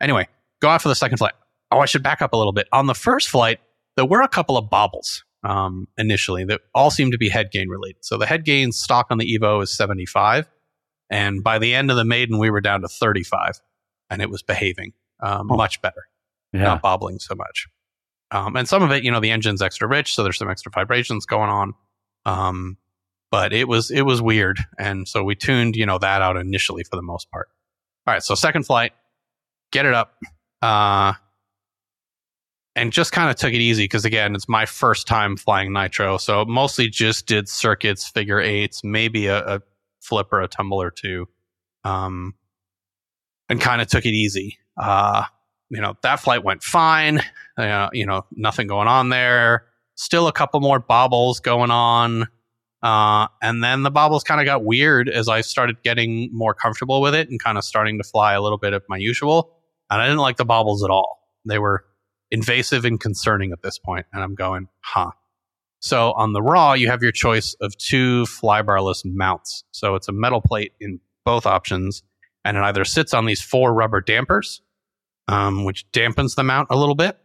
Anyway, 0.00 0.28
go 0.60 0.68
out 0.68 0.82
for 0.82 0.88
the 0.88 0.94
second 0.94 1.18
flight. 1.18 1.34
Oh, 1.70 1.78
I 1.80 1.86
should 1.86 2.02
back 2.02 2.22
up 2.22 2.32
a 2.32 2.36
little 2.36 2.52
bit. 2.52 2.68
On 2.72 2.86
the 2.86 2.94
first 2.94 3.28
flight, 3.28 3.60
there 3.96 4.04
were 4.04 4.22
a 4.22 4.28
couple 4.28 4.56
of 4.56 4.68
bobbles 4.70 5.24
um, 5.42 5.88
initially 5.98 6.44
that 6.44 6.60
all 6.74 6.90
seemed 6.90 7.12
to 7.12 7.18
be 7.18 7.28
head 7.28 7.50
gain 7.50 7.68
related. 7.68 8.04
So 8.04 8.16
the 8.18 8.26
head 8.26 8.44
gain 8.44 8.70
stock 8.72 9.06
on 9.10 9.18
the 9.18 9.38
Evo 9.38 9.62
is 9.62 9.72
75. 9.76 10.48
And 11.10 11.42
by 11.44 11.58
the 11.58 11.74
end 11.74 11.90
of 11.90 11.96
the 11.96 12.04
maiden, 12.04 12.38
we 12.38 12.50
were 12.50 12.60
down 12.60 12.80
to 12.82 12.88
35 12.88 13.60
and 14.10 14.20
it 14.22 14.30
was 14.30 14.42
behaving 14.42 14.92
um, 15.20 15.50
Oh. 15.50 15.56
much 15.56 15.80
better, 15.82 16.04
Yeah. 16.54 16.62
not 16.64 16.82
bobbling 16.82 17.18
so 17.18 17.34
much. 17.34 17.66
Um, 18.30 18.56
and 18.56 18.68
some 18.68 18.82
of 18.82 18.90
it, 18.90 19.04
you 19.04 19.10
know, 19.10 19.20
the 19.20 19.30
engine's 19.30 19.60
extra 19.60 19.86
rich, 19.86 20.14
so 20.14 20.22
there's 20.22 20.38
some 20.38 20.50
extra 20.50 20.70
vibrations 20.72 21.26
going 21.26 21.50
on. 21.50 21.74
Um, 22.24 22.78
but 23.30 23.52
it 23.52 23.68
was 23.68 23.90
it 23.90 24.02
was 24.02 24.22
weird, 24.22 24.58
and 24.78 25.08
so 25.08 25.24
we 25.24 25.34
tuned, 25.34 25.76
you 25.76 25.84
know, 25.86 25.98
that 25.98 26.22
out 26.22 26.36
initially 26.36 26.84
for 26.84 26.96
the 26.96 27.02
most 27.02 27.30
part. 27.30 27.48
All 28.06 28.14
right, 28.14 28.22
so 28.22 28.34
second 28.34 28.64
flight, 28.64 28.92
get 29.72 29.86
it 29.86 29.94
up, 29.94 30.14
uh, 30.62 31.14
and 32.76 32.92
just 32.92 33.12
kind 33.12 33.30
of 33.30 33.36
took 33.36 33.52
it 33.52 33.60
easy 33.60 33.84
because 33.84 34.04
again, 34.04 34.34
it's 34.34 34.48
my 34.48 34.66
first 34.66 35.06
time 35.06 35.36
flying 35.36 35.72
nitro, 35.72 36.16
so 36.16 36.44
mostly 36.44 36.88
just 36.88 37.26
did 37.26 37.48
circuits, 37.48 38.08
figure 38.08 38.40
eights, 38.40 38.82
maybe 38.84 39.26
a, 39.26 39.56
a 39.56 39.60
flip 40.00 40.28
or 40.32 40.40
a 40.40 40.48
tumble 40.48 40.80
or 40.80 40.90
two, 40.92 41.26
um, 41.82 42.34
and 43.48 43.60
kind 43.60 43.82
of 43.82 43.88
took 43.88 44.06
it 44.06 44.12
easy. 44.12 44.58
Uh, 44.80 45.24
you 45.70 45.80
know, 45.80 45.94
that 46.02 46.20
flight 46.20 46.44
went 46.44 46.62
fine. 46.62 47.20
Uh, 47.56 47.88
you 47.92 48.06
know, 48.06 48.24
nothing 48.32 48.66
going 48.66 48.88
on 48.88 49.08
there. 49.08 49.66
Still 49.96 50.26
a 50.28 50.32
couple 50.32 50.60
more 50.60 50.78
bobbles 50.78 51.40
going 51.40 51.70
on. 51.70 52.26
Uh, 52.82 53.28
and 53.42 53.64
then 53.64 53.82
the 53.82 53.90
bobbles 53.90 54.24
kind 54.24 54.40
of 54.40 54.44
got 54.44 54.64
weird 54.64 55.08
as 55.08 55.28
I 55.28 55.40
started 55.40 55.82
getting 55.82 56.28
more 56.32 56.52
comfortable 56.52 57.00
with 57.00 57.14
it 57.14 57.30
and 57.30 57.42
kind 57.42 57.56
of 57.56 57.64
starting 57.64 57.96
to 57.98 58.04
fly 58.04 58.34
a 58.34 58.42
little 58.42 58.58
bit 58.58 58.72
of 58.72 58.82
my 58.88 58.96
usual. 58.96 59.56
And 59.90 60.02
I 60.02 60.06
didn't 60.06 60.18
like 60.18 60.36
the 60.36 60.44
bobbles 60.44 60.84
at 60.84 60.90
all. 60.90 61.18
They 61.46 61.58
were 61.58 61.84
invasive 62.30 62.84
and 62.84 63.00
concerning 63.00 63.52
at 63.52 63.62
this 63.62 63.78
point. 63.78 64.06
And 64.12 64.22
I'm 64.22 64.34
going, 64.34 64.68
huh. 64.80 65.12
So 65.80 66.12
on 66.12 66.32
the 66.32 66.42
raw, 66.42 66.72
you 66.72 66.88
have 66.88 67.02
your 67.02 67.12
choice 67.12 67.54
of 67.60 67.76
two 67.76 68.24
flybarless 68.24 69.02
mounts. 69.04 69.64
So 69.70 69.94
it's 69.94 70.08
a 70.08 70.12
metal 70.12 70.40
plate 70.40 70.72
in 70.80 70.98
both 71.24 71.46
options, 71.46 72.02
and 72.44 72.56
it 72.56 72.62
either 72.62 72.84
sits 72.84 73.14
on 73.14 73.26
these 73.26 73.42
four 73.42 73.72
rubber 73.72 74.00
dampers, 74.00 74.62
um, 75.28 75.64
which 75.64 75.90
dampens 75.92 76.34
the 76.34 76.42
mount 76.42 76.68
a 76.70 76.76
little 76.76 76.94
bit, 76.94 77.18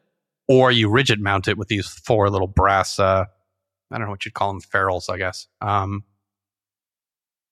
or 0.47 0.72
you 0.72 0.89
rigid 0.89 1.20
mount 1.20 1.47
it 1.47 1.58
with 1.58 1.68
these 1.68 1.88
four 1.88 2.30
little 2.30 2.47
brass, 2.47 3.00
uh, 3.00 3.26
I 3.91 3.97
don't 3.97 4.08
know 4.08 4.12
what 4.12 4.26
you'd 4.26 4.34
call 4.34 4.52
them, 4.52 4.62
ferrules, 4.62 5.10
I 5.10 5.18
guess. 5.18 5.47
Um, 5.62 6.04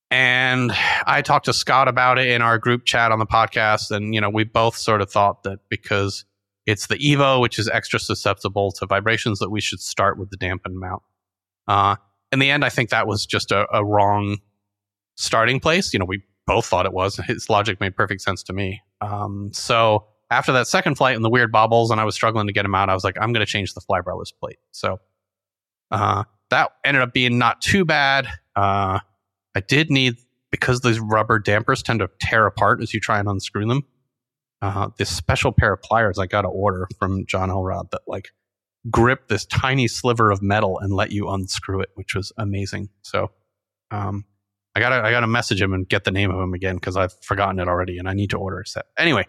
and 0.09 0.71
I 1.05 1.21
talked 1.21 1.45
to 1.45 1.53
Scott 1.53 1.87
about 1.87 2.17
it 2.17 2.27
in 2.27 2.41
our 2.41 2.57
group 2.57 2.85
chat 2.85 3.11
on 3.11 3.19
the 3.19 3.25
podcast, 3.25 3.91
and 3.91 4.15
you 4.15 4.21
know 4.21 4.29
we 4.29 4.43
both 4.45 4.77
sort 4.77 5.01
of 5.01 5.11
thought 5.11 5.43
that 5.43 5.59
because 5.69 6.23
it's 6.65 6.87
the 6.87 6.97
Evo, 6.97 7.41
which 7.41 7.59
is 7.59 7.67
extra 7.69 7.99
susceptible 7.99 8.71
to 8.73 8.85
vibrations, 8.85 9.39
that 9.39 9.49
we 9.49 9.61
should 9.61 9.79
start 9.79 10.17
with 10.17 10.29
the 10.29 10.37
dampened 10.37 10.79
mount. 10.79 11.01
Uh, 11.67 11.95
in 12.31 12.39
the 12.39 12.49
end, 12.49 12.63
I 12.63 12.69
think 12.69 12.89
that 12.89 13.07
was 13.07 13.25
just 13.25 13.51
a, 13.51 13.67
a 13.73 13.83
wrong 13.83 14.37
starting 15.15 15.59
place. 15.59 15.93
You 15.93 15.99
know, 15.99 16.05
we 16.05 16.23
both 16.45 16.65
thought 16.65 16.85
it 16.85 16.93
was. 16.93 17.17
His 17.17 17.49
logic 17.49 17.79
made 17.79 17.95
perfect 17.95 18.21
sense 18.21 18.43
to 18.43 18.53
me. 18.53 18.81
Um, 19.01 19.51
so 19.53 20.07
after 20.29 20.51
that 20.53 20.67
second 20.67 20.95
flight 20.95 21.15
and 21.15 21.23
the 21.23 21.29
weird 21.29 21.51
bobbles, 21.51 21.91
and 21.91 22.01
I 22.01 22.03
was 22.03 22.15
struggling 22.15 22.47
to 22.47 22.53
get 22.53 22.65
him 22.65 22.75
out, 22.75 22.89
I 22.89 22.93
was 22.93 23.03
like, 23.03 23.17
I'm 23.19 23.33
going 23.33 23.45
to 23.45 23.51
change 23.51 23.73
the 23.73 23.81
flybarless 23.81 24.31
plate. 24.39 24.57
So 24.71 24.99
uh, 25.91 26.23
that 26.49 26.71
ended 26.83 27.03
up 27.03 27.13
being 27.13 27.37
not 27.37 27.61
too 27.61 27.85
bad. 27.85 28.27
Uh, 28.55 28.99
I 29.55 29.59
did 29.61 29.89
need 29.89 30.15
because 30.51 30.81
these 30.81 30.99
rubber 30.99 31.39
dampers 31.39 31.83
tend 31.83 31.99
to 31.99 32.09
tear 32.21 32.45
apart 32.45 32.81
as 32.81 32.93
you 32.93 32.99
try 32.99 33.19
and 33.19 33.27
unscrew 33.27 33.67
them. 33.67 33.83
Uh, 34.61 34.89
this 34.97 35.09
special 35.09 35.51
pair 35.51 35.73
of 35.73 35.81
pliers 35.81 36.17
I 36.17 36.25
got 36.25 36.41
to 36.41 36.47
order 36.47 36.87
from 36.97 37.25
John 37.25 37.49
Elrod 37.49 37.91
that 37.91 38.01
like 38.07 38.29
grip 38.89 39.27
this 39.27 39.45
tiny 39.45 39.87
sliver 39.87 40.31
of 40.31 40.41
metal 40.41 40.79
and 40.79 40.93
let 40.93 41.11
you 41.11 41.29
unscrew 41.29 41.81
it, 41.81 41.89
which 41.95 42.15
was 42.15 42.31
amazing. 42.37 42.89
So, 43.01 43.31
um, 43.91 44.25
I 44.75 44.79
gotta 44.79 45.03
I 45.03 45.09
gotta 45.11 45.27
message 45.27 45.59
him 45.61 45.73
and 45.73 45.87
get 45.89 46.03
the 46.03 46.11
name 46.11 46.29
of 46.29 46.39
him 46.39 46.53
again 46.53 46.75
because 46.75 46.97
I've 46.97 47.13
forgotten 47.23 47.59
it 47.59 47.67
already 47.67 47.97
and 47.97 48.07
I 48.07 48.13
need 48.13 48.29
to 48.31 48.37
order 48.37 48.59
a 48.61 48.65
set. 48.65 48.85
Anyway, 48.97 49.25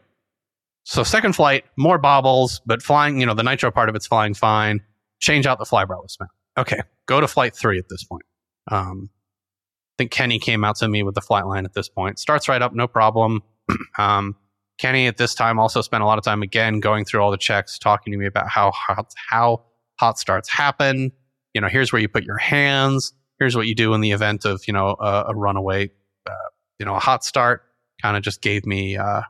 so 0.88 1.02
second 1.02 1.34
flight, 1.34 1.66
more 1.76 1.98
bobbles, 1.98 2.62
but 2.64 2.80
flying. 2.82 3.20
You 3.20 3.26
know, 3.26 3.34
the 3.34 3.42
nitro 3.42 3.70
part 3.70 3.90
of 3.90 3.94
it's 3.94 4.06
flying 4.06 4.32
fine. 4.32 4.80
Change 5.20 5.46
out 5.46 5.58
the 5.58 5.66
flybarless 5.66 6.18
mount. 6.18 6.30
Okay, 6.56 6.80
go 7.04 7.20
to 7.20 7.28
flight 7.28 7.54
three 7.54 7.78
at 7.78 7.90
this 7.90 8.04
point. 8.04 8.24
Um, 8.70 9.10
I 9.12 9.94
think 9.98 10.12
Kenny 10.12 10.38
came 10.38 10.64
out 10.64 10.76
to 10.76 10.88
me 10.88 11.02
with 11.02 11.14
the 11.14 11.20
flight 11.20 11.44
line 11.44 11.66
at 11.66 11.74
this 11.74 11.90
point. 11.90 12.18
Starts 12.18 12.48
right 12.48 12.62
up, 12.62 12.72
no 12.72 12.88
problem. 12.88 13.42
um, 13.98 14.34
Kenny 14.78 15.06
at 15.06 15.18
this 15.18 15.34
time 15.34 15.58
also 15.58 15.82
spent 15.82 16.02
a 16.02 16.06
lot 16.06 16.16
of 16.16 16.24
time 16.24 16.40
again 16.40 16.80
going 16.80 17.04
through 17.04 17.20
all 17.20 17.30
the 17.30 17.36
checks, 17.36 17.78
talking 17.78 18.10
to 18.14 18.18
me 18.18 18.24
about 18.24 18.48
how 18.48 18.70
hot, 18.70 19.12
how 19.28 19.64
hot 20.00 20.18
starts 20.18 20.48
happen. 20.48 21.12
You 21.52 21.60
know, 21.60 21.68
here's 21.68 21.92
where 21.92 22.00
you 22.00 22.08
put 22.08 22.24
your 22.24 22.38
hands. 22.38 23.12
Here's 23.38 23.54
what 23.54 23.66
you 23.66 23.74
do 23.74 23.92
in 23.92 24.00
the 24.00 24.12
event 24.12 24.46
of 24.46 24.62
you 24.66 24.72
know 24.72 24.96
a, 24.98 25.26
a 25.28 25.34
runaway, 25.34 25.90
uh, 26.26 26.48
you 26.78 26.86
know, 26.86 26.94
a 26.94 26.98
hot 26.98 27.24
start. 27.24 27.64
Kind 28.00 28.16
of 28.16 28.22
just 28.22 28.40
gave 28.40 28.64
me 28.64 28.96
uh, 28.96 29.20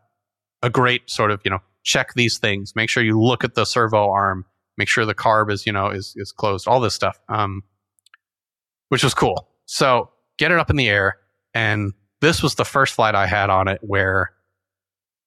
a 0.62 0.70
great 0.70 1.09
sort 1.09 1.30
of 1.30 1.40
you 1.44 1.50
know 1.50 1.61
check 1.82 2.14
these 2.14 2.38
things. 2.38 2.74
Make 2.76 2.90
sure 2.90 3.02
you 3.02 3.20
look 3.20 3.44
at 3.44 3.54
the 3.54 3.64
servo 3.64 4.11
arm. 4.11 4.44
Make 4.76 4.88
sure 4.88 5.04
the 5.04 5.14
carb 5.14 5.50
is 5.50 5.66
you 5.66 5.72
know 5.72 5.90
is 5.90 6.14
is 6.16 6.32
closed. 6.32 6.68
All 6.68 6.80
this 6.80 6.94
stuff, 6.94 7.18
um, 7.28 7.62
which 8.88 9.02
was 9.02 9.14
cool. 9.14 9.48
So 9.66 10.11
get 10.38 10.52
it 10.52 10.59
up 10.59 10.70
in 10.70 10.76
the 10.76 10.88
air, 10.88 11.18
and 11.54 11.92
this 12.20 12.42
was 12.42 12.54
the 12.54 12.64
first 12.64 12.94
flight 12.94 13.14
I 13.14 13.26
had 13.26 13.50
on 13.50 13.68
it 13.68 13.80
where 13.82 14.32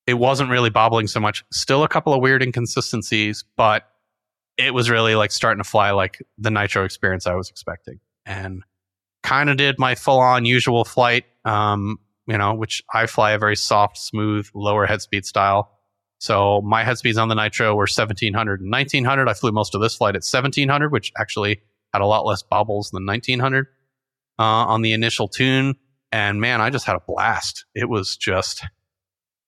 it 0.08 0.16
wasn't 0.16 0.50
really 0.50 0.70
bobbling 0.70 1.08
so 1.08 1.20
much. 1.20 1.44
Still 1.52 1.84
a 1.84 1.88
couple 1.88 2.14
of 2.14 2.22
weird 2.22 2.42
inconsistencies, 2.44 3.44
but 3.56 3.88
it 4.58 4.74
was 4.74 4.90
really 4.90 5.16
like 5.16 5.32
starting 5.32 5.64
to 5.64 5.70
fly 5.70 5.92
like 5.92 6.22
the 6.38 6.52
nitro 6.52 6.86
experience 6.86 7.28
I 7.28 7.36
was 7.36 7.50
expecting, 7.50 8.00
and 8.26 8.64
kind 9.24 9.50
of 9.50 9.58
did 9.58 9.78
my 9.80 9.96
full 9.96 10.20
on 10.20 10.46
usual 10.46 10.86
flight. 10.86 11.26
Um, 11.46 12.00
you 12.32 12.38
know, 12.38 12.54
which 12.54 12.82
I 12.94 13.08
fly 13.08 13.32
a 13.32 13.38
very 13.38 13.58
soft, 13.58 13.98
smooth, 13.98 14.48
lower 14.54 14.86
head 14.86 15.02
speed 15.02 15.26
style. 15.26 15.78
So 16.20 16.62
my 16.62 16.86
head 16.86 16.98
speeds 16.98 17.18
on 17.18 17.28
the 17.28 17.36
Nitro 17.36 17.76
were 17.76 17.82
1700 17.82 18.62
and 18.62 18.72
1900. 18.72 19.28
I 19.28 19.34
flew 19.34 19.52
most 19.52 19.76
of 19.76 19.82
this 19.82 19.98
flight 19.98 20.16
at 20.16 20.24
1700, 20.24 20.94
which 20.94 21.12
actually 21.18 21.62
had 21.92 22.02
a 22.02 22.06
lot 22.06 22.26
less 22.26 22.42
bobbles 22.42 22.90
than 22.92 23.06
1900 23.06 23.68
uh, 24.40 24.44
on 24.44 24.82
the 24.82 24.94
initial 24.94 25.28
tune. 25.28 25.76
And 26.14 26.40
man, 26.40 26.62
I 26.62 26.70
just 26.70 26.86
had 26.86 26.96
a 26.96 27.02
blast. 27.06 27.66
It 27.76 27.90
was 27.90 28.16
just, 28.16 28.64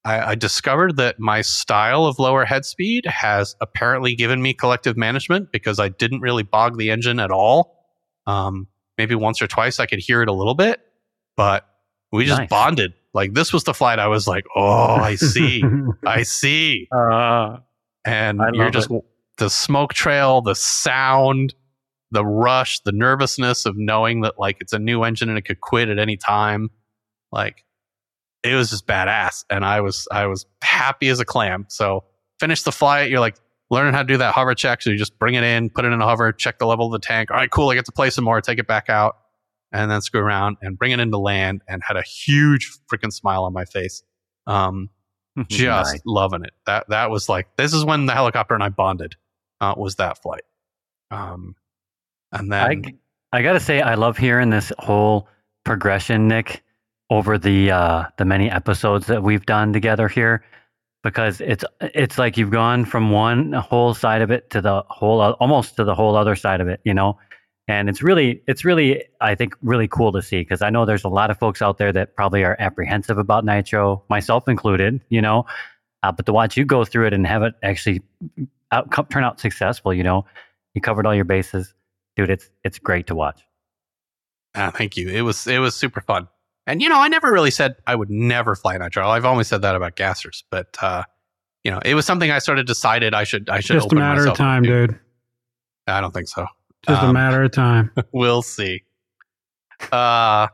I, 0.03 0.31
I 0.31 0.36
discovered 0.36 0.97
that 0.97 1.21
my 1.21 1.41
style 1.41 2.05
of 2.05 2.19
lower 2.19 2.43
head 2.43 2.65
speed 2.65 3.05
has 3.05 3.55
apparently 3.61 4.13
given 4.13 4.41
me 4.41 4.53
collective 4.53 4.97
management 4.97 5.53
because 5.53 5.79
I 5.79 5.88
didn't 5.88 6.19
really 6.19 6.43
bog 6.43 6.77
the 6.77 6.91
engine 6.91 7.21
at 7.21 7.31
all. 7.31 7.88
Um, 8.27 8.67
maybe 8.97 9.15
once 9.15 9.41
or 9.41 9.47
twice 9.47 9.79
I 9.79 9.86
could 9.86 9.99
hear 9.99 10.21
it 10.21 10.27
a 10.27 10.34
little 10.34 10.55
bit, 10.55 10.81
but 11.38 11.65
we 12.14 12.26
just 12.26 12.40
Nice. 12.41 12.49
bonded. 12.49 12.94
Like 13.14 13.34
this 13.34 13.52
was 13.52 13.64
the 13.65 13.73
flight 13.73 13.99
I 13.99 14.07
was 14.07 14.27
like, 14.27 14.45
oh, 14.56 14.95
I 14.95 15.15
see, 15.34 15.64
I 16.06 16.23
see. 16.23 16.88
Uh, 16.95 17.57
And 18.06 18.41
I 18.41 18.49
you're 18.53 18.69
just 18.72 18.90
the 19.38 19.49
smoke 19.49 19.94
trail, 19.94 20.41
the 20.41 20.56
sound, 20.56 21.53
the 22.11 22.26
rush, 22.26 22.80
the 22.81 22.91
nervousness 22.91 23.65
of 23.65 23.76
knowing 23.77 24.22
that 24.22 24.40
like 24.40 24.57
it's 24.61 24.73
a 24.73 24.80
new 24.80 25.03
engine 25.03 25.30
and 25.30 25.38
it 25.38 25.41
could 25.44 25.60
quit 25.61 25.90
at 25.90 25.99
any 25.99 26.15
time. 26.18 26.69
Like 27.31 27.65
it 28.44 28.56
was 28.56 28.69
just 28.69 28.85
badass. 28.88 29.44
And 29.49 29.65
I 29.65 29.81
was 29.81 30.07
I 30.11 30.27
was 30.27 30.45
happy 30.61 31.10
as 31.10 31.19
a 31.19 31.26
clam. 31.26 31.65
So 31.69 32.03
finish 32.40 32.64
the 32.64 32.72
flight, 32.72 33.10
you're 33.10 33.19
like 33.19 33.38
learning 33.69 33.94
how 33.94 34.02
to 34.03 34.07
do 34.07 34.18
that 34.18 34.34
hover 34.34 34.53
check. 34.53 34.81
So 34.81 34.90
you 34.91 34.98
just 34.98 35.18
bring 35.18 35.34
it 35.35 35.44
in, 35.44 35.69
put 35.69 35.85
it 35.85 35.94
in 35.94 36.02
a 36.02 36.06
hover, 36.06 36.31
check 36.31 36.60
the 36.60 36.68
level 36.68 36.88
of 36.88 36.91
the 36.91 36.99
tank. 37.06 37.31
All 37.31 37.38
right, 37.38 37.49
cool. 37.49 37.69
I 37.69 37.76
get 37.76 37.85
to 37.85 37.91
play 37.91 38.10
some 38.11 38.23
more, 38.26 38.40
take 38.41 38.60
it 38.60 38.68
back 38.68 38.90
out, 38.90 39.18
and 39.73 39.89
then 39.91 40.01
screw 40.01 40.21
around 40.21 40.57
and 40.61 40.77
bring 40.77 40.91
it 40.91 40.99
into 40.99 41.17
land 41.17 41.61
and 41.67 41.81
had 41.85 41.97
a 41.97 42.03
huge 42.03 42.71
freaking 42.91 43.11
smile 43.11 43.43
on 43.43 43.51
my 43.51 43.65
face. 43.65 44.03
Um, 44.47 44.89
just 45.49 45.93
nice. 45.93 46.01
loving 46.05 46.43
it. 46.43 46.53
That 46.67 46.87
that 46.89 47.09
was 47.09 47.27
like 47.27 47.47
this 47.57 47.73
is 47.73 47.83
when 47.83 48.05
the 48.05 48.13
helicopter 48.13 48.53
and 48.53 48.63
I 48.63 48.69
bonded. 48.69 49.15
Uh, 49.59 49.73
was 49.75 49.95
that 49.95 50.21
flight? 50.21 50.43
Um, 51.09 51.55
and 52.31 52.53
I, 52.53 52.75
then 52.75 52.99
I 53.31 53.41
gotta 53.41 53.59
say, 53.59 53.81
I 53.81 53.95
love 53.95 54.17
hearing 54.17 54.51
this 54.51 54.71
whole 54.79 55.27
progression, 55.63 56.27
Nick, 56.27 56.63
over 57.09 57.37
the 57.37 57.71
uh, 57.71 58.03
the 58.17 58.25
many 58.25 58.49
episodes 58.49 59.07
that 59.07 59.23
we've 59.23 59.45
done 59.45 59.73
together 59.73 60.07
here, 60.07 60.43
because 61.03 61.41
it's 61.41 61.65
it's 61.81 62.19
like 62.19 62.37
you've 62.37 62.51
gone 62.51 62.85
from 62.85 63.09
one 63.09 63.53
whole 63.53 63.95
side 63.95 64.21
of 64.21 64.29
it 64.29 64.51
to 64.51 64.61
the 64.61 64.83
whole 64.89 65.19
almost 65.19 65.75
to 65.77 65.83
the 65.83 65.95
whole 65.95 66.15
other 66.15 66.35
side 66.35 66.61
of 66.61 66.67
it, 66.67 66.79
you 66.83 66.93
know. 66.93 67.17
And 67.68 67.90
it's 67.90 68.03
really 68.03 68.41
it's 68.48 68.65
really 68.65 69.03
I 69.22 69.35
think 69.35 69.53
really 69.61 69.88
cool 69.88 70.11
to 70.11 70.22
see 70.22 70.41
because 70.41 70.61
I 70.61 70.69
know 70.69 70.85
there's 70.85 71.06
a 71.06 71.10
lot 71.10 71.31
of 71.31 71.40
folks 71.40 71.61
out 71.61 71.77
there 71.77 71.94
that 71.94 72.15
probably 72.15 72.44
are 72.44 72.57
apprehensive 72.60 73.18
about 73.18 73.45
nitro, 73.45 74.03
myself 74.10 74.48
included, 74.48 74.99
you 75.10 75.22
know. 75.22 75.45
Uh, 76.03 76.11
but 76.11 76.26
to 76.26 76.34
watch 76.34 76.57
you 76.57 76.65
go 76.65 76.84
through 76.84 77.07
it 77.07 77.14
and 77.14 77.26
have 77.26 77.44
it 77.44 77.53
actually 77.64 78.02
out, 78.73 78.91
come, 78.91 79.06
turn 79.06 79.23
out 79.23 79.40
successful, 79.40 79.94
you 79.94 80.03
know, 80.03 80.26
you 80.73 80.81
covered 80.81 81.06
all 81.06 81.15
your 81.15 81.26
bases 81.26 81.73
dude 82.15 82.30
it's 82.30 82.49
it's 82.64 82.77
great 82.77 83.07
to 83.07 83.15
watch 83.15 83.44
ah, 84.56 84.72
thank 84.72 84.98
you. 84.98 85.10
It 85.10 85.22
was 85.22 85.48
it 85.48 85.60
was 85.60 85.76
super 85.76 86.02
fun. 86.02 86.27
And 86.65 86.81
you 86.81 86.90
know, 86.90 86.99
I 86.99 87.07
never 87.07 87.31
really 87.31 87.52
said 87.52 87.76
I 87.85 87.95
would 87.95 88.10
never 88.10 88.56
fly 88.56 88.77
nitro. 88.77 89.07
I've 89.07 89.26
always 89.26 89.48
said 89.48 89.61
that 89.64 89.76
about 89.76 89.95
gassers, 89.95 90.44
but 90.49 90.77
uh, 90.81 91.03
you 91.64 91.72
know, 91.72 91.80
it 91.84 91.95
was 91.95 92.06
something 92.06 92.31
I 92.31 92.40
sort 92.40 92.60
of 92.60 92.65
decided 92.65 93.14
I 93.14 93.23
should 93.23 93.49
I 93.49 93.60
should 93.60 93.73
Just 93.73 93.85
a 93.85 93.88
open 93.88 93.99
matter 93.99 94.22
of 94.22 94.27
myself 94.27 94.34
up 94.34 94.38
time, 94.38 94.64
to. 94.64 94.88
dude. 94.88 94.99
I 95.88 95.99
don't 95.99 96.14
think 96.14 96.30
so. 96.30 96.48
Just 96.88 97.01
a 97.01 97.05
Um, 97.07 97.14
matter 97.14 97.43
of 97.43 97.51
time. 97.51 97.91
we'll 98.11 98.41
see. 98.41 98.84
Uh 99.91 100.47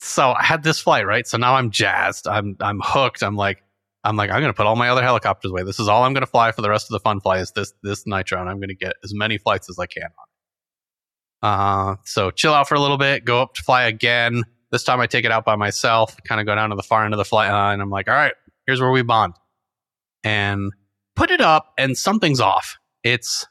so 0.00 0.30
I 0.32 0.42
had 0.44 0.62
this 0.62 0.78
flight, 0.80 1.06
right? 1.06 1.26
So 1.26 1.38
now 1.38 1.54
I'm 1.54 1.70
jazzed. 1.70 2.26
I'm 2.28 2.56
I'm 2.60 2.80
hooked. 2.82 3.22
I'm 3.22 3.36
like 3.36 3.62
I'm 4.04 4.16
like 4.16 4.30
I'm 4.30 4.40
gonna 4.40 4.54
put 4.54 4.66
all 4.66 4.76
my 4.76 4.88
other 4.88 5.02
helicopters 5.02 5.50
away. 5.50 5.62
This 5.64 5.80
is 5.80 5.88
all 5.88 6.04
I'm 6.04 6.14
gonna 6.14 6.26
fly 6.26 6.52
for 6.52 6.62
the 6.62 6.70
rest 6.70 6.86
of 6.86 6.92
the 6.92 7.00
fun 7.00 7.20
fly 7.20 7.38
is 7.38 7.52
this 7.52 7.72
this 7.82 8.06
nitro, 8.06 8.40
and 8.40 8.48
I'm 8.48 8.60
gonna 8.60 8.74
get 8.74 8.94
as 9.04 9.12
many 9.14 9.38
flights 9.38 9.68
as 9.68 9.78
I 9.78 9.86
can 9.86 10.04
on. 11.42 11.90
Uh 11.92 11.96
so 12.04 12.30
chill 12.30 12.54
out 12.54 12.68
for 12.68 12.74
a 12.74 12.80
little 12.80 12.98
bit, 12.98 13.24
go 13.24 13.42
up 13.42 13.54
to 13.54 13.62
fly 13.62 13.84
again. 13.84 14.44
This 14.70 14.84
time 14.84 15.00
I 15.00 15.06
take 15.06 15.24
it 15.24 15.32
out 15.32 15.44
by 15.44 15.56
myself, 15.56 16.16
kind 16.24 16.40
of 16.40 16.46
go 16.46 16.54
down 16.54 16.70
to 16.70 16.76
the 16.76 16.82
far 16.82 17.04
end 17.04 17.14
of 17.14 17.18
the 17.18 17.24
flight 17.24 17.50
line. 17.50 17.80
I'm 17.80 17.90
like, 17.90 18.08
all 18.08 18.14
right, 18.14 18.34
here's 18.66 18.80
where 18.80 18.90
we 18.90 19.02
bond. 19.02 19.34
And 20.24 20.72
put 21.16 21.30
it 21.30 21.40
up 21.40 21.72
and 21.78 21.96
something's 21.96 22.40
off. 22.40 22.76
It's 23.02 23.46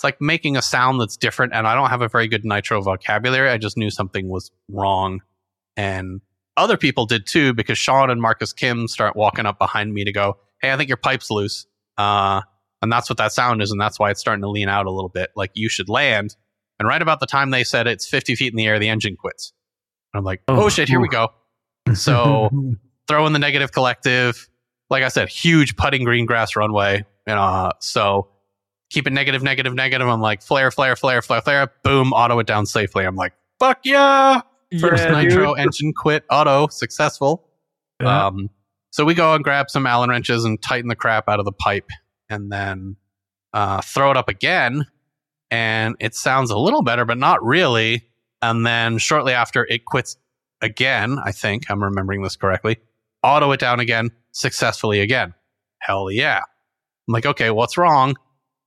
it's 0.00 0.04
like 0.04 0.18
making 0.18 0.56
a 0.56 0.62
sound 0.62 0.98
that's 0.98 1.18
different 1.18 1.52
and 1.52 1.66
i 1.66 1.74
don't 1.74 1.90
have 1.90 2.00
a 2.00 2.08
very 2.08 2.26
good 2.26 2.42
nitro 2.42 2.80
vocabulary. 2.80 3.50
I 3.50 3.58
just 3.58 3.76
knew 3.76 3.90
something 3.90 4.30
was 4.30 4.50
wrong. 4.70 5.20
And 5.76 6.22
other 6.56 6.78
people 6.78 7.04
did 7.04 7.26
too 7.26 7.52
because 7.52 7.76
sean 7.76 8.08
and 8.08 8.18
marcus 8.18 8.54
kim 8.54 8.88
start 8.88 9.14
walking 9.14 9.44
up 9.44 9.58
behind 9.58 9.92
me 9.92 10.04
to 10.04 10.12
go 10.12 10.38
hey 10.62 10.72
i 10.72 10.76
think 10.78 10.88
your 10.88 10.96
pipe's 10.96 11.30
loose. 11.30 11.66
Uh, 11.98 12.40
and 12.80 12.90
that's 12.90 13.10
what 13.10 13.18
that 13.18 13.30
sound 13.30 13.60
is 13.60 13.72
and 13.72 13.78
that's 13.78 13.98
why 13.98 14.10
it's 14.10 14.20
starting 14.20 14.40
to 14.40 14.48
lean 14.48 14.70
out 14.70 14.86
a 14.86 14.90
little 14.90 15.10
bit 15.10 15.28
like 15.36 15.50
you 15.52 15.68
should 15.68 15.90
land. 15.90 16.34
And 16.78 16.88
right 16.88 17.02
about 17.02 17.20
the 17.20 17.26
time 17.26 17.50
they 17.50 17.62
said 17.62 17.86
it's 17.86 18.08
50 18.08 18.36
feet 18.36 18.54
in 18.54 18.56
the 18.56 18.66
air 18.66 18.78
the 18.78 18.88
engine 18.88 19.16
quits. 19.16 19.52
And 20.14 20.20
i'm 20.20 20.24
like 20.24 20.40
oh, 20.48 20.64
Oh, 20.64 20.68
shit 20.70 20.88
here 20.88 21.00
we 21.00 21.08
go. 21.08 21.28
So 21.92 22.48
throw 23.06 23.26
in 23.26 23.34
the 23.34 23.38
negative 23.38 23.72
collective. 23.72 24.48
Like 24.88 25.02
I 25.02 25.08
said, 25.08 25.28
huge 25.28 25.76
putting 25.76 26.04
green 26.04 26.24
grass 26.24 26.56
runway. 26.56 27.04
Know, 27.26 27.34
uh, 27.34 27.72
so 27.80 28.28
keep 28.90 29.06
it 29.06 29.12
negative, 29.12 29.42
negative, 29.42 29.74
negative. 29.74 30.06
I'm 30.08 30.20
like 30.20 30.42
flare, 30.42 30.70
flare, 30.70 30.96
flare, 30.96 31.22
flare, 31.22 31.40
flare. 31.40 31.72
Boom, 31.82 32.12
auto 32.12 32.38
it 32.38 32.46
down 32.46 32.66
safely. 32.66 33.04
I'm 33.04 33.16
like, 33.16 33.32
fuck 33.58 33.78
yeah! 33.84 34.42
First 34.80 35.04
Yeah, 35.04 35.22
nitro 35.22 35.54
dude. 35.54 35.64
engine 35.64 35.92
quit, 35.92 36.24
auto 36.30 36.68
successful. 36.68 37.48
Yeah. 38.00 38.26
Um, 38.26 38.50
so 38.90 39.04
we 39.04 39.14
go 39.14 39.34
and 39.34 39.42
grab 39.44 39.70
some 39.70 39.86
Allen 39.86 40.10
wrenches 40.10 40.44
and 40.44 40.60
tighten 40.60 40.88
the 40.88 40.96
crap 40.96 41.28
out 41.28 41.38
of 41.38 41.44
the 41.44 41.52
pipe, 41.52 41.88
and 42.28 42.50
then 42.52 42.96
uh, 43.52 43.80
throw 43.82 44.10
it 44.10 44.16
up 44.16 44.28
again. 44.28 44.86
And 45.50 45.96
it 45.98 46.14
sounds 46.14 46.50
a 46.50 46.58
little 46.58 46.82
better, 46.82 47.04
but 47.04 47.18
not 47.18 47.44
really. 47.44 48.06
And 48.42 48.64
then 48.64 48.98
shortly 48.98 49.32
after, 49.32 49.66
it 49.66 49.84
quits 49.84 50.16
again. 50.60 51.18
I 51.24 51.32
think 51.32 51.70
I'm 51.70 51.82
remembering 51.82 52.22
this 52.22 52.36
correctly. 52.36 52.78
Auto 53.22 53.50
it 53.52 53.60
down 53.60 53.80
again, 53.80 54.10
successfully 54.32 55.00
again. 55.00 55.34
Hell 55.80 56.10
yeah! 56.10 56.38
I'm 56.38 57.12
like, 57.12 57.26
okay, 57.26 57.50
what's 57.50 57.76
wrong? 57.76 58.14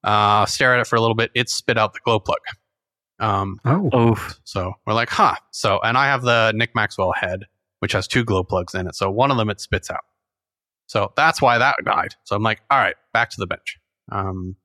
Uh, 0.03 0.45
stare 0.45 0.73
at 0.73 0.79
it 0.79 0.87
for 0.87 0.95
a 0.95 1.01
little 1.01 1.15
bit. 1.15 1.31
It 1.33 1.49
spit 1.49 1.77
out 1.77 1.93
the 1.93 1.99
glow 2.03 2.19
plug. 2.19 2.39
Um, 3.19 3.59
oh, 3.65 4.11
Oof. 4.11 4.39
so 4.43 4.73
we're 4.85 4.93
like, 4.93 5.09
huh. 5.09 5.35
So, 5.51 5.79
and 5.83 5.97
I 5.97 6.07
have 6.07 6.23
the 6.23 6.51
Nick 6.55 6.75
Maxwell 6.75 7.13
head, 7.13 7.45
which 7.79 7.93
has 7.93 8.07
two 8.07 8.23
glow 8.23 8.43
plugs 8.43 8.75
in 8.75 8.87
it. 8.87 8.95
So 8.95 9.09
one 9.09 9.31
of 9.31 9.37
them 9.37 9.49
it 9.49 9.61
spits 9.61 9.89
out. 9.89 10.03
So 10.87 11.13
that's 11.15 11.41
why 11.41 11.57
that 11.57 11.77
died. 11.85 12.15
So 12.23 12.35
I'm 12.35 12.43
like, 12.43 12.61
all 12.69 12.79
right, 12.79 12.95
back 13.13 13.29
to 13.29 13.37
the 13.39 13.47
bench. 13.47 13.79
Um, 14.11 14.57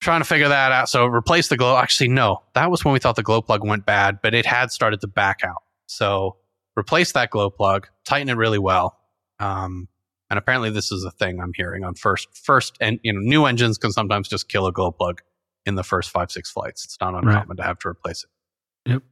trying 0.00 0.20
to 0.20 0.24
figure 0.24 0.48
that 0.48 0.72
out. 0.72 0.88
So 0.88 1.06
replace 1.06 1.48
the 1.48 1.56
glow. 1.56 1.76
Actually, 1.76 2.08
no, 2.08 2.42
that 2.54 2.70
was 2.70 2.84
when 2.84 2.92
we 2.92 2.98
thought 2.98 3.16
the 3.16 3.22
glow 3.22 3.42
plug 3.42 3.64
went 3.64 3.86
bad, 3.86 4.18
but 4.22 4.34
it 4.34 4.46
had 4.46 4.70
started 4.70 5.00
to 5.02 5.06
back 5.06 5.40
out. 5.44 5.62
So 5.86 6.36
replace 6.76 7.12
that 7.12 7.30
glow 7.30 7.50
plug, 7.50 7.88
tighten 8.04 8.28
it 8.28 8.36
really 8.36 8.58
well. 8.58 8.98
Um, 9.40 9.88
and 10.30 10.38
apparently 10.38 10.70
this 10.70 10.92
is 10.92 11.04
a 11.04 11.10
thing 11.10 11.40
I'm 11.40 11.52
hearing 11.54 11.84
on 11.84 11.94
first, 11.94 12.28
first, 12.36 12.76
and 12.80 13.00
you 13.02 13.12
know, 13.12 13.20
new 13.20 13.46
engines 13.46 13.78
can 13.78 13.92
sometimes 13.92 14.28
just 14.28 14.48
kill 14.48 14.66
a 14.66 14.72
glow 14.72 14.90
plug 14.92 15.22
in 15.66 15.74
the 15.74 15.82
first 15.82 16.10
five, 16.10 16.30
six 16.30 16.50
flights. 16.50 16.84
It's 16.84 16.98
not 17.00 17.14
uncommon 17.14 17.56
to 17.56 17.62
have 17.62 17.78
to 17.80 17.88
replace 17.88 18.24
it. 18.24 18.90
Yep. 18.90 19.02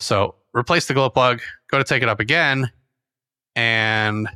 So 0.00 0.36
replace 0.54 0.86
the 0.86 0.94
glow 0.94 1.10
plug, 1.10 1.40
go 1.70 1.78
to 1.78 1.84
take 1.84 2.02
it 2.02 2.08
up 2.08 2.20
again. 2.20 2.70
And 3.54 4.28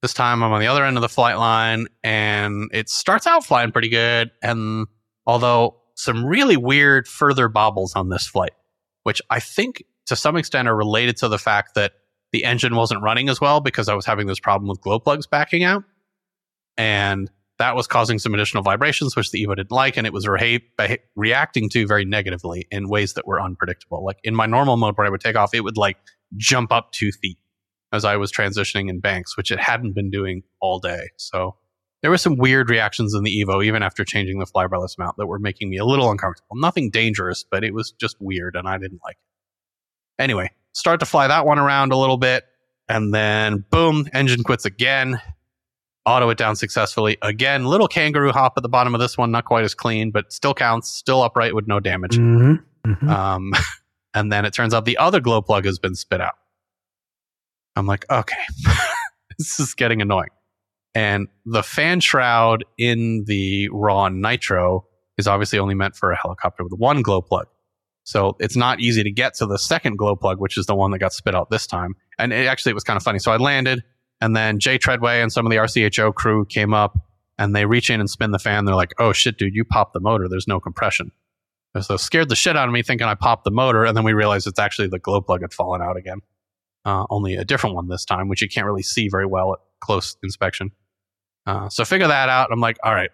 this 0.00 0.14
time 0.14 0.42
I'm 0.42 0.52
on 0.52 0.60
the 0.60 0.66
other 0.66 0.84
end 0.84 0.96
of 0.96 1.02
the 1.02 1.08
flight 1.08 1.38
line 1.38 1.86
and 2.02 2.70
it 2.72 2.88
starts 2.88 3.26
out 3.26 3.44
flying 3.44 3.70
pretty 3.70 3.88
good. 3.88 4.30
And 4.42 4.86
although 5.26 5.76
some 5.94 6.24
really 6.24 6.56
weird 6.56 7.06
further 7.06 7.48
bobbles 7.48 7.94
on 7.94 8.08
this 8.08 8.26
flight, 8.26 8.52
which 9.04 9.22
I 9.30 9.40
think 9.40 9.84
to 10.06 10.16
some 10.16 10.36
extent 10.36 10.68
are 10.68 10.76
related 10.76 11.16
to 11.18 11.28
the 11.28 11.38
fact 11.38 11.74
that 11.74 11.92
the 12.32 12.44
engine 12.44 12.74
wasn't 12.74 13.02
running 13.02 13.28
as 13.28 13.40
well 13.40 13.60
because 13.60 13.88
I 13.88 13.94
was 13.94 14.06
having 14.06 14.26
this 14.26 14.40
problem 14.40 14.68
with 14.68 14.80
glow 14.80 14.98
plugs 14.98 15.26
backing 15.26 15.64
out. 15.64 15.84
And 16.76 17.30
that 17.58 17.76
was 17.76 17.86
causing 17.86 18.18
some 18.18 18.34
additional 18.34 18.62
vibrations, 18.62 19.14
which 19.14 19.30
the 19.30 19.44
Evo 19.44 19.54
didn't 19.54 19.70
like, 19.70 19.96
and 19.96 20.06
it 20.06 20.12
was 20.12 20.26
reacting 21.14 21.68
to 21.68 21.86
very 21.86 22.04
negatively 22.04 22.66
in 22.70 22.88
ways 22.88 23.14
that 23.14 23.26
were 23.26 23.40
unpredictable. 23.40 24.04
Like 24.04 24.18
in 24.24 24.34
my 24.34 24.46
normal 24.46 24.76
mode 24.76 24.96
where 24.96 25.06
I 25.06 25.10
would 25.10 25.20
take 25.20 25.36
off, 25.36 25.54
it 25.54 25.60
would 25.60 25.76
like 25.76 25.98
jump 26.36 26.72
up 26.72 26.92
two 26.92 27.12
feet 27.12 27.38
as 27.92 28.04
I 28.04 28.16
was 28.16 28.32
transitioning 28.32 28.88
in 28.88 29.00
banks, 29.00 29.36
which 29.36 29.50
it 29.50 29.60
hadn't 29.60 29.92
been 29.92 30.10
doing 30.10 30.42
all 30.60 30.80
day. 30.80 31.10
So 31.18 31.56
there 32.00 32.10
were 32.10 32.18
some 32.18 32.36
weird 32.36 32.70
reactions 32.70 33.14
in 33.14 33.22
the 33.22 33.44
Evo, 33.44 33.64
even 33.64 33.82
after 33.82 34.02
changing 34.04 34.38
the 34.38 34.46
flybarless 34.46 34.98
mount, 34.98 35.16
that 35.18 35.26
were 35.26 35.38
making 35.38 35.68
me 35.68 35.76
a 35.76 35.84
little 35.84 36.10
uncomfortable. 36.10 36.56
Nothing 36.56 36.90
dangerous, 36.90 37.44
but 37.48 37.62
it 37.62 37.74
was 37.74 37.92
just 37.92 38.16
weird, 38.18 38.56
and 38.56 38.66
I 38.66 38.78
didn't 38.78 39.00
like 39.04 39.16
it. 39.16 40.22
Anyway, 40.22 40.50
start 40.72 41.00
to 41.00 41.06
fly 41.06 41.26
that 41.28 41.46
one 41.46 41.58
around 41.58 41.92
a 41.92 41.96
little 41.96 42.18
bit, 42.18 42.44
and 42.88 43.14
then 43.14 43.64
boom, 43.70 44.08
engine 44.12 44.42
quits 44.42 44.64
again 44.64 45.20
auto 46.04 46.28
it 46.30 46.38
down 46.38 46.56
successfully. 46.56 47.16
Again, 47.22 47.64
little 47.64 47.88
kangaroo 47.88 48.32
hop 48.32 48.54
at 48.56 48.62
the 48.62 48.68
bottom 48.68 48.94
of 48.94 49.00
this 49.00 49.16
one, 49.16 49.30
not 49.30 49.44
quite 49.44 49.64
as 49.64 49.74
clean, 49.74 50.10
but 50.10 50.32
still 50.32 50.54
counts, 50.54 50.88
still 50.88 51.22
upright 51.22 51.54
with 51.54 51.66
no 51.66 51.80
damage. 51.80 52.18
Mhm, 52.18 52.62
mhm. 52.86 53.08
Um, 53.08 53.52
and 54.14 54.32
then 54.32 54.44
it 54.44 54.52
turns 54.52 54.74
out 54.74 54.84
the 54.84 54.98
other 54.98 55.20
glow 55.20 55.42
plug 55.42 55.64
has 55.64 55.78
been 55.78 55.94
spit 55.94 56.20
out. 56.20 56.34
I'm 57.76 57.86
like, 57.86 58.04
okay, 58.10 58.36
this 59.38 59.58
is 59.58 59.74
getting 59.74 60.02
annoying. 60.02 60.28
And 60.94 61.28
the 61.46 61.62
fan 61.62 62.00
shroud 62.00 62.64
in 62.76 63.24
the 63.26 63.68
raw 63.70 64.08
nitro 64.08 64.86
is 65.16 65.26
obviously 65.26 65.58
only 65.58 65.74
meant 65.74 65.96
for 65.96 66.12
a 66.12 66.16
helicopter 66.16 66.64
with 66.64 66.74
one 66.74 67.00
glow 67.00 67.22
plug. 67.22 67.46
So 68.04 68.36
it's 68.40 68.56
not 68.56 68.80
easy 68.80 69.02
to 69.02 69.10
get 69.10 69.34
to 69.34 69.46
the 69.46 69.58
second 69.58 69.96
glow 69.96 70.16
plug, 70.16 70.40
which 70.40 70.58
is 70.58 70.66
the 70.66 70.74
one 70.74 70.90
that 70.90 70.98
got 70.98 71.12
spit 71.12 71.34
out 71.34 71.50
this 71.50 71.66
time. 71.66 71.94
And 72.18 72.32
it 72.32 72.46
actually 72.46 72.70
it 72.70 72.74
was 72.74 72.84
kind 72.84 72.96
of 72.96 73.02
funny. 73.02 73.18
So 73.18 73.30
I 73.30 73.36
landed, 73.36 73.82
and 74.20 74.36
then 74.36 74.58
Jay 74.58 74.78
Treadway 74.78 75.22
and 75.22 75.32
some 75.32 75.46
of 75.46 75.50
the 75.50 75.56
RCHO 75.56 76.14
crew 76.14 76.44
came 76.44 76.74
up 76.74 76.96
and 77.38 77.56
they 77.56 77.66
reach 77.66 77.90
in 77.90 78.00
and 78.00 78.08
spin 78.08 78.30
the 78.30 78.38
fan. 78.38 78.64
They're 78.64 78.74
like, 78.74 78.94
oh 78.98 79.12
shit, 79.12 79.38
dude, 79.38 79.54
you 79.54 79.64
popped 79.64 79.94
the 79.94 80.00
motor. 80.00 80.28
There's 80.28 80.46
no 80.46 80.60
compression. 80.60 81.10
So 81.80 81.96
scared 81.96 82.28
the 82.28 82.36
shit 82.36 82.56
out 82.56 82.68
of 82.68 82.72
me 82.72 82.82
thinking 82.82 83.06
I 83.06 83.14
popped 83.14 83.44
the 83.44 83.50
motor. 83.50 83.84
And 83.84 83.96
then 83.96 84.04
we 84.04 84.12
realized 84.12 84.46
it's 84.46 84.58
actually 84.58 84.88
the 84.88 84.98
glow 84.98 85.20
plug 85.22 85.40
had 85.40 85.54
fallen 85.54 85.80
out 85.80 85.96
again. 85.96 86.20
Uh, 86.84 87.06
only 87.10 87.36
a 87.36 87.44
different 87.44 87.76
one 87.76 87.88
this 87.88 88.04
time, 88.04 88.28
which 88.28 88.42
you 88.42 88.48
can't 88.48 88.66
really 88.66 88.82
see 88.82 89.08
very 89.08 89.26
well 89.26 89.54
at 89.54 89.58
close 89.80 90.16
inspection. 90.22 90.72
Uh, 91.46 91.68
so 91.68 91.84
figure 91.84 92.08
that 92.08 92.28
out. 92.28 92.50
I'm 92.52 92.60
like, 92.60 92.76
all 92.82 92.94
right, 92.94 93.10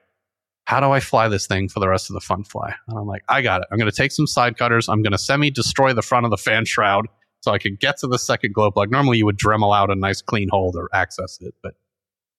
how 0.68 0.80
do 0.80 0.90
I 0.90 1.00
fly 1.00 1.28
this 1.28 1.46
thing 1.46 1.66
for 1.70 1.80
the 1.80 1.88
rest 1.88 2.10
of 2.10 2.14
the 2.14 2.20
fun 2.20 2.44
fly? 2.44 2.74
And 2.88 2.98
I'm 2.98 3.06
like, 3.06 3.22
I 3.26 3.40
got 3.40 3.62
it. 3.62 3.68
I'm 3.72 3.78
going 3.78 3.90
to 3.90 3.96
take 3.96 4.12
some 4.12 4.26
side 4.26 4.58
cutters. 4.58 4.86
I'm 4.86 5.00
going 5.00 5.12
to 5.12 5.18
semi 5.18 5.50
destroy 5.50 5.94
the 5.94 6.02
front 6.02 6.26
of 6.26 6.30
the 6.30 6.36
fan 6.36 6.66
shroud 6.66 7.06
so 7.40 7.52
I 7.52 7.58
could 7.58 7.80
get 7.80 7.96
to 8.00 8.06
the 8.06 8.18
second 8.18 8.52
glow 8.52 8.70
plug. 8.70 8.90
Normally, 8.90 9.16
you 9.16 9.24
would 9.24 9.38
Dremel 9.38 9.74
out 9.74 9.90
a 9.90 9.94
nice 9.94 10.20
clean 10.20 10.50
hole 10.50 10.70
to 10.72 10.86
access 10.92 11.38
it, 11.40 11.54
but 11.62 11.72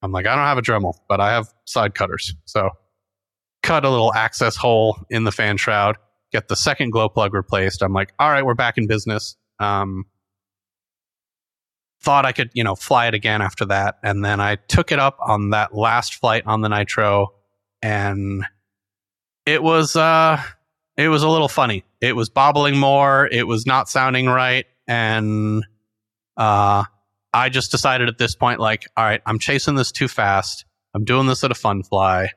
I'm 0.04 0.12
like, 0.12 0.28
I 0.28 0.36
don't 0.36 0.46
have 0.46 0.60
a 0.60 0.62
Dremel, 0.62 0.94
but 1.08 1.20
I 1.20 1.32
have 1.32 1.52
side 1.66 1.96
cutters. 1.96 2.36
So 2.46 2.70
cut 3.64 3.84
a 3.84 3.90
little 3.90 4.14
access 4.14 4.56
hole 4.56 5.00
in 5.10 5.24
the 5.24 5.32
fan 5.32 5.58
shroud, 5.58 5.98
get 6.32 6.50
the 6.50 6.56
second 6.56 6.92
glow 6.92 7.10
plug 7.10 7.34
replaced. 7.34 7.82
I'm 7.82 7.94
like, 7.94 8.14
all 8.20 8.30
right, 8.30 8.46
we're 8.46 8.54
back 8.54 8.78
in 8.78 8.86
business. 8.86 9.38
Um, 9.58 10.06
thought 12.00 12.28
I 12.28 12.32
could, 12.32 12.52
you 12.54 12.64
know, 12.64 12.76
fly 12.76 13.08
it 13.08 13.16
again 13.16 13.42
after 13.42 13.66
that. 13.66 13.98
And 14.04 14.24
then 14.24 14.40
I 14.40 14.58
took 14.58 14.92
it 14.92 15.00
up 15.00 15.18
on 15.20 15.50
that 15.50 15.74
last 15.74 16.14
flight 16.14 16.44
on 16.46 16.62
the 16.62 16.70
Nitro 16.70 17.34
and 17.82 18.46
it 19.46 19.64
was, 19.64 19.96
uh, 19.96 20.42
it 20.98 21.08
was 21.08 21.24
a 21.24 21.30
little 21.30 21.48
funny. 21.48 21.84
It 22.02 22.16
was 22.16 22.30
bobbling 22.30 22.78
more. 22.78 23.28
It 23.32 23.48
was 23.48 23.66
not 23.66 23.90
sounding 23.90 24.28
right. 24.28 24.66
And, 24.88 25.66
uh, 26.38 26.84
I 27.34 27.50
just 27.50 27.72
decided 27.72 28.10
at 28.10 28.18
this 28.18 28.36
point, 28.36 28.60
like, 28.60 28.86
all 28.98 29.04
right, 29.04 29.22
I'm 29.26 29.40
chasing 29.40 29.76
this 29.76 29.92
too 29.92 30.08
fast. 30.08 30.66
I'm 30.96 31.04
doing 31.04 31.28
this 31.28 31.44
at 31.44 31.52
a 31.52 31.56
fun 31.56 31.84
fly. 31.84 32.30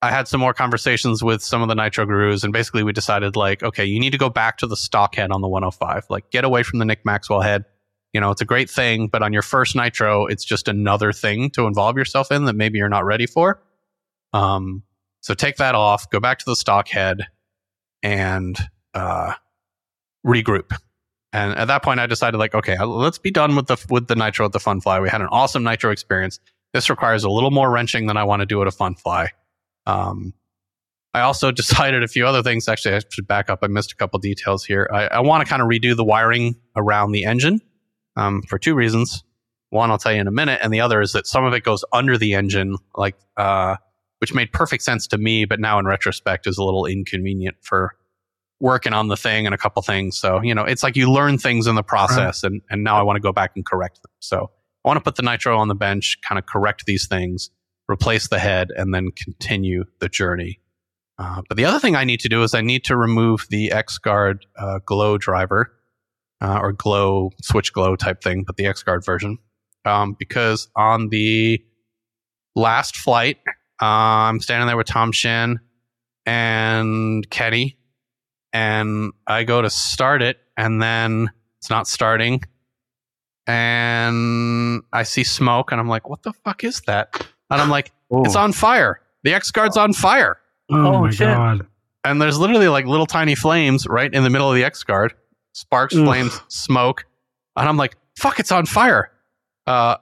I 0.00 0.10
had 0.10 0.26
some 0.26 0.40
more 0.40 0.54
conversations 0.54 1.22
with 1.22 1.42
some 1.42 1.62
of 1.62 1.68
the 1.68 1.74
Nitro 1.74 2.06
gurus, 2.06 2.44
and 2.44 2.52
basically 2.52 2.82
we 2.82 2.92
decided, 2.92 3.36
like, 3.36 3.62
okay, 3.62 3.84
you 3.84 4.00
need 4.00 4.10
to 4.10 4.18
go 4.18 4.28
back 4.28 4.58
to 4.58 4.66
the 4.66 4.76
stock 4.76 5.14
head 5.14 5.30
on 5.30 5.40
the 5.40 5.48
105. 5.48 6.06
Like, 6.10 6.30
get 6.30 6.44
away 6.44 6.62
from 6.62 6.78
the 6.78 6.84
Nick 6.84 7.04
Maxwell 7.04 7.40
head. 7.40 7.64
You 8.12 8.20
know, 8.20 8.30
it's 8.30 8.42
a 8.42 8.44
great 8.44 8.68
thing, 8.68 9.08
but 9.08 9.22
on 9.22 9.32
your 9.32 9.42
first 9.42 9.74
Nitro, 9.74 10.26
it's 10.26 10.44
just 10.44 10.68
another 10.68 11.12
thing 11.12 11.50
to 11.50 11.66
involve 11.66 11.96
yourself 11.96 12.30
in 12.30 12.44
that 12.44 12.54
maybe 12.54 12.78
you're 12.78 12.88
not 12.88 13.04
ready 13.04 13.26
for. 13.26 13.62
Um, 14.32 14.82
so 15.20 15.34
take 15.34 15.56
that 15.56 15.74
off, 15.74 16.10
go 16.10 16.20
back 16.20 16.38
to 16.38 16.44
the 16.44 16.56
stock 16.56 16.88
head, 16.88 17.26
and 18.02 18.58
uh, 18.94 19.34
regroup. 20.26 20.72
And 21.32 21.56
at 21.56 21.66
that 21.66 21.82
point, 21.82 22.00
I 22.00 22.06
decided, 22.06 22.36
like, 22.38 22.54
okay, 22.54 22.78
let's 22.84 23.18
be 23.18 23.30
done 23.30 23.56
with 23.56 23.66
the 23.66 23.82
with 23.88 24.08
the 24.08 24.16
Nitro 24.16 24.44
at 24.44 24.52
the 24.52 24.60
Fun 24.60 24.80
Fly. 24.80 25.00
We 25.00 25.08
had 25.08 25.22
an 25.22 25.28
awesome 25.30 25.62
Nitro 25.62 25.90
experience. 25.90 26.38
This 26.74 26.90
requires 26.90 27.24
a 27.24 27.30
little 27.30 27.50
more 27.50 27.70
wrenching 27.70 28.06
than 28.06 28.16
I 28.16 28.24
want 28.24 28.40
to 28.40 28.46
do 28.46 28.60
at 28.60 28.68
a 28.68 28.72
Fun 28.72 28.94
Fly. 28.94 29.30
Um, 29.86 30.34
I 31.14 31.20
also 31.20 31.50
decided 31.52 32.02
a 32.02 32.08
few 32.08 32.26
other 32.26 32.42
things. 32.42 32.68
Actually, 32.68 32.96
I 32.96 33.00
should 33.08 33.26
back 33.26 33.48
up. 33.48 33.60
I 33.62 33.68
missed 33.68 33.92
a 33.92 33.96
couple 33.96 34.18
details 34.18 34.64
here. 34.64 34.88
I, 34.92 35.06
I 35.06 35.20
want 35.20 35.44
to 35.44 35.48
kind 35.48 35.62
of 35.62 35.68
redo 35.68 35.96
the 35.96 36.04
wiring 36.04 36.56
around 36.76 37.12
the 37.12 37.24
engine 37.24 37.60
um, 38.16 38.42
for 38.42 38.58
two 38.58 38.74
reasons. 38.74 39.24
One, 39.70 39.90
I'll 39.90 39.98
tell 39.98 40.12
you 40.12 40.20
in 40.20 40.26
a 40.26 40.32
minute, 40.32 40.60
and 40.62 40.72
the 40.72 40.82
other 40.82 41.00
is 41.00 41.12
that 41.12 41.26
some 41.26 41.44
of 41.44 41.54
it 41.54 41.64
goes 41.64 41.82
under 41.94 42.18
the 42.18 42.34
engine, 42.34 42.76
like 42.94 43.16
uh, 43.38 43.76
which 44.22 44.32
made 44.32 44.52
perfect 44.52 44.84
sense 44.84 45.08
to 45.08 45.18
me, 45.18 45.44
but 45.44 45.58
now 45.58 45.80
in 45.80 45.84
retrospect 45.84 46.46
is 46.46 46.56
a 46.56 46.62
little 46.62 46.86
inconvenient 46.86 47.56
for 47.60 47.96
working 48.60 48.92
on 48.92 49.08
the 49.08 49.16
thing 49.16 49.46
and 49.46 49.54
a 49.54 49.58
couple 49.58 49.82
things. 49.82 50.16
So 50.16 50.40
you 50.42 50.54
know, 50.54 50.62
it's 50.62 50.84
like 50.84 50.94
you 50.94 51.10
learn 51.10 51.38
things 51.38 51.66
in 51.66 51.74
the 51.74 51.82
process, 51.82 52.44
and 52.44 52.62
and 52.70 52.84
now 52.84 52.96
I 52.96 53.02
want 53.02 53.16
to 53.16 53.20
go 53.20 53.32
back 53.32 53.50
and 53.56 53.66
correct 53.66 54.00
them. 54.00 54.12
So 54.20 54.48
I 54.84 54.88
want 54.88 54.96
to 54.98 55.02
put 55.02 55.16
the 55.16 55.24
nitro 55.24 55.58
on 55.58 55.66
the 55.66 55.74
bench, 55.74 56.18
kind 56.26 56.38
of 56.38 56.46
correct 56.46 56.86
these 56.86 57.08
things, 57.08 57.50
replace 57.90 58.28
the 58.28 58.38
head, 58.38 58.68
and 58.76 58.94
then 58.94 59.08
continue 59.10 59.86
the 59.98 60.08
journey. 60.08 60.60
Uh, 61.18 61.42
but 61.48 61.56
the 61.56 61.64
other 61.64 61.80
thing 61.80 61.96
I 61.96 62.04
need 62.04 62.20
to 62.20 62.28
do 62.28 62.44
is 62.44 62.54
I 62.54 62.60
need 62.60 62.84
to 62.84 62.96
remove 62.96 63.46
the 63.50 63.70
XGuard 63.70 64.42
uh, 64.56 64.78
glow 64.86 65.18
driver 65.18 65.72
uh, 66.40 66.60
or 66.62 66.72
glow 66.72 67.32
switch 67.42 67.72
glow 67.72 67.96
type 67.96 68.22
thing, 68.22 68.44
but 68.46 68.56
the 68.56 68.66
X 68.66 68.84
Guard 68.84 69.04
version. 69.04 69.38
Um, 69.84 70.14
because 70.16 70.68
on 70.76 71.08
the 71.08 71.60
last 72.54 72.96
flight, 72.96 73.38
uh, 73.82 74.28
I'm 74.30 74.40
standing 74.40 74.66
there 74.68 74.76
with 74.76 74.86
Tom 74.86 75.10
Shin 75.12 75.58
and 76.24 77.28
Kenny, 77.30 77.76
and 78.52 79.12
I 79.26 79.42
go 79.44 79.60
to 79.60 79.68
start 79.70 80.22
it, 80.22 80.38
and 80.56 80.80
then 80.80 81.30
it's 81.58 81.68
not 81.68 81.86
starting. 81.88 82.42
And 83.46 84.82
I 84.92 85.02
see 85.02 85.24
smoke, 85.24 85.72
and 85.72 85.80
I'm 85.80 85.88
like, 85.88 86.08
what 86.08 86.22
the 86.22 86.32
fuck 86.32 86.64
is 86.64 86.80
that? 86.82 87.26
And 87.50 87.60
I'm 87.60 87.68
like, 87.70 87.92
it's 88.10 88.36
on 88.36 88.52
fire. 88.52 89.00
The 89.24 89.34
X 89.34 89.50
Guard's 89.50 89.76
on 89.76 89.92
fire. 89.92 90.38
Oh, 90.70 90.76
Oh, 90.94 91.00
my 91.02 91.10
shit. 91.10 91.26
god. 91.26 91.66
And 92.04 92.20
there's 92.20 92.38
literally 92.38 92.68
like 92.68 92.86
little 92.86 93.06
tiny 93.06 93.34
flames 93.34 93.86
right 93.86 94.12
in 94.12 94.22
the 94.24 94.30
middle 94.30 94.48
of 94.48 94.54
the 94.56 94.64
X 94.64 94.82
Guard. 94.84 95.14
Sparks, 95.52 95.94
Ugh. 95.94 96.04
flames, 96.04 96.40
smoke. 96.48 97.04
And 97.56 97.68
I'm 97.68 97.76
like, 97.76 97.96
fuck, 98.16 98.40
it's 98.40 98.50
on 98.52 98.64
fire. 98.66 99.10
Uh, 99.66 99.96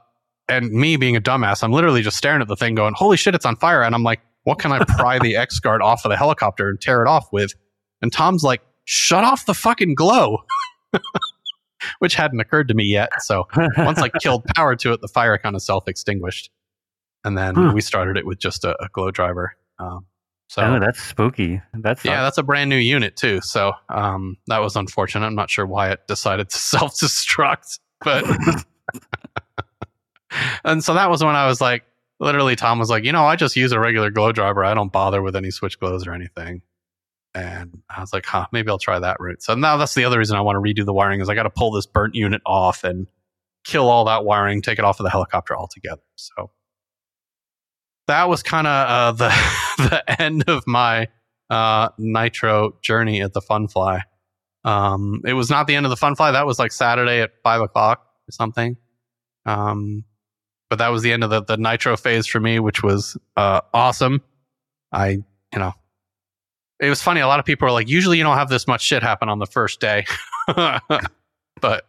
and 0.51 0.71
me 0.73 0.97
being 0.97 1.17
a 1.17 1.21
dumbass, 1.21 1.63
I'm 1.63 1.73
literally 1.73 2.03
just 2.03 2.17
staring 2.17 2.43
at 2.43 2.49
the 2.49 2.57
thing 2.57 2.75
going, 2.75 2.95
holy 2.95 3.17
shit, 3.17 3.35
it's 3.35 3.47
on 3.47 3.57
fire. 3.57 3.83
And 3.83 3.95
I'm 3.95 4.03
like, 4.03 4.21
what 4.45 4.59
can 4.59 4.73
I 4.73 4.85
pry 4.85 5.19
the 5.19 5.37
X 5.37 5.59
Guard 5.61 5.83
off 5.83 6.05
of 6.05 6.11
the 6.11 6.17
helicopter 6.17 6.69
and 6.69 6.81
tear 6.81 7.03
it 7.03 7.09
off 7.09 7.29
with? 7.33 7.53
And 8.03 8.13
Tom's 8.13 8.43
like, 8.43 8.61
shut 8.85 9.25
off 9.25 9.47
the 9.47 9.55
fucking 9.55 9.95
glow. 9.95 10.39
Which 12.01 12.15
hadn't 12.15 12.41
occurred 12.41 12.69
to 12.69 12.75
me 12.75 12.85
yet. 12.85 13.11
So 13.23 13.47
once 13.79 14.01
I 14.01 14.09
killed 14.23 14.45
power 14.57 14.77
to 14.77 14.93
it, 14.93 15.01
the 15.01 15.09
fire 15.09 15.39
kind 15.39 15.57
of 15.57 15.63
self 15.63 15.89
extinguished. 15.89 16.51
And 17.25 17.37
then 17.39 17.55
Huh. 17.55 17.73
we 17.75 17.81
started 17.81 18.17
it 18.17 18.27
with 18.27 18.39
just 18.39 18.65
a, 18.65 18.77
a 18.83 18.89
glow 18.93 19.11
driver. 19.11 19.57
Um, 19.79 20.05
so 20.49 20.63
oh, 20.63 20.81
that's 20.81 21.01
spooky. 21.03 21.63
That's 21.75 22.05
yeah, 22.05 22.23
that's 22.23 22.37
a 22.37 22.43
brand 22.43 22.69
new 22.71 22.77
unit 22.77 23.17
too. 23.17 23.41
So 23.41 23.73
um, 23.89 24.37
that 24.49 24.59
was 24.59 24.75
unfortunate. 24.77 25.25
I'm 25.27 25.35
not 25.35 25.49
sure 25.49 25.65
why 25.65 25.91
it 25.91 26.07
decided 26.09 26.51
to 26.51 26.57
self 26.59 26.95
destruct, 26.97 27.79
but 28.03 28.25
and 30.65 30.83
so 30.83 30.95
that 30.95 31.11
was 31.11 31.23
when 31.23 31.37
I 31.37 31.47
was 31.47 31.61
like, 31.61 31.85
literally, 32.19 32.57
Tom 32.57 32.79
was 32.79 32.91
like, 32.91 33.05
you 33.05 33.13
know, 33.13 33.25
I 33.25 33.37
just 33.37 33.57
use 33.57 33.73
a 33.73 33.81
regular 33.81 34.11
glow 34.11 34.33
driver. 34.33 34.65
I 34.65 34.75
don't 34.75 34.93
bother 34.93 35.23
with 35.23 35.37
any 35.37 35.51
switch 35.51 35.79
glows 35.79 36.07
or 36.07 36.13
anything. 36.13 36.63
And 37.35 37.83
I 37.89 38.01
was 38.01 38.13
like, 38.13 38.27
huh, 38.27 38.47
maybe 38.53 38.71
I'll 38.71 38.79
try 38.79 38.99
that 38.99 39.19
route. 39.21 39.43
So 39.43 39.55
now 39.55 39.77
that's 39.77 39.95
the 39.95 40.05
other 40.05 40.19
reason 40.19 40.37
I 40.37 40.41
want 40.41 40.57
to 40.57 40.61
redo 40.61 40.85
the 40.85 40.93
wiring 40.93 41.21
is 41.21 41.29
I 41.29 41.35
got 41.35 41.45
to 41.45 41.51
pull 41.51 41.71
this 41.71 41.87
burnt 41.87 42.15
unit 42.15 42.43
off 42.45 42.83
and 42.83 43.07
kill 43.65 43.89
all 43.89 44.05
that 44.07 44.25
wiring, 44.25 44.63
take 44.63 44.79
it 44.79 44.85
off 44.85 44.99
of 44.99 45.05
the 45.05 45.11
helicopter 45.11 45.57
altogether. 45.57 46.03
So 46.17 46.51
that 48.09 48.29
was 48.29 48.43
kind 48.43 48.67
of 48.67 48.89
uh, 48.89 49.13
the 49.13 49.29
the 49.79 50.21
end 50.21 50.45
of 50.49 50.67
my 50.67 51.09
uh, 51.49 51.91
nitro 51.99 52.77
journey 52.83 53.23
at 53.23 53.33
the 53.33 53.41
Fun 53.41 53.69
Fly. 53.69 54.03
Um, 54.65 55.23
it 55.25 55.33
was 55.33 55.49
not 55.49 55.67
the 55.67 55.77
end 55.77 55.87
of 55.87 55.91
the 55.91 55.97
Fun 55.97 56.17
Fly. 56.17 56.33
That 56.33 56.47
was 56.47 56.59
like 56.59 56.73
Saturday 56.73 57.21
at 57.21 57.31
five 57.43 57.61
o'clock 57.61 58.05
or 58.29 58.33
something. 58.33 58.77
Um, 59.47 60.05
but 60.71 60.79
that 60.79 60.89
was 60.89 61.03
the 61.03 61.13
end 61.13 61.25
of 61.25 61.31
the, 61.31 61.43
the 61.43 61.57
nitro 61.57 61.97
phase 61.97 62.27
for 62.27 62.41
me, 62.41 62.61
which 62.61 62.83
was 62.83 63.19
uh, 63.37 63.61
awesome. 63.75 64.23
I, 64.93 65.09
you 65.09 65.59
know, 65.59 65.73
it 66.81 66.89
was 66.89 67.03
funny. 67.03 67.21
A 67.21 67.27
lot 67.27 67.41
of 67.41 67.45
people 67.45 67.69
are 67.69 67.73
like, 67.73 67.89
usually 67.89 68.17
you 68.17 68.25
don't 68.25 68.39
have 68.39 68.49
this 68.49 68.67
much 68.67 68.81
shit 68.81 69.03
happen 69.03 69.29
on 69.29 69.41
the 69.41 69.47
first 69.47 69.81
day, 69.81 70.07
but 70.47 71.85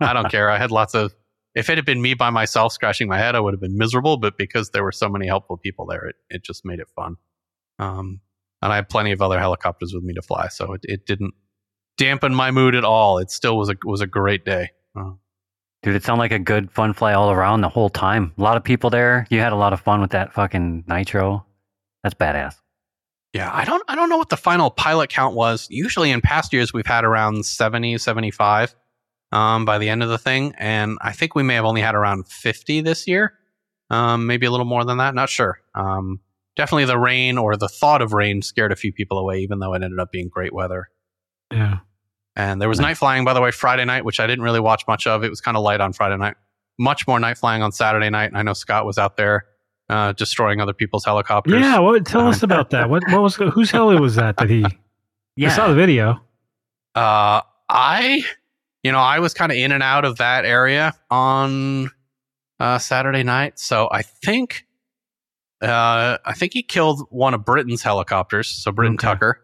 I 0.00 0.12
don't 0.12 0.30
care. 0.30 0.48
I 0.48 0.56
had 0.56 0.70
lots 0.70 0.94
of. 0.94 1.14
If 1.56 1.68
it 1.68 1.76
had 1.76 1.84
been 1.84 2.00
me 2.00 2.14
by 2.14 2.30
myself 2.30 2.72
scratching 2.72 3.08
my 3.08 3.18
head, 3.18 3.34
I 3.34 3.40
would 3.40 3.52
have 3.52 3.60
been 3.60 3.76
miserable. 3.76 4.16
But 4.16 4.38
because 4.38 4.70
there 4.70 4.84
were 4.84 4.92
so 4.92 5.08
many 5.08 5.26
helpful 5.26 5.56
people 5.56 5.84
there, 5.84 6.06
it, 6.06 6.16
it 6.30 6.44
just 6.44 6.64
made 6.64 6.78
it 6.78 6.88
fun. 6.94 7.16
Um, 7.80 8.20
and 8.62 8.72
I 8.72 8.76
had 8.76 8.88
plenty 8.88 9.10
of 9.10 9.20
other 9.20 9.38
helicopters 9.38 9.92
with 9.92 10.04
me 10.04 10.14
to 10.14 10.22
fly, 10.22 10.46
so 10.48 10.74
it, 10.74 10.82
it 10.84 11.06
didn't 11.06 11.34
dampen 11.98 12.34
my 12.34 12.52
mood 12.52 12.76
at 12.76 12.84
all. 12.84 13.18
It 13.18 13.32
still 13.32 13.58
was 13.58 13.68
a 13.68 13.74
was 13.84 14.00
a 14.00 14.06
great 14.06 14.44
day. 14.44 14.70
Uh, 14.96 15.12
Dude, 15.82 15.94
it 15.96 16.04
sounded 16.04 16.20
like 16.20 16.32
a 16.32 16.38
good 16.38 16.70
fun 16.70 16.92
fly 16.92 17.14
all 17.14 17.30
around 17.30 17.62
the 17.62 17.68
whole 17.68 17.88
time. 17.88 18.32
A 18.36 18.42
lot 18.42 18.56
of 18.58 18.64
people 18.64 18.90
there. 18.90 19.26
You 19.30 19.40
had 19.40 19.52
a 19.52 19.56
lot 19.56 19.72
of 19.72 19.80
fun 19.80 20.00
with 20.00 20.10
that 20.10 20.34
fucking 20.34 20.84
nitro. 20.86 21.46
That's 22.02 22.14
badass. 22.14 22.54
yeah, 23.32 23.50
I 23.52 23.64
don't 23.64 23.82
I 23.88 23.94
don't 23.94 24.08
know 24.08 24.16
what 24.18 24.28
the 24.28 24.36
final 24.36 24.70
pilot 24.70 25.08
count 25.10 25.34
was. 25.34 25.66
Usually 25.70 26.10
in 26.10 26.20
past 26.20 26.52
years 26.52 26.72
we've 26.72 26.86
had 26.86 27.04
around 27.04 27.46
70, 27.46 27.98
75 27.98 28.74
um, 29.32 29.64
by 29.64 29.78
the 29.78 29.88
end 29.88 30.02
of 30.02 30.08
the 30.08 30.18
thing, 30.18 30.54
and 30.58 30.98
I 31.00 31.12
think 31.12 31.34
we 31.34 31.42
may 31.42 31.54
have 31.54 31.64
only 31.64 31.80
had 31.80 31.94
around 31.94 32.26
50 32.28 32.80
this 32.82 33.06
year. 33.06 33.34
Um, 33.90 34.26
maybe 34.26 34.46
a 34.46 34.50
little 34.50 34.66
more 34.66 34.84
than 34.84 34.98
that, 34.98 35.14
not 35.14 35.28
sure. 35.28 35.60
Um, 35.74 36.20
definitely 36.56 36.84
the 36.84 36.98
rain 36.98 37.38
or 37.38 37.56
the 37.56 37.68
thought 37.68 38.02
of 38.02 38.12
rain 38.12 38.42
scared 38.42 38.72
a 38.72 38.76
few 38.76 38.92
people 38.92 39.18
away 39.18 39.40
even 39.40 39.60
though 39.60 39.72
it 39.74 39.82
ended 39.82 39.98
up 39.98 40.12
being 40.12 40.28
great 40.28 40.52
weather. 40.52 40.88
Yeah. 41.52 41.78
And 42.36 42.60
there 42.60 42.68
was 42.68 42.78
night 42.80 42.96
flying, 42.96 43.24
by 43.24 43.34
the 43.34 43.40
way, 43.40 43.50
Friday 43.50 43.84
night, 43.84 44.04
which 44.04 44.20
I 44.20 44.26
didn't 44.26 44.44
really 44.44 44.60
watch 44.60 44.84
much 44.86 45.06
of. 45.06 45.24
It 45.24 45.30
was 45.30 45.40
kind 45.40 45.56
of 45.56 45.62
light 45.62 45.80
on 45.80 45.92
Friday 45.92 46.16
night. 46.16 46.36
Much 46.78 47.06
more 47.06 47.18
night 47.20 47.36
flying 47.38 47.62
on 47.62 47.72
Saturday 47.72 48.08
night. 48.08 48.26
And 48.26 48.38
I 48.38 48.42
know 48.42 48.52
Scott 48.52 48.86
was 48.86 48.98
out 48.98 49.16
there 49.16 49.46
uh, 49.88 50.12
destroying 50.12 50.60
other 50.60 50.72
people's 50.72 51.04
helicopters. 51.04 51.60
Yeah. 51.60 51.78
What? 51.80 52.06
Tell 52.06 52.28
us 52.28 52.42
Um, 52.42 52.50
about 52.50 52.70
that. 52.70 52.88
What? 52.88 53.02
What 53.10 53.22
was? 53.22 53.34
Whose 53.36 53.70
heli 53.72 53.98
was 53.98 54.14
that? 54.14 54.36
That 54.36 54.48
he? 54.48 54.64
I 55.44 55.48
saw 55.48 55.68
the 55.68 55.74
video. 55.74 56.20
Uh, 56.94 57.40
I, 57.68 58.22
you 58.82 58.92
know, 58.92 58.98
I 58.98 59.18
was 59.18 59.34
kind 59.34 59.50
of 59.52 59.58
in 59.58 59.72
and 59.72 59.82
out 59.82 60.04
of 60.04 60.18
that 60.18 60.44
area 60.44 60.92
on 61.10 61.90
uh, 62.60 62.78
Saturday 62.78 63.22
night. 63.22 63.58
So 63.58 63.88
I 63.90 64.02
think, 64.02 64.66
uh, 65.62 66.18
I 66.24 66.32
think 66.34 66.52
he 66.52 66.62
killed 66.62 67.06
one 67.10 67.34
of 67.34 67.44
Britton's 67.44 67.82
helicopters. 67.82 68.48
So 68.48 68.70
Britton 68.72 68.94
Okay. 68.94 69.06
Tucker, 69.06 69.40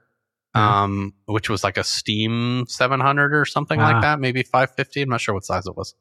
Yeah. 0.56 0.82
um, 0.84 1.14
which 1.26 1.48
was 1.50 1.62
like 1.64 1.76
a 1.76 1.84
Steam 1.84 2.64
700 2.68 3.34
or 3.34 3.44
something 3.44 3.80
Ah. 3.80 3.90
like 3.92 4.02
that, 4.02 4.20
maybe 4.20 4.42
550. 4.42 5.02
I'm 5.02 5.08
not 5.10 5.20
sure 5.20 5.34
what 5.34 5.44
size 5.44 5.66
it 5.66 5.76
was. 5.76 5.94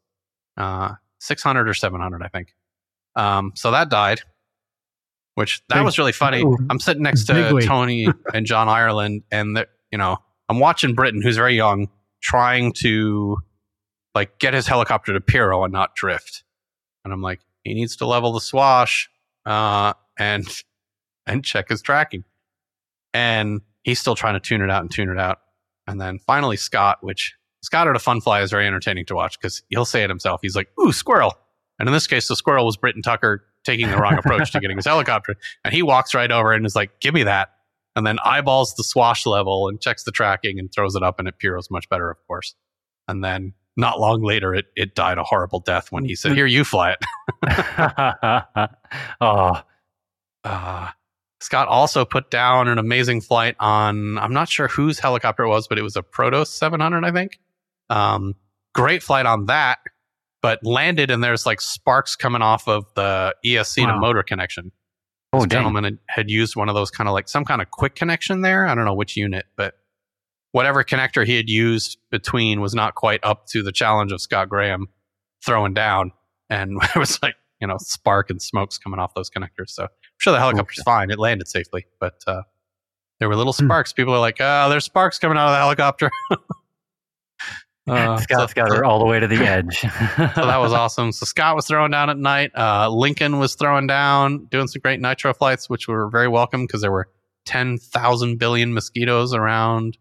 Uh, 0.58 0.94
600 1.20 1.68
or 1.68 1.74
700, 1.74 2.22
I 2.24 2.28
think. 2.30 2.56
Um, 3.16 3.52
so 3.56 3.72
that 3.72 3.90
died, 3.90 4.22
which 5.36 5.62
that 5.70 5.84
was 5.84 5.98
really 5.98 6.12
funny. 6.12 6.42
Ooh. 6.42 6.58
I'm 6.70 6.80
sitting 6.80 7.04
next 7.04 7.26
to 7.26 7.60
Tony 7.62 8.08
and 8.34 8.46
John 8.46 8.68
Ireland, 8.70 9.24
and 9.32 9.56
the, 9.58 9.68
you 9.92 9.98
know, 9.98 10.18
I'm 10.50 10.60
watching 10.60 10.94
Britton, 10.96 11.22
who's 11.22 11.38
very 11.38 11.56
young, 11.56 11.90
trying 12.22 12.74
to 12.82 13.38
like 14.14 14.38
get 14.40 14.54
his 14.54 14.68
helicopter 14.68 15.14
to 15.14 15.22
Piro 15.22 15.64
and 15.64 15.74
not 15.74 15.96
drift. 15.96 16.44
And 17.04 17.14
I'm 17.14 17.22
like, 17.22 17.40
he 17.64 17.74
needs 17.74 17.96
to 17.98 18.06
level 18.06 18.32
the 18.34 18.40
swash 18.42 19.10
uh, 19.46 19.94
and 20.18 20.46
and 21.26 21.44
check 21.44 21.70
his 21.70 21.82
tracking. 21.82 22.24
And 23.14 23.62
he's 23.86 24.00
still 24.00 24.16
trying 24.16 24.34
to 24.34 24.40
tune 24.40 24.62
it 24.62 24.70
out 24.70 24.82
and 24.82 24.92
tune 24.92 25.10
it 25.10 25.20
out. 25.20 25.38
And 25.88 26.02
then 26.02 26.18
finally 26.18 26.58
Scott, 26.58 26.98
which 27.02 27.36
Scott 27.62 27.88
at 27.88 27.96
a 27.96 28.00
fun 28.00 28.20
fly 28.20 28.42
is 28.42 28.50
very 28.50 28.68
entertaining 28.68 29.06
to 29.06 29.16
watch 29.16 29.40
because 29.40 29.62
he'll 29.70 29.86
say 29.86 30.04
it 30.04 30.10
himself. 30.10 30.42
He's 30.42 30.56
like, 30.56 30.68
ooh, 30.80 30.92
squirrel. 30.92 31.34
And 31.80 31.88
in 31.88 31.94
this 31.94 32.08
case, 32.08 32.28
the 32.28 32.36
squirrel 32.36 32.66
was 32.66 32.78
Britton 32.78 33.04
Tucker 33.04 33.46
taking 33.64 33.90
the 33.90 33.98
wrong 33.98 34.18
approach 34.18 34.52
to 34.52 34.60
getting 34.60 34.78
his 34.78 34.86
helicopter. 34.88 35.36
And 35.64 35.74
he 35.74 35.84
walks 35.84 36.14
right 36.14 36.32
over 36.32 36.52
and 36.52 36.66
is 36.66 36.76
like, 36.76 37.00
give 37.00 37.14
me 37.14 37.24
that. 37.24 37.50
And 37.96 38.06
then 38.06 38.18
eyeballs 38.26 38.74
the 38.76 38.84
swash 38.84 39.26
level 39.26 39.70
and 39.70 39.80
checks 39.80 40.04
the 40.04 40.12
tracking 40.12 40.60
and 40.60 40.72
throws 40.74 40.96
it 40.96 41.04
up 41.04 41.20
and 41.20 41.28
it 41.28 41.36
Piro's 41.40 41.70
much 41.70 41.88
better, 41.88 42.10
of 42.10 42.18
course. 42.28 42.56
And 43.08 43.24
then 43.24 43.54
not 43.78 44.00
long 44.00 44.24
later, 44.24 44.56
it, 44.56 44.66
it 44.76 44.96
died 44.96 45.18
a 45.18 45.24
horrible 45.24 45.60
death 45.60 45.92
when 45.92 46.06
he 46.06 46.16
said, 46.16 46.34
here, 46.34 46.48
you 46.48 46.64
fly 46.64 46.96
it. 46.96 48.70
oh, 49.22 49.62
Uh, 50.44 50.90
Scott 51.42 51.68
also 51.68 52.06
put 52.06 52.32
down 52.32 52.68
an 52.68 52.78
amazing 52.78 53.22
flight 53.22 53.56
on, 53.60 54.18
I'm 54.18 54.34
not 54.34 54.50
sure 54.50 54.68
whose 54.68 55.00
helicopter 55.00 55.44
it 55.44 55.50
was, 55.50 55.68
but 55.68 55.78
it 55.78 55.82
was 55.82 55.96
a 55.96 56.02
Protos 56.02 56.48
700, 56.48 57.04
I 57.04 57.12
think. 57.12 57.40
Um, 57.90 58.36
great 58.74 59.04
flight 59.04 59.26
on 59.26 59.46
that, 59.48 59.80
but 60.42 60.60
landed 60.64 61.12
and 61.12 61.24
there's 61.24 61.46
like 61.46 61.62
sparks 61.62 62.16
coming 62.16 62.42
off 62.42 62.68
of 62.68 62.86
the 62.96 63.36
ESC 63.46 63.86
to 63.86 64.00
motor 64.00 64.24
connection. 64.24 64.72
oh, 65.34 65.40
This 65.40 65.48
dang. 65.48 65.58
gentleman 65.60 66.00
had 66.08 66.30
used 66.30 66.56
one 66.56 66.70
of 66.70 66.76
those 66.76 66.90
kind 66.90 67.08
of 67.08 67.14
like 67.14 67.28
some 67.28 67.46
kind 67.46 67.62
of 67.62 67.70
quick 67.70 67.96
connection 67.96 68.42
there. 68.42 68.66
I 68.66 68.74
don't 68.74 68.86
know 68.86 68.94
which 68.96 69.18
unit, 69.18 69.46
but 69.58 69.76
whatever 70.52 70.84
connector 70.86 71.26
he 71.26 71.36
had 71.36 71.50
used 71.50 71.98
between 72.12 72.62
was 72.62 72.74
not 72.74 72.96
quite 72.96 73.20
up 73.24 73.46
to 73.48 73.62
the 73.62 73.74
challenge 73.74 74.14
of 74.14 74.22
Scott 74.22 74.48
Graham 74.48 74.88
throwing 75.46 75.74
down. 75.74 76.12
And 76.50 76.80
it 76.96 76.98
was 76.98 77.22
like, 77.22 77.36
you 77.60 77.68
know, 77.68 77.78
spark 77.78 78.30
and 78.30 78.42
smokes 78.42 78.78
coming 78.78 79.00
off 79.00 79.14
those 79.16 79.30
connectors. 79.30 79.70
So 79.70 79.88
sure 80.18 80.34
the 80.34 80.40
helicopter's 80.40 80.82
fine. 80.84 81.12
It 81.12 81.20
landed 81.20 81.48
safely, 81.48 81.86
but 82.00 82.22
uh, 82.28 82.44
there 83.20 83.30
were 83.30 83.36
little 83.36 83.54
Hmm. 83.54 83.66
sparks. 83.66 83.94
People 83.94 84.14
are 84.14 84.20
like, 84.20 84.38
"Oh, 84.40 84.70
there's 84.70 84.86
sparks 84.86 85.20
coming 85.20 85.38
out 85.38 85.48
of 85.48 85.54
the 85.54 85.58
helicopter." 85.60 86.12
uh, 87.88 88.18
Scott's 88.18 88.54
so- 88.54 88.62
got 88.64 88.76
her 88.76 88.84
all 88.84 89.00
the 89.00 89.06
way 89.06 89.20
to 89.20 89.28
the 89.28 89.38
edge. 89.38 89.80
so 89.80 89.88
that 90.46 90.58
was 90.58 90.74
awesome. 90.74 91.12
So 91.12 91.26
Scott 91.26 91.56
was 91.56 91.68
throwing 91.68 91.92
down 91.92 92.10
at 92.10 92.18
night. 92.18 92.52
Uh, 92.58 92.90
Lincoln 92.90 93.38
was 93.40 93.56
throwing 93.56 93.88
down, 93.88 94.46
doing 94.46 94.68
some 94.68 94.82
great 94.82 95.00
nitro 95.00 95.34
flights, 95.34 95.70
which 95.70 95.88
were 95.88 96.10
very 96.10 96.28
welcome 96.28 96.66
because 96.66 96.82
there 96.82 96.92
were 96.92 97.10
10,000 97.46 98.38
billion 98.40 98.74
mosquitoes 98.74 99.34
around 99.34 99.98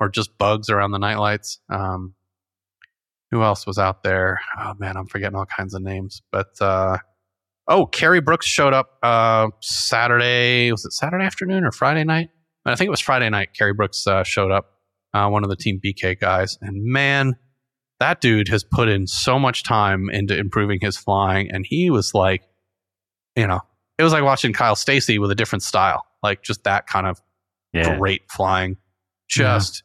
or 0.00 0.08
just 0.08 0.36
bugs 0.38 0.68
around 0.68 0.90
the 0.90 0.98
nightlights. 0.98 1.60
Um, 1.70 2.14
who 3.30 3.42
else 3.42 3.66
was 3.66 3.78
out 3.78 4.02
there? 4.02 4.40
Oh 4.58 4.74
man, 4.78 4.96
I'm 4.96 5.06
forgetting 5.06 5.36
all 5.36 5.46
kinds 5.46 5.74
of 5.74 5.82
names. 5.82 6.22
But 6.32 6.60
uh, 6.60 6.98
oh, 7.68 7.86
Carrie 7.86 8.20
Brooks 8.20 8.46
showed 8.46 8.72
up 8.72 8.98
uh, 9.02 9.48
Saturday. 9.60 10.72
Was 10.72 10.84
it 10.84 10.92
Saturday 10.92 11.24
afternoon 11.24 11.64
or 11.64 11.70
Friday 11.70 12.04
night? 12.04 12.30
I 12.64 12.74
think 12.74 12.88
it 12.88 12.90
was 12.90 13.00
Friday 13.00 13.28
night. 13.30 13.50
Carrie 13.56 13.74
Brooks 13.74 14.06
uh, 14.06 14.24
showed 14.24 14.50
up, 14.50 14.72
uh, 15.14 15.28
one 15.28 15.42
of 15.42 15.50
the 15.50 15.56
Team 15.56 15.80
BK 15.82 16.18
guys, 16.18 16.58
and 16.60 16.84
man, 16.84 17.36
that 18.00 18.20
dude 18.20 18.48
has 18.48 18.62
put 18.62 18.88
in 18.88 19.06
so 19.06 19.38
much 19.38 19.62
time 19.62 20.10
into 20.10 20.36
improving 20.36 20.78
his 20.80 20.96
flying, 20.96 21.50
and 21.50 21.64
he 21.66 21.90
was 21.90 22.14
like, 22.14 22.42
you 23.34 23.46
know, 23.46 23.60
it 23.98 24.02
was 24.02 24.12
like 24.12 24.22
watching 24.22 24.52
Kyle 24.52 24.76
Stacy 24.76 25.18
with 25.18 25.30
a 25.30 25.34
different 25.34 25.62
style, 25.62 26.04
like 26.22 26.42
just 26.42 26.64
that 26.64 26.86
kind 26.86 27.06
of 27.06 27.20
yeah. 27.72 27.96
great 27.96 28.22
flying, 28.30 28.76
just 29.28 29.82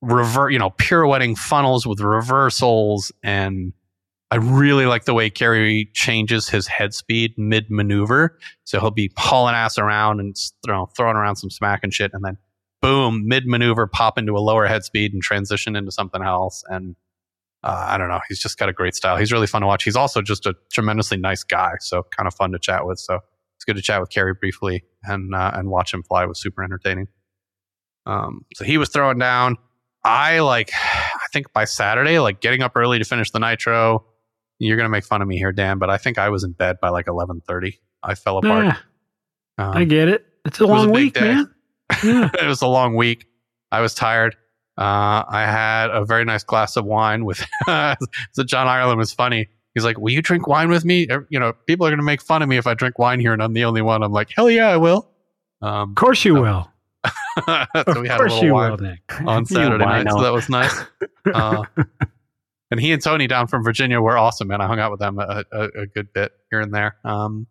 revert, 0.00 0.52
you 0.52 0.58
know, 0.58 0.70
pirouetting 0.70 1.36
funnels 1.36 1.86
with 1.86 2.00
reversals, 2.00 3.12
and 3.22 3.72
I 4.30 4.36
really 4.36 4.86
like 4.86 5.04
the 5.04 5.14
way 5.14 5.28
Kerry 5.28 5.90
changes 5.92 6.48
his 6.48 6.66
head 6.66 6.94
speed 6.94 7.34
mid 7.36 7.66
maneuver. 7.68 8.38
So 8.64 8.78
he'll 8.78 8.92
be 8.92 9.10
hauling 9.16 9.54
ass 9.54 9.76
around 9.76 10.20
and 10.20 10.36
throwing 10.64 11.16
around 11.16 11.36
some 11.36 11.50
smack 11.50 11.80
and 11.82 11.92
shit, 11.92 12.12
and 12.14 12.24
then 12.24 12.36
boom, 12.80 13.26
mid 13.26 13.46
maneuver, 13.46 13.86
pop 13.86 14.18
into 14.18 14.36
a 14.36 14.38
lower 14.40 14.66
head 14.66 14.84
speed 14.84 15.12
and 15.12 15.22
transition 15.22 15.76
into 15.76 15.90
something 15.90 16.22
else, 16.22 16.62
and 16.68 16.96
uh, 17.62 17.86
I 17.88 17.98
don't 17.98 18.08
know. 18.08 18.20
He's 18.28 18.40
just 18.40 18.58
got 18.58 18.68
a 18.68 18.72
great 18.72 18.94
style. 18.94 19.16
He's 19.16 19.32
really 19.32 19.46
fun 19.46 19.62
to 19.62 19.66
watch. 19.66 19.84
He's 19.84 19.96
also 19.96 20.22
just 20.22 20.46
a 20.46 20.54
tremendously 20.72 21.18
nice 21.18 21.42
guy, 21.42 21.74
so 21.80 22.04
kind 22.16 22.26
of 22.26 22.34
fun 22.34 22.52
to 22.52 22.58
chat 22.58 22.86
with. 22.86 22.98
So 22.98 23.20
it's 23.56 23.64
good 23.64 23.76
to 23.76 23.82
chat 23.82 24.00
with 24.00 24.10
Kerry 24.10 24.32
briefly 24.32 24.84
and 25.04 25.34
uh, 25.34 25.50
and 25.54 25.68
watch 25.68 25.92
him 25.92 26.02
fly 26.02 26.24
was 26.24 26.40
super 26.40 26.62
entertaining. 26.62 27.08
Um, 28.06 28.46
so 28.54 28.64
he 28.64 28.78
was 28.78 28.88
throwing 28.88 29.18
down. 29.18 29.56
I 30.04 30.40
like, 30.40 30.70
I 30.74 31.26
think 31.32 31.52
by 31.52 31.64
Saturday, 31.66 32.18
like 32.18 32.40
getting 32.40 32.62
up 32.62 32.72
early 32.76 32.98
to 32.98 33.04
finish 33.04 33.30
the 33.30 33.38
nitro. 33.38 34.06
You're 34.60 34.76
gonna 34.76 34.88
make 34.90 35.04
fun 35.04 35.22
of 35.22 35.26
me 35.28 35.36
here, 35.38 35.50
Dan, 35.52 35.78
but 35.78 35.90
I 35.90 35.96
think 35.96 36.18
I 36.18 36.28
was 36.28 36.44
in 36.44 36.52
bed 36.52 36.76
by 36.80 36.90
like 36.90 37.06
11:30. 37.06 37.78
I 38.02 38.14
fell 38.14 38.38
apart. 38.38 38.64
Yeah, 38.66 38.76
Um, 39.58 39.76
I 39.76 39.84
get 39.84 40.08
it. 40.08 40.24
It's 40.44 40.60
a 40.60 40.64
a 40.64 40.66
long 40.66 40.86
big 40.86 40.94
week, 40.94 41.14
day. 41.14 41.20
man. 41.34 41.54
Yeah. 42.04 42.30
it 42.40 42.46
was 42.46 42.62
a 42.62 42.66
long 42.68 42.94
week. 42.94 43.26
I 43.72 43.80
was 43.80 43.94
tired. 43.94 44.36
Uh, 44.78 45.24
I 45.28 45.42
had 45.46 45.90
a 45.90 46.04
very 46.04 46.24
nice 46.24 46.44
glass 46.44 46.76
of 46.76 46.84
wine 46.84 47.24
with. 47.24 47.44
so 47.66 48.44
John 48.44 48.68
Ireland 48.68 48.98
was 48.98 49.12
funny. 49.12 49.48
He's 49.74 49.84
like, 49.84 49.98
"Will 49.98 50.12
you 50.12 50.22
drink 50.22 50.46
wine 50.46 50.68
with 50.70 50.84
me? 50.84 51.06
Er, 51.10 51.26
You 51.30 51.38
know, 51.40 51.52
people 51.66 51.86
are 51.86 51.90
going 51.90 51.98
to 51.98 52.04
make 52.04 52.22
fun 52.22 52.42
of 52.42 52.48
me 52.48 52.56
if 52.56 52.66
I 52.66 52.74
drink 52.74 52.98
wine 52.98 53.20
here, 53.20 53.32
and 53.32 53.42
I'm 53.42 53.52
the 53.54 53.64
only 53.64 53.82
one." 53.82 54.02
I'm 54.02 54.12
like, 54.12 54.30
"Hell 54.34 54.48
yeah, 54.50 54.68
I 54.68 54.76
will." 54.78 55.10
Um, 55.62 55.90
Of 55.90 55.94
course 55.96 56.24
you 56.24 56.34
So- 56.36 56.42
will. 56.42 56.70
so 57.46 57.66
Of 57.74 57.96
we 58.02 58.08
had 58.08 58.16
a 58.16 58.18
course 58.18 58.32
little 58.32 58.44
you 58.44 58.52
wine 58.54 58.70
will, 58.72 58.78
Nick. 58.78 59.20
on 59.26 59.44
Saturday 59.46 59.84
night, 59.84 60.06
so 60.10 60.20
that 60.22 60.32
was 60.32 60.48
nice. 60.48 60.74
Uh, 61.32 61.64
and 62.70 62.80
he 62.80 62.92
and 62.92 63.02
Tony 63.02 63.26
down 63.26 63.46
from 63.46 63.64
Virginia 63.64 64.00
were 64.00 64.16
awesome, 64.16 64.48
man. 64.48 64.60
I 64.60 64.66
hung 64.66 64.78
out 64.78 64.90
with 64.90 65.00
them 65.00 65.18
a, 65.18 65.44
a, 65.52 65.64
a 65.82 65.86
good 65.86 66.12
bit 66.12 66.32
here 66.50 66.60
and 66.60 66.72
there. 66.72 66.96
Um, 67.04 67.46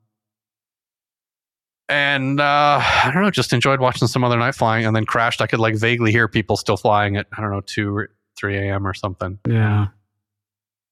and 1.89 2.39
uh, 2.39 2.79
I 2.81 3.09
don't 3.11 3.23
know, 3.23 3.31
just 3.31 3.51
enjoyed 3.51 3.79
watching 3.79 4.07
some 4.07 4.23
other 4.23 4.37
night 4.37 4.55
flying, 4.55 4.85
and 4.85 4.95
then 4.95 5.05
crashed. 5.05 5.41
I 5.41 5.47
could 5.47 5.59
like 5.59 5.75
vaguely 5.75 6.11
hear 6.11 6.27
people 6.27 6.55
still 6.55 6.77
flying 6.77 7.17
at 7.17 7.27
I 7.35 7.41
don't 7.41 7.51
know 7.51 7.61
two 7.61 7.95
or 7.95 8.09
three 8.37 8.57
a.m. 8.57 8.87
or 8.87 8.93
something. 8.93 9.39
Yeah. 9.47 9.87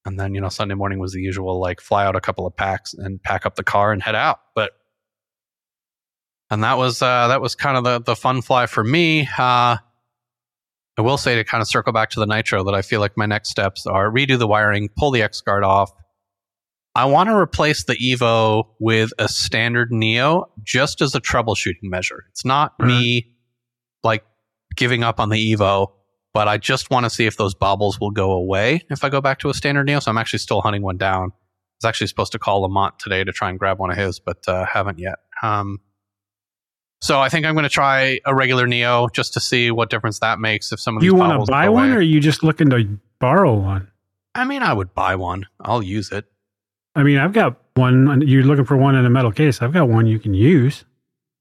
And 0.06 0.20
then 0.20 0.34
you 0.34 0.42
know 0.42 0.50
Sunday 0.50 0.76
morning 0.76 1.00
was 1.00 1.14
the 1.14 1.22
usual 1.22 1.60
like 1.60 1.82
fly 1.82 2.06
out 2.06 2.16
a 2.16 2.22
couple 2.22 2.48
of 2.48 2.56
packs 2.56 2.94
and 2.94 3.22
pack 3.22 3.46
up 3.46 3.56
the 3.56 3.64
car 3.64 3.92
and 3.92 4.02
head 4.02 4.16
out. 4.16 4.40
But 4.56 4.72
and 6.50 6.64
that 6.64 6.78
was 6.78 7.02
uh, 7.02 7.28
that 7.28 7.42
was 7.42 7.56
kind 7.56 7.78
of 7.78 7.84
the 7.84 8.00
the 8.00 8.16
fun 8.16 8.42
fly 8.42 8.66
for 8.66 8.84
me. 8.84 9.30
Uh, 9.38 9.78
I 10.98 11.02
will 11.04 11.18
say 11.18 11.36
to 11.36 11.44
kind 11.44 11.62
of 11.62 11.68
circle 11.68 11.94
back 11.94 12.10
to 12.12 12.20
the 12.20 12.26
nitro 12.26 12.64
that 12.64 12.74
I 12.74 12.82
feel 12.82 13.00
like 13.00 13.16
my 13.16 13.28
next 13.28 13.50
steps 13.50 13.86
are 13.86 14.10
redo 14.12 14.38
the 14.40 14.48
wiring, 14.48 14.90
pull 14.98 15.12
the 15.12 15.22
X 15.22 15.42
guard 15.42 15.64
off. 15.64 15.92
I 16.96 17.06
want 17.06 17.30
to 17.30 17.36
replace 17.36 17.84
the 17.84 17.94
Evo 17.94 18.64
with 18.80 19.12
a 19.20 19.28
standard 19.28 19.92
Neo 19.92 20.52
just 20.64 21.00
as 21.02 21.14
a 21.14 21.22
troubleshooting 21.22 21.84
measure. 21.84 22.24
It's 22.32 22.44
not 22.44 22.74
me 22.80 23.36
like 24.04 24.26
giving 24.76 25.04
up 25.04 25.20
on 25.20 25.30
the 25.30 25.54
Evo, 25.54 25.92
but 26.34 26.48
I 26.48 26.58
just 26.58 26.90
want 26.90 27.04
to 27.04 27.12
see 27.12 27.28
if 27.28 27.38
those 27.38 27.54
bobbles 27.54 28.00
will 28.00 28.10
go 28.10 28.32
away 28.32 28.82
if 28.90 29.04
I 29.04 29.10
go 29.10 29.22
back 29.22 29.38
to 29.40 29.50
a 29.50 29.54
standard 29.54 29.86
Neo. 29.86 30.00
So 30.00 30.10
I'm 30.10 30.18
actually 30.18 30.40
still 30.40 30.62
hunting 30.62 30.82
one 30.82 30.98
down. 30.98 31.26
I 31.26 31.86
was 31.86 31.90
actually 31.90 32.08
supposed 32.08 32.32
to 32.32 32.40
call 32.40 32.62
Lamont 32.62 32.98
today 32.98 33.24
to 33.24 33.32
try 33.32 33.52
and 33.52 33.60
grab 33.60 33.78
one 33.78 33.92
of 33.92 33.98
his, 33.98 34.20
but 34.20 34.40
uh, 34.48 34.66
haven't 34.66 34.98
yet. 34.98 35.20
Um, 35.44 35.80
so 37.02 37.20
I 37.20 37.30
think 37.30 37.46
I'm 37.46 37.54
going 37.54 37.64
to 37.64 37.70
try 37.70 38.20
a 38.26 38.34
regular 38.34 38.68
Neo 38.68 39.08
just 39.10 39.34
to 39.34 39.40
see 39.40 39.72
what 39.72 39.90
difference 39.90 40.20
that 40.20 40.40
makes. 40.40 40.72
If 40.72 40.80
some 40.80 40.96
of 40.98 41.02
Do 41.02 41.06
you 41.06 41.16
want 41.16 41.46
to 41.46 41.52
buy 41.52 41.70
one, 41.70 41.86
away. 41.90 41.96
or 41.96 42.00
are 42.00 42.02
you 42.02 42.20
just 42.20 42.44
looking 42.44 42.70
to 42.72 42.98
borrow 43.20 43.54
one? 43.54 43.90
I 44.36 44.46
mean, 44.46 44.62
I 44.64 44.74
would 44.74 44.94
buy 44.94 45.16
one. 45.16 45.46
I'll 45.62 45.82
use 45.84 46.12
it. 46.12 46.26
I 46.96 47.04
mean, 47.04 47.18
I've 47.18 47.34
got 47.34 47.58
one. 47.76 48.22
You're 48.28 48.44
looking 48.44 48.66
for 48.66 48.76
one 48.78 48.96
in 48.96 49.06
a 49.06 49.10
metal 49.10 49.32
case. 49.32 49.62
I've 49.62 49.74
got 49.74 49.90
one 49.90 50.08
you 50.08 50.20
can 50.20 50.34
use. 50.34 50.84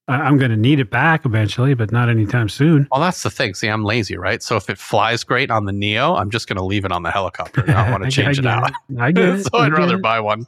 I, 0.08 0.14
I'm 0.16 0.38
going 0.38 0.50
to 0.50 0.56
need 0.56 0.80
it 0.80 0.90
back 0.90 1.24
eventually, 1.24 1.74
but 1.74 1.90
not 1.90 2.08
anytime 2.10 2.48
soon. 2.48 2.86
Well, 2.92 3.00
that's 3.00 3.22
the 3.22 3.30
thing. 3.30 3.54
See, 3.54 3.68
I'm 3.68 3.84
lazy, 3.84 4.16
right? 4.16 4.42
So 4.42 4.56
if 4.56 4.68
it 4.70 4.78
flies 4.78 5.24
great 5.24 5.50
on 5.50 5.64
the 5.64 5.72
Neo, 5.72 6.14
I'm 6.14 6.30
just 6.30 6.46
going 6.48 6.58
to 6.58 6.64
leave 6.64 6.84
it 6.84 6.92
on 6.92 7.02
the 7.02 7.10
helicopter. 7.10 7.62
and 7.62 7.70
not 7.70 7.90
want 7.90 8.02
to 8.02 8.06
I 8.06 8.10
change 8.24 8.38
it 8.38 8.46
out. 8.46 8.70
I 8.98 9.12
get 9.12 9.24
it. 9.30 9.44
so 9.50 9.50
I 9.58 9.66
I'd 9.66 9.72
rather 9.72 9.96
it. 9.96 10.02
buy 10.02 10.20
one. 10.20 10.46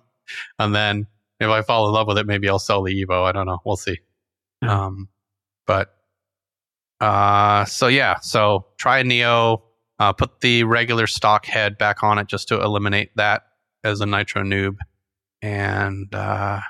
And 0.59 0.75
then 0.75 1.07
if 1.41 1.49
I 1.49 1.63
fall 1.63 1.87
in 1.89 1.93
love 1.95 2.07
with 2.07 2.19
it, 2.19 2.27
maybe 2.27 2.49
I'll 2.49 2.59
sell 2.59 2.83
the 2.83 3.05
Evo. 3.05 3.25
I 3.25 3.33
don't 3.33 3.47
know. 3.47 3.61
We'll 3.65 3.77
see. 3.77 3.99
Yeah. 4.63 4.87
Um, 4.87 5.09
but 5.67 5.95
uh, 7.01 7.65
so 7.65 7.87
yeah, 7.87 8.19
so 8.21 8.67
try 8.79 8.99
a 8.99 9.05
Neo. 9.05 9.65
Uh, 10.01 10.13
put 10.13 10.41
the 10.43 10.63
regular 10.63 11.09
stock 11.09 11.45
head 11.45 11.77
back 11.77 12.05
on 12.05 12.19
it 12.19 12.29
just 12.29 12.47
to 12.47 12.61
eliminate 12.61 13.11
that 13.17 13.43
as 13.83 14.01
a 14.01 14.07
nitro 14.07 14.45
noob, 14.45 14.77
and 15.43 16.15
uh, 16.15 16.61
I 16.61 16.63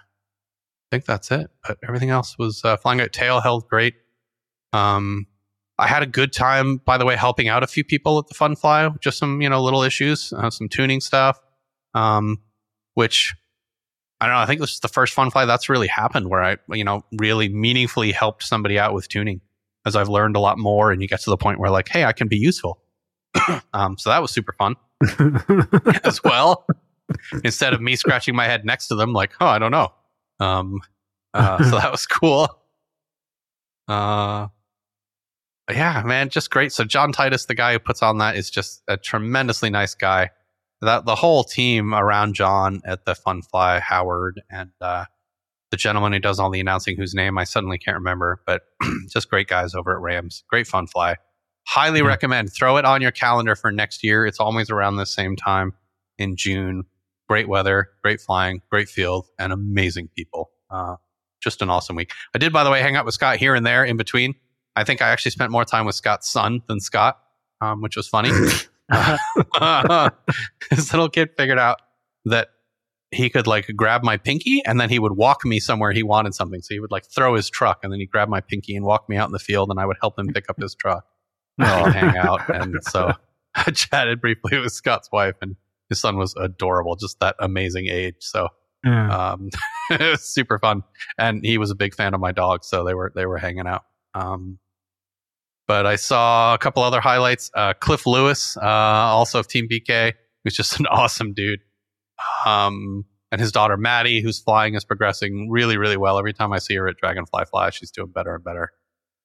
think 0.90 1.04
that's 1.04 1.30
it. 1.30 1.50
But 1.66 1.76
everything 1.86 2.08
else 2.08 2.38
was 2.38 2.64
uh, 2.64 2.78
flying 2.78 3.02
out. 3.02 3.12
Tail 3.12 3.40
held 3.40 3.68
great. 3.68 3.94
Um, 4.72 5.26
I 5.78 5.86
had 5.86 6.02
a 6.02 6.06
good 6.06 6.32
time, 6.32 6.78
by 6.78 6.98
the 6.98 7.04
way, 7.04 7.16
helping 7.16 7.48
out 7.48 7.62
a 7.62 7.66
few 7.66 7.84
people 7.84 8.18
at 8.18 8.28
the 8.28 8.34
Fun 8.34 8.56
Fly. 8.56 8.88
Just 9.00 9.18
some, 9.18 9.42
you 9.42 9.48
know, 9.48 9.62
little 9.62 9.82
issues, 9.82 10.32
uh, 10.32 10.50
some 10.50 10.68
tuning 10.68 11.00
stuff, 11.00 11.38
um, 11.94 12.38
which 12.94 13.34
I 14.20 14.26
don't 14.26 14.34
know. 14.34 14.40
I 14.40 14.46
think 14.46 14.60
this 14.60 14.72
is 14.72 14.80
the 14.80 14.88
first 14.88 15.14
Fun 15.14 15.30
Fly 15.30 15.44
that's 15.44 15.68
really 15.68 15.86
happened 15.86 16.28
where 16.28 16.42
I, 16.42 16.56
you 16.70 16.84
know, 16.84 17.04
really 17.12 17.48
meaningfully 17.48 18.10
helped 18.12 18.42
somebody 18.42 18.78
out 18.78 18.92
with 18.92 19.08
tuning, 19.08 19.40
as 19.86 19.94
I've 19.94 20.08
learned 20.08 20.36
a 20.36 20.40
lot 20.40 20.58
more, 20.58 20.90
and 20.90 21.00
you 21.00 21.08
get 21.08 21.20
to 21.20 21.30
the 21.30 21.36
point 21.36 21.60
where 21.60 21.70
like, 21.70 21.88
hey, 21.88 22.04
I 22.04 22.12
can 22.12 22.26
be 22.26 22.36
useful. 22.36 22.80
um, 23.72 23.96
so 23.96 24.10
that 24.10 24.20
was 24.20 24.30
super 24.30 24.54
fun 24.58 24.74
as 26.04 26.22
well. 26.24 26.66
Instead 27.44 27.72
of 27.72 27.80
me 27.80 27.96
scratching 27.96 28.34
my 28.34 28.44
head 28.44 28.64
next 28.64 28.88
to 28.88 28.94
them, 28.94 29.12
like, 29.12 29.32
oh, 29.40 29.46
I 29.46 29.58
don't 29.58 29.70
know. 29.70 29.92
Um, 30.40 30.80
uh, 31.32 31.62
so 31.64 31.78
that 31.78 31.90
was 31.90 32.06
cool. 32.06 32.48
Uh, 33.86 34.48
yeah, 35.70 36.02
man, 36.04 36.28
just 36.28 36.50
great. 36.50 36.72
So 36.72 36.84
John 36.84 37.12
Titus, 37.12 37.46
the 37.46 37.54
guy 37.54 37.72
who 37.72 37.78
puts 37.78 38.02
on 38.02 38.18
that, 38.18 38.36
is 38.36 38.50
just 38.50 38.82
a 38.88 38.96
tremendously 38.96 39.70
nice 39.70 39.94
guy. 39.94 40.30
That 40.80 41.06
the 41.06 41.16
whole 41.16 41.44
team 41.44 41.94
around 41.94 42.34
John 42.34 42.80
at 42.84 43.04
the 43.04 43.14
Fun 43.14 43.42
Fly, 43.42 43.80
Howard, 43.80 44.40
and 44.50 44.70
uh, 44.80 45.06
the 45.70 45.76
gentleman 45.76 46.12
who 46.12 46.18
does 46.20 46.38
all 46.38 46.50
the 46.50 46.60
announcing, 46.60 46.96
whose 46.96 47.14
name 47.14 47.36
I 47.36 47.44
suddenly 47.44 47.78
can't 47.78 47.96
remember, 47.96 48.40
but 48.46 48.62
just 49.08 49.28
great 49.28 49.48
guys 49.48 49.74
over 49.74 49.94
at 49.94 50.00
Rams. 50.00 50.44
Great 50.48 50.66
Fun 50.66 50.86
Fly. 50.86 51.16
Highly 51.66 52.00
recommend. 52.02 52.52
Throw 52.52 52.78
it 52.78 52.84
on 52.84 53.02
your 53.02 53.10
calendar 53.10 53.54
for 53.54 53.70
next 53.70 54.02
year. 54.02 54.24
It's 54.24 54.40
always 54.40 54.70
around 54.70 54.96
the 54.96 55.04
same 55.04 55.36
time 55.36 55.74
in 56.16 56.36
June. 56.36 56.84
Great 57.28 57.48
weather, 57.48 57.90
great 58.02 58.20
flying, 58.20 58.62
great 58.70 58.88
field, 58.88 59.26
and 59.38 59.52
amazing 59.52 60.08
people. 60.16 60.50
Uh, 60.70 60.96
just 61.42 61.60
an 61.60 61.68
awesome 61.68 61.94
week. 61.94 62.12
I 62.34 62.38
did, 62.38 62.52
by 62.52 62.64
the 62.64 62.70
way, 62.70 62.80
hang 62.80 62.96
out 62.96 63.04
with 63.04 63.14
Scott 63.14 63.36
here 63.36 63.54
and 63.54 63.66
there 63.66 63.84
in 63.84 63.96
between. 63.96 64.34
I 64.76 64.84
think 64.84 65.02
I 65.02 65.08
actually 65.08 65.32
spent 65.32 65.50
more 65.50 65.64
time 65.64 65.84
with 65.84 65.94
Scott's 65.94 66.28
son 66.28 66.62
than 66.68 66.80
Scott, 66.80 67.18
um, 67.60 67.82
which 67.82 67.96
was 67.96 68.08
funny. 68.08 68.30
His 70.70 70.92
little 70.92 71.08
kid 71.08 71.30
figured 71.36 71.58
out 71.58 71.80
that 72.24 72.48
he 73.10 73.30
could 73.30 73.46
like 73.46 73.66
grab 73.74 74.02
my 74.02 74.16
pinky 74.18 74.62
and 74.66 74.78
then 74.80 74.90
he 74.90 74.98
would 74.98 75.12
walk 75.16 75.44
me 75.44 75.60
somewhere 75.60 75.92
he 75.92 76.02
wanted 76.02 76.34
something. 76.34 76.60
So 76.60 76.74
he 76.74 76.80
would 76.80 76.90
like 76.90 77.04
throw 77.06 77.34
his 77.34 77.48
truck 77.48 77.80
and 77.82 77.92
then 77.92 78.00
he'd 78.00 78.10
grab 78.10 78.28
my 78.28 78.40
pinky 78.40 78.76
and 78.76 78.84
walk 78.84 79.08
me 79.08 79.16
out 79.16 79.28
in 79.28 79.32
the 79.32 79.38
field 79.38 79.70
and 79.70 79.80
I 79.80 79.86
would 79.86 79.96
help 80.00 80.18
him 80.18 80.28
pick 80.28 80.50
up 80.50 80.60
his 80.60 80.74
truck 80.74 81.04
we'd 81.58 81.66
hang 81.66 82.16
out. 82.16 82.48
And 82.48 82.74
so 82.82 83.12
I 83.54 83.70
chatted 83.70 84.20
briefly 84.20 84.58
with 84.58 84.72
Scott's 84.72 85.08
wife 85.10 85.36
and 85.40 85.56
his 85.88 86.00
son 86.00 86.16
was 86.18 86.34
adorable, 86.36 86.96
just 86.96 87.18
that 87.20 87.34
amazing 87.40 87.86
age. 87.88 88.16
So 88.20 88.48
Yeah. 88.84 89.32
um, 89.32 89.48
it 89.90 90.00
was 90.10 90.22
super 90.22 90.58
fun. 90.58 90.84
And 91.18 91.44
he 91.44 91.56
was 91.56 91.70
a 91.70 91.74
big 91.74 91.94
fan 91.94 92.12
of 92.14 92.20
my 92.20 92.32
dog, 92.32 92.62
so 92.62 92.84
they 92.84 92.92
were 92.94 93.10
they 93.14 93.24
were 93.24 93.38
hanging 93.38 93.66
out. 93.66 93.84
Um, 94.14 94.58
but 95.68 95.86
I 95.86 95.96
saw 95.96 96.54
a 96.54 96.58
couple 96.58 96.82
other 96.82 97.00
highlights. 97.00 97.50
Uh, 97.54 97.74
Cliff 97.74 98.06
Lewis, 98.06 98.56
uh, 98.56 98.66
also 98.66 99.38
of 99.38 99.46
Team 99.46 99.68
BK, 99.70 100.14
who's 100.42 100.54
just 100.54 100.80
an 100.80 100.86
awesome 100.86 101.34
dude. 101.34 101.60
Um, 102.44 103.04
and 103.30 103.40
his 103.40 103.52
daughter 103.52 103.76
Maddie, 103.76 104.20
who's 104.22 104.40
flying, 104.40 104.74
is 104.74 104.84
progressing 104.84 105.48
really, 105.50 105.76
really 105.76 105.98
well. 105.98 106.18
Every 106.18 106.32
time 106.32 106.52
I 106.52 106.58
see 106.58 106.74
her 106.76 106.88
at 106.88 106.96
Dragonfly 106.96 107.44
Fly, 107.50 107.70
she's 107.70 107.90
doing 107.90 108.10
better 108.10 108.34
and 108.34 108.42
better. 108.42 108.72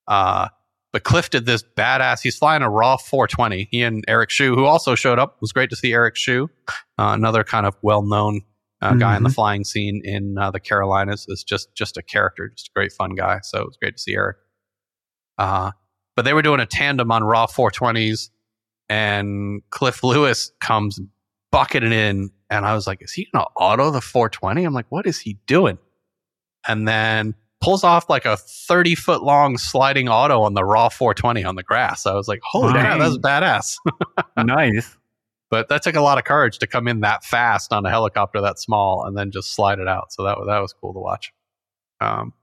Uh, 0.07 0.49
but 0.91 1.03
Cliff 1.03 1.29
did 1.29 1.45
this 1.45 1.63
badass. 1.63 2.21
He's 2.21 2.37
flying 2.37 2.61
a 2.61 2.69
raw 2.69 2.97
420. 2.97 3.69
He 3.71 3.81
and 3.81 4.03
Eric 4.07 4.29
Shu, 4.29 4.53
who 4.53 4.65
also 4.65 4.93
showed 4.93 5.17
up, 5.17 5.35
it 5.37 5.41
was 5.41 5.53
great 5.53 5.69
to 5.69 5.75
see 5.75 5.93
Eric 5.93 6.17
Shu, 6.17 6.49
uh, 6.99 7.13
another 7.15 7.43
kind 7.43 7.65
of 7.65 7.75
well-known 7.81 8.41
uh, 8.81 8.93
guy 8.95 9.15
in 9.15 9.23
the 9.23 9.29
flying 9.29 9.63
scene 9.63 10.01
in 10.03 10.37
uh, 10.37 10.51
the 10.51 10.59
Carolinas. 10.59 11.25
Is 11.29 11.43
just 11.43 11.73
just 11.73 11.95
a 11.95 12.01
character, 12.03 12.49
just 12.49 12.67
a 12.67 12.71
great 12.75 12.91
fun 12.91 13.15
guy. 13.15 13.39
So 13.41 13.61
it 13.61 13.65
was 13.65 13.77
great 13.77 13.95
to 13.95 14.03
see 14.03 14.13
Eric. 14.13 14.35
Uh, 15.37 15.71
but 16.15 16.23
they 16.25 16.33
were 16.33 16.41
doing 16.41 16.59
a 16.59 16.65
tandem 16.65 17.11
on 17.11 17.23
raw 17.23 17.45
420s, 17.47 18.29
and 18.89 19.61
Cliff 19.69 20.03
Lewis 20.03 20.51
comes 20.59 20.99
bucketing 21.51 21.91
in, 21.91 22.29
and 22.49 22.65
I 22.65 22.73
was 22.75 22.87
like, 22.87 23.01
"Is 23.01 23.11
he 23.13 23.27
gonna 23.33 23.45
auto 23.55 23.91
the 23.91 24.01
420?" 24.01 24.63
I'm 24.63 24.73
like, 24.73 24.87
"What 24.89 25.05
is 25.07 25.19
he 25.19 25.37
doing?" 25.47 25.77
And 26.67 26.87
then 26.87 27.35
pulls 27.61 27.83
off 27.83 28.09
like 28.09 28.25
a 28.25 28.35
30 28.37 28.95
foot 28.95 29.23
long 29.23 29.57
sliding 29.57 30.09
auto 30.09 30.41
on 30.41 30.53
the 30.53 30.63
raw 30.65 30.89
420 30.89 31.43
on 31.45 31.55
the 31.55 31.63
grass. 31.63 32.05
I 32.05 32.13
was 32.13 32.27
like, 32.27 32.41
"Holy 32.43 32.73
Wow. 32.73 32.83
damn, 32.83 32.99
that's 32.99 33.17
badass!" 33.17 33.77
nice. 34.37 34.97
but 35.49 35.69
that 35.69 35.83
took 35.83 35.95
a 35.95 36.01
lot 36.01 36.17
of 36.17 36.23
courage 36.23 36.57
to 36.59 36.67
come 36.67 36.87
in 36.87 37.01
that 37.01 37.23
fast 37.23 37.71
on 37.71 37.85
a 37.85 37.89
helicopter 37.89 38.41
that 38.41 38.59
small 38.59 39.05
and 39.05 39.15
then 39.17 39.29
just 39.31 39.53
slide 39.55 39.79
it 39.79 39.87
out. 39.87 40.11
So 40.11 40.23
that 40.23 40.37
that 40.47 40.59
was 40.59 40.73
cool 40.73 40.93
to 40.93 40.99
watch. 40.99 41.31
Um, 42.01 42.33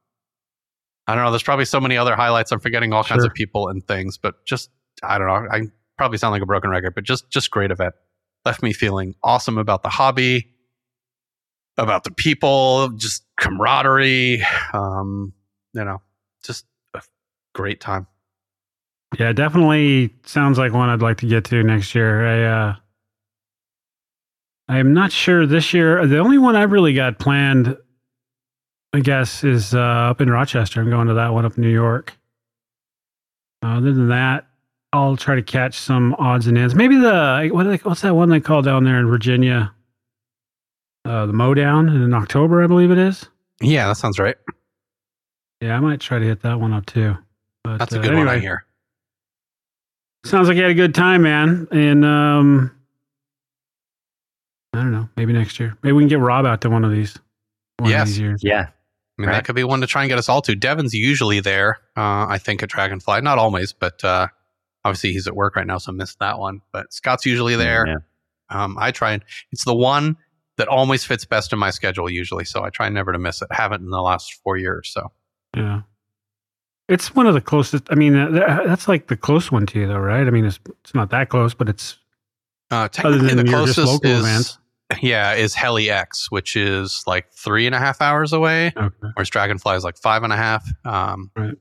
I 1.11 1.15
don't 1.15 1.25
know. 1.25 1.31
There's 1.31 1.43
probably 1.43 1.65
so 1.65 1.81
many 1.81 1.97
other 1.97 2.15
highlights. 2.15 2.53
I'm 2.53 2.61
forgetting 2.61 2.93
all 2.93 3.03
kinds 3.03 3.25
of 3.25 3.35
people 3.35 3.69
and 3.69 3.87
things, 3.87 4.17
but 4.17 4.45
just 4.47 4.71
I 5.03 5.19
don't 5.19 5.27
know. 5.27 5.49
I 5.51 5.63
probably 5.99 6.19
sound 6.19 6.33
like 6.33 6.43
a 6.43 6.47
broken 6.47 6.71
record, 6.71 6.95
but 6.95 7.05
just 7.05 7.29
just 7.31 7.51
great 7.51 7.71
event. 7.71 7.95
Left 8.45 8.63
me 8.63 8.73
feeling 8.73 9.15
awesome 9.25 9.59
about 9.59 9.83
the 9.83 9.89
hobby, 9.89 10.47
about 11.77 12.05
the 12.05 12.13
people, 12.13 12.91
just 12.91 13.25
camaraderie. 13.39 14.43
Um, 14.73 15.33
you 15.75 15.85
know, 15.85 16.01
just 16.45 16.65
a 16.95 17.03
great 17.55 17.81
time. 17.81 18.07
Yeah, 19.19 19.33
definitely 19.33 20.15
sounds 20.25 20.59
like 20.59 20.73
one 20.73 20.89
I'd 20.89 21.03
like 21.03 21.19
to 21.19 21.27
get 21.27 21.45
to 21.47 21.63
next 21.65 21.95
year. 21.95 22.27
I 22.27 22.69
uh 22.69 22.75
I 24.69 24.79
am 24.79 24.95
not 24.95 25.11
sure 25.11 25.47
this 25.47 25.75
year. 25.75 26.07
The 26.07 26.19
only 26.19 26.39
one 26.39 26.55
I've 26.55 26.71
really 26.71 26.95
got 26.95 27.19
planned, 27.19 27.77
I 28.93 29.01
guess, 29.01 29.45
is 29.45 29.75
uh, 29.75 29.79
up 29.79 30.21
in 30.21 30.29
Rochester. 30.31 30.81
I'm 30.81 30.91
going 30.91 31.07
to 31.09 31.15
that 31.15 31.33
one 31.33 31.45
up 31.45 31.57
in 31.57 31.63
New 31.63 31.71
York. 31.73 32.17
Uh, 33.63 33.77
other 33.77 33.93
than 33.93 34.09
that, 34.09 34.47
I'll 34.93 35.17
try 35.17 35.37
to 35.37 35.43
catch 35.43 35.79
some 35.79 36.15
odds 36.19 36.47
and 36.49 36.59
ends. 36.59 36.75
Maybe 36.75 36.97
the 36.97 37.49
what 37.53 37.67
are 37.67 37.71
they, 37.71 37.77
what's 37.77 38.01
that 38.01 38.15
one 38.15 38.29
they 38.31 38.41
call 38.41 38.63
down 38.63 38.83
there 38.85 38.99
in 38.99 39.07
Virginia? 39.07 39.73
Uh, 41.05 41.27
the 41.27 41.33
Mowdown 41.33 41.89
in 41.89 42.13
October, 42.13 42.65
I 42.65 42.67
believe 42.67 42.91
it 42.91 42.99
is. 42.99 43.27
Yeah, 43.61 43.87
that 43.89 43.97
sounds 43.97 44.19
right. 44.19 44.37
Yeah, 45.61 45.77
I 45.77 45.81
might 45.81 46.01
try 46.01 46.19
to 46.19 46.25
hit 46.25 46.43
that 46.43 46.59
one 46.59 46.73
up 46.73 46.87
too. 46.87 47.17
But, 47.63 47.79
That's 47.79 47.95
a 47.95 47.99
uh, 48.01 48.03
good 48.03 48.15
one 48.15 48.27
I 48.29 48.33
anyway. 48.33 48.41
hear. 48.41 48.65
Sounds 50.25 50.49
like 50.49 50.57
you 50.57 50.63
had 50.63 50.71
a 50.73 50.75
good 50.75 50.95
time, 50.95 51.23
man. 51.23 51.69
And 51.71 52.05
um 52.05 52.75
I 54.73 54.79
don't 54.79 54.93
know, 54.93 55.09
maybe 55.17 55.33
next 55.33 55.59
year. 55.61 55.77
Maybe 55.83 55.93
we 55.93 56.03
can 56.03 56.09
get 56.09 56.19
Rob 56.21 56.47
out 56.47 56.61
to 56.63 56.71
one 56.71 56.85
of 56.85 56.91
these. 56.91 57.17
One 57.79 57.91
Yes. 57.91 58.03
of 58.03 58.09
these 58.09 58.19
years. 58.19 58.41
Yeah. 58.45 58.69
I 59.21 59.23
mean, 59.23 59.29
Right. 59.29 59.35
that 59.37 59.45
could 59.45 59.55
be 59.55 59.65
one 59.65 59.83
to 59.83 59.87
try 59.87 60.03
and 60.03 60.09
get 60.09 60.19
us 60.19 60.31
all 60.31 60.41
to. 60.43 60.55
Devin's 60.55 60.95
usually 60.95 61.41
there, 61.41 61.77
uh, 61.95 62.25
I 62.27 62.39
think, 62.39 62.63
at 62.63 62.71
Dragonfly. 62.71 63.21
Not 63.21 63.37
always, 63.39 63.75
but 63.75 64.03
uh, 64.03 64.29
obviously 64.83 65.13
he's 65.13 65.27
at 65.27 65.37
work 65.37 65.57
right 65.57 65.67
now, 65.67 65.77
so 65.77 65.93
missed 65.93 66.19
that 66.21 66.39
one. 66.39 66.63
But 66.73 66.91
Scott's 66.95 67.27
usually 67.27 67.55
there. 67.55 67.87
Yeah. 67.87 67.97
Um, 68.49 68.79
I 68.81 68.93
try 68.93 69.13
and 69.13 69.23
it's 69.53 69.65
the 69.65 69.75
one 69.75 70.17
that 70.57 70.69
always 70.69 71.05
fits 71.05 71.27
best 71.27 71.53
in 71.53 71.59
my 71.59 71.69
schedule 71.71 72.09
usually, 72.11 72.47
so 72.47 72.65
I 72.65 72.71
try 72.71 72.89
never 72.89 73.13
to 73.13 73.19
miss 73.19 73.43
it. 73.43 73.49
Haven't 73.51 73.83
in 73.83 73.91
the 73.91 74.01
last 74.01 74.33
four 74.43 74.57
years, 74.57 74.89
so 74.91 75.13
Yeah. 75.55 75.83
It's 76.89 77.15
one 77.15 77.27
of 77.27 77.35
the 77.35 77.41
closest. 77.43 77.85
I 77.91 77.95
mean, 77.95 78.17
uh, 78.17 78.63
that's 78.67 78.89
like 78.89 79.07
the 79.09 79.17
close 79.17 79.53
one 79.53 79.67
to 79.67 79.79
you, 79.79 79.87
though, 79.87 79.99
right? 79.99 80.27
I 80.27 80.31
mean, 80.31 80.45
it's 80.47 80.59
it's 80.83 80.95
not 80.95 81.11
that 81.11 81.29
close, 81.29 81.53
but 81.55 81.69
it's 81.69 81.99
uh, 82.73 82.75
other 82.75 82.89
technically 82.89 83.29
than 83.29 83.47
the 83.47 83.53
closest 83.53 83.79
local 83.87 84.11
is 84.11 84.21
events. 84.21 84.59
Yeah 85.01 85.35
is 85.35 85.55
Heli 85.55 85.91
X, 85.91 86.31
which 86.31 86.57
is 86.57 87.03
like 87.07 87.33
three 87.33 87.67
and 87.67 87.75
a 87.75 87.79
half 87.79 88.01
hours 88.01 88.33
away. 88.33 88.73
Okay. 88.77 88.89
whereas 89.15 89.31
Dragonfly 89.31 89.77
is 89.77 89.85
like 89.85 89.97
five 89.99 90.23
and 90.23 90.33
a 90.33 90.37
half. 90.37 90.69
Um, 90.85 91.31
Right. 91.37 91.55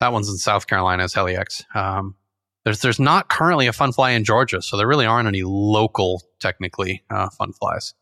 That 0.00 0.12
one's 0.12 0.28
in 0.28 0.36
South 0.36 0.66
Carolina, 0.66 1.04
is 1.04 1.14
Helix. 1.14 1.64
Um, 1.74 2.14
there's 2.64 2.80
there's 2.80 2.98
not 3.00 3.28
currently 3.30 3.66
a 3.66 3.72
fun 3.72 3.92
fly 3.92 4.10
in 4.10 4.24
Georgia, 4.24 4.60
so 4.60 4.76
there 4.76 4.86
really 4.88 5.06
aren't 5.06 5.28
any 5.28 5.42
local, 5.44 6.22
technically, 6.40 7.02
uh, 7.10 7.30
fun 7.30 7.52
flies. 7.52 7.94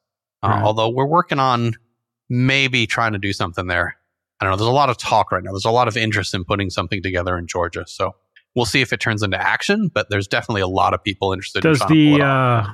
Uh, 0.42 0.48
Right. 0.48 0.62
Although 0.62 0.88
we're 0.88 1.06
working 1.06 1.38
on 1.38 1.74
maybe 2.28 2.86
trying 2.86 3.12
to 3.12 3.18
do 3.18 3.32
something 3.32 3.66
there. 3.66 3.96
I 4.40 4.44
don't 4.44 4.52
know. 4.52 4.56
There's 4.56 4.68
a 4.68 4.72
lot 4.72 4.90
of 4.90 4.96
talk 4.96 5.30
right 5.30 5.44
now. 5.44 5.52
There's 5.52 5.64
a 5.64 5.70
lot 5.70 5.86
of 5.86 5.96
interest 5.96 6.34
in 6.34 6.44
putting 6.44 6.70
something 6.70 7.02
together 7.02 7.38
in 7.38 7.46
Georgia. 7.46 7.84
So 7.86 8.16
we'll 8.56 8.64
see 8.64 8.80
if 8.80 8.92
it 8.92 8.98
turns 8.98 9.22
into 9.22 9.40
action. 9.40 9.88
But 9.92 10.10
there's 10.10 10.26
definitely 10.26 10.62
a 10.62 10.66
lot 10.66 10.94
of 10.94 11.04
people 11.04 11.32
interested. 11.32 11.62
Does 11.62 11.80
in 11.82 11.86
trying 11.86 11.88
to 12.00 12.10
pull 12.10 12.18
the 12.18 12.24
uh 12.24 12.66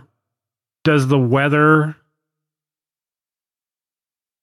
does 0.84 1.08
the 1.08 1.18
weather 1.18 1.96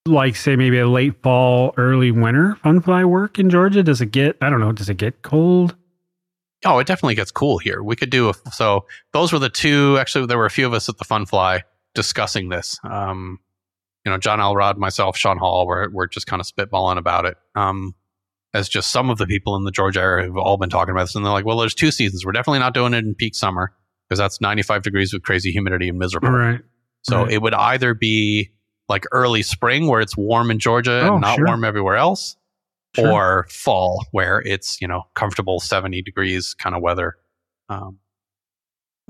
like 0.08 0.36
say 0.36 0.56
maybe 0.56 0.78
a 0.80 0.88
late 0.88 1.22
fall, 1.24 1.74
early 1.78 2.12
winter 2.12 2.56
fun 2.58 2.82
fly 2.82 3.04
work 3.04 3.40
in 3.40 3.50
Georgia? 3.50 3.84
Does 3.84 4.02
it 4.02 4.12
get 4.12 4.38
I 4.42 4.50
don't 4.50 4.60
know, 4.60 4.72
does 4.72 4.90
it 4.90 4.98
get 4.98 5.22
cold? 5.22 5.76
Oh, 6.64 6.80
it 6.80 6.88
definitely 6.88 7.16
gets 7.16 7.32
cool 7.32 7.58
here. 7.60 7.84
We 7.84 7.96
could 7.96 8.10
do 8.10 8.30
a, 8.30 8.34
so. 8.52 8.86
Those 9.14 9.32
were 9.32 9.40
the 9.40 9.50
two. 9.50 9.98
Actually, 10.00 10.26
there 10.26 10.38
were 10.38 10.48
a 10.48 10.52
few 10.52 10.66
of 10.66 10.74
us 10.74 10.90
at 10.90 10.98
the 10.98 11.04
Fun 11.04 11.26
Fly 11.26 11.64
discussing 11.94 12.50
this. 12.50 12.80
Um, 12.84 13.40
you 14.04 14.12
know, 14.12 14.18
John 14.18 14.40
Elrod, 14.40 14.78
myself, 14.78 15.16
Sean 15.16 15.38
Hall, 15.38 15.68
we're 15.68 15.90
we're 15.90 16.08
just 16.08 16.28
kind 16.28 16.40
of 16.40 16.48
spitballing 16.48 16.98
about 16.98 17.26
it. 17.26 17.38
Um, 17.56 17.94
as 18.54 18.70
just 18.70 18.92
some 18.92 19.10
of 19.10 19.18
the 19.18 19.28
people 19.28 19.56
in 19.58 19.64
the 19.64 19.72
Georgia 19.72 20.00
area 20.00 20.26
who've 20.26 20.38
all 20.38 20.58
been 20.58 20.70
talking 20.70 20.92
about 20.92 21.04
this, 21.04 21.16
and 21.16 21.26
they're 21.26 21.32
like, 21.32 21.46
"Well, 21.46 21.58
there's 21.58 21.76
two 21.76 21.92
seasons. 21.92 22.26
We're 22.26 22.32
definitely 22.32 22.60
not 22.60 22.74
doing 22.74 22.94
it 22.94 23.06
in 23.06 23.14
peak 23.14 23.36
summer 23.36 23.74
because 24.08 24.20
that's 24.20 24.40
95 24.42 24.82
degrees 24.84 25.14
with 25.14 25.24
crazy 25.24 25.52
humidity 25.52 25.90
and 25.90 25.98
miserable. 25.98 26.30
Right. 26.30 26.62
So 27.04 27.24
right. 27.24 27.32
it 27.32 27.42
would 27.42 27.54
either 27.54 27.94
be 27.94 28.52
like 28.90 29.06
early 29.12 29.42
spring 29.44 29.88
where 29.88 30.02
it's 30.02 30.16
warm 30.18 30.52
in 30.52 30.60
Georgia 30.60 31.02
Oh, 31.04 31.14
and 31.14 31.22
not 31.22 31.36
sure. 31.38 31.46
warm 31.48 31.64
everywhere 31.64 31.96
else, 31.96 32.36
Sure. 32.96 33.12
or 33.12 33.48
fall 33.50 34.06
where 34.12 34.42
it's 34.46 34.80
you 34.80 34.88
know 34.88 35.04
comfortable 35.16 35.60
70 35.60 36.02
degrees 36.04 36.54
kind 36.54 36.76
of 36.76 36.82
weather 36.82 37.16
um, 37.68 37.98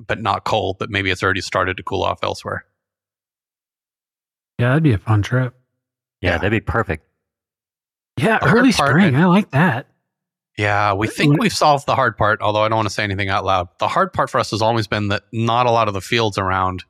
but 0.07 0.19
not 0.21 0.43
cold 0.43 0.77
but 0.79 0.89
maybe 0.89 1.11
it's 1.11 1.21
already 1.21 1.41
started 1.41 1.77
to 1.77 1.83
cool 1.83 2.01
off 2.01 2.23
elsewhere 2.23 2.65
Yeah, 4.57 4.69
that'd 4.69 4.81
be 4.83 4.93
a 4.93 4.97
fun 4.97 5.21
trip. 5.21 5.53
Yeah, 6.21 6.31
Yeah. 6.31 6.37
that'd 6.37 6.51
be 6.51 6.61
perfect. 6.61 7.05
Yeah, 8.17 8.39
The 8.39 8.47
early 8.47 8.71
part- 8.71 8.89
spring. 8.91 9.15
I 9.15 9.25
like 9.25 9.51
that. 9.51 9.87
Yeah 10.57 10.93
we 10.93 11.07
think 11.07 11.39
we've 11.39 11.53
solved 11.55 11.85
the 11.85 11.95
hard 11.95 12.17
part 12.17 12.41
although 12.41 12.61
i 12.61 12.67
don't 12.69 12.77
want 12.77 12.87
to 12.87 12.93
say 12.93 13.03
anything 13.03 13.29
out 13.29 13.43
loud 13.45 13.67
the 13.79 13.87
hard 13.87 14.13
part 14.13 14.29
for 14.29 14.39
us 14.39 14.51
has 14.51 14.61
always 14.61 14.87
been 14.87 15.09
that 15.09 15.23
not 15.33 15.65
a 15.65 15.71
lot 15.71 15.87
of 15.87 15.93
the 15.93 16.01
fields 16.01 16.37
around 16.37 16.83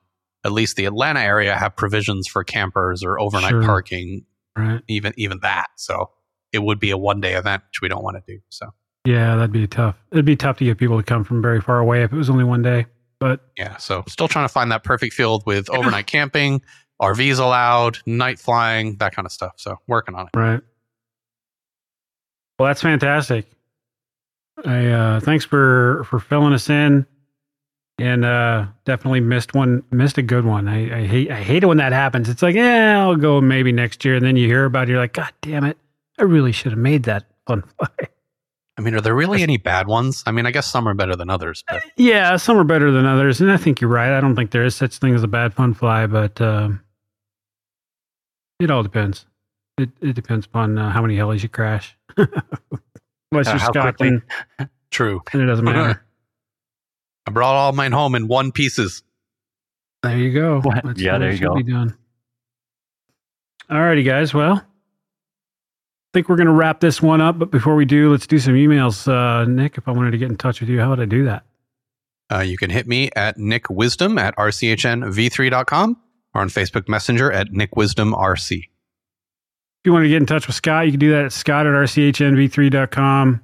at 0.44 0.52
least 0.52 0.76
the 0.76 0.84
atlanta 0.84 1.20
area 1.20 1.56
have 1.56 1.74
provisions 1.76 2.28
for 2.28 2.44
campers 2.44 3.02
or 3.02 3.18
overnight 3.20 3.50
Sure. 3.50 3.62
parking 3.62 4.24
Right. 4.56 4.80
even 4.88 5.12
even 5.16 5.40
that 5.42 5.66
so 5.76 6.10
it 6.52 6.60
would 6.62 6.78
be 6.80 6.90
a 6.90 6.96
one 6.96 7.20
day 7.20 7.34
event 7.34 7.62
which 7.70 7.82
we 7.82 7.88
don't 7.88 8.02
want 8.02 8.16
to 8.16 8.32
do 8.34 8.40
so 8.48 8.66
Yeah, 9.04 9.36
that'd 9.36 9.52
be 9.52 9.66
tough. 9.66 9.96
It'd 10.10 10.24
be 10.24 10.34
tough 10.36 10.56
to 10.58 10.64
get 10.64 10.78
people 10.78 10.96
to 10.96 11.02
come 11.02 11.22
from 11.24 11.42
very 11.42 11.60
far 11.60 11.78
away 11.78 12.02
if 12.02 12.12
it 12.12 12.16
was 12.16 12.28
only 12.30 12.42
one 12.44 12.62
day. 12.62 12.86
But 13.20 13.40
Yeah, 13.56 13.76
so 13.76 14.02
still 14.08 14.26
trying 14.28 14.44
to 14.48 14.52
find 14.52 14.72
that 14.72 14.82
perfect 14.82 15.12
field 15.14 15.42
with 15.46 15.68
overnight 15.70 16.06
camping, 16.06 16.60
RVs 17.00 17.38
allowed, 17.38 17.98
night 18.06 18.38
flying, 18.38 18.96
that 18.96 19.14
kind 19.14 19.24
of 19.26 19.30
stuff. 19.32 19.52
So 19.58 19.76
working 19.86 20.14
on 20.16 20.26
it. 20.26 20.36
right. 20.38 20.60
Well, 22.58 22.66
that's 22.68 22.82
fantastic. 22.82 23.46
I 24.64 24.86
uh 24.86 25.20
thanks 25.20 25.44
for 25.44 26.04
for 26.04 26.18
filling 26.18 26.52
us 26.52 26.70
in. 26.70 27.06
And 27.98 28.24
uh 28.24 28.66
definitely 28.84 29.20
missed 29.20 29.54
one 29.54 29.82
missed 29.90 30.18
a 30.18 30.22
good 30.22 30.44
one. 30.44 30.68
I, 30.68 31.02
I 31.02 31.06
hate 31.06 31.30
I 31.30 31.42
hate 31.42 31.62
it 31.62 31.66
when 31.66 31.78
that 31.78 31.92
happens. 31.92 32.28
It's 32.28 32.42
like, 32.42 32.54
yeah, 32.54 33.00
I'll 33.00 33.16
go 33.16 33.40
maybe 33.40 33.72
next 33.72 34.04
year. 34.04 34.16
And 34.16 34.24
then 34.24 34.36
you 34.36 34.46
hear 34.46 34.64
about 34.64 34.88
it, 34.88 34.92
you're 34.92 35.00
like, 35.00 35.12
God 35.14 35.32
damn 35.42 35.64
it. 35.64 35.78
I 36.18 36.22
really 36.22 36.52
should 36.52 36.72
have 36.72 36.78
made 36.78 37.04
that 37.04 37.24
fun 37.46 37.62
fly. 37.78 38.08
I 38.78 38.82
mean, 38.82 38.94
are 38.94 39.00
there 39.00 39.14
really 39.14 39.42
any 39.42 39.56
bad 39.56 39.86
ones? 39.86 40.22
I 40.26 40.32
mean, 40.32 40.44
I 40.44 40.50
guess 40.50 40.66
some 40.66 40.86
are 40.86 40.92
better 40.92 41.16
than 41.16 41.30
others, 41.30 41.64
but 41.66 41.82
Yeah, 41.96 42.36
some 42.36 42.58
are 42.58 42.64
better 42.64 42.90
than 42.90 43.06
others, 43.06 43.40
and 43.40 43.50
I 43.50 43.56
think 43.56 43.80
you're 43.80 43.88
right. 43.88 44.14
I 44.14 44.20
don't 44.20 44.36
think 44.36 44.50
there 44.50 44.66
is 44.66 44.76
such 44.76 44.98
thing 44.98 45.14
as 45.14 45.22
a 45.22 45.28
bad 45.28 45.54
fun 45.54 45.72
fly, 45.72 46.06
but 46.06 46.38
um, 46.42 46.82
it 48.60 48.70
all 48.70 48.82
depends. 48.82 49.24
It 49.78 49.88
it 50.02 50.12
depends 50.12 50.44
upon 50.44 50.76
uh, 50.76 50.90
how 50.90 51.00
many 51.00 51.16
helis 51.16 51.42
you 51.42 51.48
crash. 51.48 51.96
Unless 53.32 53.48
Uh, 53.48 53.50
you're 53.50 53.58
how 53.58 53.72
Scott, 53.72 53.96
quickly- 53.96 54.20
then, 54.58 54.68
true. 54.90 55.22
then 55.32 55.42
it 55.42 55.46
doesn't 55.46 55.64
matter. 55.66 56.04
I 57.26 57.30
brought 57.30 57.54
all 57.54 57.72
mine 57.72 57.92
home 57.92 58.14
in 58.14 58.28
one 58.28 58.52
pieces. 58.52 59.02
there 60.02 60.16
you 60.16 60.32
go. 60.32 60.62
That's 60.84 61.00
Yeah, 61.00 61.18
there 61.18 61.32
you 61.32 61.38
go. 61.40 61.56
Be 61.56 61.64
done. 61.64 61.96
Alrighty, 63.68 64.04
guys. 64.04 64.32
Well, 64.32 64.52
I 64.58 64.62
think 66.14 66.28
we're 66.28 66.36
going 66.36 66.46
to 66.46 66.52
wrap 66.52 66.78
this 66.78 67.02
one 67.02 67.20
up. 67.20 67.36
But 67.38 67.50
before 67.50 67.74
we 67.74 67.84
do, 67.84 68.12
let's 68.12 68.28
do 68.28 68.38
some 68.38 68.54
emails. 68.54 69.08
Uh, 69.08 69.44
Nick, 69.44 69.76
if 69.76 69.88
I 69.88 69.90
wanted 69.90 70.12
to 70.12 70.18
get 70.18 70.30
in 70.30 70.36
touch 70.36 70.60
with 70.60 70.68
you, 70.70 70.78
how 70.80 70.90
would 70.90 71.00
I 71.00 71.04
do 71.04 71.24
that? 71.24 71.44
Uh, 72.32 72.40
you 72.40 72.56
can 72.56 72.70
hit 72.70 72.86
me 72.86 73.10
at 73.16 73.36
nickwisdom 73.38 74.18
at 74.20 74.36
rchnv3.com 74.36 75.96
or 76.34 76.40
on 76.40 76.48
Facebook 76.48 76.88
Messenger 76.88 77.32
at 77.32 77.48
nickwisdomrc. 77.50 78.68
If 79.86 79.88
you 79.88 79.92
want 79.92 80.06
to 80.06 80.08
get 80.08 80.16
in 80.16 80.26
touch 80.26 80.48
with 80.48 80.56
Scott, 80.56 80.86
you 80.86 80.90
can 80.90 80.98
do 80.98 81.12
that 81.12 81.26
at 81.26 81.32
scott 81.32 81.64
at 81.64 81.72
rchnv3.com. 81.72 83.40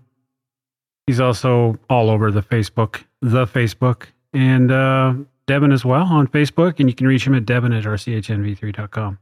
He's 1.06 1.20
also 1.20 1.78
all 1.88 2.10
over 2.10 2.32
the 2.32 2.42
Facebook, 2.42 3.04
the 3.20 3.46
Facebook, 3.46 4.06
and 4.32 4.72
uh, 4.72 5.14
Devin 5.46 5.70
as 5.70 5.84
well 5.84 6.02
on 6.02 6.26
Facebook. 6.26 6.80
And 6.80 6.88
you 6.88 6.96
can 6.96 7.06
reach 7.06 7.24
him 7.24 7.36
at 7.36 7.46
devin 7.46 7.72
at 7.72 7.84
rchnv3.com. 7.84 9.12
You 9.12 9.18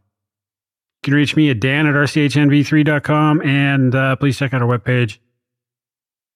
can 1.03 1.13
reach 1.13 1.37
me 1.37 1.51
at 1.51 1.61
dan 1.61 1.87
at 1.87 1.93
rchnv3.com. 1.93 3.43
And 3.43 3.95
uh, 3.95 4.17
please 4.17 4.39
check 4.39 4.55
out 4.55 4.63
our 4.63 4.79
webpage, 4.79 5.19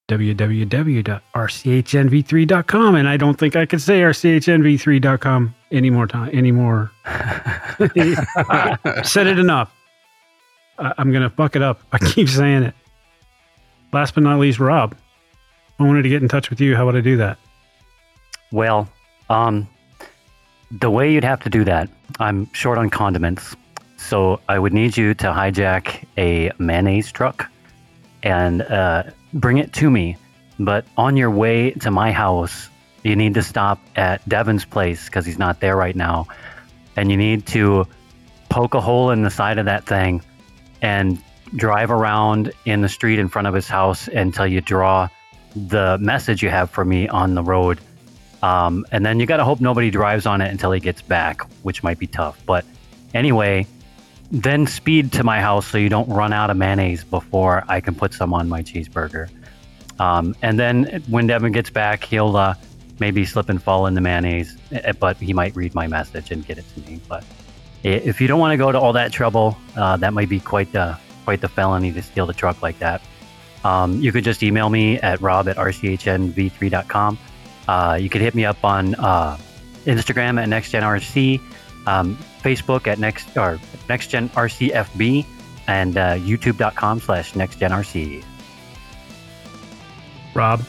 www.rchnv3.com. 0.07 2.95
And 2.95 3.09
I 3.09 3.17
don't 3.17 3.39
think 3.39 3.55
I 3.55 3.65
can 3.65 3.79
say 3.79 4.01
rchnv3.com 4.01 5.55
any 5.71 5.89
more 5.89 6.05
time, 6.05 6.29
anymore. 6.29 6.91
Said 9.03 9.25
it 9.25 9.39
enough. 9.39 9.71
I- 10.77 10.93
I'm 10.97 11.11
going 11.11 11.23
to 11.23 11.29
fuck 11.29 11.55
it 11.55 11.61
up. 11.61 11.81
I 11.91 11.97
keep 12.13 12.29
saying 12.29 12.63
it. 12.63 12.75
Last 13.91 14.15
but 14.15 14.23
not 14.23 14.39
least, 14.39 14.59
Rob. 14.59 14.95
I 15.79 15.83
wanted 15.83 16.03
to 16.03 16.09
get 16.09 16.21
in 16.21 16.27
touch 16.27 16.49
with 16.49 16.61
you. 16.61 16.75
How 16.75 16.85
would 16.85 16.95
I 16.95 17.01
do 17.01 17.17
that? 17.17 17.37
Well, 18.51 18.87
um, 19.29 19.67
the 20.71 20.89
way 20.89 21.11
you'd 21.11 21.23
have 21.23 21.41
to 21.41 21.49
do 21.49 21.63
that, 21.65 21.89
I'm 22.19 22.51
short 22.53 22.77
on 22.77 22.89
condiments. 22.89 23.55
So 23.97 24.39
I 24.47 24.59
would 24.59 24.73
need 24.73 24.95
you 24.95 25.13
to 25.15 25.27
hijack 25.27 26.03
a 26.17 26.51
mayonnaise 26.57 27.11
truck 27.11 27.49
and 28.23 28.61
uh, 28.63 29.03
bring 29.33 29.57
it 29.57 29.73
to 29.73 29.89
me. 29.89 30.17
But 30.59 30.85
on 30.97 31.17
your 31.17 31.31
way 31.31 31.71
to 31.71 31.91
my 31.91 32.11
house, 32.11 32.69
you 33.03 33.15
need 33.15 33.33
to 33.33 33.43
stop 33.43 33.79
at 33.95 34.27
Devin's 34.27 34.65
place 34.65 35.05
because 35.05 35.25
he's 35.25 35.37
not 35.39 35.59
there 35.59 35.75
right 35.75 35.95
now. 35.95 36.27
And 36.95 37.11
you 37.11 37.17
need 37.17 37.45
to 37.47 37.85
poke 38.49 38.73
a 38.73 38.81
hole 38.81 39.11
in 39.11 39.23
the 39.23 39.29
side 39.29 39.57
of 39.57 39.65
that 39.65 39.85
thing 39.85 40.21
and 40.85 41.19
drive 41.55 41.89
around 41.89 42.51
in 42.65 42.81
the 42.81 42.89
street 42.89 43.17
in 43.17 43.27
front 43.27 43.47
of 43.47 43.55
his 43.55 43.67
house 43.67 44.07
until 44.07 44.45
you 44.45 44.61
draw 44.61 45.09
the 45.55 45.97
message 45.99 46.43
you 46.43 46.49
have 46.51 46.69
for 46.69 46.85
me 46.85 47.07
on 47.07 47.33
the 47.33 47.41
road. 47.41 47.79
Um, 48.43 48.85
and 48.91 49.03
then 49.03 49.19
you 49.19 49.25
got 49.25 49.37
to 49.37 49.43
hope 49.43 49.59
nobody 49.59 49.89
drives 49.89 50.27
on 50.27 50.41
it 50.41 50.51
until 50.51 50.71
he 50.71 50.79
gets 50.79 51.01
back, 51.01 51.41
which 51.63 51.81
might 51.81 51.97
be 51.97 52.05
tough. 52.05 52.39
But 52.45 52.65
anyway, 53.15 53.65
then 54.29 54.67
speed 54.67 55.13
to 55.13 55.23
my 55.23 55.41
house 55.41 55.65
so 55.65 55.79
you 55.79 55.89
don't 55.89 56.07
run 56.07 56.33
out 56.33 56.51
of 56.51 56.57
mayonnaise 56.57 57.03
before 57.03 57.63
I 57.67 57.81
can 57.81 57.95
put 57.95 58.13
some 58.13 58.31
on 58.31 58.47
my 58.47 58.61
cheeseburger. 58.61 59.29
Um, 59.99 60.35
and 60.43 60.59
then 60.59 61.03
when 61.09 61.25
Devin 61.25 61.51
gets 61.51 61.71
back, 61.71 62.03
he'll 62.03 62.37
uh, 62.37 62.53
maybe 62.99 63.25
slip 63.25 63.49
and 63.49 63.63
fall 63.63 63.87
in 63.87 63.95
the 63.95 64.01
mayonnaise, 64.01 64.55
eh, 64.71 64.91
but 64.91 65.17
he 65.17 65.33
might 65.33 65.55
read 65.55 65.73
my 65.73 65.87
message 65.87 66.29
and 66.29 66.45
get 66.45 66.59
it 66.59 66.65
to 66.75 66.81
me. 66.81 67.01
But 67.09 67.23
if 67.85 68.19
you 68.19 68.27
don't 68.27 68.39
want 68.39 68.53
to 68.53 68.57
go 68.57 68.71
to 68.71 68.79
all 68.79 68.93
that 68.93 69.11
trouble, 69.11 69.57
uh, 69.75 69.97
that 69.97 70.13
might 70.13 70.29
be 70.29 70.39
quite 70.39 70.71
the 70.71 70.97
quite 71.23 71.41
the 71.41 71.47
felony 71.47 71.91
to 71.91 72.01
steal 72.01 72.25
the 72.25 72.33
truck 72.33 72.61
like 72.61 72.79
that. 72.79 73.01
Um, 73.63 73.99
you 73.99 74.11
could 74.11 74.23
just 74.23 74.43
email 74.43 74.69
me 74.69 74.99
at 74.99 75.21
rob 75.21 75.47
at 75.47 75.57
rchnv3.com. 75.57 77.17
Uh, 77.67 77.97
you 77.99 78.09
could 78.09 78.21
hit 78.21 78.35
me 78.35 78.45
up 78.45 78.63
on 78.63 78.93
uh, 78.95 79.37
Instagram 79.85 80.41
at 80.41 80.49
nextgenrc, 80.49 81.41
um, 81.87 82.17
Facebook 82.43 82.87
at 82.87 82.99
next 82.99 83.35
or 83.37 83.57
nextgenrcfb, 83.87 85.25
and 85.67 85.97
uh, 85.97 86.13
youtube.com 86.13 86.99
slash 86.99 87.33
nextgenrc. 87.33 88.23
Rob, 90.35 90.63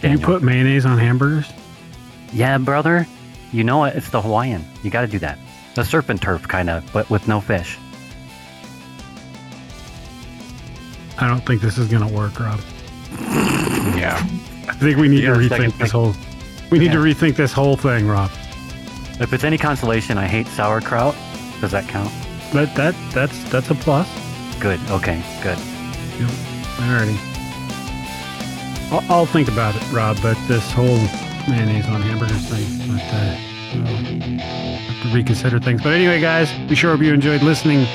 do 0.00 0.10
you 0.10 0.18
put 0.18 0.42
mayonnaise 0.42 0.86
on 0.86 0.98
hamburgers? 0.98 1.52
Yeah, 2.32 2.58
brother. 2.58 3.06
You 3.52 3.62
know 3.62 3.84
it. 3.84 3.94
It's 3.94 4.10
the 4.10 4.20
Hawaiian. 4.20 4.64
You 4.82 4.90
got 4.90 5.02
to 5.02 5.06
do 5.06 5.20
that. 5.20 5.38
The 5.74 5.84
surf 5.84 6.08
and 6.08 6.20
turf 6.20 6.46
kind 6.46 6.70
of, 6.70 6.84
but 6.92 7.08
with 7.10 7.26
no 7.28 7.40
fish. 7.40 7.78
I 11.18 11.28
don't 11.28 11.44
think 11.46 11.60
this 11.60 11.78
is 11.78 11.88
going 11.88 12.06
to 12.06 12.12
work, 12.12 12.38
Rob. 12.40 12.60
Yeah. 13.96 14.16
I 14.68 14.72
think 14.74 14.96
we 14.98 15.08
need 15.08 15.20
You 15.22 15.34
to 15.34 15.34
got 15.34 15.40
a 15.44 15.48
second 15.48 15.70
rethink 15.72 15.78
this 15.78 15.92
thing? 15.92 16.00
whole. 16.00 16.14
We 16.70 16.78
need 16.78 16.92
to 16.92 16.98
rethink 16.98 17.36
this 17.36 17.52
whole 17.52 17.76
thing, 17.76 18.06
Rob. 18.08 18.30
If 19.20 19.32
it's 19.32 19.44
any 19.44 19.58
consolation, 19.58 20.16
I 20.18 20.26
hate 20.26 20.46
sauerkraut. 20.48 21.14
Does 21.60 21.70
that 21.72 21.86
count? 21.88 22.10
But 22.52 22.74
that 22.74 22.94
that's 23.12 23.44
that's 23.50 23.70
a 23.70 23.74
plus. 23.74 24.08
Good. 24.58 24.80
Okay. 24.90 25.22
Good. 25.42 25.58
Alrighty. 26.78 27.16
I'll, 28.90 29.04
I'll 29.12 29.26
think 29.26 29.48
about 29.48 29.76
it, 29.76 29.92
Rob. 29.92 30.16
But 30.22 30.36
this 30.48 30.68
whole 30.72 30.98
mayonnaise 31.48 31.86
on 31.86 32.00
hamburgers 32.02 32.48
thing, 32.48 32.88
but 32.90 33.00
uh, 33.00 33.04
I'll 33.06 33.28
have 33.28 33.38
to 33.38 33.53
reconsider 35.12 35.60
things. 35.60 35.82
But 35.82 35.92
anyway, 35.92 36.20
guys, 36.20 36.50
we 36.68 36.74
sure 36.74 36.92
hope 36.92 37.04
you 37.04 37.12
enjoyed 37.12 37.42
listening 37.42 37.86